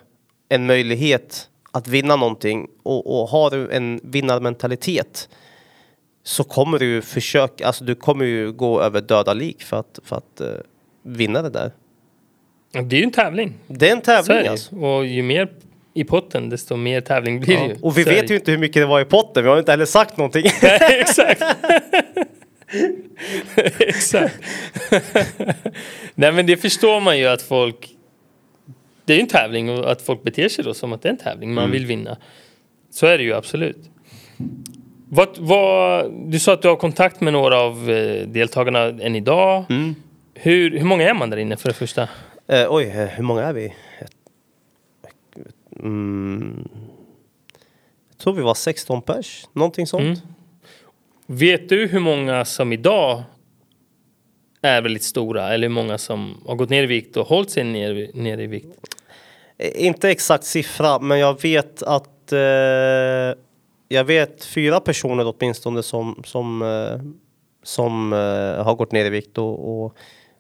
en 0.49 0.65
möjlighet 0.65 1.49
att 1.71 1.87
vinna 1.87 2.15
någonting 2.15 2.67
och, 2.83 3.21
och 3.21 3.29
har 3.29 3.49
du 3.49 3.71
en 3.71 3.99
vinnarmentalitet 4.03 5.29
så 6.23 6.43
kommer 6.43 6.79
du 6.79 7.01
försöka, 7.01 7.67
alltså 7.67 7.83
du 7.83 7.95
kommer 7.95 8.25
ju 8.25 8.51
gå 8.51 8.81
över 8.81 9.01
döda 9.01 9.33
lik 9.33 9.63
för 9.63 9.79
att, 9.79 9.99
för 10.03 10.15
att 10.15 10.41
eh, 10.41 10.47
vinna 11.03 11.41
det 11.41 11.49
där. 11.49 11.71
Det 12.71 12.95
är 12.95 12.99
ju 12.99 13.03
en 13.03 13.11
tävling. 13.11 13.53
Det 13.67 13.87
är 13.89 13.91
en 13.91 13.97
är 13.97 14.01
tävling 14.01 14.43
det. 14.43 14.49
alltså. 14.49 14.75
Och 14.75 15.05
ju 15.05 15.23
mer 15.23 15.49
i 15.99 16.03
potten 16.03 16.49
desto 16.49 16.75
mer 16.75 17.01
tävling 17.01 17.39
blir 17.39 17.55
det 17.55 17.61
Ja. 17.63 17.67
ju. 17.69 17.75
Och 17.81 17.97
vi 17.97 18.03
Så 18.03 18.09
vet 18.09 18.31
ju 18.31 18.35
inte 18.35 18.51
hur 18.51 18.57
mycket 18.57 18.81
det 18.81 18.85
var 18.85 19.01
i 19.01 19.05
potten, 19.05 19.43
vi 19.43 19.49
har 19.49 19.59
inte 19.59 19.71
heller 19.71 19.85
sagt 19.85 20.17
någonting. 20.17 20.45
Nej, 20.61 20.79
exakt. 21.01 21.41
exakt. 23.79 24.35
Nej 26.15 26.31
men 26.31 26.45
det 26.45 26.57
förstår 26.57 26.99
man 27.01 27.17
ju 27.19 27.25
att 27.27 27.41
folk 27.41 27.89
Det 29.05 29.13
är 29.13 29.17
ju 29.17 29.21
en 29.21 29.27
tävling 29.27 29.69
och 29.69 29.91
att 29.91 30.01
folk 30.01 30.23
beter 30.23 30.49
sig 30.49 30.63
då 30.65 30.73
som 30.73 30.93
att 30.93 31.01
det 31.01 31.09
är 31.09 31.11
en 31.13 31.17
tävling. 31.17 31.53
Man 31.53 31.71
vill 31.71 31.85
vinna. 31.85 32.17
Så 32.91 33.07
är 33.07 33.17
det 33.17 33.23
ju 33.23 33.33
absolut. 33.33 33.89
Vad, 35.09 35.29
vad, 35.37 36.11
du 36.31 36.39
sa 36.39 36.53
att 36.53 36.61
du 36.61 36.67
har 36.67 36.75
kontakt 36.75 37.21
med 37.21 37.33
några 37.33 37.59
av 37.61 37.89
eh, 37.91 38.27
deltagarna 38.27 38.79
än 38.83 39.15
idag. 39.15 39.63
Hur, 40.33 40.71
hur 40.77 40.85
många 40.85 41.09
är 41.09 41.13
man 41.13 41.29
där 41.29 41.37
inne 41.37 41.57
för 41.57 41.67
det 41.69 41.73
första? 41.73 42.01
Eh, 42.47 42.65
oj, 42.69 42.83
eh, 42.83 43.05
hur 43.07 43.23
många 43.23 43.43
är 43.43 43.53
vi? 43.53 43.73
Mm, 45.79 46.67
jag 48.09 48.17
tror 48.17 48.33
vi 48.33 48.41
var 48.41 48.53
16 48.53 49.01
pers, 49.01 49.47
någonting 49.53 49.87
sånt. 49.87 50.03
Mm. 50.03 50.17
Vet 51.25 51.69
du 51.69 51.87
hur 51.87 51.99
många 51.99 52.45
som 52.45 52.73
idag 52.73 53.23
är 54.61 54.81
väldigt 54.81 55.03
stora 55.03 55.53
eller 55.53 55.67
hur 55.67 55.75
många 55.75 55.97
som 55.97 56.43
har 56.45 56.55
gått 56.55 56.69
ner 56.69 56.83
i 56.83 56.85
vikt 56.85 57.17
och 57.17 57.27
hållit 57.27 57.49
sig 57.49 57.63
ner, 57.63 58.11
ner 58.13 58.37
i 58.37 58.47
vikt? 58.47 58.97
Inte 59.75 60.09
exakt 60.09 60.43
siffra, 60.43 60.99
men 60.99 61.19
jag 61.19 61.41
vet 61.41 61.83
att 61.83 62.31
eh, 62.31 62.39
jag 63.87 64.03
vet 64.03 64.45
fyra 64.45 64.79
personer 64.79 65.33
åtminstone 65.37 65.83
som, 65.83 66.21
som, 66.25 66.61
eh, 66.61 67.01
som 67.63 68.13
eh, 68.13 68.63
har 68.63 68.75
gått 68.75 68.91
ner 68.91 69.05
i 69.05 69.09
vikt 69.09 69.37
och, 69.37 69.85
och 69.85 69.97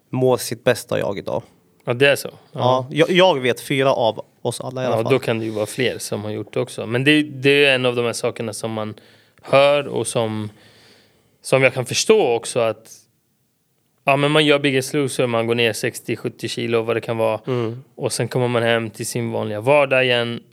mår 0.09 0.37
sitt 0.37 0.63
bästa 0.63 0.99
jag 0.99 1.17
idag. 1.17 1.43
Ja, 1.89 1.93
det 1.93 2.07
är 2.07 2.15
så? 2.15 2.29
Ja. 2.51 2.87
jag, 2.91 3.09
jag 3.09 3.39
vet 3.39 3.61
fyra 3.61 3.93
av 3.93 4.25
oss 4.41 4.61
alla 4.61 4.83
i 4.83 4.85
alla 4.85 4.97
Ja, 4.97 5.03
fall. 5.03 5.11
då 5.13 5.19
kan 5.19 5.39
det 5.39 5.45
ju 5.45 5.51
vara 5.51 5.65
fler 5.65 5.97
som 5.97 6.23
har 6.23 6.31
gjort 6.31 6.53
det 6.53 6.59
också. 6.59 6.85
Men 6.85 7.03
det, 7.03 7.21
det 7.21 7.65
är 7.65 7.75
en 7.75 7.85
av 7.85 7.95
de 7.95 8.05
här 8.05 8.13
sakerna 8.13 8.53
som 8.53 8.71
man 8.71 8.93
hör 9.41 9.87
och 9.87 10.07
som, 10.07 10.49
som 11.41 11.63
jag 11.63 11.73
kan 11.73 11.85
förstå 11.85 12.33
också 12.35 12.59
att 12.59 12.91
ja, 14.03 14.15
men 14.17 14.31
man 14.31 14.45
gör 14.45 14.59
Biggest 14.59 14.93
Loser, 14.93 15.27
man 15.27 15.47
går 15.47 15.55
ner 15.55 15.73
60-70 15.73 16.47
kilo 16.47 16.81
vad 16.81 16.95
det 16.95 17.01
kan 17.01 17.17
vara. 17.17 17.39
Mm. 17.47 17.83
Och 17.95 18.11
sen 18.11 18.27
kommer 18.27 18.47
man 18.47 18.63
hem 18.63 18.89
till 18.89 19.05
sin 19.07 19.31
vanliga 19.31 19.61
vardag 19.61 20.05
igen 20.05 20.43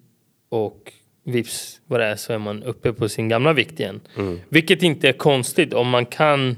och 0.49 0.93
vips 1.25 1.81
vad 1.87 2.01
det 2.01 2.07
är 2.07 2.17
så 2.17 2.33
är 2.33 2.39
man 2.39 2.63
uppe 2.63 2.93
på 2.93 3.09
sin 3.09 3.29
gamla 3.29 3.53
vikt 3.53 3.81
igen. 3.81 4.01
Mm. 4.17 4.41
Vilket 4.49 4.83
inte 4.83 5.09
är 5.09 5.13
konstigt 5.13 5.73
om 5.73 5.89
man 5.89 6.07
kan 6.07 6.57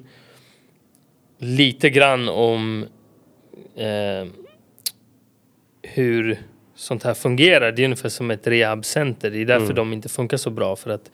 lite 1.39 1.91
grann 1.91 2.29
om 2.29 2.87
eh, 3.77 4.29
hur 5.95 6.39
sånt 6.75 7.03
här 7.03 7.15
fungerar. 7.15 7.73
Det 7.73 7.83
är 7.83 7.85
ungefär 7.85 8.09
som 8.09 8.31
ett 8.31 8.47
rehabcenter. 8.47 9.31
Det 9.31 9.39
är 9.41 9.45
därför 9.45 9.73
de 9.73 9.93
inte 9.93 10.09
funkar 10.09 10.37
så 10.37 10.51
bra. 10.51 10.77
För 10.77 10.91
att 10.91 11.11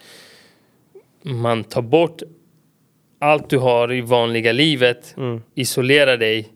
man 1.23 1.65
tar 1.65 1.83
bort 1.83 2.23
allt 3.19 3.51
du 3.51 3.59
har 3.59 3.93
i 3.93 4.01
vanliga 4.01 4.53
livet, 4.53 5.15
Mm. 5.17 5.43
isolera 5.55 6.17
dig 6.17 6.49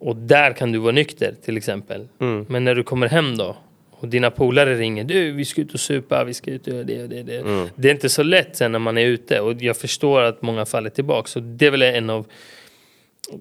och 0.00 0.16
där 0.16 0.52
kan 0.52 0.72
du 0.72 0.78
vara 0.78 0.92
nykter 0.92 1.34
till 1.44 1.56
exempel. 1.56 2.08
Mm. 2.20 2.46
Men 2.48 2.64
när 2.64 2.74
du 2.74 2.82
kommer 2.82 3.08
hem 3.08 3.36
då 3.36 3.56
och 3.90 4.08
dina 4.08 4.30
polare 4.30 4.74
ringer, 4.74 5.04
du 5.04 5.32
vi 5.32 5.44
ska 5.44 5.60
ut 5.60 5.74
och 5.74 5.80
supa, 5.80 6.24
vi 6.24 6.34
ska 6.34 6.50
ut 6.50 6.66
och 6.66 6.72
göra 6.72 6.84
det 6.84 7.02
och 7.02 7.08
det, 7.08 7.22
det. 7.22 7.38
Mm. 7.38 7.68
Det 7.74 7.88
är 7.88 7.92
inte 7.92 8.08
så 8.08 8.22
lätt 8.22 8.56
sen 8.56 8.72
när 8.72 8.78
man 8.78 8.98
är 8.98 9.06
ute 9.06 9.40
och 9.40 9.62
jag 9.62 9.76
förstår 9.76 10.20
att 10.22 10.42
många 10.42 10.66
faller 10.66 10.90
tillbaka. 10.90 11.28
Så 11.28 11.40
det 11.40 11.66
är 11.66 11.70
väl 11.70 11.82
en 11.82 12.10
av 12.10 12.26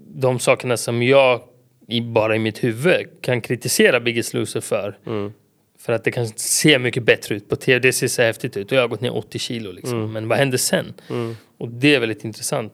de 0.08 0.40
sakerna 0.40 0.78
som 0.78 1.04
jag 1.04 1.42
i, 1.88 2.02
bara 2.02 2.36
i 2.36 2.40
mitt 2.40 2.64
huvud 2.64 3.08
kan 3.22 3.42
kritisera 3.42 4.00
Biggest 4.00 4.34
Loser 4.34 4.62
för. 4.62 4.98
Mm. 5.06 5.34
För 5.80 5.94
att 5.94 6.04
det 6.04 6.12
kan 6.12 6.28
se 6.36 6.80
mycket 6.80 7.04
bättre 7.04 7.36
ut 7.36 7.50
på 7.50 7.56
tv, 7.56 7.80
det 7.80 7.94
ser 7.94 8.08
så 8.08 8.22
häftigt 8.22 8.58
ut 8.58 8.72
och 8.72 8.78
jag 8.78 8.82
har 8.82 8.88
gått 8.88 9.02
ner 9.02 9.18
80 9.18 9.40
kilo 9.40 9.72
liksom. 9.72 10.14
Men 10.14 10.28
vad 10.28 10.38
händer 10.38 10.58
sen? 10.58 10.94
Mm. 11.10 11.36
Och 11.58 11.70
det 11.70 11.96
är 11.96 12.00
väldigt 12.00 12.24
intressant 12.24 12.74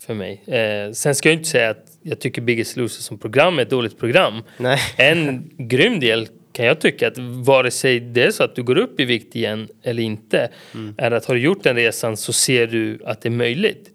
för 0.00 0.14
mig. 0.14 0.42
Eh, 0.46 0.92
sen 0.92 1.14
ska 1.14 1.28
jag 1.28 1.38
inte 1.38 1.48
säga 1.48 1.70
att 1.70 1.84
jag 2.02 2.20
tycker 2.20 2.42
Biggest 2.42 2.76
Loser 2.76 3.02
som 3.02 3.18
program 3.18 3.58
är 3.58 3.62
ett 3.62 3.70
dåligt 3.70 3.98
program. 3.98 4.42
Nej. 4.56 4.78
En 4.96 5.50
grym 5.56 6.00
del 6.00 6.28
kan 6.52 6.66
jag 6.66 6.80
tycka 6.80 7.08
att 7.08 7.18
vare 7.18 7.70
sig 7.70 8.00
det 8.00 8.22
är 8.22 8.30
så 8.30 8.44
att 8.44 8.54
du 8.54 8.62
går 8.62 8.78
upp 8.78 9.00
i 9.00 9.04
vikt 9.04 9.36
igen 9.36 9.68
eller 9.82 10.02
inte 10.02 10.48
är 10.96 11.10
att 11.10 11.24
har 11.24 11.34
du 11.34 11.40
gjort 11.40 11.62
den 11.62 11.76
resan 11.76 12.16
så 12.16 12.32
ser 12.32 12.66
du 12.66 12.98
att 13.04 13.20
det 13.20 13.28
är 13.28 13.30
möjligt. 13.30 13.90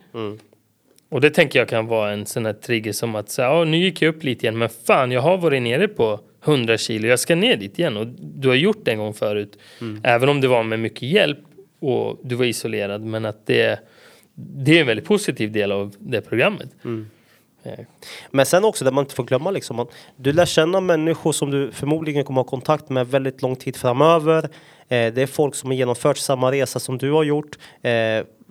Mm. 1.14 1.16
Och 1.16 1.22
det 1.22 1.30
tänker 1.30 1.60
jag 1.60 1.70
kan 1.70 1.88
vara 1.88 2.12
en 2.12 2.26
sån 2.26 2.46
här 2.46 2.54
trigger 2.54 2.92
som 2.92 3.16
att 3.16 3.30
säga, 3.30 3.48
"Ja, 3.48 3.64
nu 3.64 3.78
gick 3.78 4.02
jag 4.02 4.16
upp 4.16 4.24
lite 4.24 4.46
igen 4.46 4.58
men 4.58 4.70
fan 4.70 5.12
jag 5.12 5.22
har 5.22 5.38
varit 5.38 5.62
nere 5.62 5.88
på 5.88 6.20
100 6.46 6.78
kilo, 6.78 7.08
jag 7.08 7.20
ska 7.20 7.36
ner 7.36 7.56
dit 7.58 7.80
igen 7.80 7.98
och 7.98 8.08
du 8.20 8.48
har 8.48 8.56
gjort 8.56 8.86
det 8.86 8.92
en 8.92 8.98
gång 8.98 9.14
förut. 9.14 9.58
Även 10.04 10.30
om 10.30 10.42
det 10.42 10.48
var 10.48 10.64
med 10.64 10.80
mycket 10.80 11.02
hjälp 11.02 11.40
och 11.80 12.20
du 12.24 12.36
var 12.36 12.46
isolerad 12.46 13.02
men 13.02 13.26
att 13.26 13.46
det, 13.46 13.80
det 14.36 14.78
är 14.78 14.82
en 14.82 14.88
väldigt 14.88 15.06
positiv 15.06 15.52
del 15.52 15.72
av 15.72 15.96
det 16.00 16.22
programmet. 16.22 16.70
Eh, 17.64 17.80
Men 18.32 18.46
sen 18.46 18.64
också 18.66 18.86
det 18.86 18.92
man 18.92 19.04
inte 19.04 19.16
får 19.16 19.24
glömma 19.24 19.52
liksom 19.52 19.80
att 19.80 19.90
du 20.16 20.34
lär 20.34 20.46
känna 20.46 20.80
människor 20.82 21.32
som 21.32 21.52
du 21.52 21.72
förmodligen 21.72 22.24
kommer 22.24 22.42
ha 22.42 22.50
kontakt 22.50 22.90
med 22.90 23.08
väldigt 23.08 23.42
lång 23.42 23.56
tid 23.56 23.76
framöver. 23.76 24.44
Eh, 24.88 25.14
det 25.14 25.22
är 25.22 25.28
folk 25.28 25.56
som 25.56 25.70
har 25.70 25.76
genomfört 25.76 26.18
samma 26.18 26.52
resa 26.52 26.80
som 26.80 26.98
du 26.98 27.12
har 27.12 27.24
gjort. 27.24 27.58
Eh, 27.82 27.92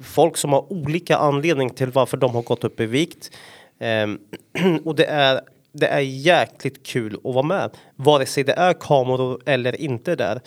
folk 0.02 0.36
som 0.36 0.52
har 0.52 0.72
olika 0.72 1.16
anledning 1.16 1.70
till 1.70 1.90
varför 1.90 2.16
de 2.16 2.34
har 2.34 2.42
gått 2.42 2.64
upp 2.64 2.80
i 2.80 2.86
vikt. 2.86 3.30
Um, 3.78 4.18
och 4.84 4.94
det 4.94 5.06
är 5.06 5.40
det 5.74 5.86
är 5.86 6.00
jäkligt 6.00 6.86
kul 6.86 7.14
att 7.24 7.34
vara 7.34 7.46
med, 7.46 7.70
vare 7.96 8.26
sig 8.26 8.44
det 8.44 8.52
är 8.52 8.72
kameror 8.72 9.40
eller 9.46 9.80
inte 9.80 10.16
där. 10.16 10.40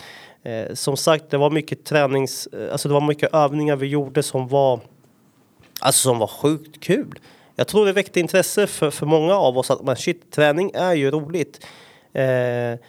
Eh, 0.43 0.73
som 0.73 0.97
sagt, 0.97 1.29
det 1.29 1.37
var 1.37 1.49
mycket 1.49 1.85
tränings, 1.85 2.47
eh, 2.47 2.71
alltså 2.71 2.87
det 2.87 2.93
var 2.93 3.01
mycket 3.01 3.33
övningar 3.33 3.75
vi 3.75 3.87
gjorde 3.87 4.23
som 4.23 4.47
var 4.47 4.79
Alltså 5.79 6.09
som 6.09 6.19
var 6.19 6.27
sjukt 6.27 6.83
kul. 6.83 7.19
Jag 7.55 7.67
tror 7.67 7.85
det 7.85 7.91
väckte 7.91 8.19
intresse 8.19 8.67
för, 8.67 8.91
för 8.91 9.05
många 9.05 9.35
av 9.35 9.57
oss 9.57 9.71
att 9.71 9.83
man 9.83 9.95
shit, 9.95 10.31
träning 10.31 10.71
är 10.73 10.93
ju 10.93 11.11
roligt. 11.11 11.65
Eh, 12.13 12.79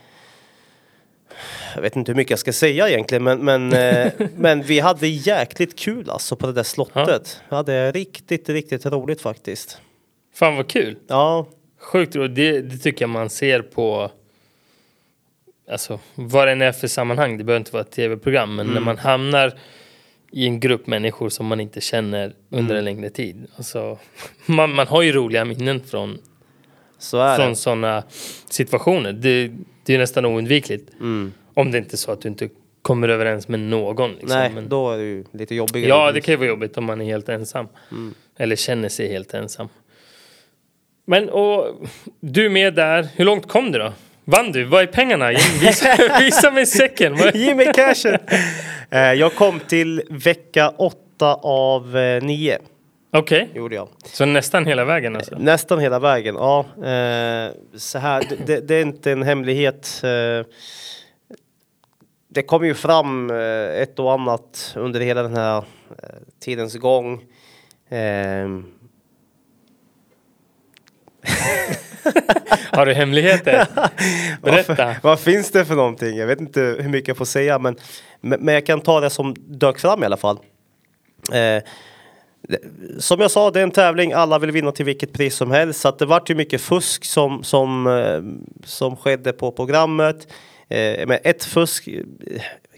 jag 1.74 1.82
vet 1.82 1.96
inte 1.96 2.12
hur 2.12 2.16
mycket 2.16 2.30
jag 2.30 2.38
ska 2.38 2.52
säga 2.52 2.88
egentligen 2.88 3.24
men, 3.24 3.44
men, 3.44 3.72
eh, 3.72 4.12
men 4.36 4.62
vi 4.62 4.80
hade 4.80 5.06
jäkligt 5.06 5.78
kul 5.78 6.10
alltså 6.10 6.36
på 6.36 6.46
det 6.46 6.52
där 6.52 6.62
slottet. 6.62 7.40
Vi 7.48 7.56
hade 7.56 7.92
riktigt, 7.92 8.48
riktigt 8.48 8.86
roligt 8.86 9.20
faktiskt. 9.20 9.80
Fan 10.34 10.56
vad 10.56 10.68
kul! 10.68 10.96
Ja, 11.06 11.46
Sjukt 11.78 12.16
roligt. 12.16 12.34
Det, 12.34 12.60
det 12.60 12.78
tycker 12.78 13.02
jag 13.02 13.10
man 13.10 13.30
ser 13.30 13.62
på 13.62 14.10
Alltså 15.70 16.00
vad 16.14 16.48
det 16.48 16.52
än 16.52 16.62
är 16.62 16.72
för 16.72 16.88
sammanhang. 16.88 17.38
Det 17.38 17.44
behöver 17.44 17.60
inte 17.60 17.72
vara 17.72 17.82
ett 17.82 17.90
tv-program. 17.90 18.54
Men 18.54 18.66
när 18.66 18.80
man 18.80 18.98
hamnar 18.98 19.52
i 20.30 20.46
en 20.46 20.60
grupp 20.60 20.86
människor 20.86 21.28
som 21.28 21.46
man 21.46 21.60
inte 21.60 21.80
känner 21.80 22.32
under 22.50 22.74
en 22.74 22.84
längre 22.84 23.10
tid. 23.10 23.46
Alltså, 23.56 23.98
man, 24.46 24.74
man 24.74 24.86
har 24.86 25.02
ju 25.02 25.12
roliga 25.12 25.44
minnen 25.44 25.80
från, 25.80 26.18
så 26.98 27.18
är 27.18 27.36
från 27.36 27.56
sådana 27.56 28.02
situationer. 28.48 29.12
Det, 29.12 29.52
det 29.86 29.94
är 29.94 29.98
nästan 29.98 30.24
oundvikligt. 30.24 30.90
Mm. 31.00 31.32
Om 31.54 31.70
det 31.70 31.78
inte 31.78 31.94
är 31.94 31.96
så 31.96 32.12
att 32.12 32.20
du 32.20 32.28
inte 32.28 32.48
kommer 32.82 33.08
överens 33.08 33.48
med 33.48 33.60
någon. 33.60 34.10
Liksom. 34.10 34.28
Nej, 34.28 34.50
Men, 34.54 34.68
då 34.68 34.90
är 34.90 34.98
det 34.98 35.04
ju 35.04 35.24
lite 35.32 35.54
jobbigare. 35.54 35.88
ja, 35.88 36.12
det 36.12 36.20
kan 36.20 36.32
ju 36.32 36.36
vara 36.36 36.48
jobbigt 36.48 36.78
om 36.78 36.84
man 36.84 37.00
är 37.00 37.04
helt 37.04 37.28
ensam. 37.28 37.68
Mm. 37.90 38.14
Eller 38.38 38.56
känner 38.56 38.88
sig 38.88 39.08
helt 39.08 39.34
ensam. 39.34 39.68
Men 41.06 41.28
och 41.28 41.86
du 42.20 42.44
är 42.46 42.50
med 42.50 42.74
där. 42.74 43.08
Hur 43.14 43.24
långt 43.24 43.48
kom 43.48 43.72
du 43.72 43.78
då? 43.78 43.92
Vann 44.24 44.52
du? 44.52 44.64
Vad 44.64 44.82
är 44.82 44.86
pengarna? 44.86 45.30
Visa, 45.60 46.18
visa 46.20 46.50
mig 46.50 46.66
säcken. 46.66 47.16
Ge 47.34 47.54
mig 47.54 47.72
cashen! 47.74 48.18
eh, 48.90 49.00
jag 49.00 49.34
kom 49.34 49.60
till 49.60 50.02
vecka 50.10 50.68
åtta 50.68 51.34
av 51.42 51.96
eh, 51.96 52.22
nio. 52.22 52.58
Okej, 53.18 53.50
Gjorde 53.54 53.74
jag. 53.74 53.88
så 54.04 54.24
nästan 54.24 54.66
hela 54.66 54.84
vägen 54.84 55.16
alltså? 55.16 55.38
Nästan 55.38 55.78
hela 55.78 55.98
vägen, 55.98 56.34
ja. 56.34 56.58
Eh, 56.76 57.50
så 57.76 57.98
här, 57.98 58.22
det- 58.46 58.68
det, 58.68 58.74
är 58.74 58.82
inte 58.82 59.12
en 59.12 59.22
hemlighet. 59.22 60.00
Eh, 60.04 60.46
det 62.28 62.42
kom 62.42 62.66
ju 62.66 62.74
fram 62.74 63.30
eh, 63.30 63.80
ett 63.82 63.98
och 63.98 64.12
annat 64.12 64.72
under 64.76 65.00
hela 65.00 65.22
den 65.22 65.36
här 65.36 65.56
eh, 65.58 65.64
tidens 66.40 66.76
gång. 66.76 67.22
Eh, 67.88 67.98
Har 72.72 72.86
du 72.86 72.94
hemligheter? 72.94 73.66
Berätta. 74.42 74.84
Vad, 74.86 74.96
vad 75.02 75.20
finns 75.20 75.50
det 75.50 75.64
för 75.64 75.74
någonting? 75.74 76.16
Jag 76.16 76.26
vet 76.26 76.40
inte 76.40 76.60
hur 76.60 76.88
mycket 76.88 77.08
jag 77.08 77.16
får 77.16 77.24
säga, 77.24 77.58
men, 77.58 77.76
men, 78.20 78.40
men 78.40 78.54
jag 78.54 78.66
kan 78.66 78.80
ta 78.80 79.00
det 79.00 79.10
som 79.10 79.34
dök 79.38 79.78
fram 79.78 80.02
i 80.02 80.06
alla 80.06 80.16
fall. 80.16 80.38
Eh, 81.32 81.62
som 82.98 83.20
jag 83.20 83.30
sa, 83.30 83.50
det 83.50 83.60
är 83.60 83.62
en 83.62 83.70
tävling, 83.70 84.12
alla 84.12 84.38
vill 84.38 84.50
vinna 84.50 84.72
till 84.72 84.84
vilket 84.84 85.12
pris 85.12 85.36
som 85.36 85.50
helst. 85.50 85.80
Så 85.80 85.88
att 85.88 85.98
det 85.98 86.06
vart 86.06 86.30
ju 86.30 86.34
mycket 86.34 86.60
fusk 86.60 87.04
som, 87.04 87.42
som, 87.44 87.86
eh, 87.86 88.22
som 88.64 88.96
skedde 88.96 89.32
på 89.32 89.52
programmet. 89.52 90.32
Eh, 90.68 91.06
men 91.06 91.18
ett 91.24 91.44
fusk, 91.44 91.88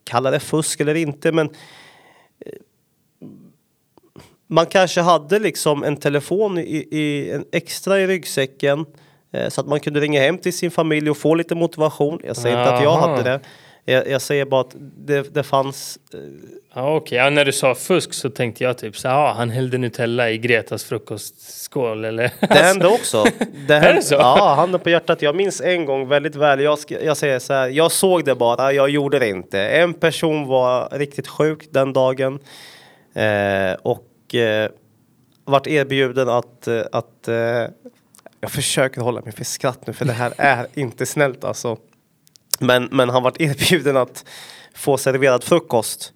kalla 0.05 0.31
det 0.31 0.41
fusk 0.41 0.81
eller 0.81 0.95
inte, 0.95 1.33
men 1.33 1.47
eh, 2.47 2.53
man 4.47 4.66
kanske 4.66 5.01
hade 5.01 5.39
liksom 5.39 5.85
en 5.85 5.97
telefon 5.97 6.59
i, 6.59 6.89
i 6.91 7.31
en 7.31 7.45
extra 7.53 8.01
i 8.01 8.07
ryggsäcken 8.07 8.87
eh, 9.33 9.49
så 9.49 9.61
att 9.61 9.66
man 9.66 9.81
kunde 9.81 10.01
ringa 10.01 10.21
hem 10.21 10.39
till 10.39 10.53
sin 10.53 10.71
familj 10.71 11.11
och 11.11 11.16
få 11.16 11.35
lite 11.35 11.55
motivation. 11.55 12.21
Jag 12.25 12.37
säger 12.37 12.59
inte 12.61 12.73
att 12.75 12.83
jag 12.83 12.97
hade 12.97 13.23
det. 13.23 13.41
Jag, 13.93 14.09
jag 14.09 14.22
säger 14.22 14.45
bara 14.45 14.61
att 14.61 14.74
det, 14.78 15.34
det 15.34 15.43
fanns 15.43 15.99
eh, 16.14 16.20
Ja, 16.74 16.97
okej. 16.97 17.18
Ja, 17.18 17.30
när 17.30 17.45
du 17.45 17.53
sa 17.53 17.74
fusk 17.74 18.12
så 18.12 18.30
tänkte 18.30 18.64
jag 18.64 18.78
typ 18.78 18.97
så 18.97 19.09
här, 19.09 19.14
ja, 19.14 19.32
han 19.36 19.51
hällde 19.51 19.78
Nutella 19.78 20.30
i 20.30 20.39
Gretas 20.39 20.84
frukostskål 20.84 22.05
eller? 22.05 22.32
Det 22.49 22.55
hände 22.55 22.86
också. 22.86 23.24
Det 23.68 23.74
hände, 23.74 23.93
det 23.93 24.03
så? 24.03 24.14
Ja, 24.14 24.55
handen 24.55 24.80
på 24.80 24.91
hjärtat. 24.91 25.22
Jag 25.22 25.36
minns 25.36 25.61
en 25.61 25.84
gång 25.84 26.09
väldigt 26.09 26.36
väl. 26.36 26.61
Jag, 26.61 26.78
jag 26.89 27.16
säger 27.16 27.39
så 27.39 27.53
här, 27.53 27.68
jag 27.68 27.93
såg 27.93 28.24
det 28.24 28.34
bara, 28.34 28.72
jag 28.72 28.91
gjorde 28.91 29.18
det 29.18 29.28
inte. 29.28 29.61
En 29.61 29.95
person 29.95 30.47
var 30.47 30.89
riktigt 30.93 31.28
sjuk 31.28 31.68
den 31.70 31.93
dagen 31.93 32.39
eh, 33.14 33.72
och 33.82 34.34
eh, 34.34 34.70
vart 35.45 35.66
erbjuden 35.66 36.28
att, 36.28 36.68
eh, 36.68 36.82
att 36.93 37.28
eh, 37.28 37.34
jag 38.41 38.51
försöker 38.51 39.01
hålla 39.01 39.20
mig 39.20 39.32
för 39.32 39.45
skratt 39.45 39.86
nu 39.86 39.93
för 39.93 40.05
det 40.05 40.12
här 40.12 40.32
är 40.36 40.66
inte 40.74 41.07
snällt 41.07 41.45
alltså. 41.45 41.76
Men, 42.59 42.89
men 42.93 43.09
han 43.09 43.23
vart 43.23 43.41
erbjuden 43.41 43.97
att 43.97 44.25
få 44.75 44.99
serverad 44.99 45.45
frukost. 45.45 46.13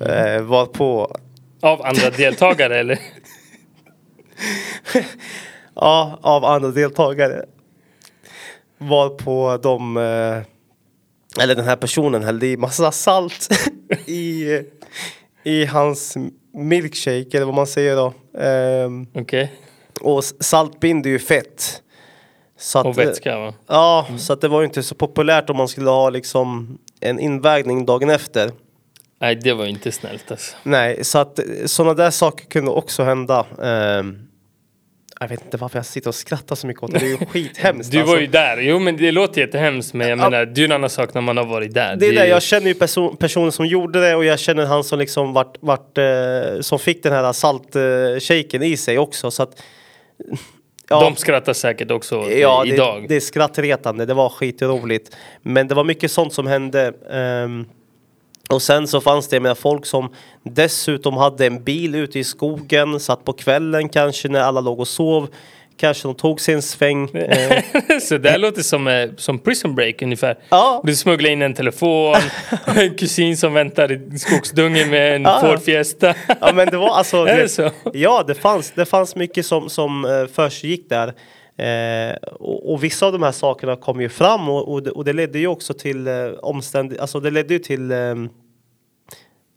Eh, 0.00 0.40
var 0.42 0.66
på 0.66 1.16
Av 1.62 1.82
andra 1.86 2.10
deltagare 2.10 2.78
eller? 2.80 2.98
Ja, 5.74 6.18
av 6.22 6.44
andra 6.44 6.70
deltagare. 6.70 7.44
Var 8.78 9.08
på 9.10 9.58
de, 9.62 9.96
eh, 9.96 11.42
eller 11.42 11.54
den 11.54 11.64
här 11.64 11.76
personen 11.76 12.24
hällde 12.24 12.46
i 12.46 12.56
massa 12.56 12.92
salt 12.92 13.48
i, 14.06 14.44
i 15.44 15.64
hans 15.64 16.16
milkshake 16.54 17.28
eller 17.32 17.44
vad 17.44 17.54
man 17.54 17.66
säger 17.66 17.96
då. 17.96 18.14
Ehm, 18.40 19.06
Okej. 19.14 19.52
och 20.00 20.18
s- 20.18 20.34
salt 20.44 20.80
binder 20.80 21.10
ju 21.10 21.18
fett. 21.18 21.82
Så 22.58 22.78
att, 22.78 22.86
Och 22.86 22.98
vätska 22.98 23.38
va? 23.38 23.54
Ja, 23.66 24.06
så 24.18 24.32
att 24.32 24.40
det 24.40 24.48
var 24.48 24.60
ju 24.60 24.66
inte 24.66 24.82
så 24.82 24.94
populärt 24.94 25.50
om 25.50 25.56
man 25.56 25.68
skulle 25.68 25.90
ha 25.90 26.10
liksom 26.10 26.78
en 27.00 27.18
invägning 27.20 27.86
dagen 27.86 28.10
efter. 28.10 28.50
Nej, 29.20 29.34
det 29.36 29.52
var 29.52 29.64
ju 29.64 29.70
inte 29.70 29.92
snällt 29.92 30.30
alltså. 30.30 30.56
Nej, 30.62 31.04
så 31.04 31.18
att 31.18 31.40
sådana 31.66 31.94
där 31.94 32.10
saker 32.10 32.44
kunde 32.46 32.70
också 32.70 33.02
hända. 33.02 33.46
Ehm, 33.62 34.18
jag 35.20 35.28
vet 35.28 35.44
inte 35.44 35.56
varför 35.56 35.78
jag 35.78 35.86
sitter 35.86 36.08
och 36.08 36.14
skrattar 36.14 36.56
så 36.56 36.66
mycket 36.66 36.82
åt 36.82 36.92
det. 36.92 36.98
Det 36.98 37.06
är 37.06 37.08
ju 37.10 37.16
skithemskt. 37.26 37.92
Du 37.92 37.98
alltså. 37.98 38.14
var 38.14 38.20
ju 38.20 38.26
där. 38.26 38.56
Jo, 38.60 38.78
men 38.78 38.96
det 38.96 39.12
låter 39.12 39.40
jättehemskt. 39.40 39.94
Men 39.94 40.08
jag 40.08 40.18
Ja. 40.18 40.30
menar, 40.30 40.46
det 40.46 40.52
är 40.52 40.62
ju 40.62 40.64
en 40.64 40.72
annan 40.72 40.90
sak 40.90 41.14
när 41.14 41.20
man 41.20 41.36
har 41.36 41.44
varit 41.44 41.74
där. 41.74 41.96
Det 41.96 42.06
är 42.06 42.12
det, 42.12 42.24
ju- 42.24 42.30
jag 42.30 42.42
känner 42.42 42.66
ju 42.66 42.74
person, 42.74 43.16
personen 43.16 43.52
som 43.52 43.66
gjorde 43.66 44.00
det 44.00 44.14
och 44.14 44.24
jag 44.24 44.38
känner 44.38 44.66
han 44.66 44.84
som 44.84 44.98
liksom 44.98 45.32
vart, 45.32 45.56
vart 45.60 45.98
eh, 45.98 46.60
som 46.60 46.78
fick 46.78 47.02
den 47.02 47.12
här 47.12 47.32
saltshaken 47.32 48.62
i 48.62 48.76
sig 48.76 48.98
också. 48.98 49.30
Så 49.30 49.42
att, 49.42 49.62
ja, 50.88 51.00
De 51.00 51.16
skrattar 51.16 51.52
säkert 51.52 51.90
också 51.90 52.30
ja, 52.30 52.62
det, 52.64 52.68
idag. 52.68 53.04
det 53.08 53.16
är 53.16 53.20
skrattretande, 53.20 54.06
det 54.06 54.14
var 54.14 54.28
skitroligt. 54.28 55.16
Men 55.42 55.68
det 55.68 55.74
var 55.74 55.84
mycket 55.84 56.10
sånt 56.10 56.32
som 56.32 56.46
hände. 56.46 56.92
ehm, 57.12 57.66
Och 58.50 58.62
sen 58.62 58.86
så 58.88 59.00
fanns 59.00 59.28
det 59.28 59.40
med 59.40 59.58
folk 59.58 59.86
som 59.86 60.14
dessutom 60.42 61.16
hade 61.16 61.46
en 61.46 61.64
bil 61.64 61.94
ute 61.94 62.18
i 62.18 62.24
skogen, 62.24 63.00
satt 63.00 63.24
på 63.24 63.32
kvällen 63.32 63.88
kanske 63.88 64.28
när 64.28 64.40
alla 64.40 64.60
låg 64.60 64.80
och 64.80 64.88
sov. 64.88 65.28
Kanske 65.78 66.08
de 66.08 66.14
tog 66.14 66.40
sig 66.40 66.54
en 66.54 66.62
sväng. 66.62 67.08
Eh, 67.14 67.62
Så 68.00 68.18
det 68.18 68.30
här 68.30 68.38
låter 68.38 68.62
som, 68.62 68.86
eh, 68.86 69.08
som 69.16 69.38
Prison 69.38 69.74
Break 69.74 70.02
ungefär. 70.02 70.38
Ja. 70.48 70.82
Du 70.84 70.96
smugglar 70.96 71.30
in 71.30 71.42
en 71.42 71.54
telefon, 71.54 72.14
en 72.66 72.94
kusin 72.94 73.36
som 73.36 73.54
väntar 73.54 73.92
i 74.14 74.18
skogsdungen 74.18 74.90
med 74.90 75.16
en 75.16 75.22
Ja. 75.22 75.40
Ford 75.40 75.60
Fiesta. 75.62 76.14
ja 76.40 76.52
men 76.54 76.68
det 76.68 76.76
var 76.76 76.90
alltså... 76.90 77.24
Det 77.38 77.48
så? 77.48 77.70
Ja, 77.92 78.24
det 78.26 78.34
fanns, 78.34 78.70
det 78.70 78.84
fanns 78.86 79.16
mycket 79.16 79.46
som, 79.46 79.68
som 79.68 80.04
eh, 80.04 80.26
försiggick 80.26 80.88
där. 80.88 81.08
Eh, 81.58 82.16
och, 82.16 82.72
och 82.72 82.84
vissa 82.84 83.06
av 83.06 83.12
de 83.12 83.22
här 83.22 83.32
sakerna 83.32 83.76
kom 83.76 84.00
ju 84.00 84.08
fram 84.08 84.48
och, 84.48 84.72
och, 84.72 84.82
det, 84.82 84.90
och 84.90 85.04
det 85.04 85.12
ledde 85.12 85.38
ju 85.38 85.46
också 85.46 85.74
till 85.74 86.06
eh, 86.06 86.14
omständigheter, 86.42 87.02
alltså 87.02 87.20
det 87.20 87.30
ledde 87.30 87.54
ju 87.54 87.58
till 87.60 87.92
ehm, 87.92 88.28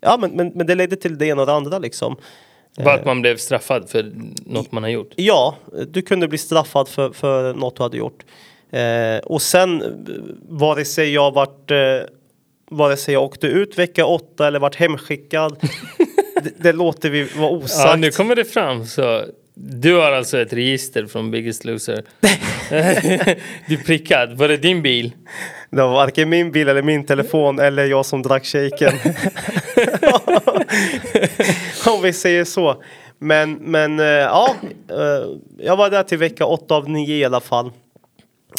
Ja 0.01 0.17
men, 0.21 0.31
men, 0.31 0.47
men 0.55 0.67
det 0.67 0.75
ledde 0.75 0.95
till 0.95 1.17
det 1.17 1.25
ena 1.25 1.41
och 1.41 1.47
det 1.47 1.53
andra 1.53 1.79
liksom. 1.79 2.15
Bara 2.77 2.93
att 2.93 3.05
man 3.05 3.21
blev 3.21 3.37
straffad 3.37 3.89
för 3.89 4.11
något 4.45 4.71
man 4.71 4.83
har 4.83 4.89
gjort. 4.89 5.13
Ja, 5.15 5.55
du 5.87 6.01
kunde 6.01 6.27
bli 6.27 6.37
straffad 6.37 6.87
för, 6.87 7.11
för 7.11 7.53
något 7.53 7.75
du 7.75 7.83
hade 7.83 7.97
gjort. 7.97 8.23
Eh, 8.71 9.17
och 9.23 9.41
sen 9.41 9.81
eh, 9.81 9.87
vare 10.49 10.85
sig 10.85 11.13
jag 11.13 11.33
vart 11.33 11.71
eh, 11.71 11.77
vare 12.69 12.97
sig 12.97 13.13
jag 13.13 13.23
åkte 13.23 13.47
ut 13.47 13.77
vecka 13.77 14.05
åtta 14.05 14.47
eller 14.47 14.59
vart 14.59 14.75
hemskickad. 14.75 15.57
det, 16.43 16.63
det 16.63 16.73
låter 16.73 17.09
vi 17.09 17.23
vara 17.23 17.49
osagt. 17.49 17.89
Ja, 17.89 17.95
nu 17.95 18.11
kommer 18.11 18.35
det 18.35 18.45
fram. 18.45 18.85
Så 18.85 19.25
du 19.53 19.95
har 19.95 20.11
alltså 20.11 20.37
ett 20.37 20.53
register 20.53 21.05
från 21.05 21.31
Biggest 21.31 21.65
Loser. 21.65 22.03
du 23.67 23.73
är 23.73 23.83
prickad. 23.85 24.37
Var 24.37 24.47
det 24.47 24.57
din 24.57 24.81
bil? 24.81 25.11
Det 25.69 25.81
var 25.81 25.91
varken 25.91 26.29
min 26.29 26.51
bil 26.51 26.67
eller 26.67 26.81
min 26.81 27.05
telefon 27.05 27.59
eller 27.59 27.85
jag 27.85 28.05
som 28.05 28.21
drack 28.21 28.45
shaken. 28.45 28.93
Om 31.95 32.01
vi 32.03 32.13
säger 32.13 32.45
så. 32.45 32.83
Men, 33.19 33.53
men 33.53 33.99
eh, 33.99 34.05
ja, 34.05 34.55
eh, 34.89 35.25
jag 35.57 35.77
var 35.77 35.89
där 35.89 36.03
till 36.03 36.17
vecka 36.17 36.45
8 36.45 36.75
av 36.75 36.89
9 36.89 37.15
i 37.15 37.25
alla 37.25 37.39
fall. 37.39 37.71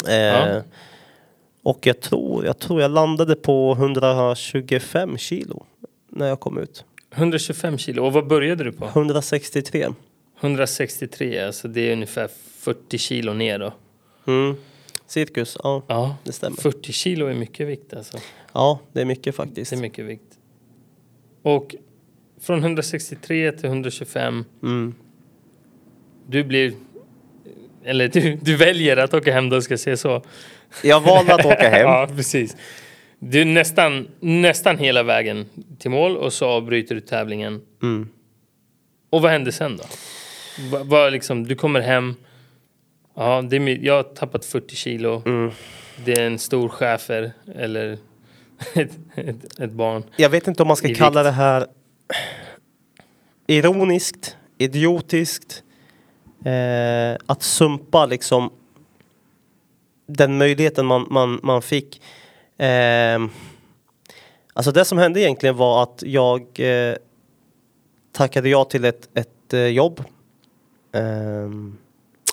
Eh, 0.07 0.13
Ja. 0.15 0.61
Och 1.65 1.87
jag 1.87 2.01
tror, 2.01 2.45
jag 2.45 2.59
tror 2.59 2.81
jag 2.81 2.91
landade 2.91 3.35
på 3.35 3.71
125 3.71 5.17
kilo 5.17 5.65
när 6.11 6.27
jag 6.27 6.39
kom 6.39 6.57
ut. 6.57 6.85
125 7.15 7.77
kilo. 7.77 8.05
Och 8.05 8.13
vad 8.13 8.27
började 8.27 8.63
du 8.63 8.71
på? 8.71 8.85
163. 8.85 9.87
163, 10.43 11.39
alltså 11.39 11.67
det 11.67 11.89
är 11.89 11.93
ungefär 11.93 12.29
40 12.59 12.97
kilo 12.97 13.33
ner 13.33 13.59
då. 13.59 13.73
Mm. 14.27 14.55
Cirkus, 15.07 15.57
ja. 15.63 15.83
Ja, 15.87 16.17
Det 16.23 16.31
stämmer. 16.31 16.57
40 16.57 16.91
kilo 16.91 17.25
är 17.25 17.33
mycket 17.33 17.67
vikt 17.67 17.93
alltså. 17.93 18.17
Ja, 18.53 18.79
det 18.93 19.01
är 19.01 19.05
mycket 19.05 19.35
faktiskt. 19.35 19.71
Det 19.71 19.77
är 19.77 19.81
mycket 19.81 20.05
vikt. 20.05 20.39
Och 21.41 21.75
från 22.41 22.59
163 22.59 23.51
till 23.51 23.65
125, 23.65 24.45
Mm. 24.63 24.95
du 26.27 26.43
blir... 26.43 26.73
Eller 27.83 28.07
du, 28.07 28.35
du 28.41 28.55
väljer 28.55 28.97
att 28.97 29.13
åka 29.13 29.33
hem 29.33 29.49
då 29.49 29.61
ska 29.61 29.71
jag 29.71 29.79
säga 29.79 29.97
så. 29.97 30.23
Jag 30.83 31.01
valde 31.01 31.33
att 31.35 31.45
åka 31.45 31.69
hem. 31.69 31.81
ja, 31.87 32.07
precis. 32.15 32.57
Du 33.19 33.41
är 33.41 33.45
nästan, 33.45 34.07
nästan 34.19 34.77
hela 34.77 35.03
vägen 35.03 35.45
till 35.79 35.91
mål 35.91 36.17
och 36.17 36.33
så 36.33 36.45
avbryter 36.45 36.95
du 36.95 37.01
tävlingen. 37.01 37.61
Mm. 37.81 38.09
Och 39.09 39.21
vad 39.21 39.31
händer 39.31 39.51
sen 39.51 39.77
då? 39.77 39.83
Va, 40.71 40.83
va, 40.83 41.09
liksom, 41.09 41.47
du 41.47 41.55
kommer 41.55 41.81
hem. 41.81 42.15
Ja, 43.15 43.41
det 43.41 43.55
är, 43.55 43.85
jag 43.85 43.93
har 43.93 44.03
tappat 44.03 44.45
40 44.45 44.75
kilo. 44.75 45.21
Mm. 45.25 45.51
Det 46.05 46.13
är 46.13 46.21
en 46.27 46.39
stor 46.39 46.69
schäfer 46.69 47.33
eller 47.55 47.97
ett, 48.73 48.91
ett, 49.15 49.59
ett 49.59 49.71
barn. 49.71 50.03
Jag 50.17 50.29
vet 50.29 50.47
inte 50.47 50.61
om 50.63 50.67
man 50.67 50.77
ska 50.77 50.87
I 50.87 50.95
kalla 50.95 51.23
vikt. 51.23 51.27
det 51.27 51.31
här 51.31 51.67
ironiskt, 53.47 54.37
idiotiskt. 54.57 55.63
Eh, 56.45 57.17
att 57.25 57.43
sumpa 57.43 58.05
liksom 58.05 58.51
den 60.07 60.37
möjligheten 60.37 60.85
man, 60.85 61.07
man, 61.09 61.39
man 61.43 61.61
fick. 61.61 62.01
Eh, 62.57 63.19
alltså 64.53 64.71
det 64.71 64.85
som 64.85 64.97
hände 64.97 65.21
egentligen 65.21 65.57
var 65.57 65.83
att 65.83 66.03
jag 66.05 66.59
eh, 66.59 66.95
tackade 68.11 68.49
ja 68.49 68.65
till 68.65 68.85
ett, 68.85 69.17
ett 69.17 69.53
eh, 69.53 69.67
jobb. 69.67 70.03
Eh, 70.93 71.49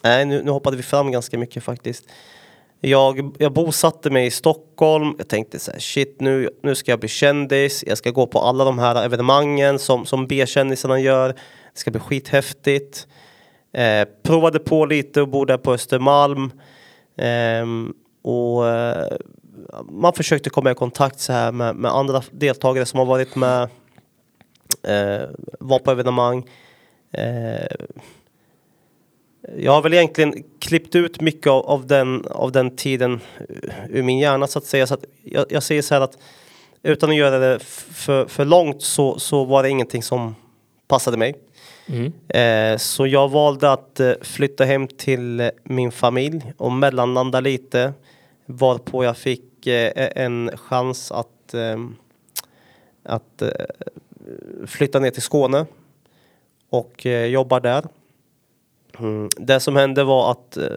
nej, 0.03 0.25
nu, 0.25 0.43
nu 0.43 0.51
hoppade 0.51 0.77
vi 0.77 0.83
fram 0.83 1.11
ganska 1.11 1.39
mycket 1.39 1.65
faktiskt. 1.65 2.05
Jag, 2.81 3.37
jag 3.39 3.53
bosatte 3.53 4.11
mig 4.11 4.27
i 4.27 4.31
Stockholm. 4.31 5.15
Jag 5.19 5.29
tänkte 5.29 5.59
så 5.59 5.73
här, 5.73 5.79
shit 5.79 6.21
nu, 6.21 6.51
nu 6.63 6.75
ska 6.75 6.93
jag 6.93 7.01
bli 7.01 7.09
kändis. 7.09 7.85
Jag 7.87 7.99
ska 7.99 8.11
gå 8.11 8.27
på 8.27 8.39
alla 8.39 8.65
de 8.65 8.79
här 8.79 9.05
evenemangen 9.05 9.79
som, 9.79 10.07
som 10.07 10.27
B-kändisarna 10.27 11.01
gör. 11.01 11.29
Det 11.75 11.81
ska 11.81 11.91
bli 11.91 12.01
skithäftigt. 12.01 13.07
Eh, 13.73 14.09
provade 14.23 14.59
på 14.59 14.87
lite 14.87 15.23
och 15.23 15.29
bor 15.29 15.47
där 15.47 15.59
på 15.59 15.73
Östermalm. 15.73 16.53
Eh, 17.17 17.67
och 18.23 18.69
eh, 18.69 19.17
man 19.89 20.13
försökte 20.13 20.51
komma 20.51 20.71
i 20.71 20.75
kontakt 20.75 21.21
så 21.21 21.33
här 21.33 21.53
med, 21.53 21.77
med 21.77 21.91
andra 21.91 22.23
deltagare 22.31 22.87
som 22.87 22.99
har 22.99 23.07
varit 23.07 23.37
med. 23.37 23.63
Eh, 24.83 25.29
var 25.61 25.79
på 25.79 25.91
evenemang. 25.91 26.49
Ehm, 27.13 27.67
Eh, 29.43 29.65
jag 29.65 29.73
har 29.73 29.83
väl 29.83 29.95
egentligen 29.95 30.35
klippt 30.59 30.95
ut 30.95 31.21
mycket 31.21 31.47
av, 31.47 31.67
av, 31.67 31.87
den, 31.87 32.27
av 32.27 32.53
den 32.53 32.77
tiden 32.77 33.21
ur 33.89 34.03
min 34.03 34.19
hjärna 34.19 34.47
så 34.47 34.59
att 34.59 34.65
säga. 34.65 34.87
Så 34.87 34.95
att 34.95 35.05
jag, 35.23 35.47
jag 35.49 35.63
säger 35.63 35.83
så 35.83 35.95
här 35.95 36.01
att 36.01 36.19
utan 36.83 37.11
att 37.11 37.17
göra 37.17 37.39
det 37.39 37.59
för, 37.91 38.27
för 38.27 38.45
långt 38.45 38.83
så, 38.83 39.19
så 39.19 39.45
var 39.45 39.63
det 39.63 39.71
ingenting 39.71 40.03
som 40.03 40.35
passade 40.89 41.17
mig. 41.17 41.35
Mm. 41.87 42.13
Eh, 42.29 42.79
så 42.79 43.07
jag 43.07 43.29
valde 43.29 43.73
att 43.73 44.01
eh, 44.01 44.13
flytta 44.23 44.65
hem 44.65 44.89
till 44.89 45.41
eh, 45.41 45.49
min 45.65 45.93
familj 45.93 46.53
och 46.57 46.73
mellanlanda 46.73 47.41
lite. 47.41 47.93
Varpå 48.47 49.05
jag 49.05 49.17
fick 49.17 49.67
eh, 49.67 50.09
en 50.25 50.51
chans 50.57 51.13
att, 51.13 51.55
eh, 51.55 51.79
att 53.03 53.43
eh, 53.43 53.49
flytta 54.67 54.99
ner 54.99 55.11
till 55.11 55.23
Skåne 55.23 55.67
och 56.71 57.07
eh, 57.07 57.27
jobba 57.27 57.61
där. 57.61 57.85
Mm. 59.01 59.29
Det 59.37 59.61
som 59.61 59.77
hände 59.77 60.05
var 60.05 60.31
att 60.31 60.57
eh, 60.57 60.77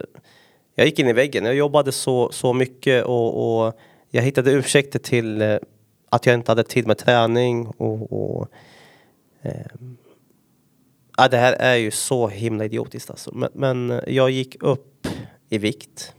jag 0.74 0.86
gick 0.86 0.98
in 0.98 1.08
i 1.08 1.12
väggen. 1.12 1.44
Jag 1.44 1.54
jobbade 1.54 1.92
så, 1.92 2.32
så 2.32 2.52
mycket 2.52 3.04
och, 3.04 3.64
och 3.66 3.78
jag 4.10 4.22
hittade 4.22 4.52
ursäkter 4.52 4.98
till 4.98 5.42
eh, 5.42 5.56
att 6.10 6.26
jag 6.26 6.34
inte 6.34 6.50
hade 6.50 6.64
tid 6.64 6.86
med 6.86 6.98
träning 6.98 7.66
och, 7.66 8.12
och 8.12 8.48
eh, 9.42 9.52
Ja, 11.16 11.28
det 11.28 11.36
här 11.36 11.52
är 11.52 11.74
ju 11.74 11.90
så 11.90 12.28
himla 12.28 12.64
idiotiskt 12.64 13.10
alltså. 13.10 13.34
Men, 13.34 13.48
men 13.54 14.00
jag 14.06 14.30
gick 14.30 14.62
upp 14.62 15.06
i 15.48 15.58
vikt. 15.58 16.14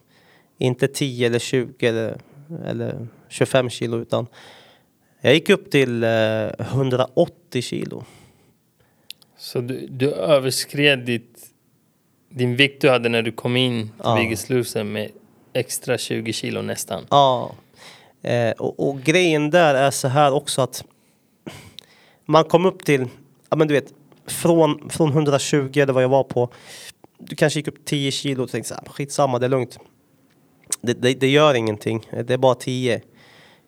Inte 0.58 0.88
10 0.88 1.28
eller 1.28 1.40
20 1.40 1.88
eller, 1.88 2.18
eller 2.66 3.08
25 3.30 3.70
kilo 3.70 3.98
utan 3.98 4.28
jag 5.22 5.34
gick 5.34 5.50
upp 5.50 5.72
till 5.72 6.04
eh, 6.04 6.50
180 6.60 7.62
kilo. 7.62 8.04
Så 9.38 9.62
du, 9.62 9.88
du 9.88 10.12
överskred 10.12 11.06
ditt, 11.06 11.35
din 12.36 12.56
vikt 12.56 12.82
du 12.82 12.90
hade 12.90 13.10
när 13.10 13.22
du 13.22 13.32
kom 13.32 13.56
in 13.56 13.82
till 13.82 13.92
Ja. 14.04 14.16
Biggest 14.16 14.50
Loser 14.50 14.84
med 14.84 15.12
extra 15.54 15.98
20 15.98 16.34
kilo 16.34 16.62
nästan. 16.62 17.06
Ja. 17.10 17.52
Eh, 18.22 18.52
och, 18.52 18.90
och 18.90 19.02
grejen 19.02 19.50
där 19.50 19.76
är 19.76 19.92
så 19.92 20.08
här 20.08 20.34
också 20.34 20.62
att 20.62 20.84
man 22.26 22.44
kom 22.44 22.66
upp 22.66 22.86
till, 22.86 23.08
ja 23.50 23.56
men 23.58 23.68
du 23.68 23.74
vet, 23.74 23.94
från, 24.28 24.90
från 24.90 25.10
120 25.10 25.72
eller 25.80 25.94
vad 25.94 26.04
jag 26.04 26.10
var 26.10 26.24
på. 26.24 26.50
Du 27.20 27.36
kanske 27.36 27.60
gick 27.60 27.68
upp 27.68 27.86
10 27.86 28.12
kilo 28.12 28.44
och 28.44 28.50
tänkte 28.52 28.68
så 28.68 28.76
här, 28.76 28.84
skitsamma, 28.94 29.40
det 29.40 29.46
är 29.46 29.50
lugnt. 29.50 29.80
Det, 30.82 30.94
det, 30.94 31.14
det 31.14 31.28
gör 31.28 31.54
ingenting, 31.54 32.08
det 32.26 32.34
är 32.34 32.38
bara 32.38 32.56
10. 32.56 32.94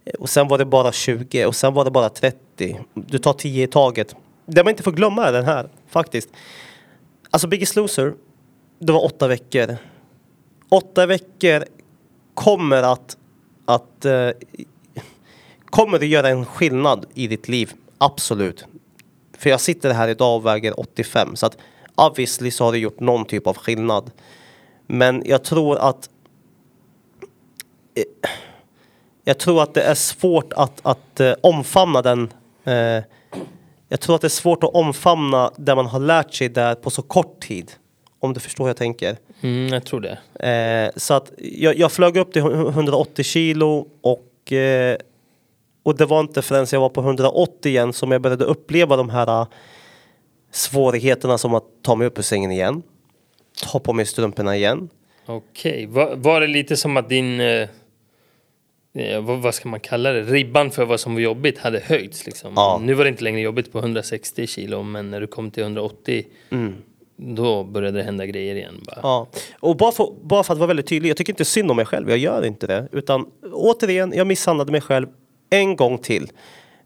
Eh, 0.05 0.13
Och 0.19 0.29
sen 0.29 0.47
var 0.47 0.57
det 0.57 0.65
bara 0.65 0.91
20 0.91 1.45
och 1.45 1.55
sen 1.55 1.73
var 1.73 1.85
det 1.85 1.91
bara 1.91 2.09
30. 2.09 2.79
Du 2.93 3.17
tar 3.17 3.33
10 3.33 3.63
i 3.63 3.67
taget. 3.67 4.15
Det 4.45 4.63
man 4.63 4.71
inte 4.71 4.83
får 4.83 4.91
glömma 4.91 5.25
är 5.25 5.33
den 5.33 5.45
här, 5.45 5.69
faktiskt. 5.89 6.29
Alltså 7.29 7.47
Biggest 7.47 7.75
Loser, 7.75 8.13
det 8.79 8.93
var 8.93 9.05
åtta 9.05 9.27
veckor. 9.27 9.77
Åtta 10.69 11.05
veckor 11.05 11.65
kommer 12.33 12.83
att, 12.83 13.17
att 13.65 14.05
eh, 14.05 14.29
kommer 15.65 15.97
att 15.97 16.07
göra 16.07 16.29
en 16.29 16.45
skillnad 16.45 17.05
i 17.13 17.27
ditt 17.27 17.47
liv. 17.47 17.73
Absolut. 17.97 18.65
För 19.37 19.49
jag 19.49 19.61
sitter 19.61 19.93
här 19.93 20.07
idag 20.07 20.35
och 20.35 20.45
väger 20.45 20.79
85 20.79 21.35
så 21.35 21.45
att 21.45 21.57
obviously 21.95 22.51
så 22.51 22.63
har 22.65 22.71
det 22.71 22.77
gjort 22.77 22.99
någon 22.99 23.25
typ 23.25 23.47
av 23.47 23.57
skillnad. 23.57 24.11
Men 24.87 25.23
jag 25.25 25.43
tror 25.43 25.77
att 25.77 26.09
eh, 27.95 28.29
jag 29.23 29.37
tror 29.37 29.63
att 29.63 29.73
det 29.73 29.81
är 29.81 29.95
svårt 29.95 30.53
att, 30.53 30.79
att 30.83 31.19
eh, 31.19 31.33
omfamna 31.41 32.01
den 32.01 32.33
eh, 32.63 33.03
jag 33.89 33.99
tror 33.99 34.15
att 34.15 34.21
det 34.21 34.27
är 34.27 34.29
svårt 34.29 34.63
att 34.63 34.73
omfamna 34.73 35.51
det 35.57 35.75
man 35.75 35.85
har 35.85 35.99
lärt 35.99 36.33
sig 36.33 36.49
där 36.49 36.75
på 36.75 36.89
så 36.89 37.01
kort 37.01 37.39
tid. 37.39 37.71
Om 38.19 38.33
du 38.33 38.39
förstår 38.39 38.63
hur 38.63 38.69
jag 38.69 38.77
tänker. 38.77 39.17
Mm, 39.41 39.67
jag 39.67 39.85
tror 39.85 40.01
det. 40.01 40.47
Eh, 40.47 40.99
så 40.99 41.13
att 41.13 41.31
jag, 41.37 41.77
jag 41.77 41.91
flög 41.91 42.17
upp 42.17 42.33
till 42.33 42.41
180 42.41 43.23
kilo 43.23 43.87
och, 44.01 44.51
eh, 44.51 44.97
Och 45.83 45.97
det 45.97 46.05
var 46.05 46.19
inte 46.19 46.41
förrän 46.41 46.67
jag 46.71 46.79
var 46.79 46.89
på 46.89 47.01
180 47.01 47.69
igen 47.69 47.93
som 47.93 48.11
jag 48.11 48.21
började 48.21 48.45
uppleva 48.45 48.95
de 48.95 49.09
här 49.09 49.41
äh, 49.41 49.47
svårigheterna 50.51 51.37
som 51.37 51.53
att 51.53 51.63
ta 51.81 51.95
mig 51.95 52.07
upp 52.07 52.17
ur 52.19 52.23
sängen 52.23 52.51
igen. 52.51 52.83
Ta 53.63 53.79
på 53.79 53.93
mig 53.93 54.05
strumporna 54.05 54.55
igen. 54.55 54.89
Okej, 55.25 55.85
var, 55.85 56.15
var 56.15 56.41
det 56.41 56.47
lite 56.47 56.77
som 56.77 56.97
att 56.97 57.09
din, 57.09 57.39
eh, 57.39 57.69
eh, 58.93 59.21
vad, 59.21 59.41
vad 59.41 59.55
ska 59.55 59.69
man 59.69 59.79
kalla 59.79 60.11
det, 60.11 60.23
ribban 60.23 60.71
för 60.71 60.85
vad 60.85 60.99
som 60.99 61.13
var 61.13 61.21
jobbigt 61.21 61.57
hade 61.57 61.79
höjts 61.79 62.25
liksom? 62.25 62.53
Ja. 62.55 62.81
Nu 62.83 62.93
var 62.93 63.03
det 63.03 63.09
inte 63.09 63.23
längre 63.23 63.41
jobbigt 63.41 63.71
på 63.71 63.79
160 63.79 64.47
kilo, 64.47 64.83
men 64.83 65.11
när 65.11 65.21
du 65.21 65.27
kom 65.27 65.51
till 65.51 65.63
180 65.63 66.25
då 67.17 67.63
började 67.63 67.97
det 67.97 68.03
hända 68.03 68.25
grejer 68.25 68.55
igen. 68.55 68.83
Bara. 68.85 68.99
Ja. 69.03 69.27
Och 69.59 69.77
bara 69.77 69.91
för, 69.91 70.13
bara 70.23 70.43
för 70.43 70.53
att 70.53 70.59
vara 70.59 70.67
väldigt 70.67 70.87
tydlig, 70.87 71.09
jag 71.09 71.17
tycker 71.17 71.33
inte 71.33 71.45
synd 71.45 71.71
om 71.71 71.77
mig 71.77 71.85
själv, 71.85 72.09
jag 72.09 72.17
gör 72.17 72.45
inte 72.45 72.67
det. 72.67 72.87
Utan 72.91 73.25
återigen, 73.53 74.13
jag 74.15 74.27
misshandlade 74.27 74.71
mig 74.71 74.81
själv 74.81 75.07
en 75.49 75.75
gång 75.75 75.97
till. 75.97 76.31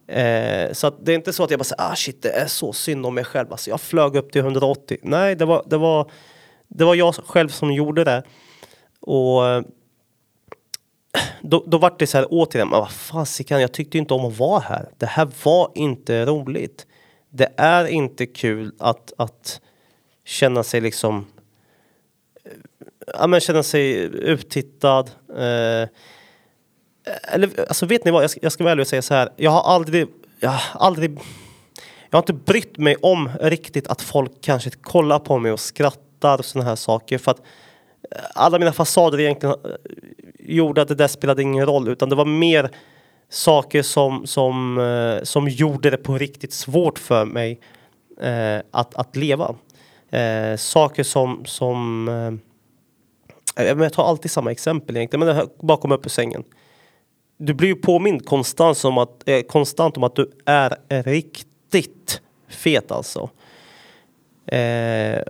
Eh, 0.07 0.71
så 0.71 0.87
att 0.87 1.05
det 1.05 1.11
är 1.11 1.15
inte 1.15 1.33
så 1.33 1.43
att 1.43 1.51
jag 1.51 1.59
bara 1.59 1.63
säger 1.63 1.91
ah 1.91 1.95
shit 1.95 2.21
det 2.21 2.29
är 2.29 2.47
så 2.47 2.73
synd 2.73 3.05
om 3.05 3.15
mig 3.15 3.23
själv. 3.23 3.51
Alltså, 3.51 3.69
jag 3.69 3.81
flög 3.81 4.15
upp 4.15 4.31
till 4.31 4.41
180. 4.41 4.97
Nej, 5.03 5.35
det 5.35 5.45
var, 5.45 5.63
det 5.65 5.77
var, 5.77 6.11
det 6.67 6.85
var 6.85 6.95
jag 6.95 7.15
själv 7.15 7.49
som 7.49 7.73
gjorde 7.73 8.03
det. 8.03 8.23
Och 8.99 9.41
då, 11.41 11.63
då 11.67 11.77
var 11.77 11.95
det 11.99 12.07
så 12.07 12.17
här 12.17 12.27
återigen, 12.29 12.69
men 12.69 12.79
vad 12.79 12.91
fasiken, 12.91 13.61
jag 13.61 13.71
tyckte 13.71 13.97
inte 13.97 14.13
om 14.13 14.25
att 14.25 14.37
vara 14.37 14.59
här. 14.59 14.89
Det 14.97 15.05
här 15.05 15.27
var 15.43 15.71
inte 15.75 16.25
roligt. 16.25 16.87
Det 17.29 17.53
är 17.57 17.85
inte 17.85 18.25
kul 18.25 18.71
att, 18.79 19.13
att 19.17 19.61
känna 20.25 20.63
sig 20.63 20.81
liksom 20.81 21.25
ja, 23.13 23.27
men 23.27 23.39
känna 23.39 23.63
sig 23.63 23.93
uttittad. 24.13 25.11
Eh, 25.29 25.87
eller 27.33 27.49
alltså 27.67 27.85
vet 27.85 28.05
ni 28.05 28.11
vad, 28.11 28.23
jag 28.23 28.29
ska, 28.29 28.39
jag 28.43 28.51
ska 28.51 28.63
vara 28.63 28.71
ärlig 28.71 28.81
och 28.81 28.87
säga 28.87 29.01
så 29.01 29.13
här. 29.13 29.29
Jag 29.35 29.51
har 29.51 29.61
aldrig, 29.61 30.07
jag 30.39 30.49
har 30.49 30.81
aldrig, 30.81 31.19
jag 32.09 32.17
har 32.17 32.21
inte 32.21 32.33
brytt 32.33 32.77
mig 32.77 32.95
om 32.95 33.29
riktigt 33.39 33.87
att 33.87 34.01
folk 34.01 34.31
kanske 34.41 34.69
kollar 34.69 35.19
på 35.19 35.39
mig 35.39 35.51
och 35.51 35.59
skrattar 35.59 36.37
och 36.37 36.45
sådana 36.45 36.69
här 36.69 36.75
saker. 36.75 37.17
För 37.17 37.31
att 37.31 37.39
eh, 38.11 38.21
alla 38.35 38.59
mina 38.59 38.73
fasader 38.73 39.19
egentligen 39.19 39.55
eh, 39.63 39.71
gjorde 40.39 40.81
att 40.81 40.87
det 40.87 40.95
där 40.95 41.07
spelade 41.07 41.41
ingen 41.41 41.65
roll 41.65 41.87
utan 41.87 42.09
det 42.09 42.15
var 42.15 42.25
mer 42.25 42.69
saker 43.29 43.81
som, 43.81 44.27
som, 44.27 44.77
eh, 44.77 45.23
som 45.23 45.47
gjorde 45.49 45.89
det 45.89 45.97
på 45.97 46.17
riktigt 46.17 46.53
svårt 46.53 46.99
för 46.99 47.25
mig 47.25 47.59
eh, 48.21 48.59
att, 48.71 48.95
att 48.95 49.15
leva. 49.15 49.55
Eh, 50.11 50.57
saker 50.57 51.03
som, 51.03 51.45
som 51.45 52.07
eh, 53.55 53.63
jag 53.63 53.93
tar 53.93 54.03
alltid 54.03 54.31
samma 54.31 54.51
exempel 54.51 54.97
egentligen, 54.97 55.19
men 55.19 55.27
det 55.27 55.33
här, 55.41 55.47
bara 55.59 55.77
komma 55.77 55.95
upp 55.95 56.05
ur 56.05 56.09
sängen. 56.09 56.43
Du 57.37 57.53
blir 57.53 57.67
ju 57.67 57.75
påmind 57.75 58.25
konstant 58.25 58.85
om 58.85 58.97
att, 58.97 59.29
eh, 59.29 59.41
konstant 59.41 59.97
om 59.97 60.03
att 60.03 60.15
du 60.15 60.31
är 60.45 60.77
riktigt 61.03 62.21
fet 62.47 62.91
alltså. 62.91 63.29
Eh, 64.45 65.21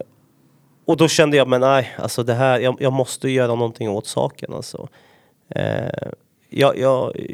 och 0.85 0.97
då 0.97 1.07
kände 1.07 1.37
jag, 1.37 1.47
men 1.47 1.61
nej, 1.61 1.95
alltså 1.97 2.23
det 2.23 2.33
här, 2.33 2.59
jag, 2.59 2.77
jag 2.79 2.93
måste 2.93 3.29
göra 3.29 3.55
någonting 3.55 3.89
åt 3.89 4.07
saken 4.07 4.53
alltså. 4.53 4.87
Eh, 5.49 6.09
jag, 6.49 6.77
jag, 6.77 7.29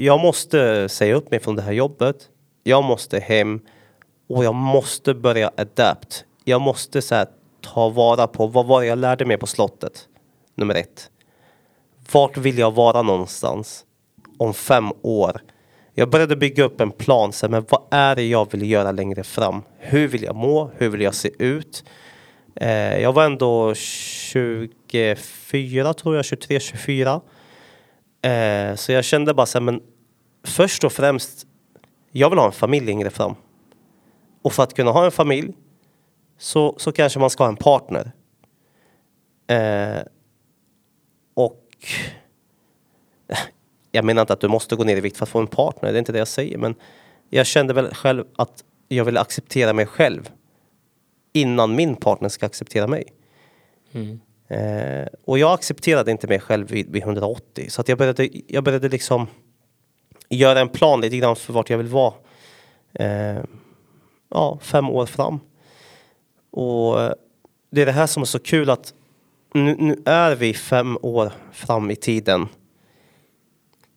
jag 0.00 0.20
måste 0.20 0.88
säga 0.88 1.14
upp 1.14 1.30
mig 1.30 1.40
från 1.40 1.56
det 1.56 1.62
här 1.62 1.72
jobbet. 1.72 2.16
Jag 2.62 2.84
måste 2.84 3.18
hem 3.18 3.60
och 4.28 4.44
jag 4.44 4.54
måste 4.54 5.14
börja 5.14 5.50
adapt. 5.56 6.24
Jag 6.44 6.60
måste 6.60 7.02
så 7.02 7.14
här, 7.14 7.26
ta 7.60 7.88
vara 7.88 8.26
på 8.26 8.46
vad 8.46 8.66
var 8.66 8.80
det 8.80 8.86
jag 8.86 8.98
lärde 8.98 9.24
mig 9.24 9.36
på 9.36 9.46
slottet. 9.46 10.08
Nummer 10.54 10.74
ett. 10.74 11.10
Vart 12.12 12.36
vill 12.36 12.58
jag 12.58 12.74
vara 12.74 13.02
någonstans 13.02 13.84
om 14.38 14.54
fem 14.54 14.92
år? 15.02 15.40
Jag 15.94 16.10
började 16.10 16.36
bygga 16.36 16.64
upp 16.64 16.80
en 16.80 16.90
plan. 16.90 17.32
Så 17.32 17.46
här, 17.46 17.50
men 17.50 17.66
vad 17.68 17.82
är 17.90 18.16
det 18.16 18.26
jag 18.26 18.52
vill 18.52 18.70
göra 18.70 18.92
längre 18.92 19.24
fram? 19.24 19.62
Hur 19.78 20.08
vill 20.08 20.22
jag 20.22 20.36
må? 20.36 20.70
Hur 20.76 20.88
vill 20.88 21.00
jag 21.00 21.14
se 21.14 21.30
ut? 21.38 21.84
Eh, 22.54 22.98
jag 22.98 23.12
var 23.12 23.24
ändå 23.24 23.74
24 23.74 25.94
tror 25.94 26.16
jag, 26.16 26.24
23, 26.24 26.60
24. 26.60 27.20
Eh, 28.22 28.74
så 28.74 28.92
jag 28.92 29.04
kände 29.04 29.34
bara 29.34 29.46
så 29.46 29.58
här, 29.58 29.64
men 29.64 29.80
först 30.44 30.84
och 30.84 30.92
främst, 30.92 31.46
jag 32.12 32.30
vill 32.30 32.38
ha 32.38 32.46
en 32.46 32.52
familj 32.52 32.86
längre 32.86 33.10
fram. 33.10 33.34
Och 34.42 34.52
för 34.52 34.62
att 34.62 34.74
kunna 34.74 34.90
ha 34.90 35.04
en 35.04 35.10
familj 35.10 35.52
så, 36.40 36.74
så 36.78 36.92
kanske 36.92 37.18
man 37.18 37.30
ska 37.30 37.44
ha 37.44 37.48
en 37.48 37.56
partner. 37.56 38.12
Eh, 39.46 40.02
och 41.34 41.66
jag 43.92 44.04
menar 44.04 44.20
inte 44.22 44.32
att 44.32 44.40
du 44.40 44.48
måste 44.48 44.76
gå 44.76 44.84
ner 44.84 44.96
i 44.96 45.00
vikt 45.00 45.16
för 45.16 45.24
att 45.24 45.28
få 45.28 45.38
en 45.38 45.46
partner, 45.46 45.92
det 45.92 45.96
är 45.96 45.98
inte 45.98 46.12
det 46.12 46.18
jag 46.18 46.28
säger. 46.28 46.58
Men 46.58 46.74
jag 47.30 47.46
kände 47.46 47.74
väl 47.74 47.94
själv 47.94 48.24
att 48.36 48.64
jag 48.88 49.04
ville 49.04 49.20
acceptera 49.20 49.72
mig 49.72 49.86
själv 49.86 50.30
innan 51.32 51.74
min 51.74 51.96
partner 51.96 52.28
ska 52.28 52.46
acceptera 52.46 52.86
mig. 52.86 53.04
Eh, 54.48 55.06
och 55.24 55.38
jag 55.38 55.52
accepterade 55.52 56.10
inte 56.10 56.26
mig 56.26 56.40
själv 56.40 56.68
vid, 56.68 56.90
vid 56.90 57.02
180 57.02 57.70
så 57.70 57.80
att 57.80 57.88
jag 57.88 57.98
började, 57.98 58.28
jag 58.46 58.64
började 58.64 58.88
liksom 58.88 59.26
göra 60.28 60.60
en 60.60 60.68
plan 60.68 61.00
lite 61.00 61.16
grann 61.16 61.36
för 61.36 61.52
vart 61.52 61.70
jag 61.70 61.78
vill 61.78 61.86
vara. 61.86 62.14
Eh, 62.92 63.42
ja, 64.28 64.58
fem 64.62 64.90
år 64.90 65.06
fram. 65.06 65.40
Och 66.50 67.00
eh, 67.00 67.12
det 67.70 67.82
är 67.82 67.86
det 67.86 67.92
här 67.92 68.06
som 68.06 68.22
är 68.22 68.26
så 68.26 68.38
kul 68.38 68.70
att 68.70 68.94
nu, 69.54 69.76
nu 69.78 70.02
är 70.04 70.36
vi 70.36 70.54
fem 70.54 70.98
år 71.02 71.32
fram 71.52 71.90
i 71.90 71.96
tiden. 71.96 72.48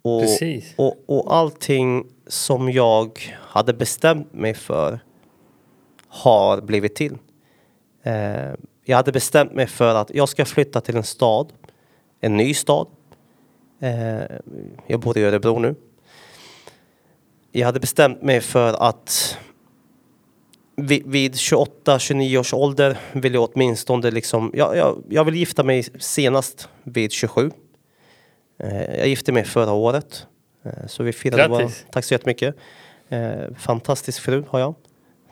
Och, 0.02 0.22
Precis. 0.22 0.74
och, 0.78 1.04
och 1.06 1.36
allting 1.36 2.08
som 2.28 2.72
jag 2.72 3.20
hade 3.40 3.74
bestämt 3.74 4.34
mig 4.34 4.54
för 4.54 5.00
har 6.08 6.62
blivit 6.62 6.96
till. 6.96 7.18
Eh, 8.04 8.52
jag 8.86 8.98
hade 8.98 9.12
bestämt 9.12 9.54
mig 9.54 9.68
för 9.68 9.96
att 9.96 10.12
jag 10.14 10.30
ska 10.30 10.46
flytta 10.46 10.82
till 10.82 10.96
en 10.96 11.04
stad, 11.04 11.54
en 12.20 12.38
ny 12.38 12.54
stad. 12.54 12.88
Eh, 13.80 14.22
jag 14.88 15.00
bor 15.00 15.18
i 15.18 15.24
Örebro 15.24 15.60
nu. 15.60 15.76
Jag 17.52 17.66
hade 17.66 17.80
bestämt 17.80 18.22
mig 18.22 18.42
för 18.42 18.74
att 18.74 19.38
vid, 20.76 21.08
vid 21.08 21.34
28-29 21.34 22.38
års 22.38 22.54
ålder 22.54 22.98
vill 23.14 23.34
jag 23.34 23.50
åtminstone 23.54 24.12
liksom, 24.12 24.52
jag, 24.54 24.78
jag, 24.78 25.04
jag 25.10 25.26
vill 25.26 25.36
gifta 25.36 25.64
mig 25.64 25.84
senast 26.00 26.70
vid 26.84 27.12
27. 27.12 27.52
Eh, 28.60 28.96
jag 28.98 29.08
gifte 29.08 29.32
mig 29.32 29.44
förra 29.44 29.72
året. 29.72 30.28
Eh, 30.64 30.88
så 30.88 31.04
vi 31.04 31.14
firade 31.14 31.48
vår, 31.48 31.60
Grattis. 31.60 31.86
Tack 31.92 32.06
så 32.06 32.14
jättemycket. 32.14 32.56
Eh, 33.10 33.56
fantastisk 33.58 34.22
fru 34.22 34.44
har 34.50 34.60
jag. 34.60 34.76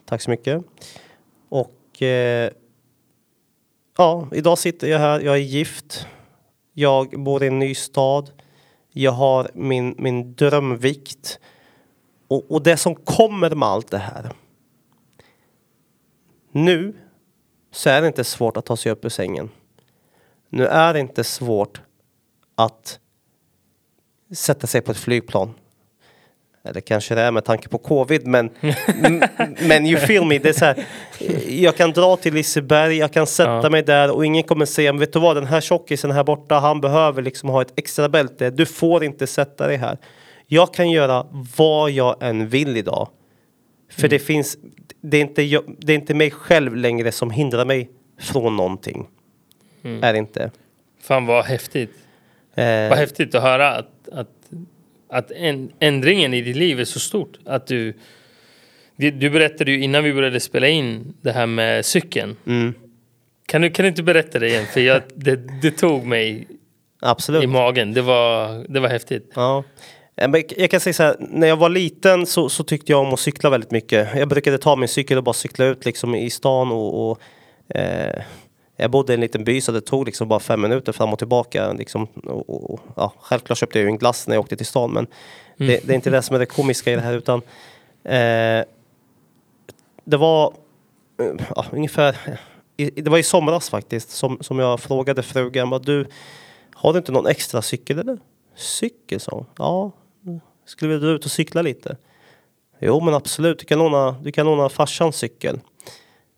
Tack 0.05 0.21
så 0.21 0.29
mycket. 0.29 0.63
Och 1.49 2.01
eh, 2.01 2.51
ja, 3.97 4.27
idag 4.31 4.57
sitter 4.57 4.87
jag 4.87 4.99
här. 4.99 5.19
Jag 5.19 5.35
är 5.35 5.39
gift. 5.39 6.07
Jag 6.73 7.09
bor 7.09 7.43
i 7.43 7.47
en 7.47 7.59
ny 7.59 7.75
stad. 7.75 8.31
Jag 8.93 9.11
har 9.11 9.49
min, 9.53 9.95
min 9.97 10.35
drömvikt. 10.35 11.39
Och, 12.27 12.51
och 12.51 12.63
det 12.63 12.77
som 12.77 12.95
kommer 12.95 13.55
med 13.55 13.67
allt 13.67 13.91
det 13.91 13.97
här. 13.97 14.31
Nu 16.51 16.93
så 17.71 17.89
är 17.89 18.01
det 18.01 18.07
inte 18.07 18.23
svårt 18.23 18.57
att 18.57 18.65
ta 18.65 18.77
sig 18.77 18.91
upp 18.91 19.05
ur 19.05 19.09
sängen. 19.09 19.49
Nu 20.49 20.67
är 20.67 20.93
det 20.93 20.99
inte 20.99 21.23
svårt 21.23 21.81
att 22.55 22.99
sätta 24.33 24.67
sig 24.67 24.81
på 24.81 24.91
ett 24.91 24.97
flygplan. 24.97 25.53
Eller 26.63 26.81
kanske 26.81 27.15
det 27.15 27.21
är 27.21 27.31
med 27.31 27.45
tanke 27.45 27.69
på 27.69 27.77
covid, 27.77 28.27
men, 28.27 28.49
men 29.61 29.85
you 29.85 29.99
feel 29.99 30.25
me. 30.25 30.39
Det 30.39 30.49
är 30.49 30.53
så 30.53 30.65
här, 30.65 30.85
jag 31.49 31.77
kan 31.77 31.91
dra 31.91 32.15
till 32.17 32.33
Liseberg, 32.33 32.97
jag 32.97 33.13
kan 33.13 33.27
sätta 33.27 33.49
Ja. 33.63 33.69
mig 33.69 33.83
där 33.83 34.11
och 34.11 34.25
ingen 34.25 34.43
kommer 34.43 34.65
säga, 34.65 34.93
men 34.93 34.99
vet 34.99 35.13
du 35.13 35.19
vad, 35.19 35.35
den 35.37 35.45
här 35.45 35.61
tjockisen 35.61 36.11
här 36.11 36.23
borta, 36.23 36.59
han 36.59 36.81
behöver 36.81 37.21
liksom 37.21 37.49
ha 37.49 37.61
ett 37.61 37.73
extra 37.75 38.09
bälte. 38.09 38.49
Du 38.49 38.65
får 38.65 39.03
inte 39.03 39.27
sätta 39.27 39.67
dig 39.67 39.77
här. 39.77 39.97
Jag 40.47 40.73
kan 40.73 40.89
göra 40.91 41.27
vad 41.57 41.91
jag 41.91 42.15
än 42.23 42.47
vill 42.49 42.77
idag. 42.77 43.07
För 43.91 44.07
det 44.07 44.19
finns, 44.19 44.57
det 45.01 45.17
är, 45.17 45.21
inte 45.21 45.41
jag, 45.41 45.75
det 45.79 45.93
är 45.93 45.95
inte 45.97 46.13
mig 46.13 46.31
själv 46.31 46.75
längre 46.75 47.11
som 47.11 47.31
hindrar 47.31 47.65
mig 47.65 47.89
från 48.19 48.55
någonting. 48.57 49.07
Är 49.83 50.13
det 50.13 50.19
inte. 50.19 50.51
Fan 51.01 51.25
vad 51.25 51.45
häftigt. 51.45 51.91
Eh, 52.55 52.89
Vad 52.89 52.97
häftigt 52.97 53.35
att 53.35 53.41
höra 53.43 53.69
att, 53.75 54.09
att, 54.11 54.29
att 55.09 55.31
en, 55.31 55.71
ändringen 55.79 56.33
i 56.33 56.41
ditt 56.41 56.55
liv 56.55 56.79
är 56.79 56.85
så 56.85 56.99
stort. 56.99 57.39
Att 57.45 57.67
du, 57.67 57.93
du, 58.95 59.11
du 59.11 59.29
berättade 59.29 59.71
ju 59.71 59.83
innan 59.83 60.03
vi 60.03 60.13
började 60.13 60.39
spela 60.39 60.67
in 60.67 61.13
det 61.21 61.31
här 61.31 61.45
med 61.45 61.85
cykeln. 61.85 62.35
mm, 62.45 62.73
Kan 63.45 63.61
du, 63.61 63.69
kan 63.69 63.83
du 63.83 63.89
inte 63.89 64.03
berätta 64.03 64.39
det 64.39 64.47
igen? 64.47 64.65
För 64.65 64.79
jag, 64.81 65.01
det, 65.15 65.35
det 65.61 65.71
tog 65.71 66.05
mig 66.05 66.47
absolut. 66.99 67.43
i 67.43 67.47
magen. 67.47 67.93
Det 67.93 68.01
var, 68.01 68.65
det 68.73 68.79
var 68.79 68.89
häftigt. 68.89 69.31
Ja. 69.35 69.63
Eh, 70.15 70.29
Jag 70.57 70.71
kan 70.71 70.79
säga 70.79 70.93
så 70.93 71.03
här, 71.03 71.15
när 71.19 71.47
jag 71.47 71.57
var 71.57 71.69
liten 71.69 72.25
så, 72.25 72.49
så 72.49 72.63
tyckte 72.63 72.91
jag 72.91 73.01
om 73.01 73.13
att 73.13 73.19
cykla 73.19 73.49
väldigt 73.49 73.71
mycket. 73.71 74.09
Jag 74.15 74.27
brukade 74.29 74.57
ta 74.57 74.75
min 74.75 74.87
cykel 74.89 75.17
och 75.17 75.23
bara 75.23 75.33
cykla 75.33 75.65
ut 75.65 75.85
liksom 75.85 76.15
i 76.15 76.29
stan 76.29 76.71
och, 76.71 77.11
och 77.11 77.21
eh, 77.75 78.23
jag 78.77 78.91
bodde 78.91 79.13
i 79.13 79.15
en 79.15 79.21
liten 79.21 79.43
by 79.43 79.61
så 79.61 79.71
det 79.71 79.81
tog 79.81 80.05
liksom 80.05 80.27
bara 80.27 80.39
fem 80.39 80.61
minuter 80.61 80.91
fram 80.91 81.13
och 81.13 81.19
tillbaka. 81.19 81.73
Liksom, 81.73 82.05
och, 82.05 82.71
och, 82.73 82.79
ja, 82.95 83.13
självklart 83.19 83.57
köpte 83.57 83.79
jag 83.79 83.83
ju 83.83 83.89
en 83.89 83.97
glass 83.97 84.27
när 84.27 84.35
jag 84.35 84.41
åkte 84.41 84.55
till 84.55 84.65
stan 84.65 84.91
men 84.91 85.07
Det, 85.57 85.87
det 85.87 85.93
är 85.93 85.95
inte 85.95 86.09
det 86.09 86.21
som 86.21 86.35
är 86.35 86.39
det 86.39 86.45
komiska 86.45 86.91
i 86.91 86.95
det 86.95 87.01
här 87.01 87.13
utan 87.13 87.41
eh, 88.03 88.65
det 90.03 90.17
var 90.17 90.53
eh, 91.19 91.45
ja, 91.55 91.65
ungefär, 91.71 92.17
i, 92.77 93.01
det 93.01 93.09
var 93.09 93.17
i 93.17 93.23
somras 93.23 93.69
faktiskt 93.69 94.09
som, 94.09 94.37
som 94.41 94.59
jag 94.59 94.79
frågade 94.79 95.23
frugan, 95.23 95.81
du 95.83 96.07
har 96.73 96.93
du 96.93 96.99
inte 96.99 97.11
någon 97.11 97.27
extra 97.27 97.61
cykel 97.61 97.99
eller? 97.99 98.17
Cykel 98.55 99.19
sa 99.19 99.31
hon. 99.31 99.45
Ja, 99.57 99.91
skulle 100.71 100.89
vilja 100.93 101.07
dra 101.07 101.15
ut 101.15 101.25
och 101.25 101.31
cykla 101.31 101.61
lite? 101.61 101.97
Jo 102.79 102.99
men 102.99 103.13
absolut, 103.13 103.59
du 103.59 103.65
kan 103.65 103.79
låna, 103.79 104.15
du 104.21 104.31
kan 104.31 104.45
låna 104.45 104.69
farsans 104.69 105.15
cykel. 105.15 105.59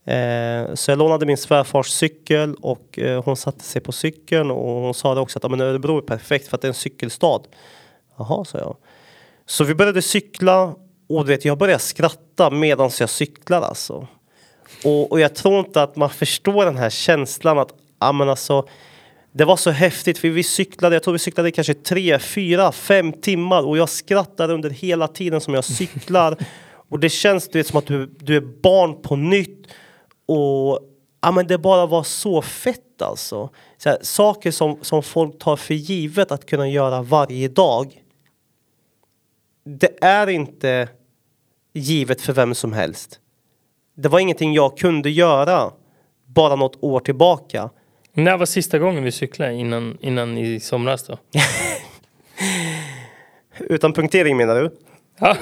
Eh, 0.06 0.74
så 0.74 0.92
jag 0.92 0.98
lånade 0.98 1.26
min 1.26 1.38
svärfars 1.38 1.88
cykel 1.88 2.56
och 2.56 3.00
eh, 3.00 3.24
hon 3.24 3.36
satte 3.38 3.64
sig 3.64 3.82
på 3.82 3.92
cykeln 3.92 4.52
och 4.52 4.82
hon 4.82 4.94
sa 4.94 5.16
det 5.16 5.22
också 5.22 5.40
att 5.44 5.52
men 5.52 5.62
Örebro 5.62 5.98
är 5.98 6.02
perfekt 6.02 6.48
för 6.48 6.58
att 6.58 6.62
det 6.62 6.66
är 6.66 6.70
en 6.70 6.74
cykelstad. 6.74 7.42
Jaha, 8.18 8.46
sa 8.46 8.58
jag. 8.58 8.76
Så 9.46 9.64
vi 9.64 9.76
började 9.76 10.02
cykla 10.02 10.76
och 11.10 11.26
du 11.26 11.32
vet, 11.32 11.46
jag 11.46 11.58
började 11.58 11.80
skratta 11.80 12.50
medan 12.50 12.92
jag 13.00 13.10
cyklar 13.10 13.62
alltså. 13.62 14.08
Och, 14.84 15.12
och 15.12 15.20
jag 15.20 15.36
tror 15.36 15.60
inte 15.60 15.84
att 15.84 15.96
man 15.96 16.10
förstår 16.10 16.66
den 16.66 16.78
här 16.78 16.90
känslan 16.90 17.60
att, 17.60 17.74
ah, 17.98 18.12
men 18.12 18.30
alltså 18.30 18.68
det 19.36 19.46
var 19.46 19.56
så 19.56 19.72
häftigt 19.72 20.18
för 20.18 20.30
vi 20.30 20.44
cyklade, 20.44 20.96
jag 20.96 21.04
tror 21.04 21.12
vi 21.12 21.20
cyklade 21.20 21.52
kanske 21.52 21.74
tre, 21.74 22.20
fyra, 22.20 22.72
fem 22.72 23.14
timmar 23.14 23.64
och 23.64 23.78
jag 23.78 23.90
skrattar 23.90 24.52
under 24.52 24.70
hela 24.70 25.08
tiden 25.08 25.42
som 25.42 25.54
jag 25.54 25.64
cyklar. 25.64 26.38
och 26.90 27.00
det 27.00 27.10
känns 27.10 27.48
du 27.48 27.60
vet, 27.60 27.68
som 27.68 27.78
att 27.78 27.86
du, 27.86 28.06
du 28.06 28.36
är 28.36 28.42
barn 28.42 29.02
på 29.02 29.16
nytt. 29.16 29.68
Och 30.26 30.80
ja, 31.22 31.32
men 31.32 31.48
det 31.48 31.58
bara 31.58 31.86
var 31.86 32.04
så 32.04 32.42
fett 32.42 33.02
alltså. 33.02 33.50
Så 33.78 33.90
här, 33.90 33.98
saker 34.02 34.52
som, 34.52 34.78
som 34.82 35.04
folk 35.04 35.40
tar 35.40 35.56
för 35.56 35.74
givet 35.74 36.32
att 36.32 36.46
kunna 36.46 36.70
göra 36.70 37.02
varje 37.02 37.48
dag. 37.48 38.04
Det 39.66 40.04
är 40.04 40.30
inte 40.30 40.90
givet 41.74 42.22
för 42.22 42.34
vem 42.34 42.56
som 42.56 42.74
helst. 42.74 43.20
Det 43.96 44.10
var 44.10 44.20
ingenting 44.20 44.54
jag 44.54 44.78
kunde 44.78 45.10
göra 45.10 45.72
bara 46.26 46.56
något 46.56 46.84
år 46.84 47.00
tillbaka. 47.00 47.70
När 48.14 48.38
var 48.38 48.46
sista 48.46 48.80
gången 48.80 49.04
vi 49.04 49.12
cyklade 49.12 49.54
innan, 49.54 49.98
innan 50.02 50.38
i 50.38 50.60
somras 50.60 51.04
då? 51.08 51.18
Utan 53.60 53.94
punktering 53.94 54.38
menar 54.38 54.56
du? 54.56 54.72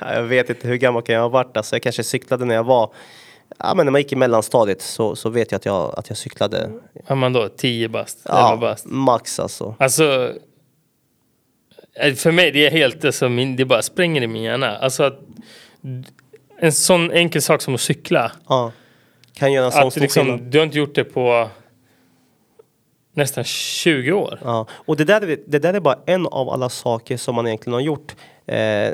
Ja. 0.00 0.14
jag 0.14 0.22
vet 0.22 0.50
inte 0.50 0.68
hur 0.68 0.76
gammal 0.76 1.02
kan 1.02 1.14
jag 1.14 1.22
ha 1.22 1.28
varit. 1.28 1.56
Alltså 1.56 1.74
jag 1.74 1.82
kanske 1.82 2.04
cyklade 2.04 2.44
när 2.44 2.54
jag 2.54 2.64
var 2.64 2.92
Ja 3.58 3.74
men 3.74 3.86
när 3.86 3.90
man 3.90 4.00
gick 4.00 4.12
i 4.12 4.16
mellanstadiet 4.16 4.82
så, 4.82 5.16
så 5.16 5.30
vet 5.30 5.52
jag 5.52 5.58
att 5.58 5.64
jag, 5.64 5.94
att 5.98 6.08
jag 6.08 6.18
cyklade. 6.18 6.70
Var 7.08 7.16
man 7.16 7.32
då 7.32 7.48
10 7.48 7.88
bast? 7.88 8.18
Ja, 8.24 8.58
bast? 8.60 8.86
max 8.86 9.40
alltså. 9.40 9.74
Alltså. 9.78 10.34
eh, 11.94 12.14
För 12.14 12.32
mig 12.32 12.50
det 12.52 12.66
är 12.66 12.70
helt 12.70 13.04
alltså, 13.04 13.28
min, 13.28 13.56
det 13.56 13.64
bara 13.64 13.82
spränger 13.82 14.22
i 14.22 14.26
min 14.26 14.42
hjärna. 14.42 14.76
Alltså 14.76 15.02
att 15.02 15.20
en 16.58 16.72
sån 16.72 17.12
enkel 17.12 17.42
sak 17.42 17.62
som 17.62 17.74
att 17.74 17.80
cykla. 17.80 18.32
Ja. 18.48 18.72
Kan 19.38 19.52
göra 19.52 19.66
en 19.66 19.72
sån 19.72 19.86
Att 19.86 19.92
stor 19.92 20.00
skillnad. 20.06 20.32
liksom, 20.34 20.50
du 20.50 20.58
har 20.58 20.64
inte 20.66 20.78
gjort 20.78 20.94
det 20.94 21.04
på 21.04 21.48
nästan 23.14 23.44
20 23.44 24.12
år. 24.12 24.38
Ja. 24.44 24.66
Och 24.70 24.96
det 24.96 25.04
där, 25.04 25.20
är- 25.28 25.38
det 25.46 25.58
där 25.58 25.74
är 25.74 25.80
bara 25.80 25.98
en 26.06 26.26
av 26.26 26.50
alla 26.50 26.68
saker 26.68 27.16
som 27.16 27.34
man 27.34 27.46
egentligen 27.46 27.74
har 27.74 27.80
gjort. 27.80 28.14
Eh, 28.46 28.90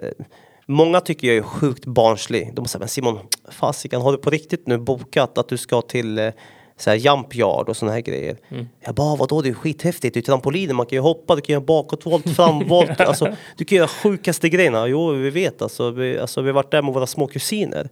många 0.66 1.00
tycker 1.00 1.28
jag 1.28 1.36
är 1.36 1.42
sjukt 1.42 1.86
barnslig. 1.86 2.54
De 2.54 2.66
säger 2.66 2.78
men 2.80 2.88
Simon, 2.88 3.18
fasiken 3.50 4.00
har 4.00 4.12
du 4.12 4.18
på 4.18 4.30
riktigt 4.30 4.66
nu 4.66 4.78
bokat 4.78 5.38
att 5.38 5.48
du 5.48 5.56
ska 5.56 5.82
till 5.82 6.18
eh, 6.18 6.30
så 6.76 6.90
här 6.90 6.96
jump 6.96 7.34
yard 7.36 7.68
och 7.68 7.76
såna 7.76 7.92
här 7.92 8.00
grejer? 8.00 8.36
Jag 8.80 8.94
bara 8.94 9.16
vadå 9.16 9.42
det 9.42 9.48
är 9.48 9.54
skithäftigt, 9.54 10.14
det 10.14 10.20
är 10.20 10.22
trampoliner, 10.22 10.74
man 10.74 10.86
kan 10.86 10.96
ju 10.96 11.00
hoppa, 11.02 11.34
du 11.34 11.40
kan 11.40 11.52
göra 11.52 11.64
bakåtvolt, 11.64 12.36
framvolt, 12.36 13.00
alltså 13.00 13.36
du 13.56 13.64
kan 13.64 13.76
göra 13.78 13.88
sjukaste 13.88 14.48
grejerna. 14.48 14.86
Jo 14.86 15.10
vi 15.12 15.30
vet 15.30 15.62
alltså, 15.62 15.90
vi, 15.90 16.18
alltså, 16.18 16.40
vi 16.42 16.48
har 16.48 16.54
varit 16.54 16.70
där 16.70 16.82
med 16.82 16.94
våra 16.94 17.06
små 17.06 17.26
kusiner. 17.26 17.88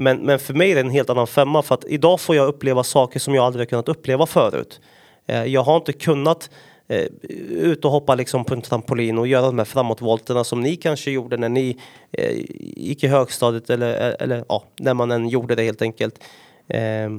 Men, 0.00 0.18
men 0.18 0.38
för 0.38 0.54
mig 0.54 0.70
är 0.70 0.74
det 0.74 0.80
en 0.80 0.90
helt 0.90 1.10
annan 1.10 1.26
femma 1.26 1.62
för 1.62 1.74
att 1.74 1.84
idag 1.84 2.20
får 2.20 2.36
jag 2.36 2.48
uppleva 2.48 2.84
saker 2.84 3.20
som 3.20 3.34
jag 3.34 3.44
aldrig 3.44 3.60
har 3.60 3.68
kunnat 3.68 3.88
uppleva 3.88 4.26
förut. 4.26 4.80
Eh, 5.26 5.44
Jag 5.44 5.62
har 5.62 5.76
inte 5.76 5.92
kunnat 5.92 6.50
eh, 6.88 7.06
ut 7.50 7.84
och 7.84 7.90
hoppa 7.90 8.14
liksom 8.14 8.44
på 8.44 8.54
en 8.54 8.62
trampolin 8.62 9.18
och 9.18 9.26
göra 9.26 9.46
de 9.46 9.58
här 9.58 9.64
framåtvolterna 9.64 10.44
som 10.44 10.60
ni 10.60 10.76
kanske 10.76 11.10
gjorde 11.10 11.36
när 11.36 11.48
ni 11.48 11.76
eh, 12.12 12.36
gick 12.60 13.04
i 13.04 13.06
högstadiet 13.06 13.70
eller, 13.70 14.22
eller 14.22 14.44
ja, 14.48 14.64
när 14.76 14.94
man 14.94 15.10
än 15.10 15.28
gjorde 15.28 15.54
det 15.54 15.62
helt 15.62 15.82
enkelt. 15.82 16.24
Eh, 16.68 17.10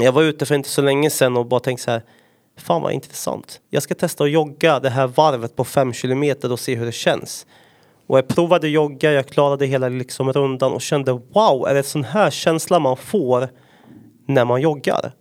jag 0.00 0.12
var 0.12 0.22
ute 0.22 0.46
för 0.46 0.54
inte 0.54 0.68
så 0.68 0.82
länge 0.82 1.10
sedan 1.10 1.36
och 1.36 1.46
bara 1.46 1.60
tänkte 1.60 1.84
så 1.84 1.90
här 1.90 2.02
Fan 2.56 2.82
vad 2.82 2.92
intressant. 2.92 3.60
Jag 3.70 3.82
ska 3.82 3.94
testa 3.94 4.24
att 4.24 4.30
jogga 4.30 4.80
det 4.80 4.90
här 4.90 5.06
varvet 5.06 5.56
på 5.56 5.64
fem 5.64 5.92
kilometer 5.92 6.52
och 6.52 6.60
se 6.60 6.74
hur 6.74 6.86
det 6.86 6.92
känns. 6.92 7.46
Och 8.10 8.18
jag 8.18 8.28
provade 8.28 8.68
jogga, 8.68 9.12
jag 9.12 9.26
klarade 9.26 9.66
hela 9.66 9.88
liksom 9.88 10.32
rundan 10.32 10.72
och 10.72 10.82
kände 10.82 11.12
wow, 11.12 11.68
är 11.68 11.74
det 11.74 11.82
sån 11.82 12.04
här 12.04 12.30
känsla 12.30 12.78
man 12.78 12.96
får 12.96 13.48
när 14.26 14.44
man 14.44 14.60
joggar? 14.60 15.12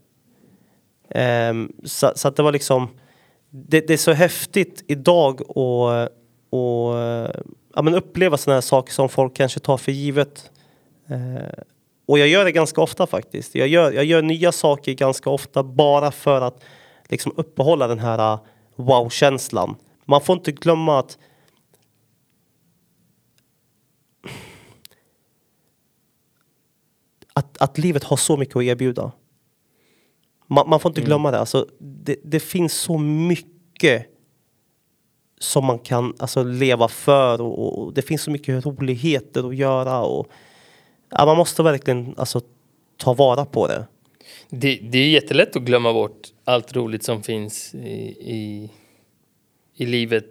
Um, 1.50 1.74
så, 1.84 2.12
så 2.16 2.28
att 2.28 2.36
det 2.36 2.44
var 2.44 2.52
liksom 2.52 2.88
det, 3.50 3.88
det 3.88 3.94
är 3.94 3.98
så 3.98 4.12
häftigt 4.12 4.84
idag 4.88 5.42
att 5.42 6.10
och, 6.50 6.96
ja, 7.76 7.82
men 7.82 7.96
uppleva 7.96 8.38
såna 8.38 8.54
här 8.54 8.62
saker 8.62 8.94
som 8.94 9.10
folk 9.10 9.34
kanske 9.34 9.60
tar 9.60 9.78
för 9.78 9.92
givet. 9.92 10.52
Uh, 11.12 11.64
och 12.08 12.20
jag 12.20 12.28
gör 12.28 12.46
det 12.46 12.52
ganska 12.52 12.82
ofta 12.82 13.08
faktiskt. 13.08 13.56
Jag 13.56 13.68
gör, 13.68 13.92
jag 13.92 14.06
gör 14.06 14.22
nya 14.22 14.52
saker 14.52 14.94
ganska 14.94 15.30
ofta 15.30 15.64
bara 15.64 16.12
för 16.12 16.42
att 16.42 16.64
liksom 17.10 17.34
uppehålla 17.38 17.88
den 17.88 18.00
här 18.00 18.34
uh, 18.34 18.40
wow-känslan. 18.76 19.76
Man 20.06 20.22
får 20.22 20.36
inte 20.36 20.52
glömma 20.52 21.00
att 21.00 21.18
att, 27.40 27.58
att 27.62 27.78
livet 27.78 28.04
har 28.04 28.18
så 28.18 28.38
mycket 28.38 28.56
att 28.56 28.64
erbjuda. 28.64 29.12
Man, 30.48 30.70
man 30.70 30.80
får 30.80 30.90
inte 30.90 31.02
glömma 31.02 31.32
det. 31.32 31.40
Alltså, 31.40 31.68
det. 31.80 32.16
Det 32.24 32.40
finns 32.40 32.74
så 32.74 32.98
mycket 32.98 34.06
som 35.40 35.66
man 35.66 35.80
kan 35.80 36.14
alltså, 36.20 36.44
leva 36.44 36.88
för 36.88 37.42
och, 37.42 37.80
och 37.80 37.94
det 37.94 38.02
finns 38.02 38.22
så 38.22 38.32
mycket 38.32 38.66
roligheter 38.66 39.48
att 39.48 39.56
göra. 39.56 40.02
Och, 40.02 40.28
ja, 41.10 41.26
man 41.26 41.38
måste 41.38 41.64
verkligen 41.64 42.14
alltså, 42.18 42.42
ta 42.98 43.14
vara 43.14 43.46
på 43.46 43.68
det. 43.68 43.88
Det, 44.50 44.80
det 44.82 44.98
är 44.98 45.10
jättelätt 45.10 45.56
att 45.56 45.62
glömma 45.62 45.94
bort 45.94 46.28
allt 46.44 46.76
roligt 46.76 47.04
som 47.04 47.24
finns 47.24 47.76
i, 47.76 47.78
i, 48.36 48.72
i 49.76 49.86
livet. 49.86 50.30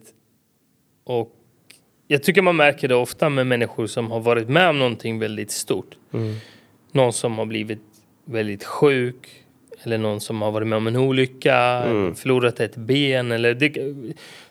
Och 1.05 1.35
jag 2.07 2.23
tycker 2.23 2.43
man 2.43 2.57
märker 2.57 2.89
det 2.89 2.95
ofta 2.95 3.29
med 3.29 3.47
människor 3.47 3.87
som 3.87 4.11
har 4.11 4.21
varit 4.21 4.49
med 4.49 4.69
om 4.69 4.79
någonting 4.79 5.19
väldigt 5.19 5.51
stort. 5.51 5.97
Någon 6.93 7.13
som 7.13 7.39
har 7.39 7.47
blivit 7.47 7.83
väldigt 8.25 8.65
sjuk. 8.65 9.45
Eller 9.83 9.99
någon 9.99 10.21
som 10.21 10.43
har 10.43 10.51
varit 10.51 10.69
med 10.69 10.77
om 10.77 10.87
en 10.87 10.97
olycka, 10.97 11.83
förlorat 12.15 12.61
ett 12.61 12.77
ben 12.77 13.33
eller 13.33 13.55
det, 13.55 13.95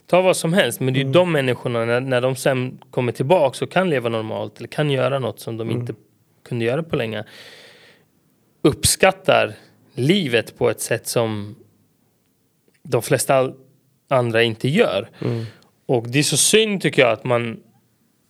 ta 0.05 0.21
vad 0.21 0.37
som 0.37 0.53
helst. 0.53 0.79
Men 0.79 0.93
det 0.93 0.99
är 1.01 1.03
ju 1.05 1.11
de 1.11 1.31
människorna 1.31 1.85
när, 1.85 2.01
när 2.01 2.21
de 2.21 2.35
sen 2.35 2.79
kommer 2.91 3.11
tillbaka 3.11 3.65
och 3.65 3.71
kan 3.71 3.89
leva 3.89 4.09
normalt 4.09 4.57
eller 4.57 4.67
kan 4.67 4.89
göra 4.89 5.19
något 5.19 5.39
som 5.39 5.57
de 5.57 5.71
inte 5.71 5.93
kunde 6.43 6.65
göra 6.65 6.83
på 6.83 6.95
länge 6.95 7.23
uppskattar 8.61 9.53
livet 9.95 10.57
på 10.57 10.69
ett 10.69 10.81
sätt 10.81 11.07
som 11.07 11.55
de 12.83 13.01
flesta 13.01 13.51
andra 14.09 14.43
inte 14.43 14.67
gör. 14.69 15.09
Och 15.85 16.07
det 16.07 16.19
är 16.19 16.23
så 16.23 16.37
synd 16.37 16.81
tycker 16.81 17.01
jag 17.01 17.11
att 17.11 17.23
man 17.23 17.59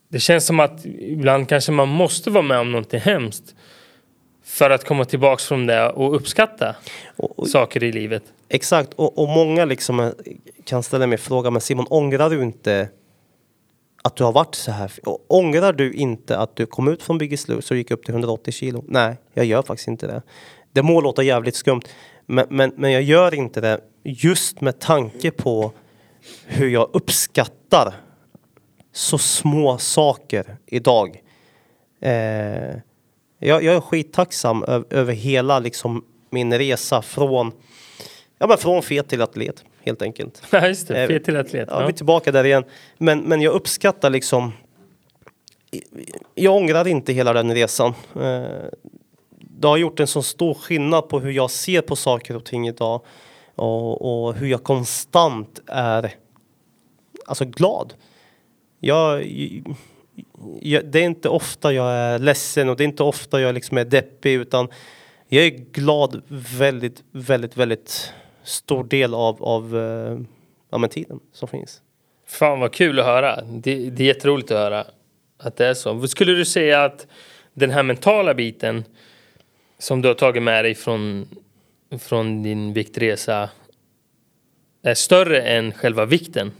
det 0.09 0.19
känns 0.19 0.45
som 0.45 0.59
att 0.59 0.85
ibland 0.85 1.49
kanske 1.49 1.71
man 1.71 1.87
måste 1.87 2.29
vara 2.29 2.43
med 2.43 2.59
om 2.59 2.71
någonting 2.71 2.99
hemskt 2.99 3.55
för 4.57 4.69
att 4.69 4.83
komma 4.83 5.05
tillbaks 5.05 5.45
från 5.45 5.65
det 5.65 5.89
och 5.89 6.15
uppskatta 6.15 6.75
Och, 7.15 7.39
och, 7.39 7.47
saker 7.47 7.83
i 7.83 7.91
livet. 7.91 8.23
exakt, 8.49 8.93
och, 8.93 9.17
och 9.17 9.27
många 9.27 9.65
liksom 9.65 9.99
eh, 9.99 10.09
kan 10.63 10.83
ställa 10.83 11.07
mig 11.07 11.17
frågan, 11.17 11.53
men 11.53 11.61
Simon, 11.61 11.85
ångrar 11.89 12.29
du 12.29 12.43
inte 12.43 12.89
att 14.03 14.15
du 14.15 14.23
har 14.23 14.31
varit 14.31 14.55
så 14.55 14.71
här? 14.71 14.91
Och 15.05 15.25
Ångrar 15.27 15.73
du 15.73 15.93
inte 15.93 16.37
att 16.37 16.55
du 16.55 16.65
kom 16.65 16.87
ut 16.87 17.03
från 17.03 17.17
Biggest 17.17 17.47
Loser 17.47 17.75
och 17.75 17.77
gick 17.77 17.91
upp 17.91 18.05
till 18.05 18.13
180 18.13 18.51
kilo? 18.51 18.83
Nej, 18.87 19.17
jag 19.33 19.45
gör 19.45 19.61
faktiskt 19.61 19.87
inte 19.87 20.07
det. 20.07 20.21
Det 20.71 20.83
må 20.83 21.01
låta 21.01 21.23
jävligt 21.23 21.55
skumt, 21.55 21.81
men, 22.25 22.45
men, 22.49 22.73
men 22.75 22.91
jag 22.91 23.01
gör 23.01 23.33
inte 23.33 23.61
det 23.61 23.79
just 24.03 24.61
med 24.61 24.79
tanke 24.79 25.31
på 25.31 25.71
hur 26.45 26.69
jag 26.69 26.89
uppskattar 26.93 27.93
så 28.93 29.17
små 29.17 29.77
saker 29.77 30.57
idag. 30.65 31.21
Eh, 32.01 32.75
jag, 33.39 33.63
jag 33.63 33.75
är 33.75 33.79
skittacksam 33.81 34.63
ö- 34.67 34.83
över 34.89 35.13
hela 35.13 35.59
liksom, 35.59 36.03
min 36.29 36.53
resa 36.57 37.01
från, 37.01 37.51
ja, 38.37 38.47
men 38.47 38.57
från 38.57 38.81
fet 38.83 39.09
till 39.09 39.21
atlet 39.21 39.63
helt 39.81 40.01
enkelt. 40.01 40.41
Ja, 40.51 40.67
just 40.67 40.87
det. 40.87 41.01
Eh, 41.03 41.07
Fet 41.07 41.23
till 41.23 41.37
atlet. 41.37 41.67
Ja, 41.71 41.77
vi 41.77 41.83
Ja. 41.83 41.87
är 41.89 41.91
tillbaka 41.93 42.31
där 42.31 42.43
igen. 42.43 42.63
Men, 42.97 43.19
men 43.19 43.41
jag 43.41 43.53
uppskattar 43.53 44.09
liksom... 44.09 44.51
Jag 46.35 46.55
ångrar 46.55 46.87
inte 46.87 47.13
hela 47.13 47.33
den 47.33 47.55
resan. 47.55 47.93
Eh, 48.15 48.45
Det 49.39 49.67
har 49.67 49.77
gjort 49.77 49.99
en 49.99 50.07
så 50.07 50.21
stor 50.23 50.53
skillnad 50.53 51.09
på 51.09 51.19
hur 51.19 51.31
jag 51.31 51.51
ser 51.51 51.81
på 51.81 51.95
saker 51.95 52.35
och 52.35 52.45
ting 52.45 52.67
idag. 52.67 53.01
Och, 53.55 54.25
och 54.27 54.33
hur 54.35 54.47
jag 54.47 54.63
konstant 54.63 55.61
är 55.67 56.15
alltså 57.27 57.45
glad. 57.45 57.93
Jag, 58.79 59.23
jag, 60.61 60.85
det 60.85 60.99
är 60.99 61.03
inte 61.03 61.29
ofta 61.29 61.73
jag 61.73 61.91
är 61.91 62.19
ledsen 62.19 62.69
och 62.69 62.77
det 62.77 62.83
är 62.83 62.85
inte 62.85 63.03
ofta 63.03 63.41
jag 63.41 63.53
liksom 63.55 63.77
är 63.77 63.85
deppig 63.85 64.33
utan 64.33 64.69
jag 65.27 65.45
är 65.45 65.49
glad 65.49 66.21
väldigt, 66.57 67.03
väldigt, 67.11 67.57
väldigt 67.57 68.13
stor 68.43 68.83
del 68.83 69.13
av, 69.13 69.43
av 69.43 69.75
uh, 69.75 70.19
ja, 70.69 70.87
tiden 70.87 71.19
som 71.33 71.47
finns. 71.47 71.81
Fan 72.25 72.59
vad 72.59 72.73
kul 72.73 72.99
att 72.99 73.05
höra. 73.05 73.41
Det, 73.41 73.89
det 73.89 74.03
är 74.03 74.07
jätteroligt 74.07 74.51
att 74.51 74.57
höra 74.57 74.85
att 75.37 75.55
det 75.55 75.67
är 75.67 75.73
så. 75.73 76.07
Skulle 76.07 76.31
du 76.31 76.45
säga 76.45 76.83
att 76.83 77.07
den 77.53 77.69
här 77.69 77.83
mentala 77.83 78.33
biten 78.33 78.83
som 79.79 80.01
du 80.01 80.07
har 80.07 80.15
tagit 80.15 80.43
med 80.43 80.65
dig 80.65 80.75
från, 80.75 81.27
från 81.99 82.43
din 82.43 82.73
viktresa 82.73 83.49
är 84.81 84.93
större 84.93 85.41
än 85.41 85.71
själva 85.71 86.05
vikten? 86.05 86.51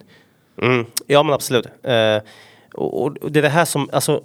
Mm, 0.61 0.85
ja 1.07 1.23
men 1.23 1.33
absolut. 1.33 1.65
Uh, 1.65 2.19
och, 2.77 3.17
och, 3.23 3.31
det 3.31 3.39
är 3.39 3.43
det 3.43 3.49
här 3.49 3.65
som, 3.65 3.89
alltså 3.93 4.23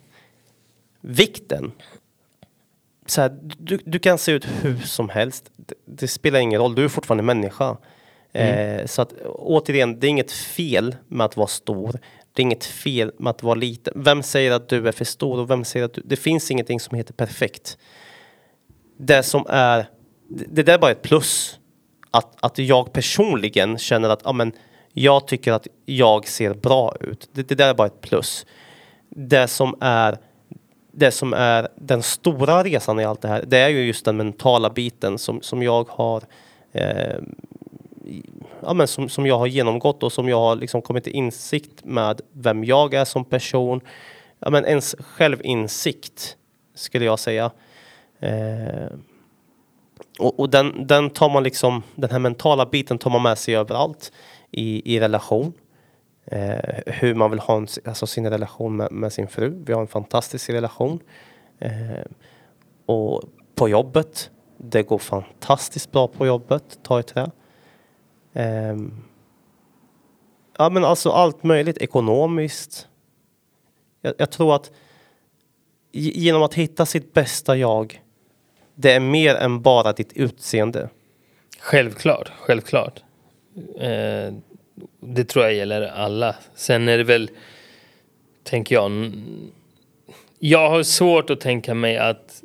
vikten. 1.00 1.72
Så 3.06 3.20
här, 3.20 3.38
du, 3.42 3.78
du 3.84 3.98
kan 3.98 4.18
se 4.18 4.32
ut 4.32 4.46
hur 4.62 4.78
som 4.78 5.08
helst. 5.08 5.50
Det, 5.56 5.74
det, 5.84 6.08
spelar 6.08 6.38
ingen 6.38 6.60
roll, 6.60 6.74
du 6.74 6.84
är 6.84 6.88
fortfarande 6.88 7.22
människa. 7.22 7.76
Mm. 8.32 8.80
Eh, 8.80 8.86
så 8.86 9.02
att 9.02 9.12
återigen, 9.26 10.00
det 10.00 10.06
är 10.06 10.08
inget 10.08 10.32
fel 10.32 10.96
med 11.08 11.24
att 11.24 11.36
vara 11.36 11.46
stor. 11.46 12.00
Det 12.32 12.42
är 12.42 12.44
inget 12.44 12.64
fel 12.64 13.12
med 13.18 13.30
att 13.30 13.42
vara 13.42 13.54
liten. 13.54 13.92
Vem 13.96 14.22
säger 14.22 14.52
att 14.52 14.68
du 14.68 14.88
är 14.88 14.92
för 14.92 15.04
stor 15.04 15.38
och 15.38 15.50
vem 15.50 15.64
säger 15.64 15.86
att 15.86 15.94
du... 15.94 16.02
Det 16.04 16.16
finns 16.16 16.50
ingenting 16.50 16.80
som 16.80 16.96
heter 16.96 17.14
perfekt. 17.14 17.78
Det 18.96 19.22
som 19.22 19.46
är... 19.48 19.86
Det, 20.28 20.44
det 20.48 20.62
där 20.62 20.74
är 20.74 20.78
bara 20.78 20.90
ett 20.90 21.02
plus. 21.02 21.58
Att, 22.10 22.36
att 22.40 22.58
jag 22.58 22.92
personligen 22.92 23.78
känner 23.78 24.08
att, 24.08 24.20
ja 24.24 24.32
men 24.32 24.52
jag 25.02 25.26
tycker 25.26 25.52
att 25.52 25.66
jag 25.86 26.28
ser 26.28 26.54
bra 26.54 26.94
ut. 27.00 27.28
Det, 27.32 27.48
det 27.48 27.54
där 27.54 27.68
är 27.68 27.74
bara 27.74 27.86
ett 27.86 28.00
plus. 28.00 28.46
Det 29.08 29.48
som 29.48 29.74
är 29.80 30.18
det 30.92 31.10
som 31.10 31.32
är 31.32 31.68
den 31.76 32.02
stora 32.02 32.64
resan 32.64 33.00
i 33.00 33.04
allt 33.04 33.22
det 33.22 33.28
här, 33.28 33.44
det 33.46 33.58
är 33.58 33.68
ju 33.68 33.86
just 33.86 34.04
den 34.04 34.16
mentala 34.16 34.70
biten 34.70 35.18
som, 35.18 35.42
som 35.42 35.62
jag 35.62 35.88
har 35.88 36.22
eh, 36.72 37.16
ja, 38.62 38.74
men 38.74 38.88
som, 38.88 39.08
som 39.08 39.26
jag 39.26 39.38
har 39.38 39.46
genomgått 39.46 40.02
och 40.02 40.12
som 40.12 40.28
jag 40.28 40.36
har 40.36 40.56
liksom 40.56 40.82
kommit 40.82 41.04
till 41.04 41.12
insikt 41.12 41.84
med 41.84 42.20
vem 42.32 42.64
jag 42.64 42.94
är 42.94 43.04
som 43.04 43.24
person. 43.24 43.80
Ja, 44.38 44.50
men 44.50 44.64
ens 44.66 44.96
självinsikt 44.98 46.36
skulle 46.74 47.04
jag 47.04 47.18
säga. 47.18 47.50
Eh, 48.20 48.92
och, 50.18 50.40
och 50.40 50.50
den, 50.50 50.86
den 50.86 51.10
tar 51.10 51.28
man 51.28 51.42
liksom, 51.42 51.82
den 51.94 52.10
här 52.10 52.18
mentala 52.18 52.66
biten 52.66 52.98
tar 52.98 53.10
man 53.10 53.22
med 53.22 53.38
sig 53.38 53.56
överallt 53.56 54.12
i, 54.50 54.94
i 54.94 55.00
relation. 55.00 55.52
Eh, 56.26 56.80
hur 56.86 57.14
man 57.14 57.30
vill 57.30 57.40
ha 57.40 57.56
en, 57.56 57.66
alltså 57.84 58.06
sin 58.06 58.30
relation 58.30 58.76
med, 58.76 58.92
med, 58.92 59.12
sin 59.12 59.28
fru. 59.28 59.62
Vi 59.66 59.72
har 59.72 59.80
en 59.80 59.86
fantastisk 59.86 60.50
relation. 60.50 61.00
Eh, 61.58 62.04
och 62.86 63.22
på 63.54 63.68
jobbet. 63.68 64.30
Det 64.56 64.82
går 64.82 64.98
fantastiskt 64.98 65.92
bra 65.92 66.08
på 66.08 66.26
jobbet, 66.26 66.78
ta 66.82 67.00
i 67.00 67.02
trä. 67.02 67.30
Eh, 68.32 68.76
ja 70.58 70.70
men 70.70 70.84
alltså 70.84 71.10
allt 71.10 71.42
möjligt 71.42 71.78
ekonomiskt. 71.78 72.88
Jag, 74.00 74.14
jag 74.18 74.30
tror 74.30 74.54
att 74.54 74.70
genom 75.92 76.42
att 76.42 76.54
hitta 76.54 76.86
sitt 76.86 77.12
bästa 77.12 77.56
jag. 77.56 78.02
Det 78.74 78.92
är 78.92 79.00
mer 79.00 79.34
än 79.34 79.62
bara 79.62 79.92
ditt 79.92 80.12
utseende. 80.12 80.88
Självklart, 81.60 82.32
självklart. 82.38 83.02
Eh, 83.80 84.34
det 85.00 85.24
tror 85.24 85.44
jag 85.44 85.54
gäller 85.54 85.82
alla. 85.82 86.36
Sen 86.54 86.88
är 86.88 86.98
det 86.98 87.04
väl, 87.04 87.30
tänker 88.42 88.74
jag, 88.74 89.12
jag 90.38 90.70
har 90.70 90.82
svårt 90.82 91.30
att 91.30 91.40
tänka 91.40 91.74
mig 91.74 91.96
att 91.96 92.42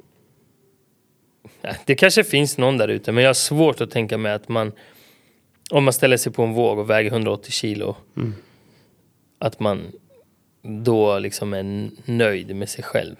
det 1.85 1.95
kanske 1.95 2.23
finns 2.23 2.57
någon 2.57 2.77
där 2.77 2.87
ute, 2.87 3.11
men 3.11 3.23
jag 3.23 3.29
har 3.29 3.33
svårt 3.33 3.81
att 3.81 3.91
tänka 3.91 4.17
mig 4.17 4.31
att 4.31 4.49
man 4.49 4.71
om 5.71 5.83
man 5.83 5.93
ställer 5.93 6.17
sig 6.17 6.31
på 6.31 6.43
en 6.43 6.53
våg 6.53 6.79
och 6.79 6.89
väger 6.89 7.11
180 7.11 7.51
kilo 7.51 7.95
mm. 8.17 8.33
att 9.39 9.59
man 9.59 9.91
då 10.61 11.19
liksom 11.19 11.53
är 11.53 11.89
nöjd 12.05 12.55
med 12.55 12.69
sig 12.69 12.83
själv. 12.83 13.15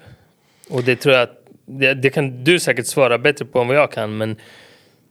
Och 0.70 0.84
det 0.84 0.96
tror 0.96 1.14
jag 1.14 1.22
att 1.22 1.46
det, 1.66 1.94
det, 1.94 2.10
kan 2.10 2.44
du 2.44 2.60
säkert 2.60 2.86
svara 2.86 3.18
bättre 3.18 3.44
på 3.44 3.60
än 3.60 3.68
vad 3.68 3.76
jag 3.76 3.92
kan, 3.92 4.16
men 4.16 4.36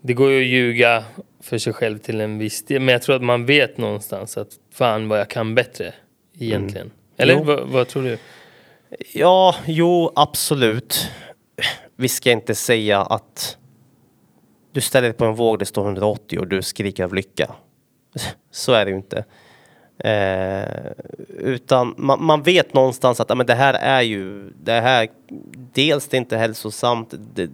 det 0.05 0.13
går 0.13 0.31
ju 0.31 0.39
att 0.39 0.47
ljuga 0.47 1.03
för 1.41 1.57
sig 1.57 1.73
själv 1.73 1.97
till 1.97 2.21
en 2.21 2.37
viss 2.37 2.65
del. 2.65 2.81
Men 2.81 2.93
jag 2.93 3.01
tror 3.01 3.15
att 3.15 3.23
man 3.23 3.45
vet 3.45 3.77
någonstans 3.77 4.37
att 4.37 4.49
fan 4.71 5.07
vad 5.07 5.19
jag 5.19 5.29
kan 5.29 5.55
bättre 5.55 5.93
egentligen. 6.39 6.87
Mm. 6.87 6.97
Eller 7.17 7.43
vad, 7.43 7.67
vad, 7.67 7.87
tror 7.87 8.03
du? 8.03 8.17
Ja, 9.13 9.55
jo, 9.65 10.11
absolut. 10.15 11.09
Vi 11.95 12.07
ska 12.07 12.31
inte 12.31 12.55
säga 12.55 13.01
att 13.01 13.57
du 14.71 14.81
ställer 14.81 15.07
dig 15.07 15.17
på 15.17 15.25
en 15.25 15.35
våg, 15.35 15.59
det 15.59 15.65
står 15.65 15.85
180 15.85 16.39
och 16.39 16.47
du 16.47 16.61
skriker 16.61 17.03
av 17.03 17.13
lycka. 17.13 17.51
Så 18.51 18.73
är 18.73 18.85
det 18.85 18.91
ju 18.91 18.97
inte. 18.97 19.25
Eh, 19.97 20.91
utan 21.37 21.95
man, 21.97 22.23
man, 22.23 22.43
vet 22.43 22.73
någonstans 22.73 23.19
att 23.19 23.37
men 23.37 23.45
det 23.45 23.55
här 23.55 23.73
är 23.73 24.01
ju, 24.01 24.49
det 24.63 24.71
här, 24.71 25.07
dels 25.73 26.07
det 26.07 26.17
är 26.17 26.19
inte 26.19 26.37
hälsosamt. 26.37 27.13
Det, 27.33 27.49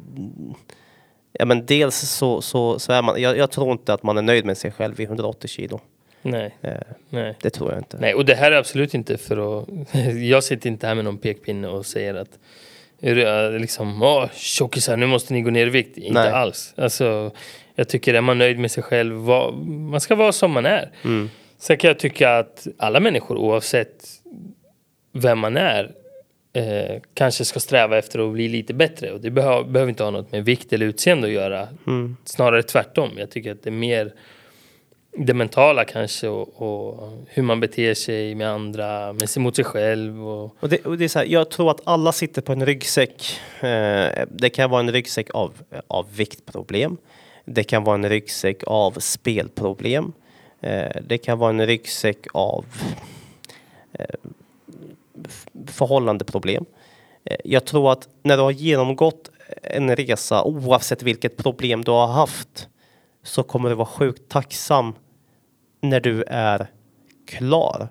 Ja 1.32 1.46
men 1.46 1.66
dels 1.66 1.96
så, 1.96 2.42
så, 2.42 2.80
så 2.80 2.94
är 2.94 3.02
man, 3.02 3.22
jag, 3.22 3.38
jag, 3.38 3.52
tror 3.52 3.72
inte 3.72 3.94
att 3.94 4.04
man 4.04 4.18
är 4.18 4.22
nöjd 4.22 4.46
med 4.46 4.58
sig 4.58 4.72
själv 4.72 5.00
i 5.00 5.04
180 5.04 5.48
kilo. 5.48 5.82
Nej. 6.22 6.56
Eh, 6.62 6.72
Nej. 7.10 7.36
Det 7.42 7.50
tror 7.50 7.72
jag 7.72 7.80
inte. 7.80 7.98
Nej, 8.00 8.14
och 8.14 8.26
det 8.26 8.36
här 8.36 8.52
är 8.52 8.56
absolut 8.56 8.94
inte 8.94 9.18
för 9.18 9.62
att... 9.62 9.68
jag 10.16 10.44
sitter 10.44 10.70
inte 10.70 10.88
här 10.88 10.96
med 10.96 11.06
någon 11.06 11.18
pekpinne 11.18 11.68
och 11.68 11.86
säger 11.86 12.14
att 12.14 12.40
liksom, 13.62 14.04
åh 14.04 14.30
tjockisar 14.34 14.98
nu 14.98 15.06
måste 15.06 15.34
ni 15.34 15.42
gå 15.42 15.50
ner 15.50 15.68
i 15.68 15.70
vikt. 15.70 15.98
Inte 15.98 16.22
Nej. 16.22 16.32
alls. 16.32 16.74
Alltså, 16.78 17.32
jag 17.76 17.90
tycker 17.90 18.14
är 18.14 18.22
man 18.22 18.38
nöjd 18.38 18.60
med 18.60 18.72
sig 18.72 18.84
själv, 18.84 19.16
var, 19.16 19.52
man 19.92 20.02
ska 20.02 20.16
vara 20.16 20.32
som 20.32 20.52
man 20.52 20.66
är. 20.66 20.92
Mm. 21.04 21.30
Sen 21.58 21.78
kan 21.78 21.88
jag 21.88 22.00
tycka 22.00 22.38
att 22.38 22.68
alla 22.78 23.00
människor 23.00 23.38
oavsett 23.38 24.06
vem 25.14 25.40
man 25.40 25.58
är 25.58 25.92
eh, 26.54 27.02
kanske 27.14 27.46
ska 27.46 27.60
sträva 27.60 27.98
efter 27.98 28.20
att 28.28 28.34
bli 28.34 28.48
lite 28.48 28.74
bättre. 28.74 29.12
Och 29.12 29.22
det 29.22 29.32
behöver, 29.32 29.64
behöver 29.64 29.90
inte 29.90 30.04
ha 30.04 30.12
något 30.12 30.32
med 30.32 30.46
vikt 30.46 30.74
eller 30.74 30.86
utseende 30.86 31.28
att 31.28 31.34
göra. 31.34 31.68
Mm. 31.88 32.18
Snarare 32.26 32.64
tvärtom. 32.64 33.10
Jag 33.18 33.30
tycker 33.30 33.52
att 33.52 33.64
det 33.64 33.70
är 33.70 33.72
mer 33.72 34.14
det 35.18 35.34
mentala 35.34 35.86
kanske 35.86 36.28
och, 36.28 36.62
och, 36.62 37.26
hur 37.28 37.44
man 37.44 37.60
beter 37.60 37.94
sig 37.94 38.36
med 38.36 38.50
andra, 38.50 39.14
med 39.14 39.30
sig 39.30 39.42
mot 39.42 39.56
sig 39.56 39.66
själv. 39.66 40.28
Och... 40.28 40.56
och, 40.60 40.70
det, 40.70 40.86
och 40.86 40.98
det 40.98 41.04
är 41.04 41.08
så 41.08 41.20
här, 41.20 41.26
jag 41.26 41.50
tror 41.50 41.72
att 41.72 41.82
alla 41.84 42.12
sitter 42.12 42.42
på 42.42 42.52
en 42.52 42.66
ryggsäck. 42.66 43.40
Eh, 43.60 44.26
det 44.30 44.50
kan 44.50 44.70
vara 44.70 44.80
en 44.80 44.92
ryggsäck 44.92 45.30
av, 45.34 45.54
av 45.88 46.16
viktproblem. 46.16 46.98
Det 47.46 47.64
kan 47.64 47.84
vara 47.84 47.96
en 47.96 48.10
ryggsäck 48.10 48.64
av 48.64 48.92
spelproblem. 48.92 50.14
Eh, 50.62 51.02
det 51.08 51.18
kan 51.18 51.38
vara 51.40 51.50
en 51.50 51.68
ryggsäck 51.68 52.28
av 52.34 52.66
eh, 53.94 54.06
förhållandeproblem. 55.68 56.66
Eh, 57.26 57.38
jag 57.44 57.66
tror 57.66 57.92
att 57.92 58.10
när 58.24 58.38
du 58.38 58.44
har 58.44 58.52
genomgått 58.52 59.32
en 59.64 59.96
resa, 59.96 60.44
oavsett 60.44 61.04
vilket 61.04 61.38
problem 61.38 61.84
du 61.84 61.92
har 61.92 62.08
haft, 62.08 62.68
så 63.24 63.44
kommer 63.44 63.70
du 63.70 63.76
vara 63.76 63.88
sjukt 63.88 64.30
tacksam 64.30 64.94
när 65.82 66.00
du 66.00 66.24
är 66.28 66.68
klar. 67.28 67.90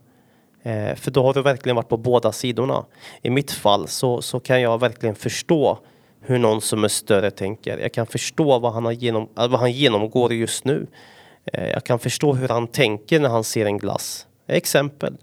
Eh, 0.63 0.95
för 0.95 1.11
då 1.11 1.23
har 1.23 1.35
du 1.35 1.43
verkligen 1.43 1.77
varit 1.77 1.89
på 1.89 1.97
båda 1.97 2.33
sidorna. 2.33 2.85
I 3.23 3.31
mitt 3.31 3.51
fall 3.51 3.89
så, 3.89 4.23
så 4.23 4.41
kan 4.41 4.61
jag 4.61 4.81
verkligen 4.81 5.15
förstå 5.15 5.79
hur 6.21 6.39
någon 6.39 6.61
som 6.61 6.85
är 6.85 6.89
större 6.89 7.31
tänker. 7.31 7.79
Jag 7.79 7.93
kan 7.93 8.07
förstå 8.07 8.59
vad 8.59 8.73
han, 8.73 8.85
har 8.85 8.93
genom, 8.93 9.23
eh, 9.23 9.49
vad 9.49 9.61
han 9.61 9.73
genomgår 9.73 10.33
just 10.33 10.65
nu. 10.65 10.87
Eh, 11.53 11.69
jag 11.69 11.85
kan 11.85 11.99
förstå 11.99 12.35
hur 12.35 12.49
han 12.49 12.67
tänker 12.67 13.21
när 13.21 13.29
han 13.29 13.45
ser 13.45 13.67
en 13.67 13.79
glass. 13.79 14.27
Exempel. 14.47 15.17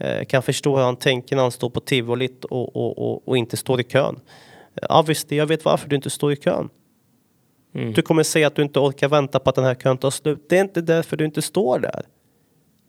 Eh, 0.00 0.24
kan 0.24 0.42
förstå 0.42 0.76
hur 0.76 0.84
han 0.84 0.96
tänker 0.96 1.36
när 1.36 1.42
han 1.42 1.52
står 1.52 1.70
på 1.70 1.80
tivolit 1.80 2.44
och, 2.44 2.76
och, 2.76 2.98
och, 2.98 3.28
och 3.28 3.36
inte 3.36 3.56
står 3.56 3.80
i 3.80 3.84
kön. 3.84 4.20
Ja 4.74 5.02
visst, 5.02 5.32
jag 5.32 5.46
vet 5.46 5.64
varför 5.64 5.88
du 5.88 5.96
inte 5.96 6.10
står 6.10 6.32
i 6.32 6.36
kön. 6.36 6.68
Mm. 7.74 7.92
Du 7.92 8.02
kommer 8.02 8.22
säga 8.22 8.46
att 8.46 8.54
du 8.54 8.62
inte 8.62 8.80
orkar 8.80 9.08
vänta 9.08 9.38
på 9.38 9.50
att 9.50 9.56
den 9.56 9.64
här 9.64 9.74
kön 9.74 9.98
tar 9.98 10.10
slut. 10.10 10.46
Det 10.48 10.56
är 10.56 10.60
inte 10.60 10.80
därför 10.80 11.16
du 11.16 11.24
inte 11.24 11.42
står 11.42 11.78
där. 11.78 12.02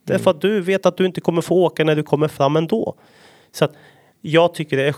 Det 0.04 0.12
är 0.12 0.16
mm. 0.16 0.24
för 0.24 0.30
att 0.30 0.40
du 0.40 0.60
vet 0.60 0.86
att 0.86 0.96
du 0.96 1.06
inte 1.06 1.20
kommer 1.20 1.42
få 1.42 1.64
åka 1.64 1.84
när 1.84 1.96
du 1.96 2.02
kommer 2.02 2.28
fram 2.28 2.56
ändå. 2.56 2.94
Så 3.52 3.64
att 3.64 3.72
jag 4.20 4.54
tycker 4.54 4.76
det 4.76 4.88
är... 4.88 4.94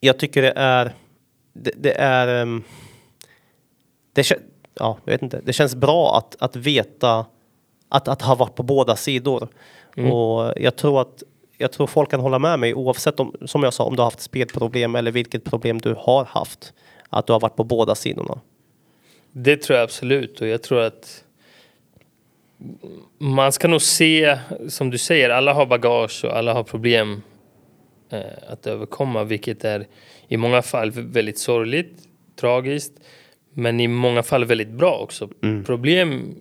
Jag 0.00 0.18
tycker 0.18 0.42
det 0.42 0.52
är... 0.56 0.94
Det, 1.52 1.72
det 1.76 1.92
är... 1.98 2.42
Ehm, 2.42 2.62
det, 4.12 4.30
ja, 4.74 4.98
jag 5.04 5.12
vet 5.12 5.22
inte. 5.22 5.40
Det 5.44 5.52
känns 5.52 5.74
bra 5.74 6.18
att, 6.18 6.42
att 6.42 6.56
veta 6.56 7.26
att, 7.88 8.08
att 8.08 8.22
ha 8.22 8.34
varit 8.34 8.54
på 8.54 8.62
båda 8.62 8.96
sidor. 8.96 9.48
Mm. 9.96 10.12
Och 10.12 10.52
jag 10.56 10.76
tror 10.76 11.00
att 11.00 11.22
jag 11.58 11.72
tror 11.72 11.86
folk 11.86 12.10
kan 12.10 12.20
hålla 12.20 12.38
med 12.38 12.58
mig 12.58 12.74
oavsett 12.74 13.20
om, 13.20 13.34
som 13.44 13.62
jag 13.62 13.74
sa, 13.74 13.84
om 13.84 13.96
du 13.96 14.02
har 14.02 14.06
haft 14.06 14.20
spelproblem 14.20 14.94
eller 14.94 15.10
vilket 15.10 15.44
problem 15.44 15.80
du 15.80 15.94
har 15.98 16.24
haft. 16.24 16.72
Att 17.08 17.26
du 17.26 17.32
har 17.32 17.40
varit 17.40 17.56
på 17.56 17.64
båda 17.64 17.94
sidorna. 17.94 18.40
Det 19.32 19.56
tror 19.56 19.78
jag 19.78 19.84
absolut 19.84 20.40
och 20.40 20.46
jag 20.46 20.62
tror 20.62 20.80
att 20.80 21.24
man 23.18 23.52
ska 23.52 23.68
nog 23.68 23.82
se, 23.82 24.38
som 24.68 24.90
du 24.90 24.98
säger, 24.98 25.30
alla 25.30 25.52
har 25.52 25.66
bagage 25.66 26.24
och 26.24 26.36
alla 26.36 26.52
har 26.52 26.62
problem 26.62 27.22
eh, 28.10 28.20
att 28.48 28.66
överkomma, 28.66 29.24
vilket 29.24 29.64
är 29.64 29.86
i 30.28 30.36
många 30.36 30.62
fall 30.62 30.90
väldigt 30.90 31.38
sorgligt, 31.38 31.98
tragiskt, 32.40 32.92
men 33.52 33.80
i 33.80 33.88
många 33.88 34.22
fall 34.22 34.44
väldigt 34.44 34.70
bra 34.70 34.98
också. 34.98 35.28
Mm. 35.42 35.64
Problem, 35.64 36.34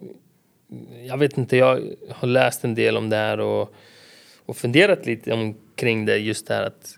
jag 1.08 1.18
vet 1.18 1.38
inte, 1.38 1.58
jag 1.58 1.82
har 2.10 2.28
läst 2.28 2.64
en 2.64 2.76
del 2.76 2.98
om 2.98 3.10
det 3.10 3.16
här 3.16 3.40
och, 3.40 3.74
och 4.46 4.58
funderat 4.58 5.06
lite 5.06 5.34
omkring 5.34 6.06
det, 6.06 6.18
just 6.18 6.48
det 6.48 6.54
här 6.54 6.64
att 6.64 6.98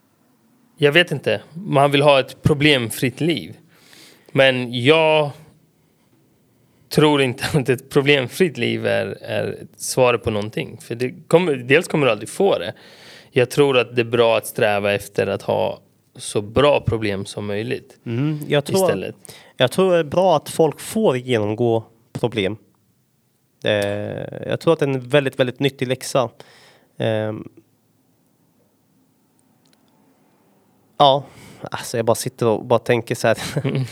jag 0.78 0.91
vet 0.91 1.11
inte, 1.11 1.41
man 1.53 1.91
vill 1.91 2.01
ha 2.01 2.19
ett 2.19 2.43
problemfritt 2.43 3.21
liv. 3.21 3.57
Men 4.32 4.84
jag 4.84 5.32
tror 6.89 7.21
inte 7.21 7.43
att 7.53 7.69
ett 7.69 7.89
problemfritt 7.89 8.57
liv 8.57 8.86
är, 8.86 9.17
är 9.21 9.57
svaret 9.78 10.23
på 10.23 10.32
någonting. 10.32 10.78
För 10.82 10.95
det 10.95 11.13
kommer, 11.28 11.55
dels 11.55 11.88
kommer 11.88 12.05
du 12.05 12.11
aldrig 12.11 12.30
få 12.30 12.59
det. 12.59 12.73
Jag 13.32 13.49
tror 13.49 13.78
att 13.78 13.95
det 13.95 14.01
är 14.01 14.05
bra 14.05 14.38
att 14.38 14.45
sträva 14.45 14.93
efter 14.93 15.28
att 15.28 15.41
ha 15.41 15.82
så 16.15 16.41
bra 16.41 16.82
problem 16.82 17.26
som 17.26 17.45
möjligt. 17.45 17.97
Mm, 18.05 18.39
jag, 18.47 18.65
tror, 18.65 18.84
Istället. 18.84 19.15
jag 19.57 19.71
tror 19.71 19.93
det 19.93 19.99
är 19.99 20.03
bra 20.03 20.36
att 20.36 20.49
folk 20.49 20.80
får 20.80 21.17
genomgå 21.17 21.84
problem. 22.13 22.57
Eh, 23.64 24.47
jag 24.49 24.60
tror 24.60 24.74
att 24.74 24.80
det 24.80 24.86
är 24.86 24.89
en 24.89 24.99
väldigt, 25.10 25.39
väldigt 25.39 25.60
nyttig 25.60 25.88
läxa. 25.88 26.30
Eh, 26.97 27.34
ja, 30.97 31.24
alltså 31.72 31.97
jag 31.97 32.06
bara 32.06 32.16
sitter 32.16 32.47
och 32.47 32.66
bara 32.66 32.80
tänker 32.80 33.16
så 33.16 33.28
här. 33.28 33.38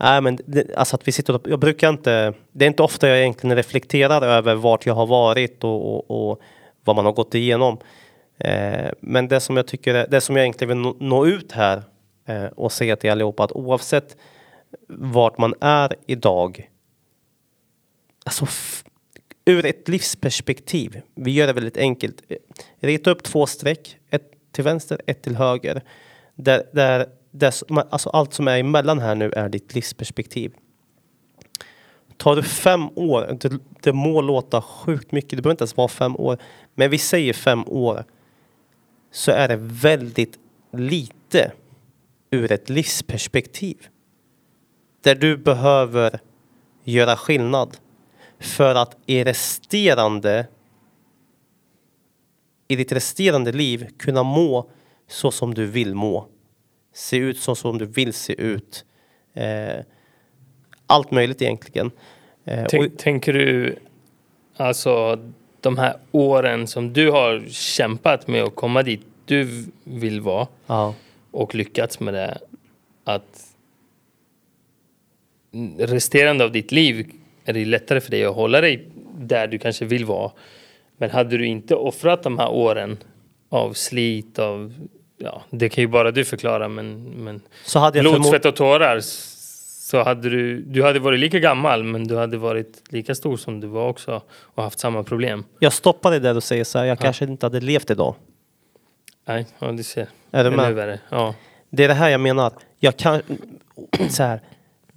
Nej, 0.00 0.20
men 0.20 0.38
det, 0.46 0.74
alltså 0.76 0.96
att 0.96 1.08
vi 1.08 1.12
sitter 1.12 1.34
och, 1.34 1.42
jag 1.48 1.58
brukar 1.60 1.88
inte, 1.88 2.34
det 2.52 2.64
är 2.64 2.66
inte 2.68 2.82
ofta 2.82 3.08
jag 3.08 3.18
egentligen 3.18 3.56
reflekterar 3.56 4.22
över 4.22 4.54
vart 4.54 4.86
jag 4.86 4.94
har 4.94 5.06
varit 5.06 5.64
och, 5.64 6.10
och, 6.10 6.30
och 6.30 6.40
vad 6.84 6.96
man 6.96 7.04
har 7.04 7.12
gått 7.12 7.34
igenom. 7.34 7.78
Eh, 8.38 8.90
men 9.00 9.28
det 9.28 9.40
som 9.40 9.56
jag 9.56 9.66
tycker, 9.66 9.94
är- 9.94 10.06
det 10.08 10.20
som 10.20 10.36
jag 10.36 10.42
egentligen 10.44 10.68
vill 10.68 10.78
nå, 10.78 10.96
nå 11.00 11.26
ut 11.26 11.52
här 11.52 11.82
eh, 12.26 12.44
och 12.44 12.72
säga 12.72 12.96
till 12.96 13.10
allihopa 13.10 13.44
att 13.44 13.52
oavsett 13.52 14.16
vart 14.88 15.38
man 15.38 15.54
är 15.60 15.94
idag. 16.06 16.70
Alltså 18.24 18.46
ur 19.44 19.66
ett 19.66 19.88
livsperspektiv. 19.88 21.02
Vi 21.14 21.30
gör 21.30 21.46
det 21.46 21.52
väldigt 21.52 21.76
enkelt. 21.76 22.22
Rita 22.80 23.10
upp 23.10 23.22
två 23.22 23.46
streck, 23.46 23.98
ett 24.10 24.30
till 24.52 24.64
vänster, 24.64 25.00
ett 25.06 25.22
till 25.22 25.36
höger. 25.36 25.82
Där, 26.34 26.62
där, 26.72 27.06
där, 27.30 27.52
alltså 27.90 28.10
allt 28.10 28.34
som 28.34 28.48
är 28.48 28.58
emellan 28.58 28.98
här 28.98 29.14
nu 29.14 29.30
är 29.30 29.48
ditt 29.48 29.74
livsperspektiv. 29.74 30.54
Tar 32.16 32.36
du 32.36 32.42
fem 32.42 32.88
år, 32.94 33.38
det, 33.40 33.58
det 33.80 33.92
må 33.92 34.20
låta 34.20 34.62
sjukt 34.62 35.12
mycket, 35.12 35.30
det 35.30 35.42
behöver 35.42 35.50
inte 35.50 35.62
ens 35.62 35.76
vara 35.76 35.88
fem 35.88 36.16
år, 36.16 36.38
men 36.74 36.90
vi 36.90 36.98
säger 36.98 37.32
fem 37.32 37.64
år, 37.66 38.04
så 39.10 39.30
är 39.30 39.48
det 39.48 39.56
väldigt 39.60 40.38
lite 40.72 41.52
ur 42.30 42.52
ett 42.52 42.68
livsperspektiv. 42.68 43.88
Där 45.00 45.14
du 45.14 45.36
behöver 45.36 46.20
göra 46.84 47.16
skillnad 47.16 47.76
för 48.40 48.74
att 48.74 48.96
i 49.06 49.24
resterande 49.24 50.46
i 52.68 52.76
ditt 52.76 52.92
resterande 52.92 53.52
liv 53.52 53.88
kunna 53.98 54.22
må 54.22 54.70
så 55.06 55.30
som 55.30 55.54
du 55.54 55.66
vill 55.66 55.94
må. 55.94 56.26
Se 56.92 57.16
ut 57.16 57.38
så 57.38 57.54
som 57.54 57.78
du 57.78 57.86
vill 57.86 58.12
se 58.12 58.32
ut. 58.32 58.84
Eh, 59.34 59.84
allt 60.86 61.10
möjligt 61.10 61.42
egentligen. 61.42 61.90
Eh, 62.44 62.62
och, 62.62 62.68
Tänk, 62.70 62.98
tänker 62.98 63.32
du 63.32 63.76
alltså 64.56 65.18
de 65.60 65.78
här 65.78 65.96
åren 66.12 66.66
som 66.66 66.92
du 66.92 67.10
har 67.10 67.44
kämpat 67.48 68.28
med 68.28 68.42
att 68.42 68.54
komma 68.54 68.82
dit 68.82 69.06
du 69.24 69.66
vill 69.84 70.20
vara 70.20 70.46
ja. 70.66 70.94
och 71.30 71.54
lyckats 71.54 72.00
med 72.00 72.14
det 72.14 72.38
att 73.04 73.54
resterande 75.78 76.44
av 76.44 76.52
ditt 76.52 76.72
liv 76.72 77.10
är 77.48 77.52
det 77.52 77.64
lättare 77.64 78.00
för 78.00 78.10
dig 78.10 78.24
att 78.24 78.34
hålla 78.34 78.60
dig 78.60 78.88
där 79.18 79.46
du 79.46 79.58
kanske 79.58 79.84
vill 79.84 80.04
vara. 80.04 80.30
Men 80.96 81.10
hade 81.10 81.36
du 81.36 81.46
inte 81.46 81.74
offrat 81.74 82.22
de 82.22 82.38
här 82.38 82.50
åren 82.50 82.98
av 83.48 83.72
slit, 83.72 84.38
av 84.38 84.74
ja, 85.18 85.42
det 85.50 85.68
kan 85.68 85.82
ju 85.82 85.88
bara 85.88 86.10
du 86.10 86.24
förklara, 86.24 86.68
men, 86.68 87.02
men 87.02 87.40
Så 87.64 87.78
hade 87.78 87.98
jag 87.98 88.14
blod, 88.14 88.26
svett 88.26 88.44
och 88.44 88.56
tårar 88.56 89.00
så 89.88 90.02
hade 90.02 90.30
du, 90.30 90.60
du 90.60 90.82
hade 90.82 90.98
varit 90.98 91.20
lika 91.20 91.38
gammal 91.38 91.84
men 91.84 92.08
du 92.08 92.16
hade 92.16 92.36
varit 92.36 92.82
lika 92.88 93.14
stor 93.14 93.36
som 93.36 93.60
du 93.60 93.66
var 93.66 93.88
också 93.88 94.22
och 94.30 94.62
haft 94.62 94.78
samma 94.78 95.02
problem. 95.02 95.44
Jag 95.58 95.72
stoppar 95.72 96.10
det 96.10 96.18
där 96.18 96.36
och 96.36 96.42
säger 96.42 96.64
så 96.64 96.78
här, 96.78 96.84
jag 96.84 96.98
kanske 96.98 97.24
inte 97.24 97.46
hade 97.46 97.60
levt 97.60 97.90
idag. 97.90 98.14
Nej, 99.24 99.46
ja 99.58 99.72
du 99.72 99.82
ser. 99.82 100.08
Är 100.30 100.44
du 100.44 100.50
med? 100.50 100.74
värre. 100.74 101.00
Ja. 101.10 101.34
Det 101.70 101.84
är 101.84 101.88
det 101.88 101.94
här 101.94 102.08
jag 102.08 102.20
menar. 102.20 102.52
Jag 102.78 102.96
kan, 102.96 103.22
så 104.10 104.22
här, 104.22 104.40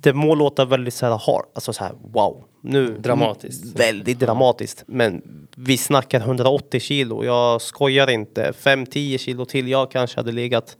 det 0.02 0.14
må 0.14 0.36
låta 0.36 0.66
väldigt 0.66 0.94
så 0.94 1.06
här 1.06 1.18
hard, 1.18 1.46
alltså 1.54 1.74
så 1.74 1.84
här 1.84 1.94
wow. 2.02 2.44
Nu, 2.62 2.98
Dramatiskt. 2.98 3.80
Väldigt 3.80 4.20
dramatiskt. 4.20 4.84
Men 4.88 5.22
vi 5.56 5.78
snackar 5.78 6.20
180 6.20 6.80
kilo. 6.80 7.26
Jag 7.26 7.62
skojar 7.62 8.10
inte. 8.10 8.52
5-10 8.52 9.18
kilo 9.18 9.46
till. 9.46 9.68
Jag 9.68 9.92
kanske 9.92 10.20
hade 10.20 10.32
legat 10.32 10.78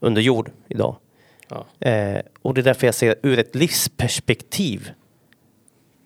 under 0.00 0.22
jord 0.22 0.50
idag. 0.68 0.96
Ja. 1.48 1.88
Eh, 1.88 2.20
och 2.42 2.54
det 2.54 2.60
är 2.60 2.62
därför 2.62 2.86
jag 2.86 2.94
säger 2.94 3.16
ur 3.22 3.38
ett 3.38 3.54
livsperspektiv. 3.54 4.90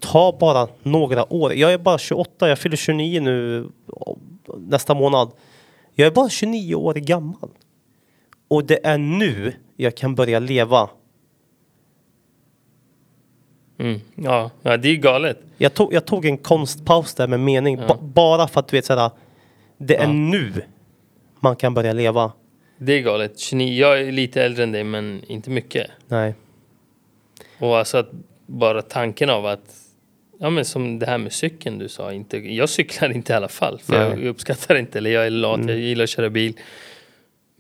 Ta 0.01 0.37
bara 0.41 0.69
några 0.83 1.33
år. 1.33 1.55
Jag 1.55 1.73
är 1.73 1.79
bara 1.79 1.99
28, 1.99 2.49
jag 2.49 2.59
fyller 2.59 2.77
29 2.77 3.21
nu 3.21 3.69
nästa 4.59 4.95
månad. 4.95 5.31
Jag 5.95 6.07
är 6.07 6.11
bara 6.11 6.29
29 6.29 6.75
år 6.75 6.95
gammal. 6.95 7.51
Och 8.49 8.65
det 8.65 8.87
är 8.87 8.99
nu 8.99 9.55
jag 9.77 9.97
kan 9.97 10.15
börja 10.15 10.39
leva. 10.39 10.91
Mm. 13.79 14.01
Ja, 14.15 14.51
ja, 14.63 14.77
det 14.77 14.89
är 14.89 14.93
ju 14.93 14.97
galet. 14.99 15.39
Jag 15.59 15.75
tog, 15.75 15.95
jag 15.95 16.05
tog 16.07 16.25
en 16.25 16.39
konstpaus 16.39 17.15
där 17.15 17.27
med 17.29 17.41
mening. 17.41 17.77
ba- 17.77 17.99
bara 18.01 18.49
för 18.49 18.61
att 18.61 18.69
du 18.69 18.77
vet 18.77 18.85
såhär. 18.85 19.11
Det 19.79 19.97
är 19.97 20.03
Ja. 20.07 20.13
nu 20.13 20.53
man 21.41 21.57
kan 21.57 21.75
börja 21.75 21.93
leva. 21.93 22.33
Det 22.79 22.93
är 22.93 23.01
galet. 23.01 23.39
29, 23.39 23.81
jag 23.81 24.01
är 24.01 24.13
lite 24.13 24.43
äldre 24.43 24.63
än 24.63 24.73
dig 24.73 24.85
men 24.85 25.23
inte 25.27 25.51
mycket. 25.51 25.87
Nej. 26.09 26.35
Och 27.59 27.79
alltså 27.79 27.99
att 27.99 28.11
bara 28.47 28.83
tanken 28.83 29.31
av 29.31 29.47
att 29.47 29.75
Ja 30.39 30.51
men 30.51 30.65
som 30.65 30.99
det 30.99 31.07
här 31.07 31.19
med 31.19 31.33
cykeln 31.33 31.79
du 31.79 31.89
sa, 31.89 32.13
inte, 32.13 32.39
jag 32.39 32.69
cyklar 32.69 33.13
inte 33.13 33.33
i 33.33 33.37
alla 33.37 33.49
fall. 33.49 33.79
För 33.85 33.95
jag 34.11 34.25
uppskattar 34.25 34.75
inte, 34.77 34.99
eller 34.99 35.11
jag 35.11 35.27
är 35.27 35.31
lat, 35.31 35.57
Mm. 35.57 35.69
jag 35.69 35.79
gillar 35.79 36.05
att 36.05 36.11
köra 36.11 36.31
bil. 36.31 36.55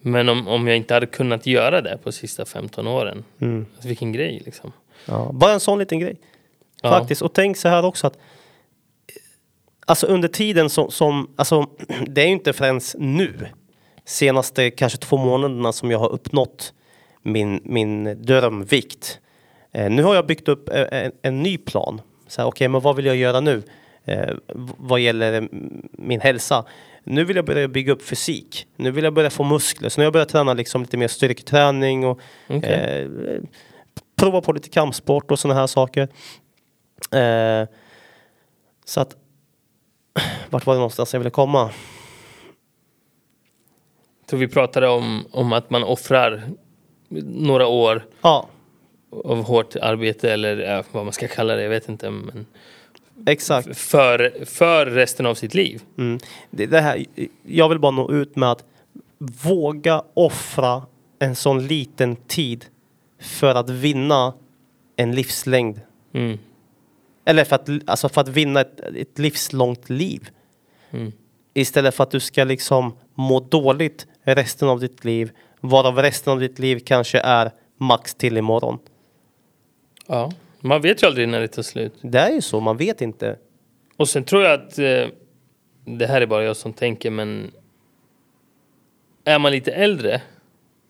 Men 0.00 0.28
om, 0.28 0.48
om 0.48 0.66
jag 0.68 0.76
inte 0.76 0.94
hade 0.94 1.06
kunnat 1.06 1.46
göra 1.46 1.80
det 1.80 1.98
på 2.02 2.12
sista 2.12 2.44
15 2.44 2.86
åren, 2.86 3.24
Mm. 3.40 3.66
alltså 3.74 3.88
vilken 3.88 4.12
grej 4.12 4.42
liksom. 4.44 4.72
Ja, 5.06 5.30
bara 5.32 5.52
en 5.52 5.60
sån 5.60 5.78
liten 5.78 5.98
grej. 5.98 6.16
Ja. 6.82 6.90
Faktiskt. 6.90 7.22
Och 7.22 7.32
tänk 7.32 7.56
så 7.56 7.68
här 7.68 7.84
också 7.84 8.06
att 8.06 8.18
Alltså 9.88 10.06
under 10.06 10.28
tiden 10.28 10.70
som, 10.70 10.90
som 10.90 11.30
alltså 11.36 11.66
det 12.06 12.22
är 12.22 12.26
ju 12.26 12.32
inte 12.32 12.52
förrän 12.52 12.80
nu 12.98 13.48
senaste 14.04 14.70
kanske 14.70 14.98
två 14.98 15.16
månaderna 15.16 15.72
som 15.72 15.90
jag 15.90 15.98
har 15.98 16.12
uppnått 16.12 16.72
min, 17.22 17.60
min 17.64 18.22
drömvikt. 18.22 19.20
Eh, 19.72 19.90
nu 19.90 20.02
har 20.02 20.14
jag 20.14 20.26
byggt 20.26 20.48
upp 20.48 20.68
eh, 20.68 20.84
en, 20.90 21.12
en 21.22 21.42
ny 21.42 21.58
plan. 21.58 22.00
Okej, 22.38 22.68
men 22.68 22.80
vad 22.80 22.96
vill 22.96 23.06
jag 23.06 23.16
göra 23.16 23.40
nu? 23.40 23.62
Eh, 24.04 24.34
vad 24.78 25.00
gäller 25.00 25.32
mm, 25.32 25.88
min 25.92 26.20
hälsa. 26.20 26.64
Nu 27.04 27.24
vill 27.24 27.36
jag 27.36 27.44
börja 27.44 27.68
bygga 27.68 27.92
upp 27.92 28.02
fysik. 28.02 28.66
Nu 28.76 28.90
vill 28.90 29.04
jag 29.04 29.14
börja 29.14 29.30
få 29.30 29.44
muskler. 29.44 29.88
Så 29.88 30.00
nu 30.00 30.02
har 30.02 30.06
jag 30.06 30.12
börjat 30.12 30.28
träna 30.28 30.54
liksom 30.54 30.82
lite 30.82 30.96
mer 30.96 31.08
styrketräning 31.08 32.06
och 32.06 32.20
Okej. 32.48 32.70
eh, 32.72 33.40
prova 34.16 34.40
på 34.40 34.52
lite 34.52 34.68
kampsport 34.68 35.30
och 35.30 35.38
sådana 35.38 35.60
här 35.60 35.66
saker. 35.66 36.08
Eh, 37.12 37.68
så 38.84 39.00
att 39.00 39.16
vart 40.50 40.66
var 40.66 40.74
det 40.74 40.78
någonstans 40.78 41.12
jag 41.12 41.20
ville 41.20 41.30
komma? 41.30 41.70
Så 44.30 44.36
vi 44.36 44.48
pratade 44.48 44.88
om, 44.88 45.26
om 45.30 45.52
att 45.52 45.70
man 45.70 45.84
offrar 45.84 46.42
några 47.08 47.66
år 47.66 48.04
Ja, 48.22 48.48
av 49.24 49.42
hårt 49.42 49.76
arbete 49.76 50.32
eller 50.32 50.84
vad 50.92 51.04
man 51.04 51.12
ska 51.12 51.28
kalla 51.28 51.56
det, 51.56 51.62
jag 51.62 51.70
vet 51.70 51.88
inte. 51.88 52.10
Men 52.10 52.46
exakt. 53.26 53.78
för, 53.78 54.44
för 54.44 54.86
resten 54.86 55.26
av 55.26 55.34
sitt 55.34 55.54
liv. 55.54 55.82
Mm. 55.98 56.18
Det, 56.50 56.66
det 56.66 56.80
här, 56.80 57.06
jag 57.42 57.68
vill 57.68 57.78
bara 57.78 57.90
nå 57.92 58.12
ut 58.12 58.36
med 58.36 58.50
att 58.50 58.64
våga 59.18 60.02
offra 60.14 60.82
en 61.18 61.36
sån 61.36 61.66
liten 61.66 62.16
tid 62.16 62.64
för 63.18 63.54
att 63.54 63.70
vinna 63.70 64.34
en 64.96 65.14
livslängd. 65.14 65.80
Mm. 66.12 66.38
Eller 67.24 67.44
för 67.44 67.56
att, 67.56 67.68
alltså 67.86 68.08
för 68.08 68.20
att 68.20 68.28
vinna 68.28 68.60
ett, 68.60 68.80
ett 68.80 69.18
livslångt 69.18 69.90
liv. 69.90 70.28
Mm. 70.90 71.12
Istället 71.54 71.94
för 71.94 72.02
att 72.02 72.10
du 72.10 72.20
ska 72.20 72.44
liksom 72.44 72.96
må 73.14 73.40
dåligt 73.40 74.06
resten 74.22 74.68
av 74.68 74.80
ditt 74.80 75.04
liv. 75.04 75.30
Varav 75.60 75.98
resten 75.98 76.32
av 76.32 76.40
ditt 76.40 76.58
liv 76.58 76.82
kanske 76.86 77.20
är 77.20 77.50
max 77.78 78.14
till 78.14 78.36
imorgon. 78.36 78.78
Ja, 80.06 80.32
man 80.60 80.82
vet 80.82 81.02
ju 81.02 81.06
aldrig 81.06 81.28
när 81.28 81.40
det 81.40 81.48
tar 81.48 81.62
slut. 81.62 81.94
Det 82.00 82.18
är 82.18 82.30
ju 82.30 82.40
så, 82.40 82.60
man 82.60 82.76
vet 82.76 83.00
inte. 83.00 83.38
Och 83.96 84.08
sen 84.08 84.24
tror 84.24 84.42
jag 84.42 84.52
att 84.52 84.78
eh, 84.78 85.06
det 85.84 86.06
här 86.06 86.20
är 86.20 86.26
bara 86.26 86.44
jag 86.44 86.56
som 86.56 86.72
tänker 86.72 87.10
men 87.10 87.50
är 89.24 89.38
man 89.38 89.52
lite 89.52 89.72
äldre 89.72 90.22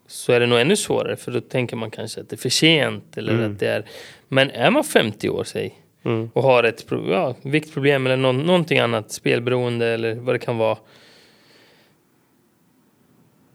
så 0.07 0.33
är 0.33 0.41
det 0.41 0.47
nog 0.47 0.59
ännu 0.61 0.77
svårare 0.77 1.17
för 1.17 1.33
då 1.33 1.41
tänker 1.41 1.77
man 1.77 1.91
kanske 1.91 2.21
att 2.21 2.29
det 2.29 2.35
är 2.37 2.39
för 2.39 2.49
sent 2.49 3.17
eller 3.17 3.33
Mm. 3.33 3.53
att 3.53 3.59
det 3.61 3.69
är 3.69 3.85
men 4.29 4.51
är 4.51 4.71
man 4.71 4.85
50 4.85 5.29
år 5.29 5.45
säg 5.45 5.83
Mm. 6.05 6.31
och 6.35 6.43
har 6.43 6.65
ett 6.65 6.85
ja, 6.91 7.35
viktproblem 7.43 8.07
eller 8.07 8.17
någon, 8.17 8.39
någonting 8.39 8.79
annat 8.79 9.11
spelberoende 9.13 9.87
eller 9.87 10.15
vad 10.15 10.35
det 10.35 10.39
kan 10.39 10.59
vara. 10.59 10.79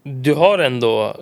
Du 0.03 0.33
har 0.33 0.59
ändå 0.59 1.15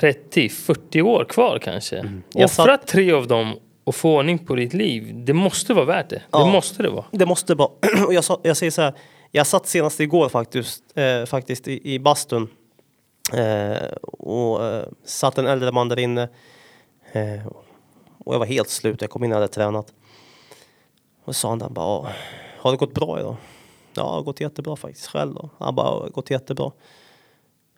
30-40 0.00 1.02
år 1.02 1.24
kvar 1.24 1.58
kanske. 1.58 1.98
Mm. 1.98 2.22
Offra 2.34 2.78
tre 2.78 3.12
av 3.12 3.26
dem 3.26 3.54
och 3.84 3.94
få 3.94 4.16
ordning 4.16 4.38
på 4.38 4.54
ditt 4.54 4.74
liv. 4.74 5.12
Det 5.14 5.32
måste 5.32 5.74
vara 5.74 5.84
värt 5.84 6.08
det. 6.10 6.22
Ja. 6.30 6.38
Det 6.44 6.52
måste 6.52 6.82
det 6.82 6.90
vara. 6.90 7.04
Det 7.10 7.26
måste 7.26 7.54
vara. 7.54 7.70
Och 8.06 8.14
jag, 8.14 8.24
sa, 8.24 8.40
jag 8.42 8.56
säger 8.56 8.70
så 8.70 8.82
här. 8.82 8.92
Jag 9.30 9.46
satt 9.46 9.66
senast 9.66 10.00
igår 10.00 10.28
faktiskt, 10.28 10.82
eh, 10.94 11.24
faktiskt 11.26 11.68
i, 11.68 11.94
i 11.94 11.98
bastun. 11.98 12.48
Eh, 13.32 13.92
och 14.02 14.64
eh, 14.64 14.86
satt 15.04 15.38
en 15.38 15.46
äldre 15.46 15.72
man 15.72 15.88
där 15.88 15.98
inne. 15.98 16.28
Eh, 17.12 17.46
och 18.18 18.34
jag 18.34 18.38
var 18.38 18.46
helt 18.46 18.68
slut. 18.68 19.00
Jag 19.00 19.10
kom 19.10 19.24
in 19.24 19.32
och 19.32 19.36
hade 19.36 19.48
tränat. 19.48 19.92
Och 21.24 21.36
sa 21.36 21.48
han 21.48 21.58
där 21.58 21.68
bara, 21.68 22.12
har 22.58 22.70
det 22.70 22.76
gått 22.76 22.94
bra 22.94 23.20
idag? 23.20 23.36
Ja, 23.94 24.02
det 24.02 24.08
har 24.08 24.22
gått 24.22 24.40
jättebra 24.40 24.76
faktiskt. 24.76 25.06
Själv 25.06 25.34
då? 25.34 25.50
Han 25.58 25.74
bara, 25.74 25.96
det 25.96 26.02
har 26.02 26.08
gått 26.08 26.30
jättebra. 26.30 26.72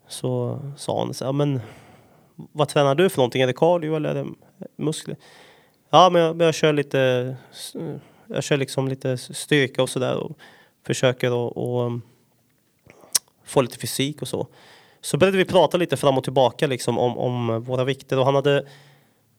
Så 0.07 0.59
sa 0.77 0.99
han 0.99 1.13
så 1.13 1.25
ja 1.25 1.31
men 1.31 1.61
vad 2.35 2.67
tränar 2.69 2.95
du 2.95 3.09
för 3.09 3.17
någonting? 3.17 3.41
Är 3.41 3.47
det 3.47 3.53
cardio 3.53 3.95
eller 3.95 4.09
är 4.09 4.23
det 4.23 4.29
muskler? 4.75 5.17
Ja, 5.89 6.09
men 6.09 6.21
jag, 6.21 6.41
jag 6.41 6.53
kör 6.53 6.73
lite, 6.73 7.35
jag 8.27 8.43
kör 8.43 8.57
liksom 8.57 8.87
lite 8.87 9.17
styrka 9.17 9.83
och 9.83 9.89
sådär 9.89 10.15
och 10.15 10.37
försöker 10.85 11.47
att 11.47 12.01
få 13.43 13.61
lite 13.61 13.77
fysik 13.77 14.21
och 14.21 14.27
så. 14.27 14.47
Så 15.07 15.17
började 15.17 15.37
vi 15.37 15.45
prata 15.45 15.77
lite 15.77 15.97
fram 15.97 16.17
och 16.17 16.23
tillbaka 16.23 16.67
liksom 16.67 16.99
om, 16.99 17.17
om 17.17 17.63
våra 17.63 17.83
vikter 17.83 18.19
och 18.19 18.25
han 18.25 18.35
hade, 18.35 18.65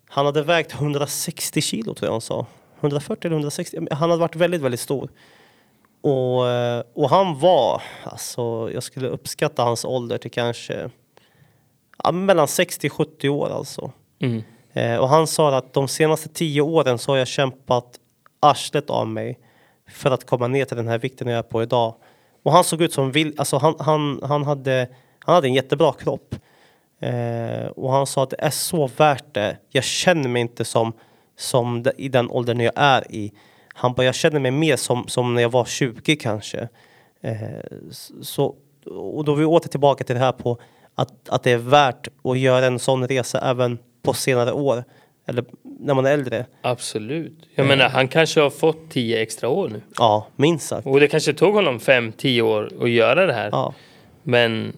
han 0.09 0.27
hade 0.27 0.43
vägt 0.43 0.73
160 0.73 1.61
kilo 1.61 1.95
tror 1.95 2.07
jag 2.07 2.13
han 2.13 2.21
sa. 2.21 2.47
140 2.81 3.27
eller 3.27 3.37
160, 3.37 3.79
han 3.91 4.11
hade 4.11 4.21
varit 4.21 4.37
väldigt, 4.37 4.61
väldigt 4.61 4.81
stor. 4.81 5.11
Och, 6.01 6.49
eh, 6.49 6.83
och 6.95 7.11
han 7.11 7.39
var, 7.39 7.83
alltså 8.05 8.71
jag 8.75 8.83
skulle 8.83 9.09
uppskatta 9.09 9.63
hans 9.63 9.85
ålder 9.85 10.19
till 10.19 10.31
kanske 10.31 10.91
ja, 12.05 12.13
mellan 12.13 12.47
60-70 12.47 13.29
år 13.29 13.51
alltså. 13.51 13.93
Mm. 14.19 14.43
Eh, 14.73 14.97
och 14.97 15.09
han 15.09 15.27
sa 15.27 15.57
att 15.57 15.73
de 15.73 15.89
senaste 15.89 16.29
tio 16.29 16.61
åren 16.61 16.99
så 16.99 17.13
har 17.13 17.17
jag 17.17 17.29
kämpat 17.29 18.01
arslet 18.41 18.91
av 18.91 19.09
mig 19.09 19.39
för 19.89 20.11
att 20.11 20.27
komma 20.27 20.49
ner 20.49 20.65
till 20.65 20.77
den 20.77 20.89
här 20.89 20.99
vikten 20.99 21.29
jag 21.29 21.39
är 21.39 21.43
på 21.43 21.63
idag. 21.63 21.95
Och 22.43 22.53
han 22.53 22.65
såg 22.65 22.83
ut 22.83 22.93
som 22.93 23.13
vill, 23.13 23.35
alltså 23.39 23.57
han, 23.57 23.75
han, 23.79 24.21
han, 24.23 24.45
hade, 24.45 24.89
han 25.29 25.35
hade 25.35 25.49
en 25.49 25.55
jättebra 25.55 25.93
kropp. 25.93 26.35
Eh, 27.01 27.67
och 27.67 27.93
han 27.93 28.07
sa 28.07 28.23
att 28.23 28.31
det 28.31 28.37
är 28.39 28.51
så 28.51 28.87
värt 28.87 29.35
det. 29.35 29.57
Jag 29.69 29.85
känner 29.85 30.29
mig 30.29 30.43
inte 30.43 30.65
som, 30.65 30.93
som 31.37 31.85
i 31.97 32.09
den 32.09 32.31
åldern 32.31 32.61
jag 32.61 32.73
är 32.77 33.13
i. 33.15 33.33
Han 33.75 33.93
bara, 33.93 34.07
jag 34.07 34.15
känner 34.15 34.41
mig 34.41 34.51
mer 34.51 34.77
som, 34.77 35.09
som 35.09 35.35
när 35.35 35.43
jag 35.43 35.49
var 35.51 35.65
20 35.65 36.17
kanske. 36.17 36.69
Eh, 37.23 37.37
så, 38.23 38.55
och 38.87 39.25
då 39.25 39.33
är 39.33 39.37
vi 39.37 39.45
åter 39.45 39.69
tillbaka 39.69 40.05
till 40.05 40.15
det 40.15 40.21
här 40.21 40.33
på 40.33 40.59
att, 40.95 41.29
att 41.29 41.43
det 41.43 41.51
är 41.51 41.59
värt 41.59 42.09
att 42.25 42.39
göra 42.39 42.67
en 42.67 42.79
sån 42.79 43.09
resa 43.09 43.51
även 43.51 43.79
på 44.03 44.15
senare 44.15 44.53
år. 44.53 44.85
Eller 45.27 45.45
när 45.63 45.95
man 45.95 46.07
är 46.07 46.11
äldre. 46.11 46.47
Absolut. 46.63 47.49
Jag 47.55 47.67
menar, 47.67 47.89
han 47.89 48.09
kanske 48.09 48.41
har 48.41 48.51
fått 48.51 48.91
10 48.91 49.23
extra 49.23 49.49
år 49.49 49.69
nu. 49.69 49.81
Ja, 49.99 50.27
minst 50.37 50.69
sagt. 50.69 50.87
Och 50.87 51.01
det 51.01 51.09
kanske 51.09 51.33
tog 51.33 51.55
honom 51.55 51.79
5-10 51.79 52.41
år 52.41 52.71
att 52.83 52.91
göra 52.91 53.27
det 53.27 53.33
här. 53.33 53.49
Ja, 53.53 53.75
Men 54.23 54.73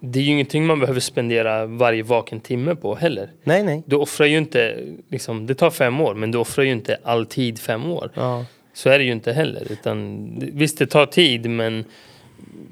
det 0.00 0.18
är 0.18 0.22
ju 0.22 0.30
ingenting 0.30 0.66
man 0.66 0.80
behöver 0.80 1.00
spendera 1.00 1.66
varje 1.66 2.02
vaken 2.02 2.40
timme 2.40 2.74
på 2.74 2.94
heller. 2.94 3.30
nej, 3.44 3.62
nej. 3.62 3.82
Du 3.86 3.96
offrar 3.96 4.26
ju 4.26 4.38
inte, 4.38 4.78
liksom, 5.08 5.46
det 5.46 5.54
tar 5.54 5.70
fem 5.70 6.00
år, 6.00 6.14
men 6.14 6.30
du 6.30 6.38
offrar 6.38 6.64
ju 6.64 6.72
inte 6.72 6.98
all 7.04 7.26
tid 7.26 7.58
fem 7.58 7.90
år. 7.90 8.10
Ja. 8.14 8.44
Så 8.72 8.90
är 8.90 8.98
det 8.98 9.04
ju 9.04 9.12
inte 9.12 9.32
heller. 9.32 9.72
Utan, 9.72 10.28
visst, 10.52 10.78
det 10.78 10.86
tar 10.86 11.06
tid, 11.06 11.50
men 11.50 11.84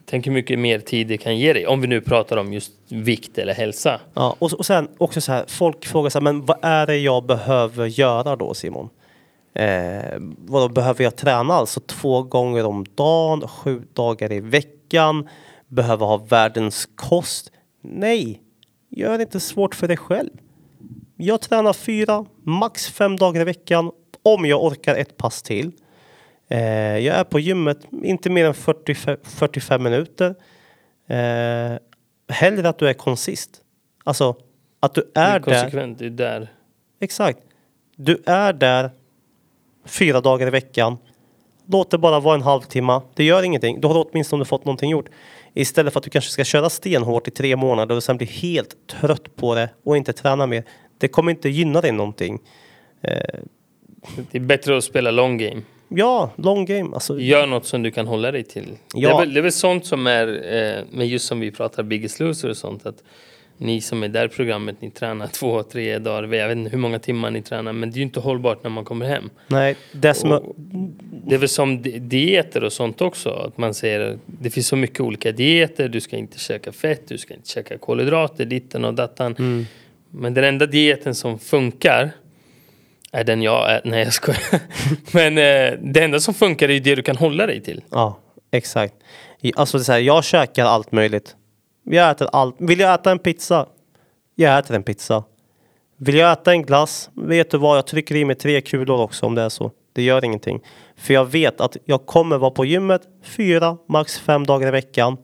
tänk 0.06 0.26
hur 0.26 0.32
mycket 0.32 0.58
mer 0.58 0.78
tid 0.78 1.06
det 1.06 1.18
kan 1.18 1.36
ge 1.36 1.52
dig. 1.52 1.66
Om 1.66 1.80
vi 1.80 1.86
nu 1.86 2.00
pratar 2.00 2.36
om 2.36 2.52
just 2.52 2.72
vikt 2.88 3.38
eller 3.38 3.54
hälsa. 3.54 4.00
Ja, 4.14 4.36
och, 4.38 4.52
och 4.52 4.66
sen 4.66 4.88
också 4.98 5.20
så 5.20 5.32
här, 5.32 5.44
folk 5.48 5.86
frågar 5.86 6.10
så 6.10 6.18
här, 6.18 6.24
men 6.24 6.44
vad 6.44 6.58
är 6.62 6.86
det 6.86 6.96
jag 6.96 7.26
behöver 7.26 7.86
göra 7.86 8.36
då 8.36 8.54
Simon? 8.54 8.88
Eh, 9.54 10.18
vad 10.46 10.72
behöver 10.72 11.04
jag 11.04 11.16
träna 11.16 11.54
alltså 11.54 11.80
två 11.80 12.22
gånger 12.22 12.66
om 12.66 12.86
dagen, 12.94 13.48
sju 13.48 13.82
dagar 13.92 14.32
i 14.32 14.40
veckan, 14.40 15.28
behöver 15.68 16.06
ha 16.06 16.16
världens 16.16 16.88
kost? 16.94 17.52
Nej, 17.80 18.42
gör 18.88 19.18
det 19.18 19.22
inte 19.22 19.40
svårt 19.40 19.74
för 19.74 19.88
dig 19.88 19.96
själv. 19.96 20.30
Jag 21.16 21.40
tränar 21.40 21.72
fyra, 21.72 22.24
max 22.42 22.88
fem 22.88 23.16
dagar 23.16 23.40
i 23.40 23.44
veckan 23.44 23.90
om 24.22 24.44
jag 24.44 24.64
orkar 24.64 24.94
ett 24.94 25.16
pass 25.16 25.42
till. 25.42 25.72
Eh, 26.48 26.98
jag 26.98 27.16
är 27.16 27.24
på 27.24 27.40
gymmet 27.40 27.78
inte 28.02 28.30
mer 28.30 28.44
än 28.44 28.54
40, 28.54 28.94
45 29.22 29.82
minuter. 29.82 30.34
Eh, 31.08 31.78
hellre 32.28 32.68
att 32.68 32.78
du 32.78 32.88
är 32.88 32.94
konsist. 32.94 33.50
Alltså 34.04 34.36
att 34.80 34.94
du 34.94 35.10
är 35.14 35.28
är 35.28 35.32
där. 35.32 35.40
konsekvent, 35.40 35.98
det 35.98 36.06
är 36.06 36.10
där. 36.10 36.52
Exakt. 37.00 37.38
Du 37.96 38.22
är 38.26 38.52
där 38.52 38.90
fyra 39.84 40.20
dagar 40.20 40.46
i 40.46 40.50
veckan. 40.50 40.98
Låt 41.66 41.90
det 41.90 41.98
bara 41.98 42.20
vara 42.20 42.34
en 42.34 42.42
halvtimme. 42.42 43.00
Det 43.14 43.24
gör 43.24 43.42
ingenting. 43.42 43.80
Då 43.80 43.88
har 43.88 43.94
du 43.94 44.00
åtminstone 44.00 44.44
fått 44.44 44.64
någonting 44.64 44.90
gjort. 44.90 45.08
Istället 45.60 45.92
för 45.92 46.00
att 46.00 46.04
du 46.04 46.10
kanske 46.10 46.30
ska 46.30 46.44
köra 46.44 46.70
stenhårt 46.70 47.28
i 47.28 47.30
tre 47.30 47.56
månader 47.56 47.96
och 47.96 48.02
sen 48.02 48.16
bli 48.16 48.26
helt 48.26 48.76
trött 49.00 49.36
på 49.36 49.54
det 49.54 49.68
och 49.84 49.96
inte 49.96 50.12
träna 50.12 50.46
mer. 50.46 50.64
Det 50.98 51.08
kommer 51.08 51.30
inte 51.30 51.48
gynna 51.48 51.80
dig 51.80 51.92
någonting. 51.92 52.38
Eh, 53.02 53.12
Det 54.30 54.38
är 54.38 54.42
bättre 54.42 54.76
att 54.78 54.84
spela 54.84 55.10
long 55.10 55.38
game. 55.38 55.62
ja, 55.88 56.30
long 56.36 56.64
game. 56.64 56.94
Alltså, 56.94 57.20
Gör 57.20 57.46
något 57.46 57.66
som 57.66 57.82
du 57.82 57.90
kan 57.90 58.06
hålla 58.06 58.32
dig 58.32 58.44
till. 58.44 58.64
Det, 58.66 59.00
Ja. 59.00 59.14
är 59.14 59.18
väl, 59.20 59.34
det 59.34 59.40
är 59.40 59.42
väl 59.42 59.52
sånt 59.52 59.86
som 59.86 60.06
är, 60.06 60.26
eh, 60.98 61.06
just 61.06 61.26
som 61.26 61.40
vi 61.40 61.50
pratar 61.50 61.82
Biggest 61.82 62.20
Loser 62.20 62.48
och 62.50 62.56
sånt. 62.56 62.86
Att 62.86 63.02
ni 63.58 63.80
som 63.80 64.02
är 64.02 64.08
där 64.08 64.24
i 64.26 64.28
programmet, 64.28 64.76
ni 64.80 64.90
tränar 64.90 65.26
två, 65.26 65.62
tre 65.62 65.98
dagar. 65.98 66.34
Jag 66.34 66.48
vet 66.48 66.56
inte 66.56 66.70
hur 66.70 66.78
många 66.78 66.98
timmar 66.98 67.30
ni 67.30 67.42
tränar. 67.42 67.72
Men 67.72 67.90
det 67.90 67.94
är 67.94 67.98
ju 67.98 68.02
inte 68.04 68.20
hållbart 68.20 68.62
när 68.62 68.70
man 68.70 68.84
kommer 68.84 69.06
hem. 69.06 69.30
nej, 69.46 69.76
det 69.92 70.14
som 70.14 70.32
Och 70.32 70.54
det 71.26 71.34
är 71.34 71.38
väl 71.38 71.48
som 71.48 71.82
di- 71.82 71.98
dieter 71.98 72.64
och 72.64 72.72
sånt 72.72 73.00
också. 73.00 73.30
Att 73.30 73.58
man 73.58 73.74
säger 73.74 74.18
det 74.26 74.50
finns 74.50 74.66
så 74.68 74.76
mycket 74.76 75.00
olika 75.00 75.32
dieter. 75.32 75.88
Du 75.88 76.00
ska 76.00 76.16
inte 76.16 76.38
käka 76.38 76.72
fett, 76.72 77.08
du 77.08 77.18
ska 77.18 77.34
inte 77.34 77.48
käka 77.48 77.78
kolhydrater, 77.78 78.44
ditten 78.44 78.84
och 78.84 78.94
dattan. 78.94 79.34
Mm. 79.38 79.66
Men 80.10 80.34
den 80.34 80.44
enda 80.44 80.66
dieten 80.66 81.14
som 81.14 81.38
funkar 81.38 82.10
är 83.12 83.24
den 83.24 83.42
jag 83.42 83.70
är. 83.70 83.80
Nej 83.84 84.04
jag 84.04 84.12
skojar. 84.12 84.60
Men 85.14 85.38
eh, 85.38 85.78
det 85.82 86.00
enda 86.00 86.20
som 86.20 86.34
funkar 86.34 86.68
är 86.68 86.72
ju 86.72 86.80
det 86.80 86.94
du 86.94 87.02
kan 87.02 87.16
hålla 87.16 87.46
dig 87.46 87.60
till. 87.60 87.82
Ja, 87.90 88.18
exakt. 88.50 88.94
Alltså 89.54 89.78
det 89.78 89.82
är 89.82 89.84
så 89.84 89.92
här, 89.92 89.98
jag 89.98 90.24
käkar 90.24 90.64
allt 90.64 90.92
möjligt. 90.92 91.34
Jag 91.90 92.10
äter 92.10 92.28
allt. 92.32 92.56
Vill 92.58 92.80
jag 92.80 92.94
äta 92.94 93.10
en 93.10 93.18
pizza? 93.18 93.66
Jag 94.34 94.58
äter 94.58 94.76
en 94.76 94.82
pizza. 94.82 95.24
Vill 95.96 96.14
jag 96.14 96.32
äta 96.32 96.52
en 96.52 96.62
glass? 96.62 97.10
Vet 97.14 97.50
du 97.50 97.58
vad? 97.58 97.76
Jag 97.76 97.86
trycker 97.86 98.14
i 98.14 98.24
mig 98.24 98.36
tre 98.36 98.60
kulor 98.60 99.00
också 99.00 99.26
om 99.26 99.34
det 99.34 99.42
är 99.42 99.48
så. 99.48 99.70
Det 99.92 100.02
gör 100.02 100.24
ingenting. 100.24 100.60
För 100.96 101.14
jag 101.14 101.24
vet 101.24 101.60
att 101.60 101.76
jag 101.84 102.06
kommer 102.06 102.38
vara 102.38 102.50
på 102.50 102.64
gymmet 102.64 103.02
fyra, 103.22 103.76
max 103.88 104.18
fem 104.18 104.46
dagar 104.46 104.68
i 104.68 104.70
veckan. 104.70 105.16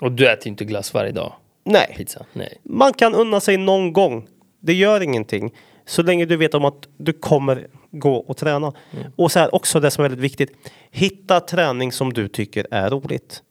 Och 0.00 0.12
du 0.12 0.32
äter 0.32 0.48
inte 0.48 0.64
glass 0.64 0.94
varje 0.94 1.12
dag. 1.12 1.32
Nej, 1.64 1.94
Pizza. 1.96 2.26
Nej. 2.32 2.60
man 2.62 2.92
kan 2.92 3.14
unna 3.14 3.40
sig 3.40 3.56
någon 3.56 3.92
gång. 3.92 4.28
Det 4.60 4.74
gör 4.74 5.00
ingenting. 5.00 5.54
Så 5.86 6.02
länge 6.02 6.24
du 6.24 6.36
vet 6.36 6.54
om 6.54 6.64
att 6.64 6.88
du 6.96 7.12
kommer 7.12 7.66
gå 7.90 8.16
och 8.16 8.36
träna. 8.36 8.72
Och 9.16 9.32
så 9.32 9.38
här, 9.38 9.54
också 9.54 9.80
det 9.80 9.90
som 9.90 10.04
är 10.04 10.08
väldigt 10.08 10.24
viktigt. 10.24 10.70
Hitta 10.90 11.40
träning 11.40 11.92
som 11.92 12.12
du 12.12 12.28
tycker 12.28 12.66
är 12.70 12.90
roligt. 12.90 13.42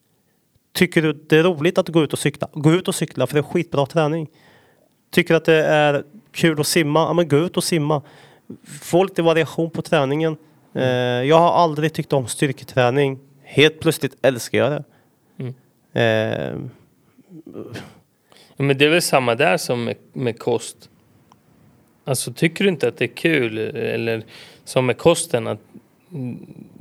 Tycker 0.76 1.02
du 1.02 1.14
det 1.14 1.38
är 1.38 1.43
roligt 1.43 1.77
att 1.77 1.89
gå 1.89 2.03
ut 2.03 2.14
och 2.14 2.19
cykla? 2.19 2.49
Gå 2.53 2.73
ut 2.73 2.88
och 2.88 2.95
cykla 2.95 3.27
för 3.27 3.34
det 3.34 3.39
är 3.39 3.43
skitbra 3.43 3.85
träning. 3.85 4.27
Tycker 5.11 5.35
att 5.35 5.45
det 5.45 5.65
är 5.65 6.03
kul 6.31 6.60
att 6.60 6.68
simma? 6.68 6.99
Ja 6.99 7.14
men 7.14 7.27
gå 7.27 7.38
ut 7.38 7.57
och 7.57 7.64
simma. 7.64 8.02
Få 8.81 9.03
lite 9.03 9.22
variation 9.22 9.72
på 9.72 9.81
träningen. 9.81 10.38
Eh, 10.73 10.84
jag 11.23 11.39
har 11.39 11.52
aldrig 11.52 11.93
tyckt 11.93 12.14
om 12.14 12.27
styrketräning. 12.27 13.19
Helt 13.43 13.80
plötsligt 13.80 14.15
älskar 14.22 14.57
jag 14.57 14.72
det. 14.72 14.84
Eh, 16.02 16.56
Ja, 18.57 18.64
Men 18.64 18.77
det 18.77 18.85
är 18.85 18.89
väl 18.89 19.02
samma 19.02 19.35
där 19.35 19.57
som 19.57 19.84
med, 19.84 19.95
med 20.14 20.39
kost. 20.39 20.89
Alltså 22.06 22.34
tycker 22.34 22.64
du 22.64 22.69
inte 22.69 22.88
att 22.88 22.97
det 22.97 23.06
är 23.06 23.15
kul 23.15 23.57
eller 23.57 24.23
som 24.64 24.85
med 24.85 24.97
kosten 24.97 25.47
att 25.47 25.60
mm, 25.73 25.81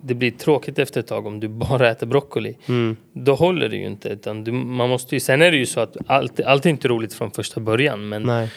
det 0.02 0.14
blir 0.14 0.30
tråkigt 0.30 0.78
efter 0.78 1.00
ett 1.00 1.06
tag 1.06 1.26
om 1.26 1.40
du 1.40 1.48
bara 1.68 1.90
äter 1.90 2.06
broccoli. 2.06 2.56
mm, 2.68 2.96
Då 3.12 3.34
håller 3.34 3.68
det 3.68 3.76
ju 3.76 3.86
inte. 3.86 4.08
Utan 4.08 4.44
du, 4.44 4.52
man 4.52 4.88
måste 4.88 5.16
ju, 5.16 5.20
sen 5.20 5.42
är 5.42 5.50
det 5.50 5.56
ju 5.56 5.66
så 5.66 5.80
att 5.80 5.96
allt, 6.06 6.40
allt 6.40 6.66
är 6.66 6.70
inte 6.70 6.88
roligt 6.88 7.14
från 7.14 7.30
första 7.30 7.60
början. 7.60 8.08
Men 8.08 8.22
nej. 8.22 8.50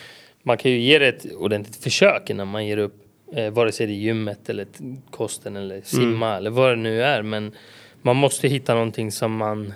man 0.43 0.57
kan 0.57 0.71
ju 0.71 0.79
ge 0.79 0.99
det 0.99 1.07
ett 1.07 1.25
ordentligt 1.35 1.75
försök 1.83 2.29
innan 2.29 2.47
man 2.47 2.65
ger 2.65 2.77
upp. 2.77 2.95
Eh, 3.33 3.49
vare 3.49 3.71
sig 3.71 3.87
det 3.87 3.93
är 3.93 3.95
gymmet 3.95 4.49
eller 4.49 4.67
kosten 5.11 5.55
eller 5.55 5.81
simma 5.81 6.37
eller 6.37 6.49
vad 6.49 6.71
det 6.71 6.75
nu 6.75 7.03
är. 7.03 7.21
Men 7.21 7.51
man 8.01 8.15
måste 8.15 8.47
hitta 8.47 8.73
någonting 8.73 9.11
som 9.11 9.35
man 9.35 9.73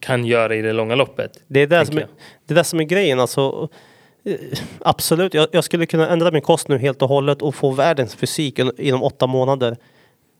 kan 0.00 0.24
göra 0.24 0.54
i 0.54 0.62
det 0.62 0.72
långa 0.72 0.94
loppet. 0.94 1.42
Det 1.46 1.60
är 1.60 1.66
det, 1.66 1.86
som 1.86 1.98
är, 1.98 2.06
det 2.46 2.54
är 2.54 2.56
det 2.56 2.64
som 2.64 2.80
är 2.80 2.84
grejen. 2.84 3.20
Alltså, 3.20 3.68
absolut, 4.80 5.34
jag, 5.34 5.48
jag 5.52 5.64
skulle 5.64 5.86
kunna 5.86 6.08
ändra 6.08 6.30
min 6.30 6.42
kost 6.42 6.68
nu 6.68 6.78
helt 6.78 7.02
och 7.02 7.08
hållet 7.08 7.42
och 7.42 7.54
få 7.54 7.70
världens 7.70 8.14
fysik 8.14 8.58
in- 8.58 8.72
inom 8.78 9.02
åtta 9.02 9.26
månader. 9.26 9.76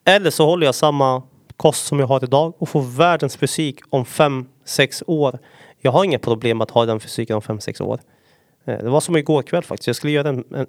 Eller 0.04 0.30
så 0.30 0.46
håller 0.46 0.66
jag 0.66 0.74
samma 0.74 1.22
kost 1.56 1.86
som 1.86 2.00
jag 2.00 2.06
har 2.06 2.24
idag 2.24 2.54
och 2.58 2.68
får 2.68 2.82
världens 2.82 3.36
fysik 3.36 3.80
om 3.90 4.04
fem, 4.04 4.46
sex 4.64 5.02
år. 5.06 5.38
Jag 5.80 5.92
har 5.92 6.04
inga 6.04 6.18
problem 6.18 6.60
att 6.60 6.70
ha 6.70 6.86
den 6.86 7.00
fysiken 7.00 7.36
om 7.36 7.42
fem, 7.42 7.60
sex 7.60 7.80
år. 7.80 8.00
Eh, 8.66 8.78
Det 8.78 8.90
var 8.90 9.00
som 9.00 9.16
igår 9.16 9.42
kväll 9.42 9.62
faktiskt. 9.62 9.86
Jag 9.86 9.96
skulle 9.96 10.12
göra 10.12 10.28
en, 10.28 10.44
en 10.54 10.66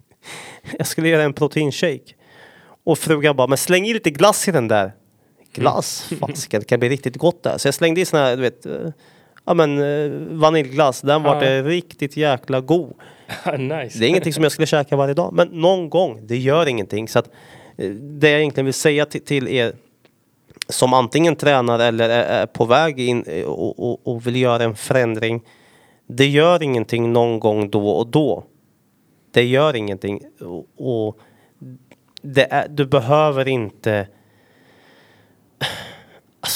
jag 0.78 0.86
skulle 0.86 1.08
göra 1.08 1.22
en 1.22 1.32
proteinshake. 1.32 2.14
Och 2.84 2.98
frugan 2.98 3.36
bara, 3.36 3.46
men 3.46 3.58
släng 3.58 3.86
i 3.86 3.94
lite 3.94 4.10
glass 4.10 4.48
i 4.48 4.52
den 4.52 4.68
där. 4.68 4.92
Glass? 5.52 6.10
Fasiken, 6.20 6.60
det 6.60 6.66
kan 6.66 6.80
bli 6.80 6.88
riktigt 6.88 7.16
gott 7.16 7.42
där. 7.42 7.58
Så 7.58 7.68
jag 7.68 7.74
slängde 7.74 8.00
i 8.00 8.04
sån 8.04 8.18
här, 8.20 8.36
du 8.36 8.42
vet, 8.42 8.66
eh, 8.66 8.72
ja 9.48 9.54
men 9.54 9.78
eh, 9.78 10.10
vaniljglass. 10.38 11.00
Den 11.00 11.22
var 11.22 11.44
Ja. 11.44 11.62
riktigt 11.62 12.16
jäkla 12.16 12.60
god. 12.60 12.92
nice. 13.58 13.98
Det 13.98 14.04
är 14.06 14.08
ingenting 14.08 14.32
som 14.32 14.42
jag 14.42 14.52
skulle 14.52 14.66
käka 14.66 14.96
varje 14.96 15.14
dag, 15.14 15.32
men 15.32 15.48
någon 15.48 15.90
gång, 15.90 16.26
det 16.26 16.36
gör 16.36 16.66
ingenting. 16.68 17.08
Så 17.08 17.18
att, 17.18 17.30
eh, 17.78 17.90
det 17.90 18.30
jag 18.30 18.40
egentligen 18.40 18.64
vill 18.64 18.74
säga 18.74 19.06
till, 19.06 19.48
er 19.48 19.72
som 20.68 20.92
antingen 20.94 21.36
tränar 21.36 21.78
eller 21.78 22.08
är, 22.08 22.46
på 22.46 22.64
väg 22.64 23.00
in 23.00 23.22
eh, 23.26 23.44
och, 23.44 23.78
och, 23.90 24.06
och 24.06 24.26
vill 24.26 24.36
göra 24.36 24.64
en 24.64 24.74
förändring. 24.74 25.42
Det 26.08 26.26
gör 26.26 26.62
ingenting 26.62 27.12
någon 27.12 27.40
gång 27.40 27.70
då 27.70 27.88
och 27.90 28.06
då. 28.06 28.44
Det 29.32 29.44
gör 29.44 29.76
ingenting. 29.76 30.22
Och, 30.40 30.66
och 31.06 31.18
det 32.22 32.52
är, 32.52 32.68
du 32.68 32.86
behöver 32.86 33.48
inte 33.48 34.08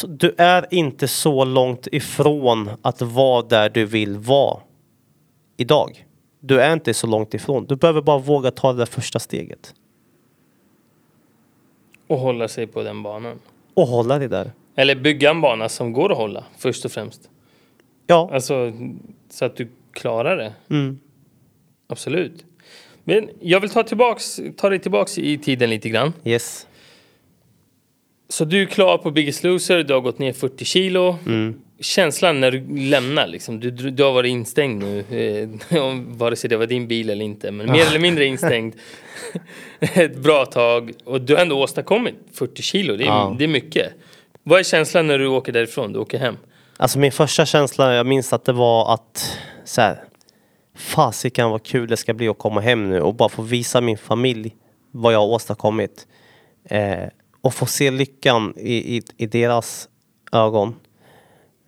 du 0.09 0.35
är 0.39 0.67
inte 0.71 1.09
så 1.09 1.45
långt 1.45 1.89
ifrån 1.93 2.71
att 2.83 3.03
vara 3.03 3.43
där 3.43 3.71
du 3.71 3.85
vill 3.85 4.17
vara 4.17 4.61
idag. 5.57 6.07
Du 6.41 6.61
är 6.61 6.73
inte 6.73 6.95
så 6.95 7.07
långt 7.07 7.35
ifrån. 7.35 7.67
Du 7.67 7.77
behöver 7.77 8.03
bara 8.03 8.19
våga 8.19 8.51
ta 8.51 8.73
det 8.73 8.79
där 8.79 8.87
första 8.87 9.19
steget. 9.19 9.75
Och 12.07 12.19
hålla 12.19 12.49
sig 12.49 12.67
på 12.67 12.83
den 12.83 13.03
banan. 13.03 13.39
Och 13.75 13.87
hålla 13.87 14.19
dig 14.19 14.29
där. 14.29 14.53
Eller 14.77 14.95
bygga 14.95 15.31
en 15.31 15.41
bana 15.41 15.69
som 15.69 15.93
går 15.93 16.13
att 16.13 16.19
hålla 16.19 16.45
först 16.59 16.85
och 16.85 16.93
främst. 16.93 17.31
Ja. 18.07 18.31
Alltså 18.33 18.73
så 19.31 19.45
att 19.45 19.57
du 19.57 19.69
klarar 19.93 20.37
det. 20.37 20.55
Mm. 20.71 21.01
Absolut. 21.87 22.45
Men 23.05 23.31
jag 23.41 23.61
vill 23.61 23.71
ta, 23.71 23.83
tillbaks, 23.83 24.41
ta 24.57 24.69
dig 24.69 24.79
tillbaks 24.79 25.19
i 25.19 25.39
tiden 25.39 25.71
lite 25.71 25.89
grann. 25.89 26.13
Yes. 26.25 26.67
Så 28.33 28.45
du 28.45 28.63
är 28.63 28.67
klar 28.67 28.99
på 28.99 29.11
Biggest 29.11 29.45
Loser, 29.45 29.83
du 29.83 29.95
har 29.95 30.01
gått 30.01 30.19
ner 30.19 30.33
40 30.33 30.65
kilo. 30.65 31.17
Mm. 31.27 31.61
Känslan 31.81 32.41
när 32.41 32.51
du 32.51 32.79
lämnar, 32.79 33.27
liksom, 33.27 33.61
du, 33.61 33.71
du, 33.71 34.03
har 34.03 34.13
varit 34.13 34.31
instängd 34.31 34.83
nu, 34.83 35.05
eh, 35.71 35.79
vare 36.07 36.37
sig 36.37 36.51
det 36.51 36.57
var 36.57 36.67
din 36.67 36.89
bil 36.89 37.11
eller 37.11 37.25
inte, 37.25 37.51
men 37.51 37.73
mer 37.73 37.87
eller 37.87 37.99
mindre 37.99 38.25
instängd 38.25 38.75
ett 39.81 40.17
bra 40.17 40.47
tag. 40.47 40.93
Och 41.05 41.21
du 41.21 41.35
har 41.35 41.43
ändå 41.43 41.63
åstadkommit 41.63 42.15
40 42.33 42.63
kilo, 42.63 42.97
det 42.97 43.05
är, 43.05 43.07
Ja. 43.07 43.37
det 43.39 43.45
är 43.45 43.49
mycket. 43.49 43.93
Vad 44.43 44.61
är 44.61 44.65
känslan 44.65 45.07
när 45.07 45.19
du 45.19 45.27
åker 45.27 45.53
därifrån, 45.53 45.93
du 45.93 45.99
åker 45.99 46.19
hem? 46.19 46.37
Alltså 46.77 46.99
min 46.99 47.13
första 47.13 47.47
känsla, 47.47 47.95
jag 47.95 48.07
minns 48.07 48.33
att 48.33 48.45
det 48.45 48.53
var 48.53 48.95
att 48.95 49.39
så 49.65 49.81
här, 49.81 50.05
fasiken 50.77 51.51
vad 51.51 51.63
kul 51.63 51.89
det 51.89 51.97
ska 51.97 52.15
bli 52.15 52.29
att 52.29 52.39
komma 52.39 52.61
hem 52.61 52.91
nu 52.91 53.01
och 53.01 53.15
bara 53.15 53.29
få 53.29 53.43
visa 53.43 53.81
min 53.81 53.99
familj 53.99 54.55
vad 54.91 55.13
jag 55.13 55.19
har 55.19 55.27
åstadkommit. 55.27 56.07
Eh, 56.65 57.09
och 57.43 57.55
få 57.55 57.67
se 57.67 57.91
lyckan 57.91 58.55
i, 58.57 58.97
i, 58.97 59.03
i 59.17 59.27
deras 59.27 59.89
ögon. 60.33 60.75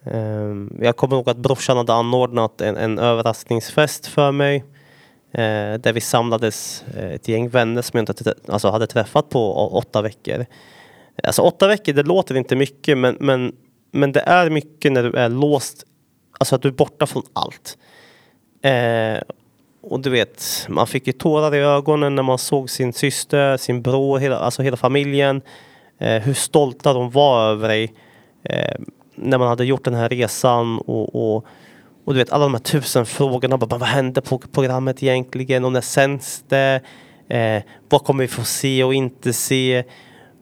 Ehm, 0.05 0.79
jag 0.81 0.97
kommer 0.97 1.17
ihåg 1.17 1.29
att 1.29 1.37
brorsan 1.37 1.77
hade 1.77 1.95
anordnat 1.95 2.61
en, 2.61 2.77
en 2.77 2.99
överraskningsfest 2.99 4.07
för 4.07 4.33
mig. 4.33 4.65
Eh, 5.33 5.75
där 5.75 5.93
vi 5.93 6.01
samlades 6.01 6.85
eh, 6.97 7.13
ett 7.13 7.29
gäng 7.29 7.49
vänner 7.49 7.83
som 7.83 7.99
jag 7.99 8.03
inte 8.03 8.35
alltså, 8.49 8.71
hade 8.71 8.87
träffat 8.87 9.29
på 9.29 9.69
åtta 9.69 10.03
veckor. 10.03 10.47
Alltså 11.23 11.43
åtta 11.43 11.69
veckor, 11.69 11.93
det 11.93 12.03
låter 12.03 12.35
inte 12.35 12.57
mycket 12.57 12.99
men, 12.99 13.17
men, 13.21 13.53
men 13.91 14.13
det 14.13 14.21
är 14.21 14.51
mycket 14.51 14.93
när 14.93 15.03
du 15.03 15.13
är 15.13 15.29
låst. 15.29 15.85
Alltså 16.39 16.55
att 16.55 16.63
du 16.63 16.69
är 16.69 16.73
borta 16.73 17.07
från 17.07 17.23
allt. 17.33 17.79
Eh, 18.63 19.23
och 19.93 20.01
du 20.01 20.11
vet, 20.11 20.67
man 20.69 20.87
fick 20.87 21.07
ju 21.07 21.13
tårar 21.13 21.55
i 21.55 21.59
ögonen 21.59 22.15
när 22.15 22.23
man 22.23 22.39
såg 22.39 22.71
sin 22.71 22.93
syster, 22.93 23.57
sin 23.57 23.83
bror, 23.83 24.19
hela, 24.19 24.39
alltså 24.39 24.63
hela 24.63 24.77
familjen. 24.77 25.43
Eh, 25.99 26.23
hur 26.23 26.35
stolta 26.35 26.93
de 26.93 27.11
var 27.11 27.51
över 27.51 27.69
dig. 27.69 27.95
Eh, 28.43 28.77
när 29.15 29.39
man 29.39 29.49
hade 29.49 29.65
gjort 29.65 29.85
den 29.85 29.95
här 29.95 30.09
resan 30.09 30.79
och, 30.79 31.15
och, 31.15 31.47
och 32.05 32.15
du 32.15 32.19
vet 32.19 32.33
alla 32.33 32.45
de 32.45 32.55
här 32.55 32.61
tusen 32.61 33.07
frågorna. 33.07 33.59
Bara, 33.59 33.79
vad 33.79 33.89
hände 33.89 34.21
på 34.21 34.39
programmet 34.39 35.03
egentligen 35.03 35.65
och 35.65 35.73
när 35.73 35.81
sänds 35.81 36.45
det? 36.49 36.81
Eh, 37.29 37.63
vad 37.89 38.05
kommer 38.05 38.25
vi 38.25 38.29
få 38.29 38.45
se 38.45 38.85
och 38.85 38.95
inte 38.95 39.33
se? 39.33 39.85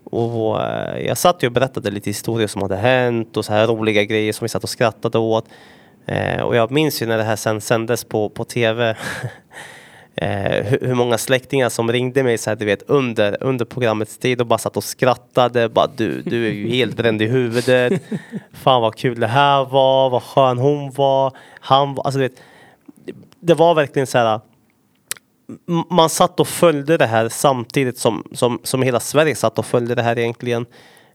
Och 0.04 0.62
eh, 0.62 1.06
jag 1.06 1.18
satt 1.18 1.42
ju 1.42 1.46
och 1.46 1.52
berättade 1.52 1.90
lite 1.90 2.10
historier 2.10 2.48
som 2.48 2.62
hade 2.62 2.76
hänt 2.76 3.36
och 3.36 3.44
så 3.44 3.52
här 3.52 3.66
roliga 3.66 4.04
grejer 4.04 4.32
som 4.32 4.44
vi 4.44 4.48
satt 4.48 4.64
och 4.64 4.70
skrattade 4.70 5.18
åt. 5.18 5.44
Eh, 6.06 6.42
och 6.42 6.56
jag 6.56 6.70
minns 6.70 7.02
ju 7.02 7.06
när 7.06 7.18
det 7.18 7.24
här 7.24 7.36
sen 7.36 7.60
sändes 7.60 8.04
på, 8.04 8.28
på 8.28 8.44
tv. 8.44 8.96
Eh, 10.14 10.64
hur, 10.64 10.78
hur 10.80 10.94
många 10.94 11.18
släktingar 11.18 11.68
som 11.68 11.92
ringde 11.92 12.22
mig 12.22 12.38
så 12.38 12.50
här, 12.50 12.56
du 12.56 12.64
vet, 12.64 12.82
under, 12.82 13.36
under 13.40 13.64
programmets 13.64 14.18
tid 14.18 14.40
och 14.40 14.46
bara 14.46 14.58
satt 14.58 14.76
och 14.76 14.84
skrattade. 14.84 15.68
Bara, 15.68 15.86
du, 15.96 16.22
du 16.22 16.46
är 16.46 16.50
ju 16.50 16.68
helt 16.68 16.96
bränd 16.96 17.22
i 17.22 17.26
huvudet. 17.26 18.02
Fan 18.52 18.82
vad 18.82 18.94
kul 18.94 19.20
det 19.20 19.26
här 19.26 19.64
var, 19.64 20.10
vad 20.10 20.22
skön 20.22 20.58
hon 20.58 20.90
var. 20.90 21.36
Han 21.60 21.94
var, 21.94 22.04
alltså 22.04 22.18
du 22.18 22.28
vet. 22.28 22.42
Det, 23.40 23.54
var 23.54 23.74
verkligen 23.74 24.06
så 24.06 24.18
här. 24.18 24.40
Man 25.90 26.10
satt 26.10 26.40
och 26.40 26.48
följde 26.48 26.96
det 26.96 27.06
här 27.06 27.28
samtidigt 27.28 27.98
som, 27.98 28.24
som, 28.32 28.60
som 28.62 28.82
hela 28.82 29.00
Sverige 29.00 29.34
satt 29.34 29.58
och 29.58 29.66
följde 29.66 29.94
det 29.94 30.02
här 30.02 30.18
egentligen. 30.18 30.66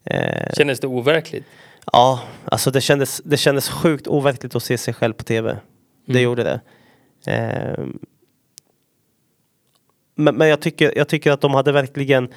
Eh, 0.04 0.54
Kändes 0.58 0.80
det 0.80 0.88
overkligt? 0.88 1.46
Ja, 1.92 2.22
alltså 2.46 2.72
det 2.72 2.82
kändes, 2.82 3.22
det 3.26 3.38
kändes 3.38 3.70
sjukt 3.70 4.08
overkligt 4.08 4.56
att 4.56 4.64
se 4.64 4.78
sig 4.78 4.94
själv 4.94 5.14
på 5.14 5.24
tv. 5.24 5.58
Det 6.06 6.12
Mm. 6.12 6.24
gjorde 6.24 6.44
det. 6.44 6.62
Ehm, 7.32 8.00
men 10.16 10.36
men 10.36 10.48
jag, 10.48 10.62
tycker, 10.62 10.98
jag 10.98 11.08
tycker 11.08 11.32
att 11.32 11.42
de 11.42 11.54
hade 11.54 11.72
verkligen, 11.72 12.30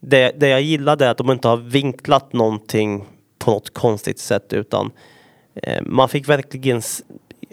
det, 0.00 0.32
det 0.40 0.48
jag 0.48 0.62
gillade 0.62 1.06
är 1.06 1.10
att 1.10 1.18
de 1.18 1.30
inte 1.30 1.48
har 1.48 1.56
vinklat 1.56 2.32
någonting 2.32 3.04
på 3.38 3.50
något 3.50 3.74
konstigt 3.74 4.18
sätt 4.18 4.52
utan 4.52 4.90
eh, 5.54 5.82
man 5.82 6.08
fick 6.08 6.28
verkligen, 6.28 6.82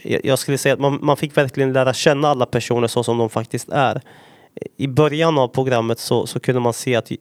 jag 0.03 0.39
skulle 0.39 0.57
säga 0.57 0.73
att 0.73 0.79
man, 0.79 0.99
man 1.01 1.17
fick 1.17 1.37
verkligen 1.37 1.73
lära 1.73 1.93
känna 1.93 2.27
alla 2.27 2.45
personer 2.45 2.87
så 2.87 3.03
som 3.03 3.17
de 3.17 3.29
faktiskt 3.29 3.69
är. 3.69 4.01
I 4.77 4.87
början 4.87 5.37
av 5.37 5.47
programmet 5.47 5.99
så, 5.99 6.27
så 6.27 6.39
kunde 6.39 6.61
man 6.61 6.73
se 6.73 6.95
att 6.95 7.11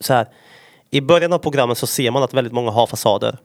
så 0.00 0.12
här, 0.12 0.26
i 0.90 1.00
början 1.00 1.32
av 1.32 1.38
programmet 1.38 1.78
så 1.78 1.86
ser 1.86 2.10
man 2.10 2.22
att 2.22 2.34
väldigt 2.34 2.52
många 2.52 2.70
har 2.70 2.86
fasader. 2.86 3.38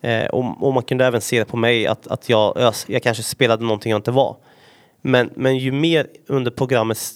Eh, 0.00 0.26
och, 0.26 0.62
och 0.66 0.74
man 0.74 0.82
kunde 0.82 1.06
även 1.06 1.20
se 1.20 1.38
det 1.38 1.44
på 1.44 1.56
mig 1.56 1.86
att, 1.86 2.06
att 2.06 2.28
jag, 2.28 2.56
jag, 2.56 2.74
jag 2.86 3.02
kanske 3.02 3.22
spelade 3.22 3.64
någonting 3.64 3.90
jag 3.90 3.98
inte 3.98 4.10
var. 4.10 4.36
Men, 5.00 5.30
men 5.34 5.58
ju 5.58 5.72
mer 5.72 6.06
under 6.26 6.50
programmets 6.50 7.14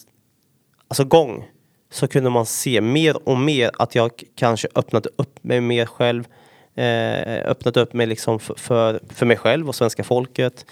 alltså 0.87 1.03
gång 1.03 1.49
så 1.91 2.07
kunde 2.07 2.29
man 2.29 2.45
se 2.45 2.81
mer 2.81 3.29
och 3.29 3.37
mer 3.37 3.71
att 3.79 3.95
jag 3.95 4.11
kanske 4.35 4.67
öppnade 4.75 5.09
upp 5.15 5.43
mig 5.43 5.61
mer 5.61 5.85
själv. 5.85 6.27
Eh, 6.75 7.49
öppnade 7.49 7.81
upp 7.81 7.93
mig 7.93 8.07
liksom 8.07 8.39
för, 8.39 8.55
för, 8.55 8.99
för 9.09 9.25
mig 9.25 9.37
själv 9.37 9.67
och 9.67 9.75
svenska 9.75 10.03
folket. 10.03 10.65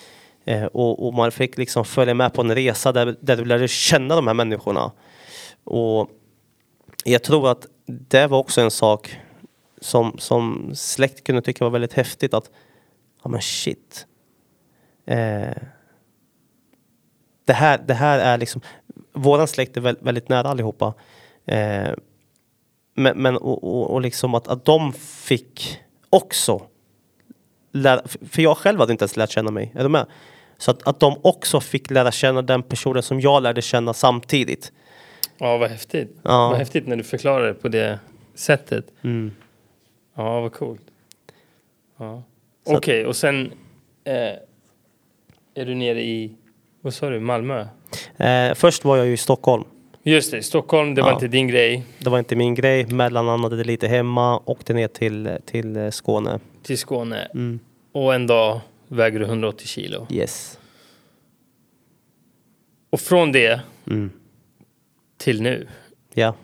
Eh, 0.45 0.63
och, 0.65 1.07
och 1.07 1.13
man 1.13 1.31
fick 1.31 1.57
liksom 1.57 1.85
följa 1.85 2.13
med 2.13 2.33
på 2.33 2.41
en 2.41 2.55
resa 2.55 2.91
där, 2.91 3.15
där 3.19 3.37
du 3.37 3.45
lärde 3.45 3.67
känna 3.67 4.15
de 4.15 4.27
här 4.27 4.33
människorna. 4.33 4.91
Och 5.63 6.09
jag 7.03 7.23
tror 7.23 7.51
att 7.51 7.67
det 7.85 8.27
var 8.27 8.37
också 8.37 8.61
en 8.61 8.71
sak 8.71 9.19
som, 9.81 10.17
som 10.17 10.71
släkt 10.75 11.23
kunde 11.23 11.41
tycka 11.41 11.63
var 11.63 11.71
väldigt 11.71 11.93
häftigt 11.93 12.33
att 12.33 12.51
ja 13.23 13.29
men 13.29 13.41
shit. 13.41 14.07
Eh, 15.05 15.57
det, 17.45 17.53
här, 17.53 17.77
det 17.87 17.93
här 17.93 18.19
är 18.19 18.37
liksom, 18.37 18.61
våran 19.13 19.47
släkt 19.47 19.77
är 19.77 19.81
väldigt 19.81 20.29
nära 20.29 20.49
allihopa. 20.49 20.93
Eh, 21.45 21.93
men 22.93 23.17
men 23.17 23.37
och, 23.37 23.63
och, 23.63 23.89
och 23.91 24.01
liksom 24.01 24.35
att, 24.35 24.47
att 24.47 24.65
de 24.65 24.93
fick 24.93 25.79
också 26.09 26.61
lära, 27.71 28.07
för 28.07 28.41
jag 28.41 28.57
själv 28.57 28.79
hade 28.79 28.91
inte 28.91 29.03
ens 29.03 29.17
lärt 29.17 29.29
känna 29.29 29.51
mig, 29.51 29.71
är 29.75 29.83
du 29.83 29.89
med? 29.89 30.05
Så 30.57 30.71
att, 30.71 30.87
att 30.87 30.99
de 30.99 31.19
också 31.21 31.59
fick 31.59 31.91
lära 31.91 32.11
känna 32.11 32.41
den 32.41 32.63
personen 32.63 33.03
som 33.03 33.21
jag 33.21 33.43
lärde 33.43 33.61
känna 33.61 33.93
samtidigt. 33.93 34.71
Ja, 35.37 35.57
vad 35.57 35.69
häftigt. 35.69 36.17
Ja. 36.23 36.49
Vad 36.49 36.57
häftigt 36.57 36.87
när 36.87 36.95
du 36.95 37.03
förklarar 37.03 37.47
det 37.47 37.53
på 37.53 37.67
det 37.67 37.99
sättet. 38.35 38.85
Mm. 39.03 39.31
Ja, 40.15 40.41
vad 40.41 40.53
coolt. 40.53 40.81
Ja. 41.97 42.23
Okej, 42.65 43.05
och 43.05 43.15
sen 43.15 43.51
eh, 44.03 44.13
är 45.55 45.65
du 45.65 45.75
nere 45.75 46.01
i, 46.03 46.31
vad 46.81 46.93
sa 46.93 47.09
du, 47.09 47.19
Malmö? 47.19 47.67
Eh, 48.17 48.53
först 48.53 48.85
var 48.85 48.97
jag 48.97 49.05
ju 49.07 49.13
i 49.13 49.17
Stockholm. 49.17 49.63
Just 50.03 50.31
det, 50.31 50.43
Stockholm, 50.43 50.95
det 50.95 51.01
var 51.01 51.09
Ja. 51.09 51.13
inte 51.13 51.27
din 51.27 51.47
grej. 51.47 51.83
Det 51.99 52.09
var 52.09 52.19
inte 52.19 52.35
min 52.35 52.55
grej. 52.55 52.85
Mellanlandade 52.85 53.63
lite 53.63 53.87
hemma. 53.87 54.41
Åkte 54.45 54.73
ner 54.73 54.87
till, 54.87 55.37
till 55.45 55.75
eh, 55.77 55.89
Skåne. 55.89 56.39
Till 56.63 56.77
Skåne. 56.77 57.27
Mm. 57.33 57.59
Och 57.91 58.15
en 58.15 58.27
dag 58.27 58.59
väger 58.87 59.19
du 59.19 59.25
180 59.25 59.67
kilo. 59.67 60.07
Yes. 60.11 60.59
Och 62.89 62.99
från 62.99 63.31
det 63.31 63.61
Mm. 63.87 64.11
Till 65.17 65.41
nu, 65.41 65.67
Ja. 66.13 66.35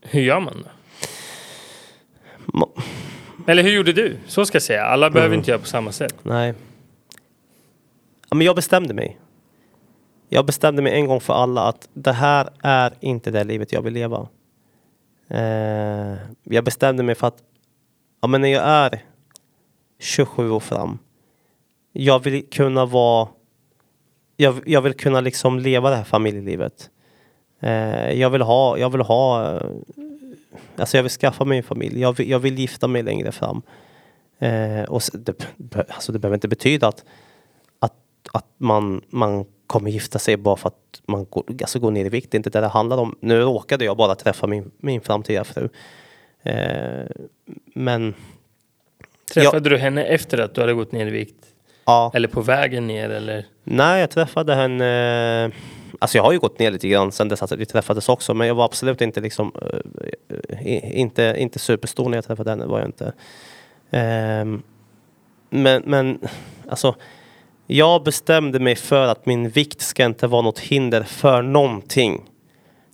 hur 0.00 0.20
gör 0.20 0.40
man 0.40 0.64
då? 0.64 0.68
Eller 3.46 3.62
hur 3.62 3.70
gjorde 3.70 3.92
du? 3.92 4.16
Så 4.26 4.46
ska 4.46 4.56
jag 4.56 4.62
säga. 4.62 4.84
Alla 4.84 5.10
behöver 5.10 5.28
Mm. 5.34 5.38
inte 5.38 5.50
göra 5.50 5.60
på 5.60 5.66
samma 5.66 5.92
sätt. 5.92 6.14
Nej. 6.22 6.54
Ja, 8.30 8.36
men 8.36 8.46
jag 8.46 8.56
bestämde 8.56 8.94
mig. 8.94 9.18
Jag 10.28 10.46
bestämde 10.46 10.82
mig 10.82 10.92
en 10.92 11.06
gång 11.06 11.20
för 11.20 11.34
alla 11.34 11.62
att 11.68 11.88
det 11.94 12.12
här 12.12 12.48
är 12.62 12.92
inte 13.00 13.30
det 13.30 13.44
livet 13.44 13.72
jag 13.72 13.82
vill 13.82 13.92
leva. 13.94 14.28
Eh, 15.28 16.14
jag 16.42 16.64
bestämde 16.64 17.02
mig 17.02 17.14
för 17.14 17.26
att 17.26 17.42
ja, 18.20 18.28
men 18.28 18.40
när 18.40 18.48
jag 18.48 18.62
är 18.64 19.02
27 19.98 20.50
år 20.50 20.60
fram. 20.60 20.98
Jag 21.92 22.18
vill 22.24 22.46
kunna 22.50 22.86
vara. 22.86 23.28
Jag, 24.36 24.62
jag 24.66 24.82
vill 24.82 24.94
kunna 24.94 25.20
liksom 25.20 25.58
leva 25.58 25.90
det 25.90 25.96
här 25.96 26.04
familjelivet. 26.04 26.90
Eh, 27.62 28.12
jag 28.20 28.30
vill 28.30 28.42
ha. 28.42 28.78
Jag 28.78 28.90
vill 28.90 29.00
ha. 29.00 29.50
eh, 29.56 29.60
Alltså 30.76 30.96
jag 30.96 31.02
vill 31.02 31.10
skaffa 31.10 31.44
mig 31.44 31.58
en 31.58 31.64
familj. 31.64 32.00
Jag 32.00 32.16
vill, 32.16 32.30
jag 32.30 32.38
vill 32.38 32.58
gifta 32.58 32.86
mig 32.88 33.02
längre 33.02 33.32
fram. 33.32 33.62
Eh, 34.38 34.82
och 34.82 35.02
det, 35.12 35.44
alltså 35.88 36.12
det 36.12 36.18
behöver 36.18 36.36
inte 36.36 36.48
betyda 36.48 36.88
att, 36.88 37.04
att, 37.78 37.92
att 38.32 38.46
man, 38.58 39.02
man 39.08 39.44
kommer 39.66 39.90
gifta 39.90 40.18
sig 40.18 40.36
bara 40.36 40.56
för 40.56 40.68
att 40.68 41.02
man 41.06 41.26
går, 41.30 41.44
alltså 41.62 41.78
går 41.78 41.90
ner 41.90 42.04
i 42.04 42.08
vikt. 42.08 42.30
Det 42.30 42.34
är 42.34 42.38
inte 42.38 42.50
det 42.50 42.60
det 42.60 42.66
handlar 42.66 42.96
om. 42.98 43.16
Nu 43.20 43.40
råkade 43.40 43.84
jag 43.84 43.96
bara 43.96 44.14
träffa 44.14 44.46
min, 44.46 44.70
min 44.78 45.00
framtida 45.00 45.44
fru. 45.44 45.68
Eh, 46.42 47.06
men 47.74 48.14
Träffade 49.34 49.70
du 49.70 49.78
henne 49.78 50.04
efter 50.04 50.38
att 50.38 50.54
du 50.54 50.60
hade 50.60 50.74
gått 50.74 50.92
ner 50.92 51.06
i 51.06 51.10
vikt? 51.10 51.46
ja, 51.84 52.10
Eller 52.14 52.28
på 52.28 52.40
vägen 52.40 52.86
ner? 52.86 53.10
Eller? 53.10 53.46
nej 53.64 54.00
jag 54.00 54.10
träffade 54.10 54.54
henne. 54.54 55.50
Alltså 55.98 56.18
jag 56.18 56.24
har 56.24 56.32
ju 56.32 56.38
gått 56.38 56.58
ner 56.58 56.70
lite 56.70 56.88
grann 56.88 57.12
sen 57.12 57.28
dess 57.28 57.42
att 57.42 57.52
vi 57.52 57.66
träffades 57.66 58.08
också. 58.08 58.34
Men 58.34 58.46
jag 58.46 58.54
var 58.54 58.64
absolut 58.64 59.00
inte 59.00 59.20
liksom 59.20 59.52
eh, 59.62 61.00
inte, 61.00 61.34
inte 61.38 61.58
superstor 61.58 62.08
när 62.08 62.16
jag 62.16 62.24
träffade 62.24 62.50
henne. 62.50 62.66
Var 62.66 62.78
jag 62.78 62.88
inte. 62.88 63.12
Ehm, 63.90 64.62
men, 65.50 65.82
men 65.86 66.18
alltså. 66.68 66.94
Jag 67.66 68.02
bestämde 68.02 68.60
mig 68.60 68.76
för 68.76 69.06
att 69.06 69.26
min 69.26 69.48
vikt 69.48 69.80
ska 69.80 70.04
inte 70.04 70.26
vara 70.26 70.42
något 70.42 70.58
hinder 70.58 71.02
för 71.02 71.42
någonting. 71.42 72.22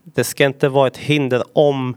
Det 0.04 0.24
ska 0.24 0.44
inte 0.44 0.68
vara 0.68 0.86
ett 0.86 0.96
hinder 0.96 1.42
om 1.52 1.96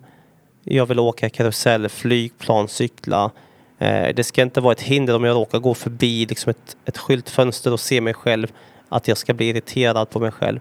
jag 0.63 0.85
vill 0.85 0.99
åka 0.99 1.29
karusell, 1.29 1.89
flygplan, 1.89 2.67
cykla. 2.67 3.31
Eh, 3.79 4.15
det 4.15 4.23
ska 4.23 4.41
inte 4.41 4.61
vara 4.61 4.71
ett 4.71 4.81
hinder 4.81 5.15
om 5.15 5.23
jag 5.23 5.35
råkar 5.35 5.59
gå 5.59 5.73
förbi 5.73 6.25
liksom 6.25 6.49
ett, 6.49 6.77
ett 6.85 6.97
skyltfönster 6.97 7.73
och 7.73 7.79
se 7.79 8.01
mig 8.01 8.13
själv. 8.13 8.51
Att 8.89 9.07
jag 9.07 9.17
ska 9.17 9.33
bli 9.33 9.49
irriterad 9.49 10.09
på 10.09 10.19
mig 10.19 10.31
själv. 10.31 10.59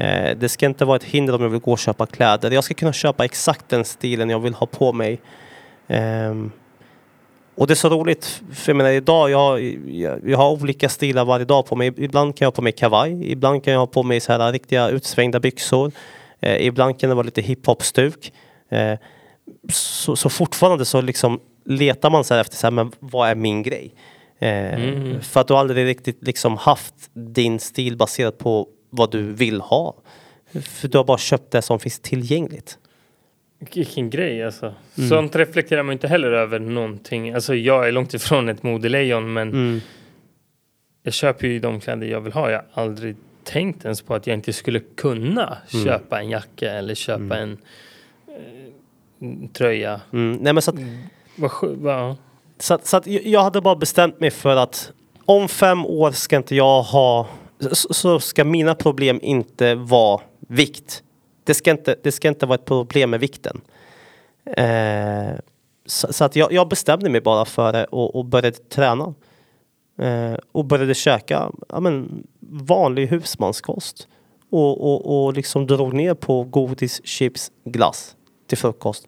Eh, 0.00 0.36
det 0.36 0.48
ska 0.48 0.66
inte 0.66 0.84
vara 0.84 0.96
ett 0.96 1.04
hinder 1.04 1.34
om 1.34 1.42
jag 1.42 1.48
vill 1.48 1.60
gå 1.60 1.72
och 1.72 1.78
köpa 1.78 2.06
kläder. 2.06 2.50
Jag 2.50 2.64
ska 2.64 2.74
kunna 2.74 2.92
köpa 2.92 3.24
exakt 3.24 3.68
den 3.68 3.84
stilen 3.84 4.30
jag 4.30 4.40
vill 4.40 4.54
ha 4.54 4.66
på 4.66 4.92
mig. 4.92 5.20
Ehm, 5.88 6.52
och 7.54 7.66
det 7.66 7.72
är 7.72 7.76
så 7.76 7.88
roligt, 7.88 8.42
för 8.52 8.72
jag 8.72 8.76
menar 8.76 8.90
idag, 8.90 9.30
jag, 9.30 9.62
jag, 9.86 10.20
jag 10.28 10.38
har 10.38 10.50
olika 10.50 10.88
stilar 10.88 11.24
varje 11.24 11.44
dag 11.44 11.66
på 11.66 11.76
mig. 11.76 11.92
Ibland 11.96 12.36
kan 12.36 12.44
jag 12.44 12.50
ha 12.50 12.56
på 12.56 12.62
mig 12.62 12.72
kavaj, 12.72 13.32
ibland 13.32 13.64
kan 13.64 13.72
jag 13.72 13.80
ha 13.80 13.86
på 13.86 14.02
mig 14.02 14.20
så 14.20 14.32
här 14.32 14.52
riktiga 14.52 14.88
utsvängda 14.88 15.40
byxor. 15.40 15.92
Eh, 16.40 16.66
ibland 16.66 17.00
kan 17.00 17.08
det 17.08 17.14
vara 17.14 17.24
lite 17.24 17.42
hiphop-stuk. 17.42 18.32
Eh, 18.68 18.98
så, 19.72 20.16
så 20.16 20.28
fortfarande 20.30 20.84
så 20.84 21.00
liksom 21.00 21.40
letar 21.64 22.10
man 22.10 22.24
så 22.24 22.34
efter 22.34 22.56
så 22.56 22.66
här, 22.66 22.72
men 22.72 22.92
vad 22.98 23.28
är 23.28 23.34
min 23.34 23.62
grej? 23.62 23.94
Mm. 24.42 25.20
För 25.20 25.40
att 25.40 25.48
du 25.48 25.54
aldrig 25.54 25.86
riktigt 25.86 26.22
liksom 26.22 26.56
haft 26.56 26.94
din 27.12 27.58
stil 27.58 27.96
baserat 27.96 28.38
på 28.38 28.68
vad 28.90 29.10
du 29.10 29.22
vill 29.32 29.60
ha. 29.60 29.94
För 30.62 30.88
du 30.88 30.98
har 30.98 31.04
bara 31.04 31.18
köpt 31.18 31.50
det 31.50 31.62
som 31.62 31.78
finns 31.80 32.00
tillgängligt. 32.00 32.78
Vilken 33.74 34.10
grej 34.10 34.44
alltså. 34.44 34.74
Mm. 34.98 35.08
Sånt 35.10 35.36
reflekterar 35.36 35.82
man 35.82 35.92
inte 35.92 36.08
heller 36.08 36.32
över 36.32 36.58
någonting. 36.58 37.30
Alltså 37.34 37.54
jag 37.54 37.88
är 37.88 37.92
långt 37.92 38.14
ifrån 38.14 38.48
ett 38.48 38.62
modelejon 38.62 39.32
men 39.32 39.48
Mm. 39.48 39.80
jag 41.02 41.14
köper 41.14 41.46
ju 41.46 41.58
de 41.60 41.80
kläder 41.80 42.06
jag 42.06 42.20
vill 42.20 42.32
ha. 42.32 42.50
Jag 42.50 42.62
har 42.72 42.82
aldrig 42.82 43.16
tänkt 43.44 43.84
ens 43.84 44.02
på 44.02 44.14
att 44.14 44.26
jag 44.26 44.34
inte 44.34 44.52
skulle 44.52 44.80
kunna 44.80 45.58
Mm. 45.72 45.84
köpa 45.86 46.20
en 46.20 46.30
jacka 46.30 46.70
eller 46.72 46.94
köpa 46.94 47.36
en, 47.38 47.58
eh, 48.28 48.34
en 49.28 49.48
tröja. 49.48 50.00
Mm. 50.12 50.32
Nej, 50.40 50.52
men 50.52 50.62
så 50.62 50.70
att, 50.70 50.76
skö- 51.50 51.76
vad- 51.82 52.16
Så, 52.58 52.74
att- 52.74 52.86
så 52.86 52.96
att 52.96 53.06
jag 53.06 53.42
hade 53.42 53.60
bara 53.60 53.76
bestämt 53.76 54.20
mig 54.20 54.30
för 54.30 54.56
att 54.56 54.92
om 55.24 55.48
fem 55.48 55.86
år 55.86 56.10
ska 56.10 56.36
inte 56.36 56.56
jag 56.56 56.82
ha, 56.82 57.26
så, 57.60 57.94
så 57.94 58.20
ska 58.20 58.44
mina 58.44 58.74
problem 58.74 59.18
inte 59.22 59.74
vara 59.74 60.20
vikt. 60.48 61.02
Det 61.44 61.54
ska 61.54 61.70
inte, 61.70 61.96
det 62.02 62.12
ska 62.12 62.28
inte 62.28 62.46
vara 62.46 62.54
ett 62.54 62.64
problem 62.64 63.10
med 63.10 63.20
vikten. 63.20 63.60
Eh, 64.56 65.38
så, 65.86 66.12
så 66.12 66.24
att 66.24 66.36
jag, 66.36 66.52
jag 66.52 66.68
bestämde 66.68 67.10
mig 67.10 67.20
bara 67.20 67.44
för 67.44 67.72
det 67.72 67.84
och, 67.84 68.16
och 68.16 68.24
började 68.24 68.56
träna. 68.56 69.14
Eh, 69.98 70.34
och 70.52 70.64
började 70.64 70.94
käka 70.94 71.50
ja, 71.68 71.80
men, 71.80 72.26
vanlig 72.50 73.06
husmanskost. 73.06 74.08
Och, 74.50 74.80
och, 74.80 75.24
och 75.24 75.32
liksom 75.32 75.66
drog 75.66 75.94
ner 75.94 76.14
på 76.14 76.44
godis, 76.44 77.00
chips, 77.04 77.52
glass 77.64 78.16
till 78.46 78.58
frukost. 78.58 79.06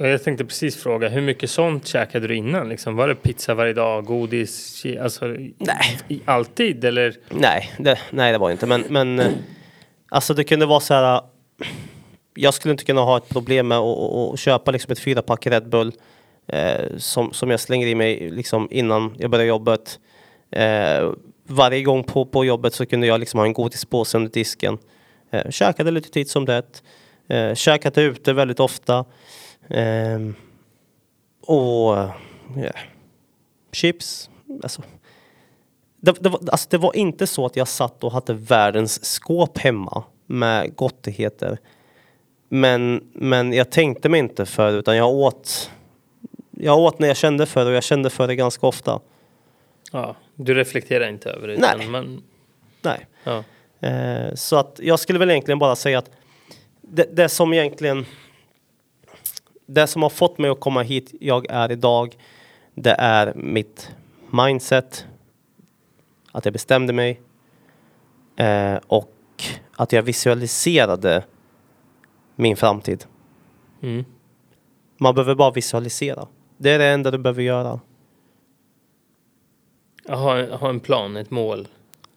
Jag 0.00 0.24
tänkte 0.24 0.44
precis 0.44 0.82
fråga, 0.82 1.08
hur 1.08 1.20
mycket 1.20 1.50
sånt 1.50 1.86
käkade 1.86 2.26
du 2.26 2.36
innan? 2.36 2.68
Liksom, 2.68 2.96
var 2.96 3.08
det 3.08 3.14
pizza 3.14 3.54
varje 3.54 3.72
dag, 3.72 4.04
godis, 4.04 4.86
alltså 5.00 5.26
Nej. 5.26 5.98
i, 6.08 6.20
alltid 6.24 6.84
eller? 6.84 7.16
Nej, 7.28 7.72
det, 7.78 7.98
nej 8.10 8.32
det 8.32 8.38
var 8.38 8.50
inte. 8.50 8.66
Men, 8.66 8.84
men 8.88 9.18
eh, 9.18 9.32
alltså 10.08 10.34
det 10.34 10.44
kunde 10.44 10.66
vara 10.66 10.80
så 10.80 10.94
här. 10.94 11.20
Jag 12.34 12.54
skulle 12.54 12.72
inte 12.72 12.84
kunna 12.84 13.00
ha 13.00 13.16
ett 13.16 13.28
problem 13.28 13.68
med 13.68 13.78
att, 13.78 14.38
köpa 14.38 14.70
liksom 14.70 14.92
ett 14.92 14.98
fyrapack 14.98 15.46
Red 15.46 15.68
Bull 15.68 15.92
eh, 16.46 16.96
som, 16.96 17.32
som 17.32 17.50
jag 17.50 17.60
slänger 17.60 17.86
i 17.86 17.94
mig 17.94 18.30
liksom 18.30 18.68
innan 18.70 19.14
jag 19.18 19.30
börjar 19.30 19.46
jobbet. 19.46 19.98
Eh, 20.50 21.10
varje 21.46 21.82
gång 21.82 22.04
på, 22.04 22.26
på 22.26 22.44
jobbet 22.44 22.74
så 22.74 22.86
kunde 22.86 23.06
jag 23.06 23.20
liksom 23.20 23.38
ha 23.38 23.46
en 23.46 23.52
godispåse 23.52 24.18
under 24.18 24.30
disken. 24.30 24.78
Eh, 25.30 25.50
käkade 25.50 25.90
lite 25.90 26.10
titt 26.10 26.30
som 26.30 26.44
det. 26.44 26.82
Eh, 27.28 27.54
käkade 27.54 28.02
ute 28.02 28.32
väldigt 28.32 28.60
ofta. 28.60 29.04
Eh, 29.68 30.18
och 31.40 31.96
ja, 32.56 32.72
chips. 33.72 34.30
Alltså, 34.62 34.82
det, 36.00 36.12
det, 36.20 36.28
var, 36.28 36.40
alltså 36.50 36.68
det 36.70 36.78
var 36.78 36.96
inte 36.96 37.26
så 37.26 37.46
att 37.46 37.56
jag 37.56 37.68
satt 37.68 38.04
och 38.04 38.12
hade 38.12 38.34
världens 38.34 39.04
skåp 39.04 39.58
hemma 39.58 40.04
med 40.26 40.76
gottigheter. 40.76 41.58
Men, 42.48 43.10
men 43.12 43.52
jag 43.52 43.70
tänkte 43.70 44.08
mig 44.08 44.18
inte 44.18 44.46
för 44.46 44.72
utan 44.72 44.96
jag 44.96 45.10
åt. 45.10 45.70
Jag 46.50 46.78
åt 46.78 46.98
när 46.98 47.08
jag 47.08 47.16
kände 47.16 47.46
för 47.46 47.60
det 47.60 47.70
och 47.70 47.76
jag 47.76 47.82
kände 47.82 48.10
för 48.10 48.26
det 48.26 48.34
ganska 48.34 48.66
ofta. 48.66 49.00
Ja, 49.92 50.16
du 50.34 50.54
reflekterar 50.54 51.08
inte 51.08 51.30
över 51.30 51.48
det? 51.48 51.58
Nej. 51.58 51.88
Man, 51.88 52.22
Nej. 52.82 53.06
ja. 53.24 53.44
Eh, 53.88 54.34
så 54.34 54.56
att 54.56 54.80
jag 54.82 55.00
skulle 55.00 55.18
väl 55.18 55.30
egentligen 55.30 55.58
bara 55.58 55.76
säga 55.76 55.98
att 55.98 56.10
det, 56.80 57.16
det 57.16 57.28
som 57.28 57.52
egentligen 57.52 58.06
det 59.68 59.86
som 59.86 60.02
har 60.02 60.10
fått 60.10 60.38
mig 60.38 60.50
att 60.50 60.60
komma 60.60 60.82
hit 60.82 61.14
jag 61.20 61.46
är 61.50 61.72
idag 61.72 62.16
det 62.74 62.96
är 62.98 63.32
mitt 63.34 63.90
mindset 64.30 65.06
att 66.32 66.44
jag 66.44 66.52
bestämde 66.52 66.92
mig 66.92 67.20
eh, 68.36 68.76
och 68.86 69.14
att 69.76 69.92
jag 69.92 70.02
visualiserade 70.02 71.24
min 72.36 72.56
framtid. 72.56 73.04
Mm. 73.82 74.04
Man 74.98 75.14
behöver 75.14 75.34
bara 75.34 75.50
visualisera. 75.50 76.26
Det 76.56 76.70
är 76.70 76.78
det 76.78 76.86
enda 76.86 77.10
du 77.10 77.18
behöver 77.18 77.42
göra. 77.42 77.80
Ha, 80.08 80.56
ha 80.56 80.68
en 80.68 80.80
plan, 80.80 81.16
ett 81.16 81.30
mål. 81.30 81.68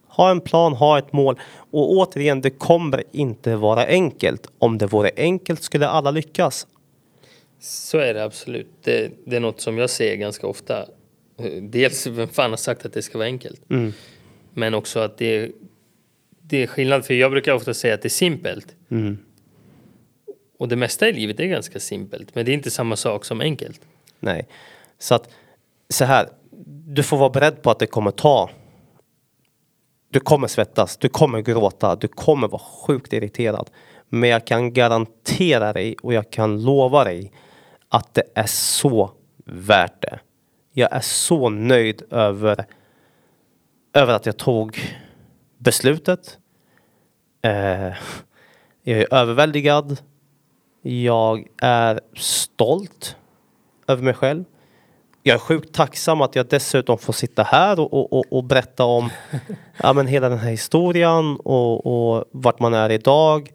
Ha 0.08 0.32
en 0.32 0.42
plan, 0.42 0.74
ha 0.74 0.98
ett 0.98 1.14
mål. 1.14 1.40
Och 1.72 1.92
återigen, 1.92 2.42
det 2.42 2.50
kommer 2.50 3.04
inte 3.12 3.56
vara 3.56 3.86
enkelt. 3.86 4.48
Om 4.60 4.78
det 4.78 4.88
vore 4.88 5.12
enkelt 5.18 5.64
skulle 5.64 5.88
alla 5.88 6.12
lyckas. 6.12 6.68
Så 7.62 7.98
är 7.98 8.14
det 8.14 8.24
absolut. 8.24 8.68
Det, 8.84 9.12
det 9.26 9.36
är 9.36 9.40
något 9.40 9.62
som 9.62 9.78
jag 9.78 9.90
ser 9.90 10.16
ganska 10.16 10.48
ofta. 10.48 10.86
Dels, 11.62 12.08
vem 12.08 12.28
fan 12.28 12.50
har 12.50 12.58
sagt 12.58 12.86
att 12.86 12.94
det 12.94 13.02
ska 13.02 13.18
vara 13.18 13.28
enkelt? 13.28 13.70
Mm. 13.70 13.94
Men 14.54 14.74
också 14.74 15.00
att 15.00 15.18
det, 15.18 15.52
det 16.42 16.64
är 16.64 16.68
skillnad. 16.68 17.06
För 17.06 17.14
jag 17.14 17.32
brukar 17.32 17.54
ofta 17.54 17.74
säga 17.74 17.94
att 17.94 18.02
det 18.02 18.08
är 18.08 18.10
simpelt. 18.10 18.76
Mm. 18.92 19.18
Och 20.58 20.68
det 20.68 20.76
mesta 20.76 21.10
i 21.10 21.14
livet 21.14 21.40
är 21.40 21.46
ganska 21.46 21.80
simpelt. 21.80 22.36
Men 22.36 22.46
det 22.46 22.52
är 22.52 22.54
inte 22.54 22.72
samma 22.72 22.96
sak 22.96 23.26
som 23.26 23.42
enkelt. 23.42 23.82
Nej. 24.20 24.48
Så 25.00 25.16
att 25.16 25.30
så 25.90 26.06
här. 26.06 26.30
Du 26.86 27.04
får 27.04 27.18
vara 27.18 27.30
beredd 27.30 27.62
på 27.62 27.72
att 27.72 27.80
det 27.80 27.88
kommer 27.88 28.12
ta. 28.12 28.50
Du 30.10 30.20
kommer 30.20 30.48
svettas, 30.48 30.98
du 30.98 31.10
kommer 31.10 31.42
gråta, 31.42 31.96
du 31.96 32.08
kommer 32.08 32.48
vara 32.48 32.62
sjukt 32.62 33.14
irriterad. 33.14 33.70
Men 34.10 34.30
jag 34.30 34.48
kan 34.48 34.74
garantera 34.74 35.74
dig 35.74 35.96
och 36.02 36.14
jag 36.14 36.32
kan 36.32 36.64
lova 36.64 37.04
dig 37.04 37.32
att 37.92 38.14
det 38.14 38.24
är 38.36 38.48
så 38.48 39.12
värt 39.46 40.02
det. 40.02 40.20
Jag 40.74 40.94
är 40.94 41.00
så 41.00 41.50
nöjd 41.50 42.04
över, 42.10 42.66
över 43.94 44.14
att 44.14 44.26
jag 44.26 44.38
tog 44.38 44.80
beslutet. 45.58 46.38
Eh, 47.42 47.94
jag 48.84 49.00
är 49.00 49.14
överväldigad. 49.14 49.98
Jag 50.82 51.48
är 51.62 52.00
stolt 52.16 53.16
över 53.88 54.04
mig 54.04 54.14
själv. 54.14 54.44
Jag 55.24 55.36
är 55.36 55.40
sjukt 55.40 55.74
tacksam 55.74 56.22
att 56.22 56.36
jag 56.36 56.48
dessutom 56.48 56.98
får 56.98 57.14
sitta 57.14 57.44
här 57.44 57.80
och, 57.80 58.14
och, 58.14 58.26
och, 58.34 58.44
berätta 58.44 58.84
om 58.84 59.10
ja, 59.78 59.94
men 59.94 60.08
hela 60.08 60.30
den 60.30 60.40
här 60.40 60.52
historien 60.52 61.38
och, 61.40 61.86
och 61.86 62.26
vart 62.32 62.60
man 62.60 62.74
är 62.74 62.90
idag. 62.90 63.52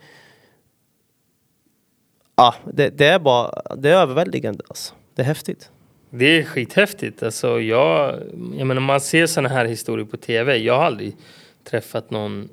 Ja, 2.36 2.54
det, 2.72 2.90
det 2.90 3.06
är 3.06 3.18
bara, 3.18 3.62
det 3.76 3.90
är 3.90 3.96
överväldigande 3.96 4.64
alltså. 4.68 4.94
Det 5.14 5.22
är 5.22 5.26
häftigt. 5.26 5.70
Det 6.10 6.24
är 6.38 6.44
skithäftigt. 6.44 7.22
Alltså 7.22 7.60
jag, 7.60 8.20
jag 8.58 8.66
menar, 8.66 8.80
man 8.80 9.00
ser 9.00 9.26
sådana 9.26 9.48
här 9.48 9.64
historier 9.64 10.06
på 10.06 10.16
tv. 10.16 10.56
Jag 10.56 10.76
har 10.76 10.84
aldrig 10.84 11.16
träffat 11.64 12.10
någon 12.10 12.48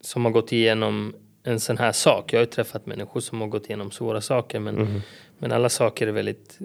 som 0.00 0.24
har 0.24 0.32
gått 0.32 0.52
igenom 0.52 1.14
en 1.42 1.60
sån 1.60 1.78
här 1.78 1.92
sak. 1.92 2.32
Jag 2.32 2.38
har 2.38 2.44
ju 2.44 2.50
träffat 2.50 2.86
människor 2.86 3.20
som 3.20 3.40
har 3.40 3.48
gått 3.48 3.66
igenom 3.66 3.90
svåra 3.90 4.20
saker. 4.20 4.58
Men, 4.60 4.76
Mm. 4.78 5.00
men 5.38 5.52
alla 5.52 5.68
saker 5.68 6.06
är 6.06 6.12
väldigt 6.12 6.58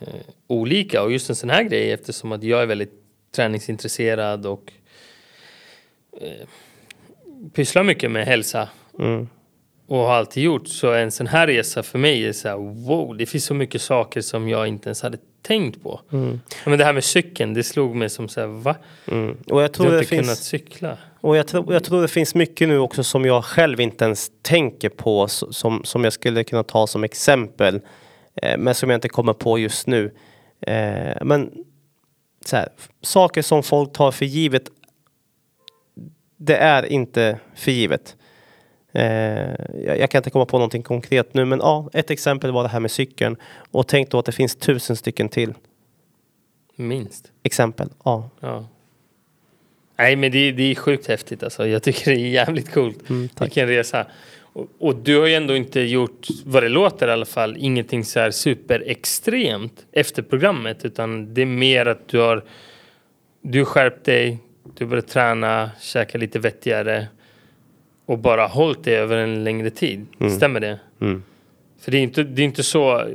eh, 0.00 0.08
olika. 0.46 1.02
Och 1.02 1.12
just 1.12 1.30
en 1.30 1.36
sån 1.36 1.50
här 1.50 1.62
grej 1.62 1.92
eftersom 1.92 2.32
att 2.32 2.42
jag 2.42 2.62
är 2.62 2.66
väldigt 2.66 2.92
träningsintresserad 3.36 4.46
och 4.46 4.72
eh, 6.20 6.46
pysslar 7.52 7.82
mycket 7.84 8.10
med 8.10 8.26
hälsa 8.26 8.68
Mm. 8.98 9.28
Och 9.86 9.98
har 9.98 10.14
alltid 10.14 10.42
gjort 10.42 10.68
så 10.68 10.92
en 10.92 11.10
sån 11.12 11.26
här 11.26 11.46
resa 11.46 11.82
för 11.82 11.98
mig 11.98 12.26
är 12.26 12.32
så 12.32 12.48
här 12.48 12.56
wow, 12.56 13.16
det 13.16 13.26
finns 13.26 13.44
så 13.44 13.54
mycket 13.54 13.82
saker 13.82 14.20
som 14.20 14.48
jag 14.48 14.66
inte 14.66 14.88
ens 14.88 15.02
hade 15.02 15.18
tänkt 15.42 15.82
på. 15.82 16.00
Mm. 16.12 16.40
Men 16.64 16.78
det 16.78 16.84
här 16.84 16.92
med 16.92 17.04
cykeln, 17.04 17.54
det 17.54 17.62
slog 17.62 17.96
mig 17.96 18.10
som 18.10 18.28
så 18.28 18.40
här, 18.40 18.46
va? 18.46 18.76
Mm. 19.10 19.36
Och 19.46 19.62
jag 19.62 19.70
Du 19.70 19.74
tror 19.74 19.86
har 19.86 19.92
det 19.92 19.98
inte 19.98 20.16
kunnat 20.16 20.26
finns 20.26 20.44
cykla? 20.44 20.98
Och 21.20 21.36
jag 21.36 21.46
tror, 21.46 21.72
jag 21.72 21.84
tror 21.84 22.02
det 22.02 22.08
finns 22.08 22.34
mycket 22.34 22.68
nu 22.68 22.78
också 22.78 23.04
som 23.04 23.24
jag 23.24 23.44
själv 23.44 23.80
inte 23.80 24.04
ens 24.04 24.30
tänker 24.42 24.88
på 24.88 25.28
som, 25.28 25.84
som 25.84 26.04
jag 26.04 26.12
skulle 26.12 26.44
kunna 26.44 26.62
ta 26.62 26.86
som 26.86 27.04
exempel. 27.04 27.80
Eh, 28.42 28.58
men 28.58 28.74
som 28.74 28.90
jag 28.90 28.96
inte 28.96 29.08
kommer 29.08 29.32
på 29.32 29.58
just 29.58 29.86
nu. 29.86 30.14
Eh, 30.60 31.16
men 31.24 31.50
så 32.44 32.56
här, 32.56 32.68
saker 33.02 33.42
som 33.42 33.62
folk 33.62 33.92
tar 33.92 34.10
för 34.10 34.24
givet. 34.24 34.62
Det 36.36 36.56
är 36.56 36.92
inte 36.92 37.38
för 37.54 37.70
givet. 37.70 38.16
Eh, 38.94 39.54
jag, 39.86 40.10
kan 40.10 40.18
inte 40.18 40.30
komma 40.30 40.46
på 40.46 40.58
någonting 40.58 40.82
konkret 40.82 41.34
nu 41.34 41.44
men 41.44 41.58
ja, 41.58 41.90
ett 41.92 42.10
exempel 42.10 42.52
var 42.52 42.62
det 42.62 42.68
här 42.68 42.80
med 42.80 42.90
cykeln. 42.90 43.36
Och 43.70 43.88
tänk 43.88 44.10
då 44.10 44.18
att 44.18 44.26
det 44.26 44.32
finns 44.32 44.56
tusen 44.56 44.96
stycken 44.96 45.28
till 45.28 45.54
Minst. 46.76 47.32
exempel. 47.42 47.88
Ja. 48.04 48.30
Ja. 48.40 48.68
Nej 49.96 50.16
men 50.16 50.32
det, 50.32 50.52
det 50.52 50.62
är 50.62 50.74
sjukt 50.74 51.06
häftigt 51.06 51.42
alltså. 51.42 51.66
Jag 51.66 51.82
tycker 51.82 52.10
det 52.10 52.16
är 52.16 52.28
jävligt 52.28 52.72
coolt. 52.72 53.10
Mm, 53.10 53.28
tack. 53.28 53.46
Vilken 53.46 53.68
resa. 53.68 54.06
Och, 54.36 54.68
och 54.78 54.96
du 54.96 55.18
har 55.18 55.26
ju 55.26 55.34
ändå 55.34 55.56
inte 55.56 55.80
gjort, 55.80 56.26
vad 56.44 56.62
det 56.62 56.68
låter 56.68 57.08
i 57.08 57.10
alla 57.10 57.26
fall, 57.26 57.56
ingenting 57.58 58.04
så 58.04 58.20
här 58.20 58.30
superextremt 58.30 59.86
efter 59.92 60.22
programmet. 60.22 60.84
Utan 60.84 61.34
det 61.34 61.42
är 61.42 61.46
mer 61.46 61.86
att 61.86 62.08
du 62.08 62.18
har 62.18 62.44
du 63.42 63.58
har 63.58 63.64
skärpt 63.64 64.04
dig, 64.04 64.38
du 64.76 64.86
börjat 64.86 65.08
träna, 65.08 65.70
käka 65.80 66.18
lite 66.18 66.38
vettigare 66.38 67.06
och 68.06 68.18
bara 68.18 68.46
hållit 68.46 68.84
det 68.84 68.94
över 68.96 69.16
en 69.16 69.44
längre 69.44 69.70
tid. 69.70 70.06
Stämmer 70.36 70.60
det? 70.60 70.78
Mm. 71.00 71.22
För 71.80 71.90
det 71.90 71.98
är 71.98 72.02
inte, 72.02 72.22
det 72.22 72.42
är 72.42 72.44
inte 72.46 72.62
så. 72.62 73.08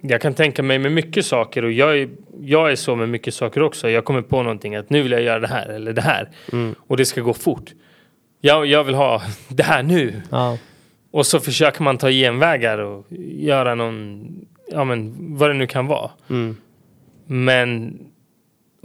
Jag 0.00 0.20
kan 0.20 0.34
tänka 0.34 0.62
mig 0.62 0.78
med 0.78 0.92
mycket 0.92 1.26
saker 1.26 1.64
och 1.64 1.72
jag 1.72 1.98
är, 1.98 2.08
jag 2.42 2.72
är 2.72 2.76
så 2.76 2.96
med 2.96 3.08
mycket 3.08 3.34
saker 3.34 3.62
också. 3.62 3.90
Jag 3.90 4.04
kommer 4.04 4.22
på 4.22 4.42
någonting 4.42 4.76
att 4.76 4.90
nu 4.90 5.02
vill 5.02 5.12
jag 5.12 5.22
göra 5.22 5.38
det 5.40 5.48
här 5.48 5.68
eller 5.68 5.92
det 5.92 6.02
här 6.02 6.28
Mm. 6.52 6.74
och 6.86 6.96
det 6.96 7.04
ska 7.04 7.20
gå 7.20 7.34
fort. 7.34 7.70
Jag, 8.40 8.66
jag 8.66 8.84
vill 8.84 8.94
ha 8.94 9.22
det 9.48 9.62
här 9.62 9.82
nu 9.82 10.22
Ja. 10.30 10.58
och 11.10 11.26
så 11.26 11.40
försöker 11.40 11.82
man 11.82 11.98
ta 11.98 12.10
genvägar 12.10 12.78
och 12.78 13.06
göra 13.38 13.74
någon, 13.74 14.26
ja 14.72 14.84
men 14.84 15.14
vad 15.36 15.50
det 15.50 15.54
nu 15.54 15.66
kan 15.66 15.86
vara. 15.86 16.10
Mm. 16.30 16.56
Men 17.26 17.98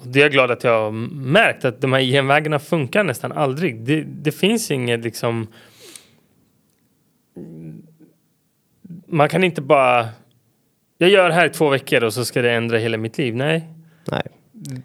det 0.04 0.20
är 0.20 0.24
jag 0.24 0.32
glad 0.32 0.52
att 0.52 0.64
jag 0.64 0.84
har 0.84 0.92
märkt 1.16 1.66
att 1.66 1.82
de 1.82 1.94
här 1.94 2.02
genvägarna 2.02 2.60
funkar 2.60 3.04
nästan 3.04 3.32
aldrig. 3.32 3.80
Det, 3.82 4.02
det 4.02 4.32
finns 4.32 4.72
inget 4.72 5.00
liksom. 5.04 5.48
Man 9.08 9.30
kan 9.30 9.44
inte 9.44 9.62
bara. 9.62 10.10
Jag 10.98 11.10
gör 11.10 11.30
här 11.30 11.46
i 11.46 11.50
två 11.50 11.70
veckor 11.70 12.04
och 12.04 12.14
så 12.14 12.26
ska 12.26 12.42
det 12.42 12.52
ändra 12.52 12.78
hela 12.78 12.98
mitt 12.98 13.18
liv. 13.18 13.36
Nej, 13.36 13.68
Nej. 14.12 14.24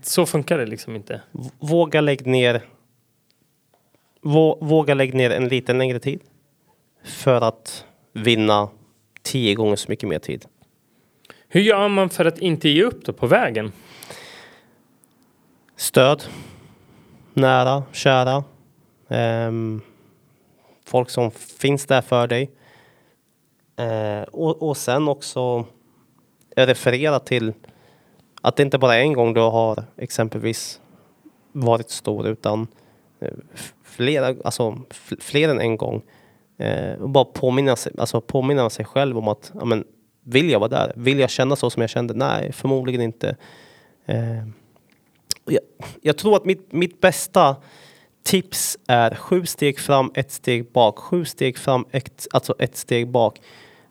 så 0.03 0.27
funkar 0.27 0.59
det 0.59 0.67
liksom 0.67 0.97
inte. 0.97 1.21
Våga 1.59 2.01
lägg 2.01 2.27
ner 2.27 2.63
vå- 4.23 4.59
Våga 4.65 4.95
lägg 4.95 5.15
ner 5.15 5.31
en 5.31 5.49
liten 5.49 5.79
längre 5.79 5.99
tid 5.99 6.21
för 7.05 7.41
att 7.49 7.85
vinna 8.13 8.69
tio 9.23 9.55
gånger 9.55 9.77
så 9.77 9.91
mycket 9.91 10.09
mer 10.09 10.19
tid. 10.19 10.45
Hur 11.49 11.61
gör 11.61 11.89
man 11.89 12.11
för 12.11 12.25
att 12.25 12.39
inte 12.39 12.69
ge 12.69 12.83
upp 12.83 13.05
då 13.05 13.13
på 13.13 13.27
vägen? 13.27 13.73
Stöd, 15.81 16.23
nära, 17.35 17.83
kära, 17.93 18.45
Um, 19.09 19.81
folk 20.85 21.11
som 21.11 21.31
finns 21.31 21.87
där 21.87 22.01
för 22.01 22.27
dig. 22.27 22.51
Uh, 23.81 24.23
och, 24.23 24.63
och 24.63 24.77
sen 24.77 25.09
också 25.09 25.65
referera 26.57 27.19
till 27.19 27.53
att 28.43 28.57
det 28.57 28.63
inte 28.63 28.79
bara 28.79 28.97
är 28.97 29.01
en 29.01 29.13
gång 29.13 29.35
du 29.35 29.41
har 29.41 29.85
exempelvis 29.97 30.81
varit 31.53 31.91
stor 31.91 32.27
utan 32.27 32.67
eh, 33.21 33.33
flera, 33.85 34.35
alltså 34.45 34.79
fler 35.21 35.49
än 35.49 35.61
en 35.61 35.77
gång. 35.77 36.03
Eh, 36.59 36.93
och 36.93 37.11
bara 37.11 37.25
påminna 37.25 37.77
sig, 37.77 37.93
alltså 37.99 38.21
påminna 38.21 38.71
sig 38.71 38.85
själv 38.85 39.19
om 39.19 39.29
att 39.29 39.53
ja, 39.55 39.65
men, 39.65 39.85
vill 40.25 40.51
jag 40.51 40.61
vara 40.61 40.69
där? 40.69 40.93
Vill 40.97 41.19
jag 41.19 41.31
känna 41.31 41.57
så 41.57 41.71
som 41.71 41.81
jag 41.81 41.91
kände? 41.91 42.15
Nej, 42.15 42.53
förmodligen 42.53 43.01
inte. 43.01 43.37
Eh, 44.07 44.47
jag, 45.51 45.63
jag 46.03 46.19
tror 46.19 46.37
att 46.37 46.45
mitt, 46.45 46.73
mitt 46.73 47.01
bästa 47.01 47.57
tips 48.23 48.79
är 48.89 49.15
sju 49.15 49.47
steg 49.47 49.79
fram, 49.79 50.11
ett 50.15 50.31
steg 50.31 50.73
bak. 50.73 50.99
Sju 50.99 51.25
steg 51.25 51.59
fram, 51.59 51.87
ett, 51.91 52.27
alltså 52.31 52.55
ett 52.59 52.77
steg 52.77 53.11
bak. 53.11 53.41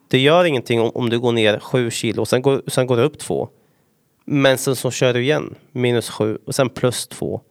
Det 0.07 0.19
gör 0.19 0.45
ingenting 0.45 0.81
om, 0.81 0.91
om 0.93 1.09
du 1.09 1.19
går 1.19 1.31
ner 1.31 1.59
sju 1.59 1.91
kilo 1.91 2.21
och 2.21 2.27
sen 2.27 2.41
går, 2.41 2.61
sen 2.67 2.87
går 2.87 2.97
du 2.97 3.03
upp 3.03 3.19
två. 3.19 3.49
Men 4.25 4.57
sen 4.57 4.75
så 4.75 4.91
kör 4.91 5.13
du 5.13 5.21
igen 5.21 5.55
minus 5.71 6.09
sju 6.09 6.37
och 6.45 6.55
sen 6.55 6.69
plus 6.69 7.07
två. 7.07 7.41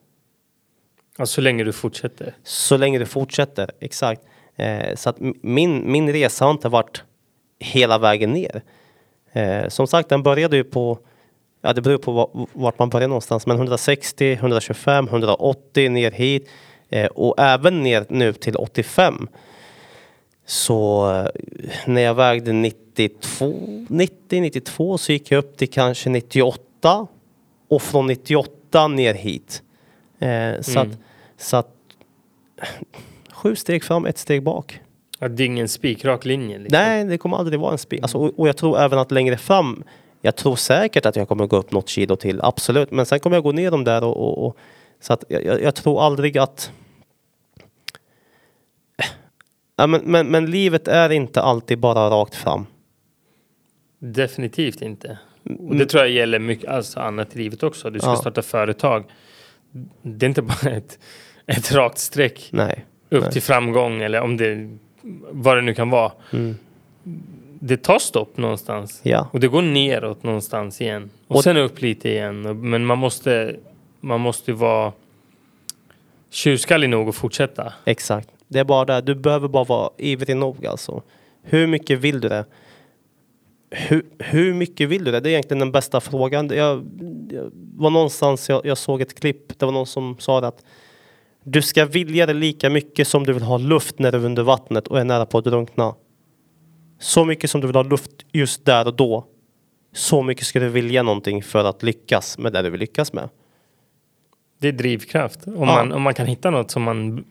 Ja, 1.19 1.27
så 1.27 1.41
länge 1.41 1.65
du 1.65 1.73
fortsätter. 1.73 2.35
Så 2.43 2.77
länge 2.77 2.99
du 2.99 3.07
fortsätter, 3.07 3.71
exakt. 3.81 4.23
Eh, 4.57 4.95
så 4.95 5.11
att 5.11 5.17
min, 5.43 5.93
min 5.93 6.13
resa 6.13 6.45
har 6.45 6.53
inte 6.53 6.69
varit 6.69 7.03
hela 7.59 7.99
vägen 7.99 8.33
ner. 8.33 8.63
Eh, 9.33 9.69
som 9.69 9.87
sagt, 9.87 10.09
den 10.09 10.23
började 10.23 10.57
ju 10.57 10.65
på, 10.65 10.99
ja 11.61 11.73
det 11.73 11.81
beror 11.83 11.99
på 11.99 12.13
va- 12.13 12.47
vart 12.53 12.79
man 12.79 12.89
börjar 12.89 13.09
någonstans, 13.09 13.47
men 13.47 13.57
160, 13.57 14.33
125, 14.33 15.09
180 15.09 15.89
ner 15.91 16.11
hit 16.11 16.49
eh, 16.89 17.07
och 17.07 17.35
även 17.39 17.83
ner 17.83 18.07
nu 18.09 18.33
till 18.33 18.57
85. 18.57 19.29
Så 20.47 21.11
eh, 21.15 21.27
när 21.87 22.01
jag 22.03 22.15
vägde 22.15 22.53
92, 22.53 23.55
90, 23.89 24.41
92 24.41 24.99
så 24.99 25.13
gick 25.13 25.31
jag 25.31 25.39
upp 25.39 25.57
till 25.57 25.71
kanske 25.71 26.11
98 26.11 27.07
och 27.69 27.83
från 27.83 28.07
98 28.07 28.89
ner 28.89 29.15
hit. 29.15 29.63
Eh, 30.19 30.61
så 30.61 30.81
Mm. 30.81 30.91
att, 30.93 30.99
så 31.43 31.57
att 31.57 31.75
sju 33.33 33.57
steg 33.57 33.85
fram, 33.85 34.07
ett 34.07 34.19
steg 34.19 34.43
bak. 34.43 34.81
Det 35.19 35.43
är 35.43 35.47
ingen 35.47 35.69
spikrak 35.69 36.25
linje. 36.25 36.59
Liksom. 36.59 36.79
Nej, 36.79 37.05
det 37.05 37.19
kommer 37.19 37.37
aldrig 37.37 37.61
vara 37.61 37.73
en 37.73 37.79
spik. 37.79 38.03
Alltså, 38.03 38.19
och 38.19 38.49
jag 38.49 38.57
tror 38.57 38.79
även 38.79 38.99
att 38.99 39.11
längre 39.11 39.37
fram, 39.37 39.85
jag 40.29 40.37
tror 40.37 40.57
säkert 40.57 41.07
att 41.07 41.17
jag 41.17 41.29
kommer 41.29 41.47
gå 41.47 41.57
upp 41.57 41.73
något 41.73 41.89
kilo 41.89 42.17
till, 42.17 42.41
absolut. 42.43 42.91
Men 42.91 43.07
sen 43.07 43.21
kommer 43.21 43.37
jag 43.37 43.43
gå 43.43 43.53
ner 43.53 43.71
dem 43.71 43.85
där 43.85 44.05
och, 44.05 44.17
och, 44.17 44.47
och 44.47 44.57
så 45.01 45.13
att 45.13 45.25
jag, 45.29 45.63
jag, 45.63 45.75
tror 45.75 46.03
aldrig 46.03 46.39
att 46.39 46.73
Ja, 49.77 49.87
men, 49.87 50.01
men, 50.05 50.27
men 50.27 50.51
livet 50.51 50.89
är 50.89 51.11
inte 51.11 51.43
alltid 51.43 51.79
bara 51.79 52.11
rakt 52.11 52.35
fram. 52.35 52.67
Definitivt 53.99 54.83
inte. 54.83 55.19
Och 55.59 55.77
det 55.77 55.87
tror 55.87 56.03
jag 56.03 56.13
gäller 56.13 56.39
mycket 56.39 56.71
alltså 56.71 57.01
annat 57.01 57.37
i 57.37 57.39
livet 57.39 57.63
också. 57.63 57.91
Du 57.91 57.99
ska 57.99 58.09
Ja. 58.09 58.17
starta 58.17 58.43
företag. 58.43 59.05
Det 60.03 60.27
är 60.27 60.29
inte 60.29 60.43
bara 60.43 60.71
ett, 60.71 60.99
ett 61.47 61.73
rakt 61.73 61.99
streck 61.99 62.49
Nej. 62.53 62.85
upp 63.09 63.23
Nej. 63.23 63.33
till 63.33 63.43
framgång 63.43 64.03
eller 64.03 64.21
om 64.21 64.37
det 64.37 64.79
vad 65.31 65.57
det 65.57 65.63
nu 65.63 65.75
kan 65.75 65.91
vara. 65.91 66.13
Mm. 66.33 66.57
Det 67.61 67.77
tar 67.77 67.99
stopp 67.99 68.37
någonstans 68.37 69.01
Ja, 69.03 69.29
och 69.33 69.41
det 69.41 69.49
går 69.49 69.63
neråt 69.63 70.23
någonstans 70.23 70.81
igen 70.81 71.11
och, 71.29 71.37
Och- 71.37 71.43
sen 71.45 71.57
upp 71.57 71.81
lite 71.81 72.09
igen. 72.09 72.61
Men 72.71 72.87
man 72.87 72.99
måste 72.99 73.57
man 74.01 74.21
måste 74.21 74.53
vara 74.53 74.93
tjurskallig 76.31 76.91
nog 76.91 77.09
att 77.09 77.15
fortsätta. 77.15 77.73
exakt. 77.85 78.29
Det 78.49 78.59
är 78.59 78.65
bara 78.65 78.85
det, 78.85 79.01
du 79.01 79.15
behöver 79.15 79.49
bara 79.49 79.65
vara 79.65 79.91
ivrig 79.97 80.37
nog 80.37 80.67
alltså. 80.67 81.03
Hur 81.43 81.67
mycket 81.67 81.99
vill 81.99 82.21
du 82.21 82.29
det? 82.29 82.45
Hur, 83.71 84.03
hur 84.19 84.55
mycket 84.55 84.89
vill 84.89 85.05
du 85.05 85.11
det? 85.13 85.21
Det 85.21 85.29
är 85.29 85.31
egentligen 85.31 85.59
den 85.59 85.73
bästa 85.73 86.01
frågan. 86.01 86.49
Jag, 86.49 86.59
jag 87.31 87.51
var 87.77 87.91
någonstans, 87.91 88.49
jag, 88.49 88.67
jag 88.67 88.79
såg 88.79 89.01
ett 89.01 89.21
klipp, 89.21 89.59
det 89.59 89.67
var 89.67 89.73
någon 89.73 89.87
som 89.87 90.17
sa 90.19 90.39
att 90.39 90.65
du 91.43 91.63
ska 91.63 91.85
vilja 91.85 92.27
det 92.27 92.33
lika 92.35 92.71
mycket 92.71 93.09
som 93.09 93.25
du 93.25 93.33
vill 93.33 93.43
ha 93.43 93.59
luft 93.59 93.99
när 93.99 94.13
du 94.13 94.19
är 94.19 94.25
under 94.25 94.43
vattnet 94.43 94.89
och 94.89 95.01
är 95.01 95.05
nära 95.05 95.27
på 95.27 95.39
att 95.39 95.45
drunkna. 95.45 95.95
Så 96.99 97.25
mycket 97.25 97.51
som 97.51 97.61
du 97.61 97.67
vill 97.67 97.77
ha 97.77 97.83
luft 97.83 98.11
just 98.33 98.65
där 98.65 98.87
och 98.87 98.95
då. 98.95 99.27
Så 99.93 100.23
mycket 100.23 100.47
ska 100.47 100.61
du 100.61 100.69
vilja 100.69 101.03
någonting 101.03 101.43
för 101.43 101.65
att 101.65 101.83
lyckas 101.83 102.39
med 102.39 102.53
det 102.53 102.63
du 102.63 102.71
vill 102.71 102.81
lyckas 102.81 103.13
med. 103.13 103.29
Det 104.59 104.69
är 104.69 104.73
drivkraft. 104.73 105.47
Om, 105.47 105.53
Ja. 105.55 105.65
man, 105.65 105.93
om 105.93 106.03
man 106.03 106.15
kan 106.15 106.27
hitta 106.27 106.51
något 106.51 106.71
som 106.71 106.83
man 106.83 107.25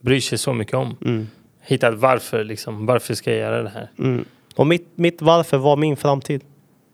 bryr 0.00 0.20
sig 0.20 0.38
så 0.38 0.52
mycket 0.52 0.74
om. 0.74 0.96
Mm. 1.04 1.28
Hitta 1.60 1.90
varför 1.90 2.44
liksom. 2.44 2.86
Varför 2.86 3.14
ska 3.14 3.30
jag 3.30 3.38
göra 3.40 3.62
det 3.62 3.68
här? 3.68 3.90
Mm. 3.98 4.24
Och 4.56 4.66
mitt, 4.66 4.88
mitt 4.94 5.22
varför 5.22 5.58
var 5.58 5.76
min 5.76 5.96
framtid. 5.96 6.44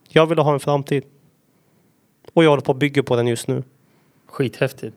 Jag 0.08 0.26
ville 0.26 0.42
ha 0.42 0.52
en 0.52 0.60
framtid. 0.60 1.04
Och 2.34 2.44
jag 2.44 2.50
håller 2.50 2.62
på 2.62 2.72
att 2.72 2.78
bygga 2.78 3.02
på 3.02 3.16
den 3.16 3.26
just 3.26 3.48
nu. 3.48 3.62
Skithäftigt. 4.26 4.96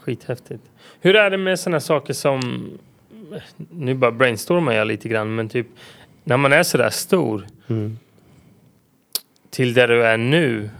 Skithäftigt. 0.00 0.62
Hur 1.00 1.16
är 1.16 1.30
det 1.30 1.38
med 1.38 1.60
sådana 1.60 1.80
saker 1.80 2.12
som, 2.14 2.68
nu 3.70 3.94
bara 3.94 4.12
brainstormar 4.12 4.72
jag 4.72 4.86
lite 4.86 5.08
grann, 5.08 5.34
men 5.34 5.48
typ 5.48 5.66
när 6.28 6.36
man 6.36 6.52
är 6.52 6.62
sådär 6.62 6.90
stor 6.90 7.46
Mm. 7.68 7.98
till 9.50 9.74
där 9.74 9.88
du 9.88 10.04
är 10.04 10.16
nu. 10.16 10.70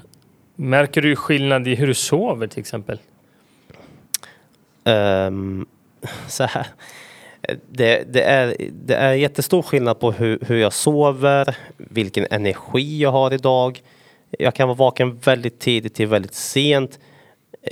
Märker 0.57 1.03
du 1.03 1.17
skillnad 1.17 1.69
i 1.69 1.75
hur 1.75 1.87
du 1.87 1.95
sover 1.95 2.47
till 2.47 2.61
exempel? 2.61 2.99
Ehm, 4.85 5.67
så 6.29 6.45
här. 6.45 6.67
Det, 7.71 8.13
det, 8.13 8.23
är, 8.23 8.57
det 8.87 8.95
är 8.95 9.13
jättestor 9.13 9.63
skillnad 9.63 10.01
på 10.01 10.13
hur, 10.13 10.39
hur 10.47 10.57
jag 10.57 10.73
sover, 10.73 11.57
vilken 11.77 12.27
energi 12.31 12.99
jag 12.99 13.11
har 13.13 13.35
idag. 13.35 13.83
Jag 14.39 14.55
kan 14.55 14.69
vara 14.69 14.77
vaken 14.77 15.17
väldigt 15.17 15.59
tidigt 15.59 15.95
till 15.95 16.07
väldigt 16.07 16.35
sent. 16.35 16.99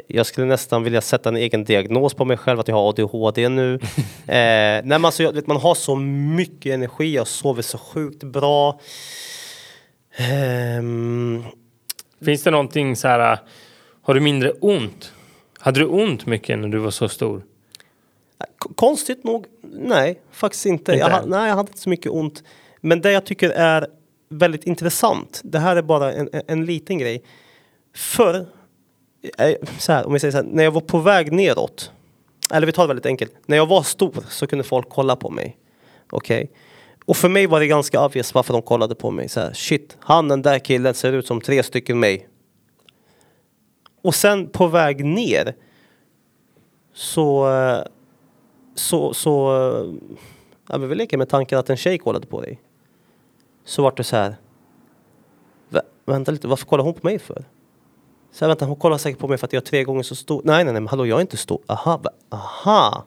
Jag 0.06 0.26
skulle 0.26 0.46
nästan 0.46 0.82
vilja 0.82 1.00
sätta 1.00 1.28
en 1.28 1.36
egen 1.36 1.64
diagnos 1.64 2.14
på 2.14 2.24
mig 2.24 2.36
själv 2.36 2.60
att 2.60 2.68
jag 2.68 2.74
har 2.76 2.88
ADHD 2.88 3.48
nu. 3.48 3.74
eh, 3.74 3.80
nej, 4.26 4.82
men 4.84 5.04
alltså, 5.04 5.22
jag, 5.22 5.32
vet, 5.32 5.46
man 5.46 5.56
har 5.56 5.74
så 5.74 5.96
mycket 5.96 6.74
energi, 6.74 7.14
jag 7.14 7.26
sover 7.26 7.62
så 7.62 7.78
sjukt 7.78 8.22
bra. 8.24 8.80
Ehm, 10.16 11.44
Finns 12.24 12.42
det 12.42 12.50
någonting 12.50 12.96
så 12.96 13.08
här, 13.08 13.38
har 14.02 14.14
du 14.14 14.20
mindre 14.20 14.50
ont? 14.50 15.12
Hade 15.58 15.80
du 15.80 15.86
ont 15.86 16.26
mycket 16.26 16.58
när 16.58 16.68
du 16.68 16.78
var 16.78 16.90
så 16.90 17.08
stor? 17.08 17.42
K- 18.58 18.70
Konstigt 18.74 19.24
nog, 19.24 19.46
nej, 19.62 20.20
faktiskt 20.32 20.66
inte. 20.66 20.92
Inte 20.92 21.06
Jag, 21.06 21.28
nej, 21.28 21.48
jag 21.48 21.56
hade 21.56 21.68
inte 21.70 21.80
så 21.80 21.88
mycket 21.88 22.12
ont. 22.12 22.42
Men 22.80 23.00
det 23.00 23.12
jag 23.12 23.26
tycker 23.26 23.50
är 23.50 23.86
väldigt 24.28 24.64
intressant, 24.64 25.40
det 25.44 25.58
här 25.58 25.76
är 25.76 25.82
bara 25.82 26.12
en, 26.12 26.28
en, 26.32 26.42
en 26.46 26.64
liten 26.64 26.98
grej. 26.98 27.22
Förr, 27.94 28.46
Eh, 29.39 29.55
så 29.78 29.93
här, 29.93 30.07
om 30.07 30.12
vi 30.12 30.19
säger 30.20 30.32
så 30.32 30.39
här, 30.39 30.44
när 30.44 30.65
jag 30.65 30.70
var 30.70 30.81
på 30.81 30.98
väg 30.98 31.32
neråt, 31.32 31.93
eller 32.55 32.66
vi 32.66 32.73
tar 32.73 32.82
det 32.82 32.89
väldigt 32.89 33.07
enkelt, 33.07 33.32
när 33.47 33.57
jag 33.57 33.66
var 33.66 33.82
stor 33.82 34.15
så 34.28 34.47
kunde 34.47 34.65
folk 34.65 34.89
kolla 34.89 35.16
på 35.16 35.31
mig. 35.31 35.57
Okej? 36.11 36.51
Och 37.05 37.16
för 37.16 37.28
mig 37.28 37.47
var 37.47 37.61
det 37.61 37.66
ganska 37.66 38.05
obvious 38.05 38.35
varför 38.35 38.53
de 38.53 38.62
kollade 38.62 38.94
på 38.94 39.11
mig. 39.11 39.28
Så 39.28 39.40
här, 39.40 39.53
shit, 39.53 39.97
han 40.01 40.28
den 40.28 40.43
där 40.43 40.59
killen 40.59 40.94
ser 40.94 41.12
ut 41.12 41.27
som 41.27 41.40
tre 41.40 41.62
stycken 41.62 42.01
mig. 42.01 42.28
Och 44.03 44.15
sen 44.15 44.48
på 44.48 44.66
väg 44.66 45.05
ner 45.05 45.55
så 46.94 47.48
så, 48.74 49.15
så 49.15 49.51
ja, 50.69 50.78
men 50.78 50.89
vi 50.89 50.94
leker 50.94 51.19
med 51.19 51.28
tanken 51.28 51.59
att 51.59 51.70
en 51.70 51.77
tjej 51.77 51.98
kollade 51.98 52.27
på 52.27 52.40
dig. 52.40 52.61
Så 53.65 53.82
vart 53.82 53.97
det 53.97 54.05
så 54.05 54.16
här. 54.16 54.36
"Vä- 55.70 55.81
Vänta 56.07 56.32
lite, 56.32 56.48
varför 56.48 56.66
kollar 56.66 56.85
hon 56.85 56.94
på 56.94 57.07
mig 57.07 57.19
för? 57.19 57.44
Så 58.38 58.44
här, 58.44 58.48
vänta, 58.48 58.64
hon 58.64 58.76
kollar 58.76 58.98
säkert 58.98 59.18
på 59.20 59.28
mig 59.28 59.38
för 59.38 59.46
att 59.46 59.52
jag 59.52 59.60
är 59.62 59.66
tre 59.66 59.84
gånger 59.84 60.02
så 60.02 60.14
stor. 60.14 60.42
Nej, 60.44 60.64
nej, 60.64 60.72
nej, 60.72 60.80
men 60.82 60.88
hallå, 60.88 61.06
jag 61.06 61.16
är 61.16 61.20
inte 61.20 61.36
stor. 61.36 61.60
Aha, 61.66 61.96
va- 62.02 62.10
aha. 62.30 63.04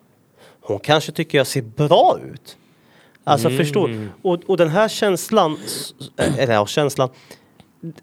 Hon 0.61 0.79
kanske 0.79 1.11
tycker 1.11 1.37
jag 1.37 1.47
ser 1.47 1.61
bra 1.61 2.19
ut. 2.33 2.57
Alltså 3.23 3.47
Mm. 3.47 3.57
förstår. 3.57 4.07
Och, 4.21 4.39
och 4.47 4.57
den 4.57 4.69
här 4.69 4.87
känslan, 4.87 5.57
s- 5.65 5.93
eller 6.17 6.53
ja, 6.53 6.65
känslan. 6.65 7.09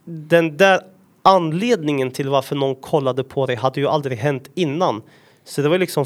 Den 0.05 0.57
där 0.57 0.81
anledningen 1.23 2.11
till 2.11 2.28
varför 2.28 2.57
någon 2.57 2.74
kollade 2.74 3.24
på 3.24 3.47
dig 3.47 3.57
hade 3.57 3.81
ju 3.81 3.86
aldrig 3.89 4.19
hänt 4.19 4.51
innan. 4.55 5.03
Så 5.44 5.62
det 5.62 5.69
var 5.69 5.78
liksom, 5.78 6.05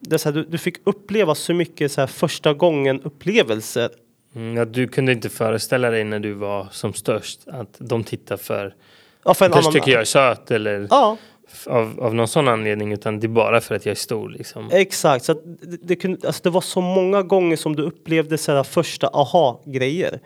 det 0.00 0.24
här, 0.24 0.32
du, 0.32 0.44
du 0.44 0.58
fick 0.58 0.76
uppleva 0.84 1.34
så 1.34 1.54
mycket 1.54 1.92
så 1.92 2.00
här 2.00 2.06
första 2.08 2.54
gången 2.54 3.00
upplevelser. 3.02 3.90
Mm, 4.34 4.56
ja, 4.56 4.64
du 4.64 4.88
kunde 4.88 5.12
inte 5.12 5.28
föreställa 5.28 5.90
dig 5.90 6.04
när 6.04 6.18
du 6.20 6.32
var 6.32 6.68
som 6.70 6.92
störst 6.94 7.40
att 7.48 7.76
de 7.78 8.04
tittar 8.04 8.36
för, 8.36 8.74
Ja, 9.28 9.34
för 9.34 9.44
en 9.44 9.52
kanske 9.52 9.68
annan, 9.70 9.80
tycker 9.80 9.92
jag 9.92 10.00
är 10.00 10.04
söt 10.04 10.50
eller 10.50 10.86
Ja, 10.90 11.16
av, 11.66 12.00
av 12.00 12.14
någon 12.14 12.28
sån 12.28 12.48
anledning 12.48 12.92
utan 12.92 13.20
det 13.20 13.26
är 13.26 13.28
bara 13.28 13.60
för 13.60 13.74
att 13.74 13.86
jag 13.86 13.90
är 13.90 13.96
stor 13.96 14.28
liksom. 14.28 14.68
exakt. 14.72 15.24
Så 15.24 15.32
det, 15.32 15.76
det, 15.82 15.96
kunde, 15.96 16.26
alltså 16.26 16.42
det 16.42 16.50
var 16.50 16.60
så 16.60 16.80
många 16.80 17.22
gånger 17.22 17.56
som 17.56 17.76
du 17.76 17.82
upplevde 17.82 18.38
så 18.38 18.52
här 18.52 18.62
första 18.62 19.06
aha-grejer. 19.12 20.20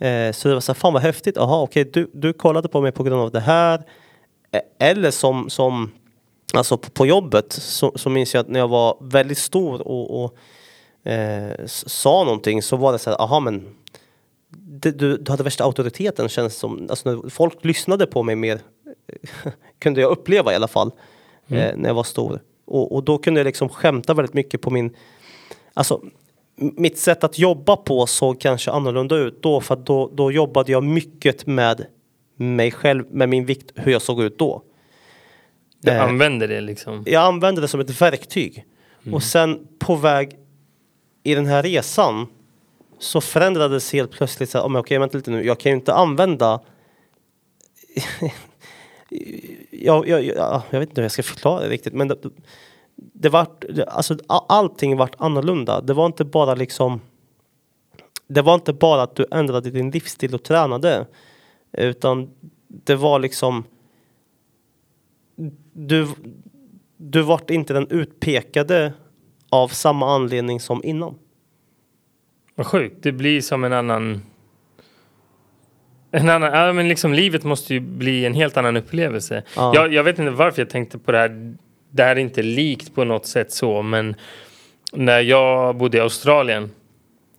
Eh, 0.00 0.32
så 0.32 0.48
det 0.48 0.54
var 0.54 0.60
så 0.60 0.72
här, 0.72 0.78
fan 0.78 0.92
vad 0.92 1.02
häftigt. 1.02 1.38
Aha, 1.38 1.62
okej, 1.62 1.84
du, 1.84 2.10
du 2.14 2.32
kollade 2.32 2.68
på 2.68 2.80
mig 2.80 2.92
på 2.92 3.02
grund 3.02 3.20
av 3.20 3.30
det 3.30 3.40
här. 3.40 3.82
Eh, 4.52 4.88
Eller 4.88 5.10
som, 5.10 5.50
som 5.50 5.90
alltså 6.54 6.76
på, 6.76 6.90
på 6.90 7.06
jobbet 7.06 7.52
så, 7.52 7.92
så 7.94 8.10
minns 8.10 8.34
jag 8.34 8.40
att 8.40 8.48
när 8.48 8.60
jag 8.60 8.68
var 8.68 8.96
väldigt 9.00 9.38
stor 9.38 9.88
och, 9.88 10.24
och 10.24 10.36
eh, 11.12 11.52
sa 11.66 12.24
någonting 12.24 12.62
så 12.62 12.76
var 12.76 12.92
det 12.92 12.98
så 12.98 13.10
här, 13.10 13.22
aha 13.22 13.40
men 13.40 13.76
det, 14.56 14.90
du, 14.90 15.16
du 15.16 15.30
hade 15.32 15.42
värsta 15.42 15.64
auktoriteten 15.64 16.28
känns 16.28 16.56
som. 16.56 16.86
Alltså 16.90 17.10
när 17.10 17.28
folk 17.30 17.64
lyssnade 17.64 18.06
på 18.06 18.22
mig 18.22 18.36
mer 18.36 18.60
kunde 19.78 20.00
jag 20.00 20.10
uppleva 20.10 20.52
i 20.52 20.56
alla 20.56 20.68
fall 20.68 20.90
eh, 21.48 21.76
när 21.76 21.88
jag 21.88 21.94
var 21.94 22.04
stor. 22.04 22.40
Och, 22.64 22.94
och 22.94 23.04
då 23.04 23.18
kunde 23.18 23.40
jag 23.40 23.44
liksom 23.44 23.68
skämta 23.68 24.14
väldigt 24.14 24.34
mycket 24.34 24.60
på 24.60 24.70
min, 24.70 24.96
alltså 25.74 26.02
mitt 26.56 26.98
sätt 26.98 27.24
att 27.24 27.38
jobba 27.38 27.76
på 27.76 28.06
såg 28.06 28.40
kanske 28.40 28.70
annorlunda 28.70 29.16
ut 29.16 29.42
då 29.42 29.60
för 29.60 29.74
att 29.74 29.86
då, 29.86 30.10
då 30.14 30.32
jobbade 30.32 30.72
jag 30.72 30.84
mycket 30.84 31.46
med 31.46 31.86
mig 32.36 32.70
själv, 32.70 33.04
med 33.10 33.28
min 33.28 33.46
vikt, 33.46 33.72
hur 33.74 33.92
jag 33.92 34.02
såg 34.02 34.22
ut 34.22 34.38
då. 34.38 34.62
Du 35.82 35.90
Eh. 35.90 36.02
använder 36.02 36.48
det 36.48 36.60
liksom. 36.60 37.02
Jag 37.06 37.22
använde 37.24 37.60
det 37.60 37.68
som 37.68 37.80
ett 37.80 38.00
verktyg. 38.00 38.64
Och 39.12 39.22
sen 39.22 39.66
på 39.78 39.94
väg 39.96 40.36
i 41.22 41.34
den 41.34 41.46
här 41.46 41.62
resan 41.62 42.26
så 43.02 43.20
förändrades 43.20 43.92
helt 43.92 44.10
plötsligt 44.10 44.50
så 44.50 44.58
här, 44.58 44.64
oh, 44.64 44.70
men 44.70 44.80
okej 44.80 44.98
vänta 44.98 45.16
lite 45.16 45.30
nu, 45.30 45.46
jag 45.46 45.60
kan 45.60 45.72
ju 45.72 45.76
inte 45.76 45.94
använda 45.94 46.60
jag, 49.70 50.08
jag, 50.08 50.24
jag, 50.24 50.62
jag 50.70 50.80
vet 50.80 50.88
inte 50.88 51.00
hur 51.00 51.04
jag 51.04 51.12
ska 51.12 51.22
förklara 51.22 51.60
det 51.60 51.68
riktigt 51.68 51.92
men 51.92 52.08
det, 52.08 52.16
det 52.96 53.28
var, 53.28 53.46
alltså 53.86 54.16
allting 54.26 54.96
vart 54.96 55.14
annorlunda. 55.18 55.80
Det 55.80 55.94
var 55.94 56.06
inte 56.06 56.24
bara 56.24 56.54
liksom 56.54 57.00
det 58.26 58.42
var 58.42 58.54
inte 58.54 58.72
bara 58.72 59.02
att 59.02 59.16
du 59.16 59.26
ändrade 59.30 59.70
din 59.70 59.90
livsstil 59.90 60.34
och 60.34 60.42
tränade 60.42 61.06
utan 61.72 62.30
det 62.68 62.94
var 62.94 63.18
liksom 63.18 63.64
du, 65.72 66.08
du 66.96 67.22
vart 67.22 67.50
inte 67.50 67.74
den 67.74 67.88
utpekade 67.90 68.92
av 69.50 69.68
samma 69.68 70.14
anledning 70.14 70.60
som 70.60 70.84
innan. 70.84 71.18
Vad 72.54 72.66
sjukt. 72.66 72.96
Det 73.02 73.12
blir 73.12 73.40
som 73.40 73.64
en 73.64 73.72
annan... 73.72 74.22
En 76.10 76.28
annan 76.28 76.52
ja, 76.52 76.72
men 76.72 76.88
liksom 76.88 77.14
livet 77.14 77.44
måste 77.44 77.74
ju 77.74 77.80
bli 77.80 78.24
en 78.24 78.34
helt 78.34 78.56
annan 78.56 78.76
upplevelse. 78.76 79.42
Ja. 79.56 79.72
Jag, 79.74 79.92
jag 79.92 80.04
vet 80.04 80.18
inte 80.18 80.30
varför 80.30 80.62
jag 80.62 80.70
tänkte 80.70 80.98
på 80.98 81.12
det 81.12 81.18
här. 81.18 81.54
Det 81.90 82.02
här 82.02 82.16
är 82.16 82.20
inte 82.20 82.42
likt 82.42 82.94
på 82.94 83.04
något 83.04 83.26
sätt 83.26 83.52
så, 83.52 83.82
men 83.82 84.14
när 84.92 85.20
jag 85.20 85.76
bodde 85.76 85.96
i 85.96 86.00
Australien 86.00 86.70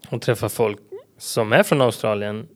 och 0.09 0.21
träffade 0.21 0.49
folk 0.49 0.79
som 1.17 1.53
är 1.53 1.63
från 1.63 1.81
Australien 1.81 2.47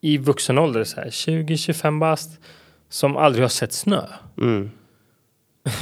i 0.00 0.18
vuxen 0.18 0.58
ålder, 0.58 0.84
så 0.84 1.00
här 1.00 1.06
20-25 1.06 2.00
bast, 2.00 2.40
som 2.88 3.16
aldrig 3.16 3.44
har 3.44 3.48
sett 3.48 3.72
snö. 3.72 4.02
Mm. 4.38 4.70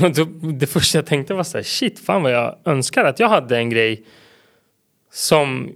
Det 0.58 0.66
första 0.66 0.98
jag 0.98 1.06
tänkte 1.06 1.34
var 1.34 1.42
så 1.42 1.58
här, 1.58 1.62
shit, 1.62 1.98
fan 1.98 2.22
vad 2.22 2.32
jag 2.32 2.58
önskar 2.64 3.04
att 3.04 3.20
jag 3.20 3.28
hade 3.28 3.56
en 3.56 3.70
grej 3.70 4.04
som, 5.14 5.72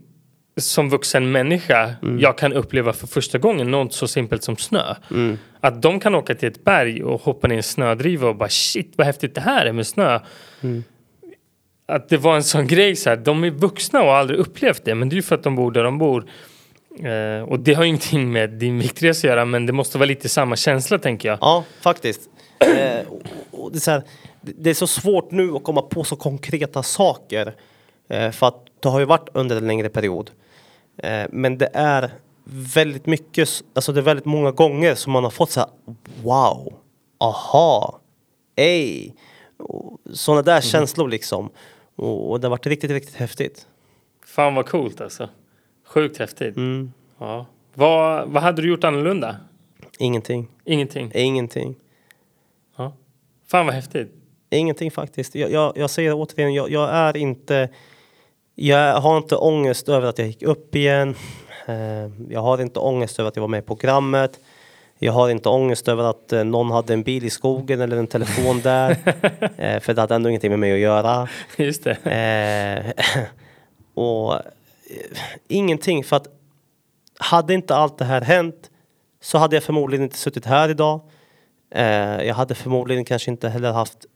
som 0.57 0.91
vuxen 0.91 1.33
människa 1.33 1.95
jag 2.19 2.39
kan 2.39 2.53
uppleva 2.53 2.93
för 2.93 3.07
första 3.07 3.39
gången, 3.39 3.71
något 3.71 3.93
så 3.93 4.09
simpelt 4.09 4.45
som 4.45 4.57
snö. 4.57 4.95
Mm. 5.11 5.39
Att 5.61 5.83
de 5.83 6.01
kan 6.01 6.15
åka 6.15 6.35
till 6.35 6.49
ett 6.49 6.65
berg 6.65 7.05
och 7.05 7.21
hoppa 7.21 7.49
ner 7.49 7.55
i 7.55 7.57
en 7.57 7.63
snödriva 7.63 8.29
och 8.29 8.37
bara 8.37 8.49
shit 8.49 8.93
vad 8.97 9.07
häftigt 9.07 9.35
det 9.35 9.41
här 9.41 9.67
är 9.67 9.73
med 9.73 9.87
snö. 9.87 10.21
Att 11.87 12.09
det 12.09 12.17
var 12.17 12.37
en 12.37 12.43
sån 12.43 12.67
grej 12.67 12.97
så 12.97 13.11
här, 13.11 13.17
de 13.17 13.45
är 13.45 13.51
vuxna 13.51 14.03
och 14.03 14.09
har 14.09 14.17
aldrig 14.17 14.41
upplevt 14.41 14.85
det, 14.85 14.95
men 14.95 15.09
det 15.09 15.15
är 15.15 15.17
ju 15.17 15.23
för 15.23 15.35
att 15.35 15.43
de 15.43 15.57
bor 15.57 15.73
där 15.73 15.85
de 15.85 15.99
bor. 15.99 16.25
Eh, 17.03 17.49
och 17.49 17.61
det 17.61 17.75
har 17.75 17.83
ju 17.83 17.89
ingenting 17.89 18.33
med 18.33 18.51
din 18.51 18.79
viktresa 18.79 19.19
att 19.19 19.31
göra, 19.31 19.45
men 19.45 19.67
det 19.67 19.73
måste 19.73 19.99
vara 19.99 20.07
lite 20.07 20.29
samma 20.29 20.57
känsla 20.57 20.99
tänker 20.99 21.29
jag. 21.29 21.39
Ja, 21.41 21.65
faktiskt. 21.81 22.21
Eh, 22.59 23.09
och, 23.09 23.23
och 23.51 23.73
det, 23.73 23.89
är 23.89 23.91
här, 23.91 24.03
det 24.41 24.71
är 24.71 24.75
så 24.75 24.87
svårt 24.87 25.31
nu 25.31 25.53
att 25.53 25.65
komma 25.65 25.83
på 25.83 26.05
så 26.05 26.17
konkreta 26.17 26.83
saker. 26.83 27.55
Eh, 28.09 28.31
för 28.31 28.47
att 28.47 28.67
det 28.81 28.89
har 28.89 28.99
ju 28.99 29.05
varit 29.05 29.29
under 29.33 29.57
en 29.57 29.67
längre 29.67 29.89
period. 29.89 30.31
Eh, 30.97 31.27
men 31.31 31.59
det 31.59 31.71
är 31.75 32.11
väldigt 32.75 33.07
mycket, 33.07 33.49
alltså 33.75 33.93
det 33.93 34.01
är 34.01 34.03
väldigt 34.03 34.25
många 34.25 34.51
gånger 34.51 34.95
som 34.95 35.13
man 35.13 35.25
har 35.25 35.31
fått 35.31 35.51
så 35.51 35.61
här, 35.61 35.69
wow, 36.23 36.73
aha, 37.19 38.01
ej. 38.57 39.15
Sådana 40.13 40.43
där 40.43 40.61
känslor 40.61 41.09
liksom. 41.09 41.51
Och, 41.97 42.31
och 42.31 42.41
det 42.41 42.47
har 42.47 42.51
varit 42.51 42.67
riktigt, 42.67 42.91
riktigt 42.91 43.15
häftigt. 43.15 43.67
Fan 44.27 44.55
vad 44.55 44.67
coolt 44.67 45.01
alltså. 45.01 45.29
Sjukt 45.87 46.19
häftigt. 46.19 46.57
Mm. 46.57 46.93
Ja. 47.19 47.47
Vad, 47.75 48.29
vad 48.29 48.43
hade 48.43 48.63
du 48.63 48.69
gjort 48.69 48.85
annorlunda? 48.85 49.37
Ingenting. 49.99 50.49
Ingenting. 50.65 51.13
Ingenting. 51.15 51.77
Ja. 52.77 52.93
Fan 53.47 53.67
vad 53.67 53.75
häftigt. 53.75 54.13
Ingenting 54.51 54.91
faktiskt. 54.91 55.35
Jag, 55.35 55.51
jag, 55.51 55.73
jag 55.77 55.91
säger 55.91 56.15
återigen, 56.15 56.55
jag, 56.55 56.71
jag 56.71 56.91
är 56.91 57.17
inte... 57.17 57.69
Jag 58.61 59.01
har 59.01 59.19
inte 59.19 59.37
ångest 59.37 59.89
över 59.89 60.09
att 60.09 60.19
jag 60.19 60.27
gick 60.27 60.43
upp 60.43 60.75
igen. 60.75 61.15
Eh, 61.67 62.11
jag 62.29 62.41
har 62.41 62.61
inte 62.61 62.79
ångest 62.79 63.19
över 63.19 63.29
att 63.29 63.37
jag 63.37 63.41
var 63.41 63.49
med 63.49 63.59
i 63.59 63.67
programmet. 63.67 64.41
Jag 64.99 65.13
har 65.13 65.29
inte 65.29 65.49
ångest 65.49 65.89
över 65.89 66.05
att 66.05 66.33
eh, 66.33 66.45
någon 66.45 66.71
hade 66.71 66.93
en 66.93 67.03
bil 67.03 67.25
i 67.25 67.31
skogen 67.31 67.81
eller 67.81 67.97
en 67.97 68.07
telefon 68.07 68.61
där. 68.61 68.91
eh, 69.57 69.81
för 69.81 69.95
det 69.95 70.01
hade 70.01 70.15
ändå 70.15 70.29
ingenting 70.29 70.51
med 70.51 70.59
mig 70.59 70.73
att 70.73 70.79
göra. 70.79 71.29
Just 71.57 71.85
det. 71.85 72.95
Och 73.95 74.35
ingenting 75.49 76.05
för 76.05 76.17
att 76.17 76.27
hade 77.19 77.55
inte 77.55 77.77
allt 77.77 77.99
det 77.99 78.05
här 78.05 78.21
hänt 78.21 78.71
så 79.21 79.39
hade 79.39 79.57
jag 79.57 79.63
förmodligen 79.63 80.05
inte 80.05 80.19
suttit 80.19 80.47
här 80.47 80.69
idag. 80.69 81.01
Jag 82.25 82.35
hade 82.35 82.55
förmodligen 82.55 83.05
kanske 83.05 83.31
inte 83.31 83.49
heller 83.49 83.73
haft 83.73 84.07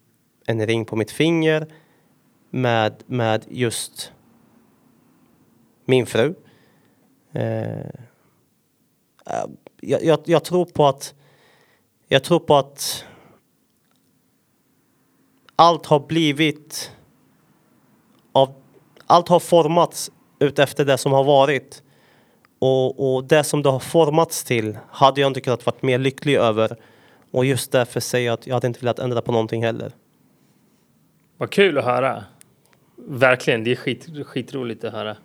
en 0.47 0.66
ring 0.66 0.85
på 0.85 0.97
mitt 0.97 1.10
finger 1.10 1.66
med, 2.51 2.94
med 3.06 3.44
just 3.48 4.12
min 5.84 6.06
fru. 6.06 6.34
Eh, 7.32 7.86
jag, 9.80 10.04
jag, 10.04 10.18
jag 10.24 10.44
tror 10.44 10.64
på 10.64 10.86
att 10.86 11.14
jag 12.09 12.24
tror 12.24 12.38
på 12.38 12.56
att 12.56 13.04
allt 15.56 15.86
har 15.86 16.00
blivit 16.00 16.92
av, 18.32 18.54
allt 19.06 19.28
har 19.28 19.40
formats 19.40 20.10
utefter 20.38 20.84
det 20.84 20.98
som 20.98 21.12
har 21.12 21.24
varit. 21.24 21.82
Och, 22.59 23.14
och 23.14 23.24
det 23.24 23.44
som 23.44 23.62
det 23.62 23.70
har 23.70 23.78
formats 23.78 24.44
till 24.44 24.78
hade 24.88 25.20
jag 25.20 25.30
inte 25.30 25.40
kunnat 25.40 25.66
vara 25.66 25.76
mer 25.80 25.98
lycklig 25.98 26.34
över. 26.34 26.76
Och 27.30 27.44
just 27.44 27.72
därför 27.72 28.00
säger 28.00 28.26
jag 28.26 28.34
att 28.34 28.46
jag 28.46 28.54
hade 28.54 28.66
inte 28.66 28.80
velat 28.80 28.98
ändra 28.98 29.22
på 29.22 29.32
någonting 29.32 29.64
heller. 29.64 29.92
Vad 31.36 31.50
kul 31.50 31.78
att 31.78 31.84
höra. 31.84 32.24
Verkligen, 32.96 33.64
det 33.64 33.70
är 33.70 33.76
skit, 33.76 34.09
skitroligt 34.26 34.84
att 34.84 34.92
höra. 34.92 35.16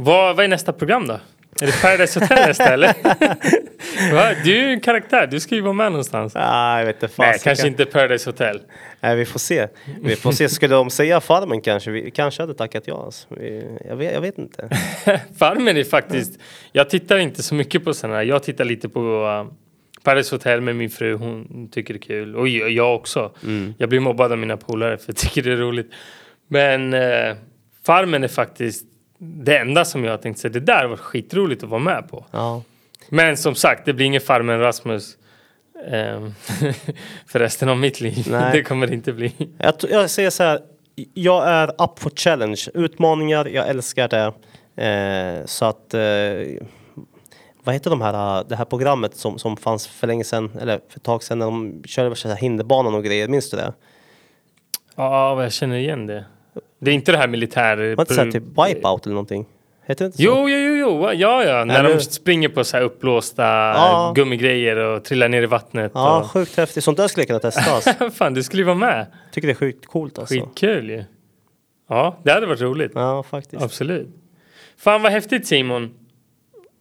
Vad, 0.00 0.36
vad 0.36 0.44
är 0.44 0.48
nästa 0.48 0.72
program 0.72 1.06
då? 1.06 1.20
Är 1.60 1.66
det 1.66 1.82
Paradise 1.82 2.20
Hotel 2.20 2.48
nästa 2.48 2.64
eller? 2.64 2.94
Du 4.44 4.56
är 4.56 4.66
ju 4.66 4.72
en 4.72 4.80
karaktär, 4.80 5.26
du 5.26 5.40
ska 5.40 5.54
ju 5.54 5.60
vara 5.60 5.72
med 5.72 5.92
någonstans. 5.92 6.32
Ah, 6.36 6.78
jag 6.78 6.86
vet 6.86 7.02
inte, 7.02 7.14
Nej, 7.18 7.38
kanske 7.42 7.66
inte 7.66 7.84
Paradise 7.84 8.30
Hotel. 8.30 8.60
Nej, 9.00 9.16
vi 9.16 9.24
får 9.24 9.38
se. 9.38 9.68
Vi 10.02 10.16
får 10.16 10.32
se. 10.32 10.48
Skulle 10.48 10.74
de 10.74 10.90
säga 10.90 11.20
Farmen 11.20 11.60
kanske? 11.60 11.90
Vi 11.90 12.10
kanske 12.10 12.42
hade 12.42 12.54
tackat 12.54 12.82
ja. 12.86 13.04
Alltså. 13.04 13.28
Jag, 13.88 13.96
vet, 13.96 14.14
jag 14.14 14.20
vet 14.20 14.38
inte. 14.38 14.68
Farmen 15.38 15.76
är 15.76 15.84
faktiskt, 15.84 16.40
jag 16.72 16.90
tittar 16.90 17.18
inte 17.18 17.42
så 17.42 17.54
mycket 17.54 17.84
på 17.84 17.94
sådana 17.94 18.16
här. 18.16 18.24
Jag 18.24 18.42
tittar 18.42 18.64
lite 18.64 18.88
på 18.88 19.00
uh, 19.00 19.52
Paradise 20.02 20.34
Hotel 20.34 20.60
med 20.60 20.76
min 20.76 20.90
fru, 20.90 21.14
hon 21.14 21.68
tycker 21.72 21.94
det 21.94 21.98
är 21.98 22.02
kul. 22.02 22.36
Och 22.36 22.48
jag, 22.48 22.70
jag 22.70 22.94
också. 22.94 23.32
Mm. 23.44 23.74
Jag 23.78 23.88
blir 23.88 24.00
mobbad 24.00 24.32
av 24.32 24.38
mina 24.38 24.56
polare 24.56 24.98
för 24.98 25.04
jag 25.06 25.16
tycker 25.16 25.42
det 25.42 25.52
är 25.52 25.56
roligt. 25.56 25.90
Men 26.48 26.94
uh, 26.94 27.36
Farmen 27.86 28.24
är 28.24 28.28
faktiskt 28.28 28.84
det 29.18 29.58
enda 29.58 29.84
som 29.84 30.04
jag 30.04 30.10
har 30.10 30.18
tänkt 30.18 30.38
säga, 30.38 30.52
det 30.52 30.60
där 30.60 30.86
var 30.86 30.96
skitroligt 30.96 31.62
att 31.62 31.68
vara 31.68 31.80
med 31.80 32.08
på. 32.08 32.24
Ja. 32.30 32.62
Men 33.08 33.36
som 33.36 33.54
sagt, 33.54 33.84
det 33.84 33.92
blir 33.92 34.06
ingen 34.06 34.20
Farmen 34.20 34.60
Rasmus 34.60 35.16
ehm, 35.86 36.34
för 37.26 37.38
resten 37.38 37.68
av 37.68 37.78
mitt 37.78 38.00
liv. 38.00 38.26
Nej. 38.30 38.52
Det 38.52 38.62
kommer 38.62 38.86
det 38.86 38.94
inte 38.94 39.12
bli. 39.12 39.32
Jag, 39.58 39.74
jag 39.90 40.10
säger 40.10 40.30
så 40.30 40.42
här. 40.42 40.60
Jag 41.14 41.48
är 41.48 41.68
up 41.68 41.98
for 41.98 42.10
challenge. 42.10 42.68
Utmaningar, 42.74 43.46
jag 43.46 43.68
älskar 43.68 44.08
det. 44.08 44.32
Eh, 44.84 45.46
så 45.46 45.64
att... 45.64 45.94
Eh, 45.94 46.66
vad 47.64 47.74
heter 47.74 47.90
de 47.90 48.00
här, 48.00 48.44
det 48.48 48.56
här 48.56 48.64
programmet 48.64 49.16
som, 49.16 49.38
som 49.38 49.56
fanns 49.56 49.86
för 49.86 50.06
länge 50.06 50.24
sedan, 50.24 50.50
eller 50.60 50.80
för 50.88 50.98
ett 50.98 51.02
tag 51.02 51.22
sedan 51.22 51.38
när 51.38 51.46
de 51.46 51.82
körde 51.84 52.34
hinderbanan 52.36 52.94
och 52.94 53.04
grejer, 53.04 53.28
minns 53.28 53.50
du 53.50 53.56
det? 53.56 53.72
Ja, 54.94 55.42
jag 55.42 55.52
känner 55.52 55.76
igen 55.76 56.06
det. 56.06 56.24
Det 56.78 56.90
är 56.90 56.94
inte 56.94 57.12
det 57.12 57.18
här 57.18 57.28
militär... 57.28 57.76
Var 57.76 57.84
det 57.84 57.92
inte 58.02 58.14
så 58.14 58.20
här 58.24 58.30
typ 58.30 58.42
wipeout 58.42 59.06
eller 59.06 59.14
någonting? 59.14 59.46
Heter 59.86 60.04
det 60.04 60.06
inte 60.06 60.16
så? 60.18 60.22
Jo, 60.24 60.48
jo, 60.48 60.58
jo, 60.58 60.76
jo, 60.76 61.12
ja, 61.12 61.44
ja. 61.44 61.64
När 61.64 61.78
Eller- 61.84 61.94
de 61.94 62.00
springer 62.00 62.48
på 62.48 62.64
så 62.64 62.76
här 62.76 62.84
uppblåsta 62.84 63.42
Ja. 63.42 64.12
gummigrejer 64.16 64.76
och 64.76 65.04
trillar 65.04 65.28
ner 65.28 65.42
i 65.42 65.46
vattnet. 65.46 65.92
Ja, 65.94 66.20
och... 66.20 66.30
sjukt 66.30 66.56
häftigt. 66.56 66.84
Sånt 66.84 66.96
där 66.96 67.08
skulle 67.08 67.22
jag 67.22 67.28
kunna 67.28 67.38
testa. 67.52 67.70
Alltså. 67.74 68.10
Fan, 68.10 68.34
du 68.34 68.42
skulle 68.42 68.60
ju 68.60 68.66
vara 68.66 68.76
med. 68.76 69.06
Tycker 69.32 69.48
det 69.48 69.52
är 69.52 69.54
sjukt 69.54 69.86
coolt 69.86 70.18
alltså. 70.18 70.34
Skitkul 70.34 70.90
ju. 70.90 71.04
Ja, 71.88 72.16
det 72.22 72.32
hade 72.32 72.46
varit 72.46 72.60
roligt. 72.60 72.92
Ja, 72.94 73.22
faktiskt. 73.22 73.62
Absolut. 73.62 74.08
Fan 74.78 75.02
vad 75.02 75.12
häftigt 75.12 75.46
Simon. 75.46 75.94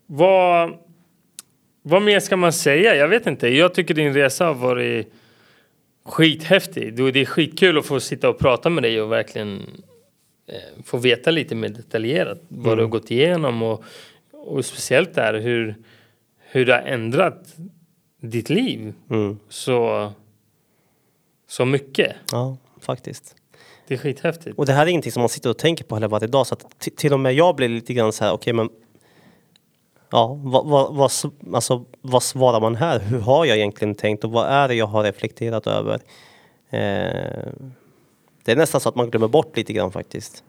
Vad, 0.08 0.74
vad 1.82 2.02
mer 2.02 2.20
ska 2.20 2.38
man 2.38 2.54
säga? 2.54 2.96
Jag 2.96 3.08
vet 3.08 3.28
inte. 3.28 3.48
Jag 3.48 3.74
tycker 3.74 3.94
din 3.94 4.14
resa 4.14 4.46
har 4.46 4.54
varit 4.54 5.14
skithäftig. 6.06 6.96
Det 6.96 7.20
är 7.22 7.26
skitkul 7.26 7.78
att 7.78 7.86
få 7.86 8.00
sitta 8.00 8.30
och 8.30 8.40
prata 8.40 8.70
med 8.70 8.84
dig 8.84 9.02
och 9.02 9.12
verkligen 9.12 9.62
få 10.84 10.98
veta 10.98 11.32
lite 11.32 11.56
mer 11.56 11.70
detaljerat 11.70 12.40
vad 12.48 12.78
du 12.78 12.82
har 12.82 12.90
gått 12.90 13.12
igenom 13.12 13.64
och, 13.64 13.84
och 14.32 14.66
speciellt 14.66 15.14
där 15.14 15.34
hur, 15.34 15.76
hur 16.40 16.66
det 16.66 16.74
har 16.74 16.82
ändrat 16.82 17.56
ditt 18.22 18.50
liv 18.50 18.94
Mm. 19.10 19.40
så, 19.50 20.12
så 21.48 21.66
mycket. 21.66 22.16
Ja, 22.32 22.58
faktiskt. 22.80 23.36
Det 23.88 23.94
är 23.94 23.98
skithäftigt. 23.98 24.58
Och 24.58 24.66
det 24.66 24.74
här 24.74 24.84
är 24.86 24.90
ingenting 24.90 25.12
som 25.12 25.22
man 25.22 25.30
sitter 25.30 25.50
och 25.50 25.58
tänker 25.58 25.84
på 25.84 25.96
heller 25.96 26.08
varje 26.08 26.28
dag. 26.28 26.48
Så 26.48 26.54
att 26.54 26.80
till 26.80 27.14
och 27.14 27.20
med 27.20 27.34
jag 27.34 27.56
blir 27.56 27.70
lite 27.70 27.94
grann 27.94 28.14
så 28.14 28.24
här, 28.24 28.34
okej 28.34 28.54
men 28.54 28.70
Ja, 30.12 30.40
vad, 30.44 30.66
vad, 30.66 30.96
vad, 30.96 31.12
alltså, 31.54 31.86
vad 32.02 32.24
svarar 32.24 32.60
man 32.62 32.76
här? 32.76 33.00
Hur 33.00 33.20
har 33.20 33.46
jag 33.46 33.58
egentligen 33.58 33.96
tänkt 33.96 34.24
och 34.24 34.32
vad 34.32 34.48
är 34.48 34.68
det 34.68 34.76
jag 34.76 34.86
har 34.86 35.04
reflekterat 35.04 35.68
över? 35.68 36.00
Eh, 36.70 37.52
det 38.48 38.52
är 38.52 38.56
nästan 38.56 38.82
så 38.82 38.90
att 38.90 38.96
man 38.96 39.10
glömmer 39.10 39.28
bort 39.28 39.58
lite 39.58 39.74
grann 39.74 39.92
faktiskt. 39.92 40.44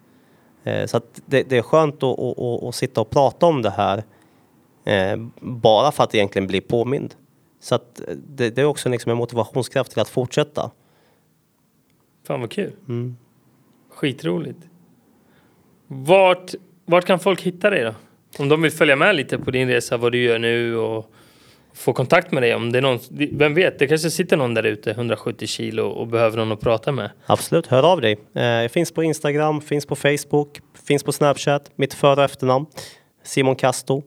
Eh, 0.65 0.87
så 0.87 1.01
det, 1.27 1.43
det 1.43 1.57
är 1.57 1.63
skönt 1.63 2.03
att, 2.03 2.19
att, 2.19 2.39
att, 2.39 2.63
att 2.65 2.75
sitta 2.75 3.01
och 3.01 3.11
prata 3.11 3.47
om 3.47 3.63
det 3.63 3.71
här 3.71 4.05
eh, 4.85 5.17
bara 5.41 5.93
för 5.93 6.05
att 6.05 6.15
egentligen 6.15 6.47
bli 6.47 6.61
påmind. 6.61 7.15
Så 7.61 7.75
att 7.75 8.01
det, 8.29 8.51
det 8.51 8.61
är 8.61 8.65
också 8.65 8.89
liksom 8.89 9.13
en 9.13 9.19
motivationskraft 9.19 9.91
till 9.93 10.01
att 10.01 10.09
fortsätta. 10.09 10.71
Fan 12.27 12.41
vad 12.41 12.51
kul. 12.51 12.73
Mm. 12.89 13.17
Skitroligt. 13.91 14.59
Vart, 15.87 16.55
vart 16.85 17.05
kan 17.05 17.19
folk 17.19 17.43
hitta 17.43 17.71
dig 17.71 17.85
då? 17.85 17.95
Om 18.39 18.49
de 18.49 18.63
vill 18.63 18.73
följa 18.73 18.97
med 18.97 19.17
lite 19.17 19.39
på 19.39 19.51
din 19.51 19.69
resa, 19.69 19.97
vad 19.97 20.13
du 20.13 20.23
gör 20.23 20.39
nu 20.39 20.77
och 20.77 21.13
få 21.79 21.93
kontakt 21.93 22.33
med 22.33 22.43
dig. 22.43 22.55
Om 22.55 22.73
det 22.73 22.79
är 22.79 22.83
någon, 22.83 22.99
vem 23.33 23.55
vet, 23.55 23.79
det 23.79 23.87
kanske 23.87 24.11
sitter 24.11 24.37
någon 24.37 24.55
där 24.55 24.63
ute, 24.63 24.91
170 24.91 25.47
kilo 25.47 25.83
och 25.87 26.07
behöver 26.07 26.37
någon 26.37 26.53
att 26.53 26.61
prata 26.61 26.93
med. 26.93 27.11
Absolut, 27.27 27.67
hör 27.67 27.93
av 27.93 28.01
dig. 28.01 28.19
Eh, 28.35 28.43
jag 28.45 28.71
finns 28.71 28.93
på 28.93 29.03
Instagram, 29.03 29.61
finns 29.61 29.87
på 29.87 29.97
Facebook, 29.97 30.61
finns 30.87 31.03
på 31.05 31.13
Snapchat, 31.13 31.71
mitt 31.77 31.95
för 31.95 32.17
och 32.19 32.25
efternamn. 32.25 32.67
Simon 33.25 33.57
Casto. 33.57 34.03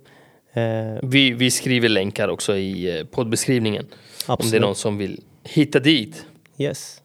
Eh, 0.53 0.64
Vi, 1.10 1.31
vi 1.31 1.52
skriver 1.52 1.89
länkar 1.89 2.27
också 2.27 2.56
i 2.57 2.99
eh, 2.99 3.06
poddbeskrivningen. 3.06 3.84
Om 3.84 3.88
det 4.27 4.31
är 4.31 4.34
Absolut. 4.34 4.61
någon 4.61 4.76
som 4.76 4.98
vill 4.98 5.19
hitta 5.43 5.80
dit. 5.80 6.26
yes. 6.57 6.98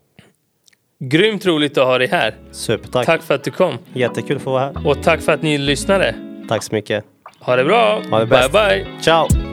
Grymt 0.99 1.47
roligt 1.47 1.79
att 1.79 1.87
ha 1.87 1.99
dig 1.99 2.09
här. 2.09 2.35
Supertack. 2.53 3.07
Tack 3.07 3.23
för 3.23 3.35
att 3.35 3.45
du 3.45 3.51
kom. 3.51 3.79
Jättekul 3.95 4.37
att 4.37 4.43
få 4.43 4.51
vara 4.51 4.63
här. 4.65 4.87
Och 4.89 5.03
tack 5.03 5.21
för 5.21 5.33
att 5.33 5.43
ni 5.43 5.59
lyssnade. 5.59 6.15
Tack 6.49 6.63
så 6.63 6.75
mycket. 6.75 7.05
Ha 7.41 7.57
det 7.57 7.65
bra. 7.65 8.03
Ha 8.11 8.19
det 8.19 8.27
bye 8.27 8.39
bäst. 8.39 8.53
bye. 8.53 8.87
Ciao! 9.01 9.46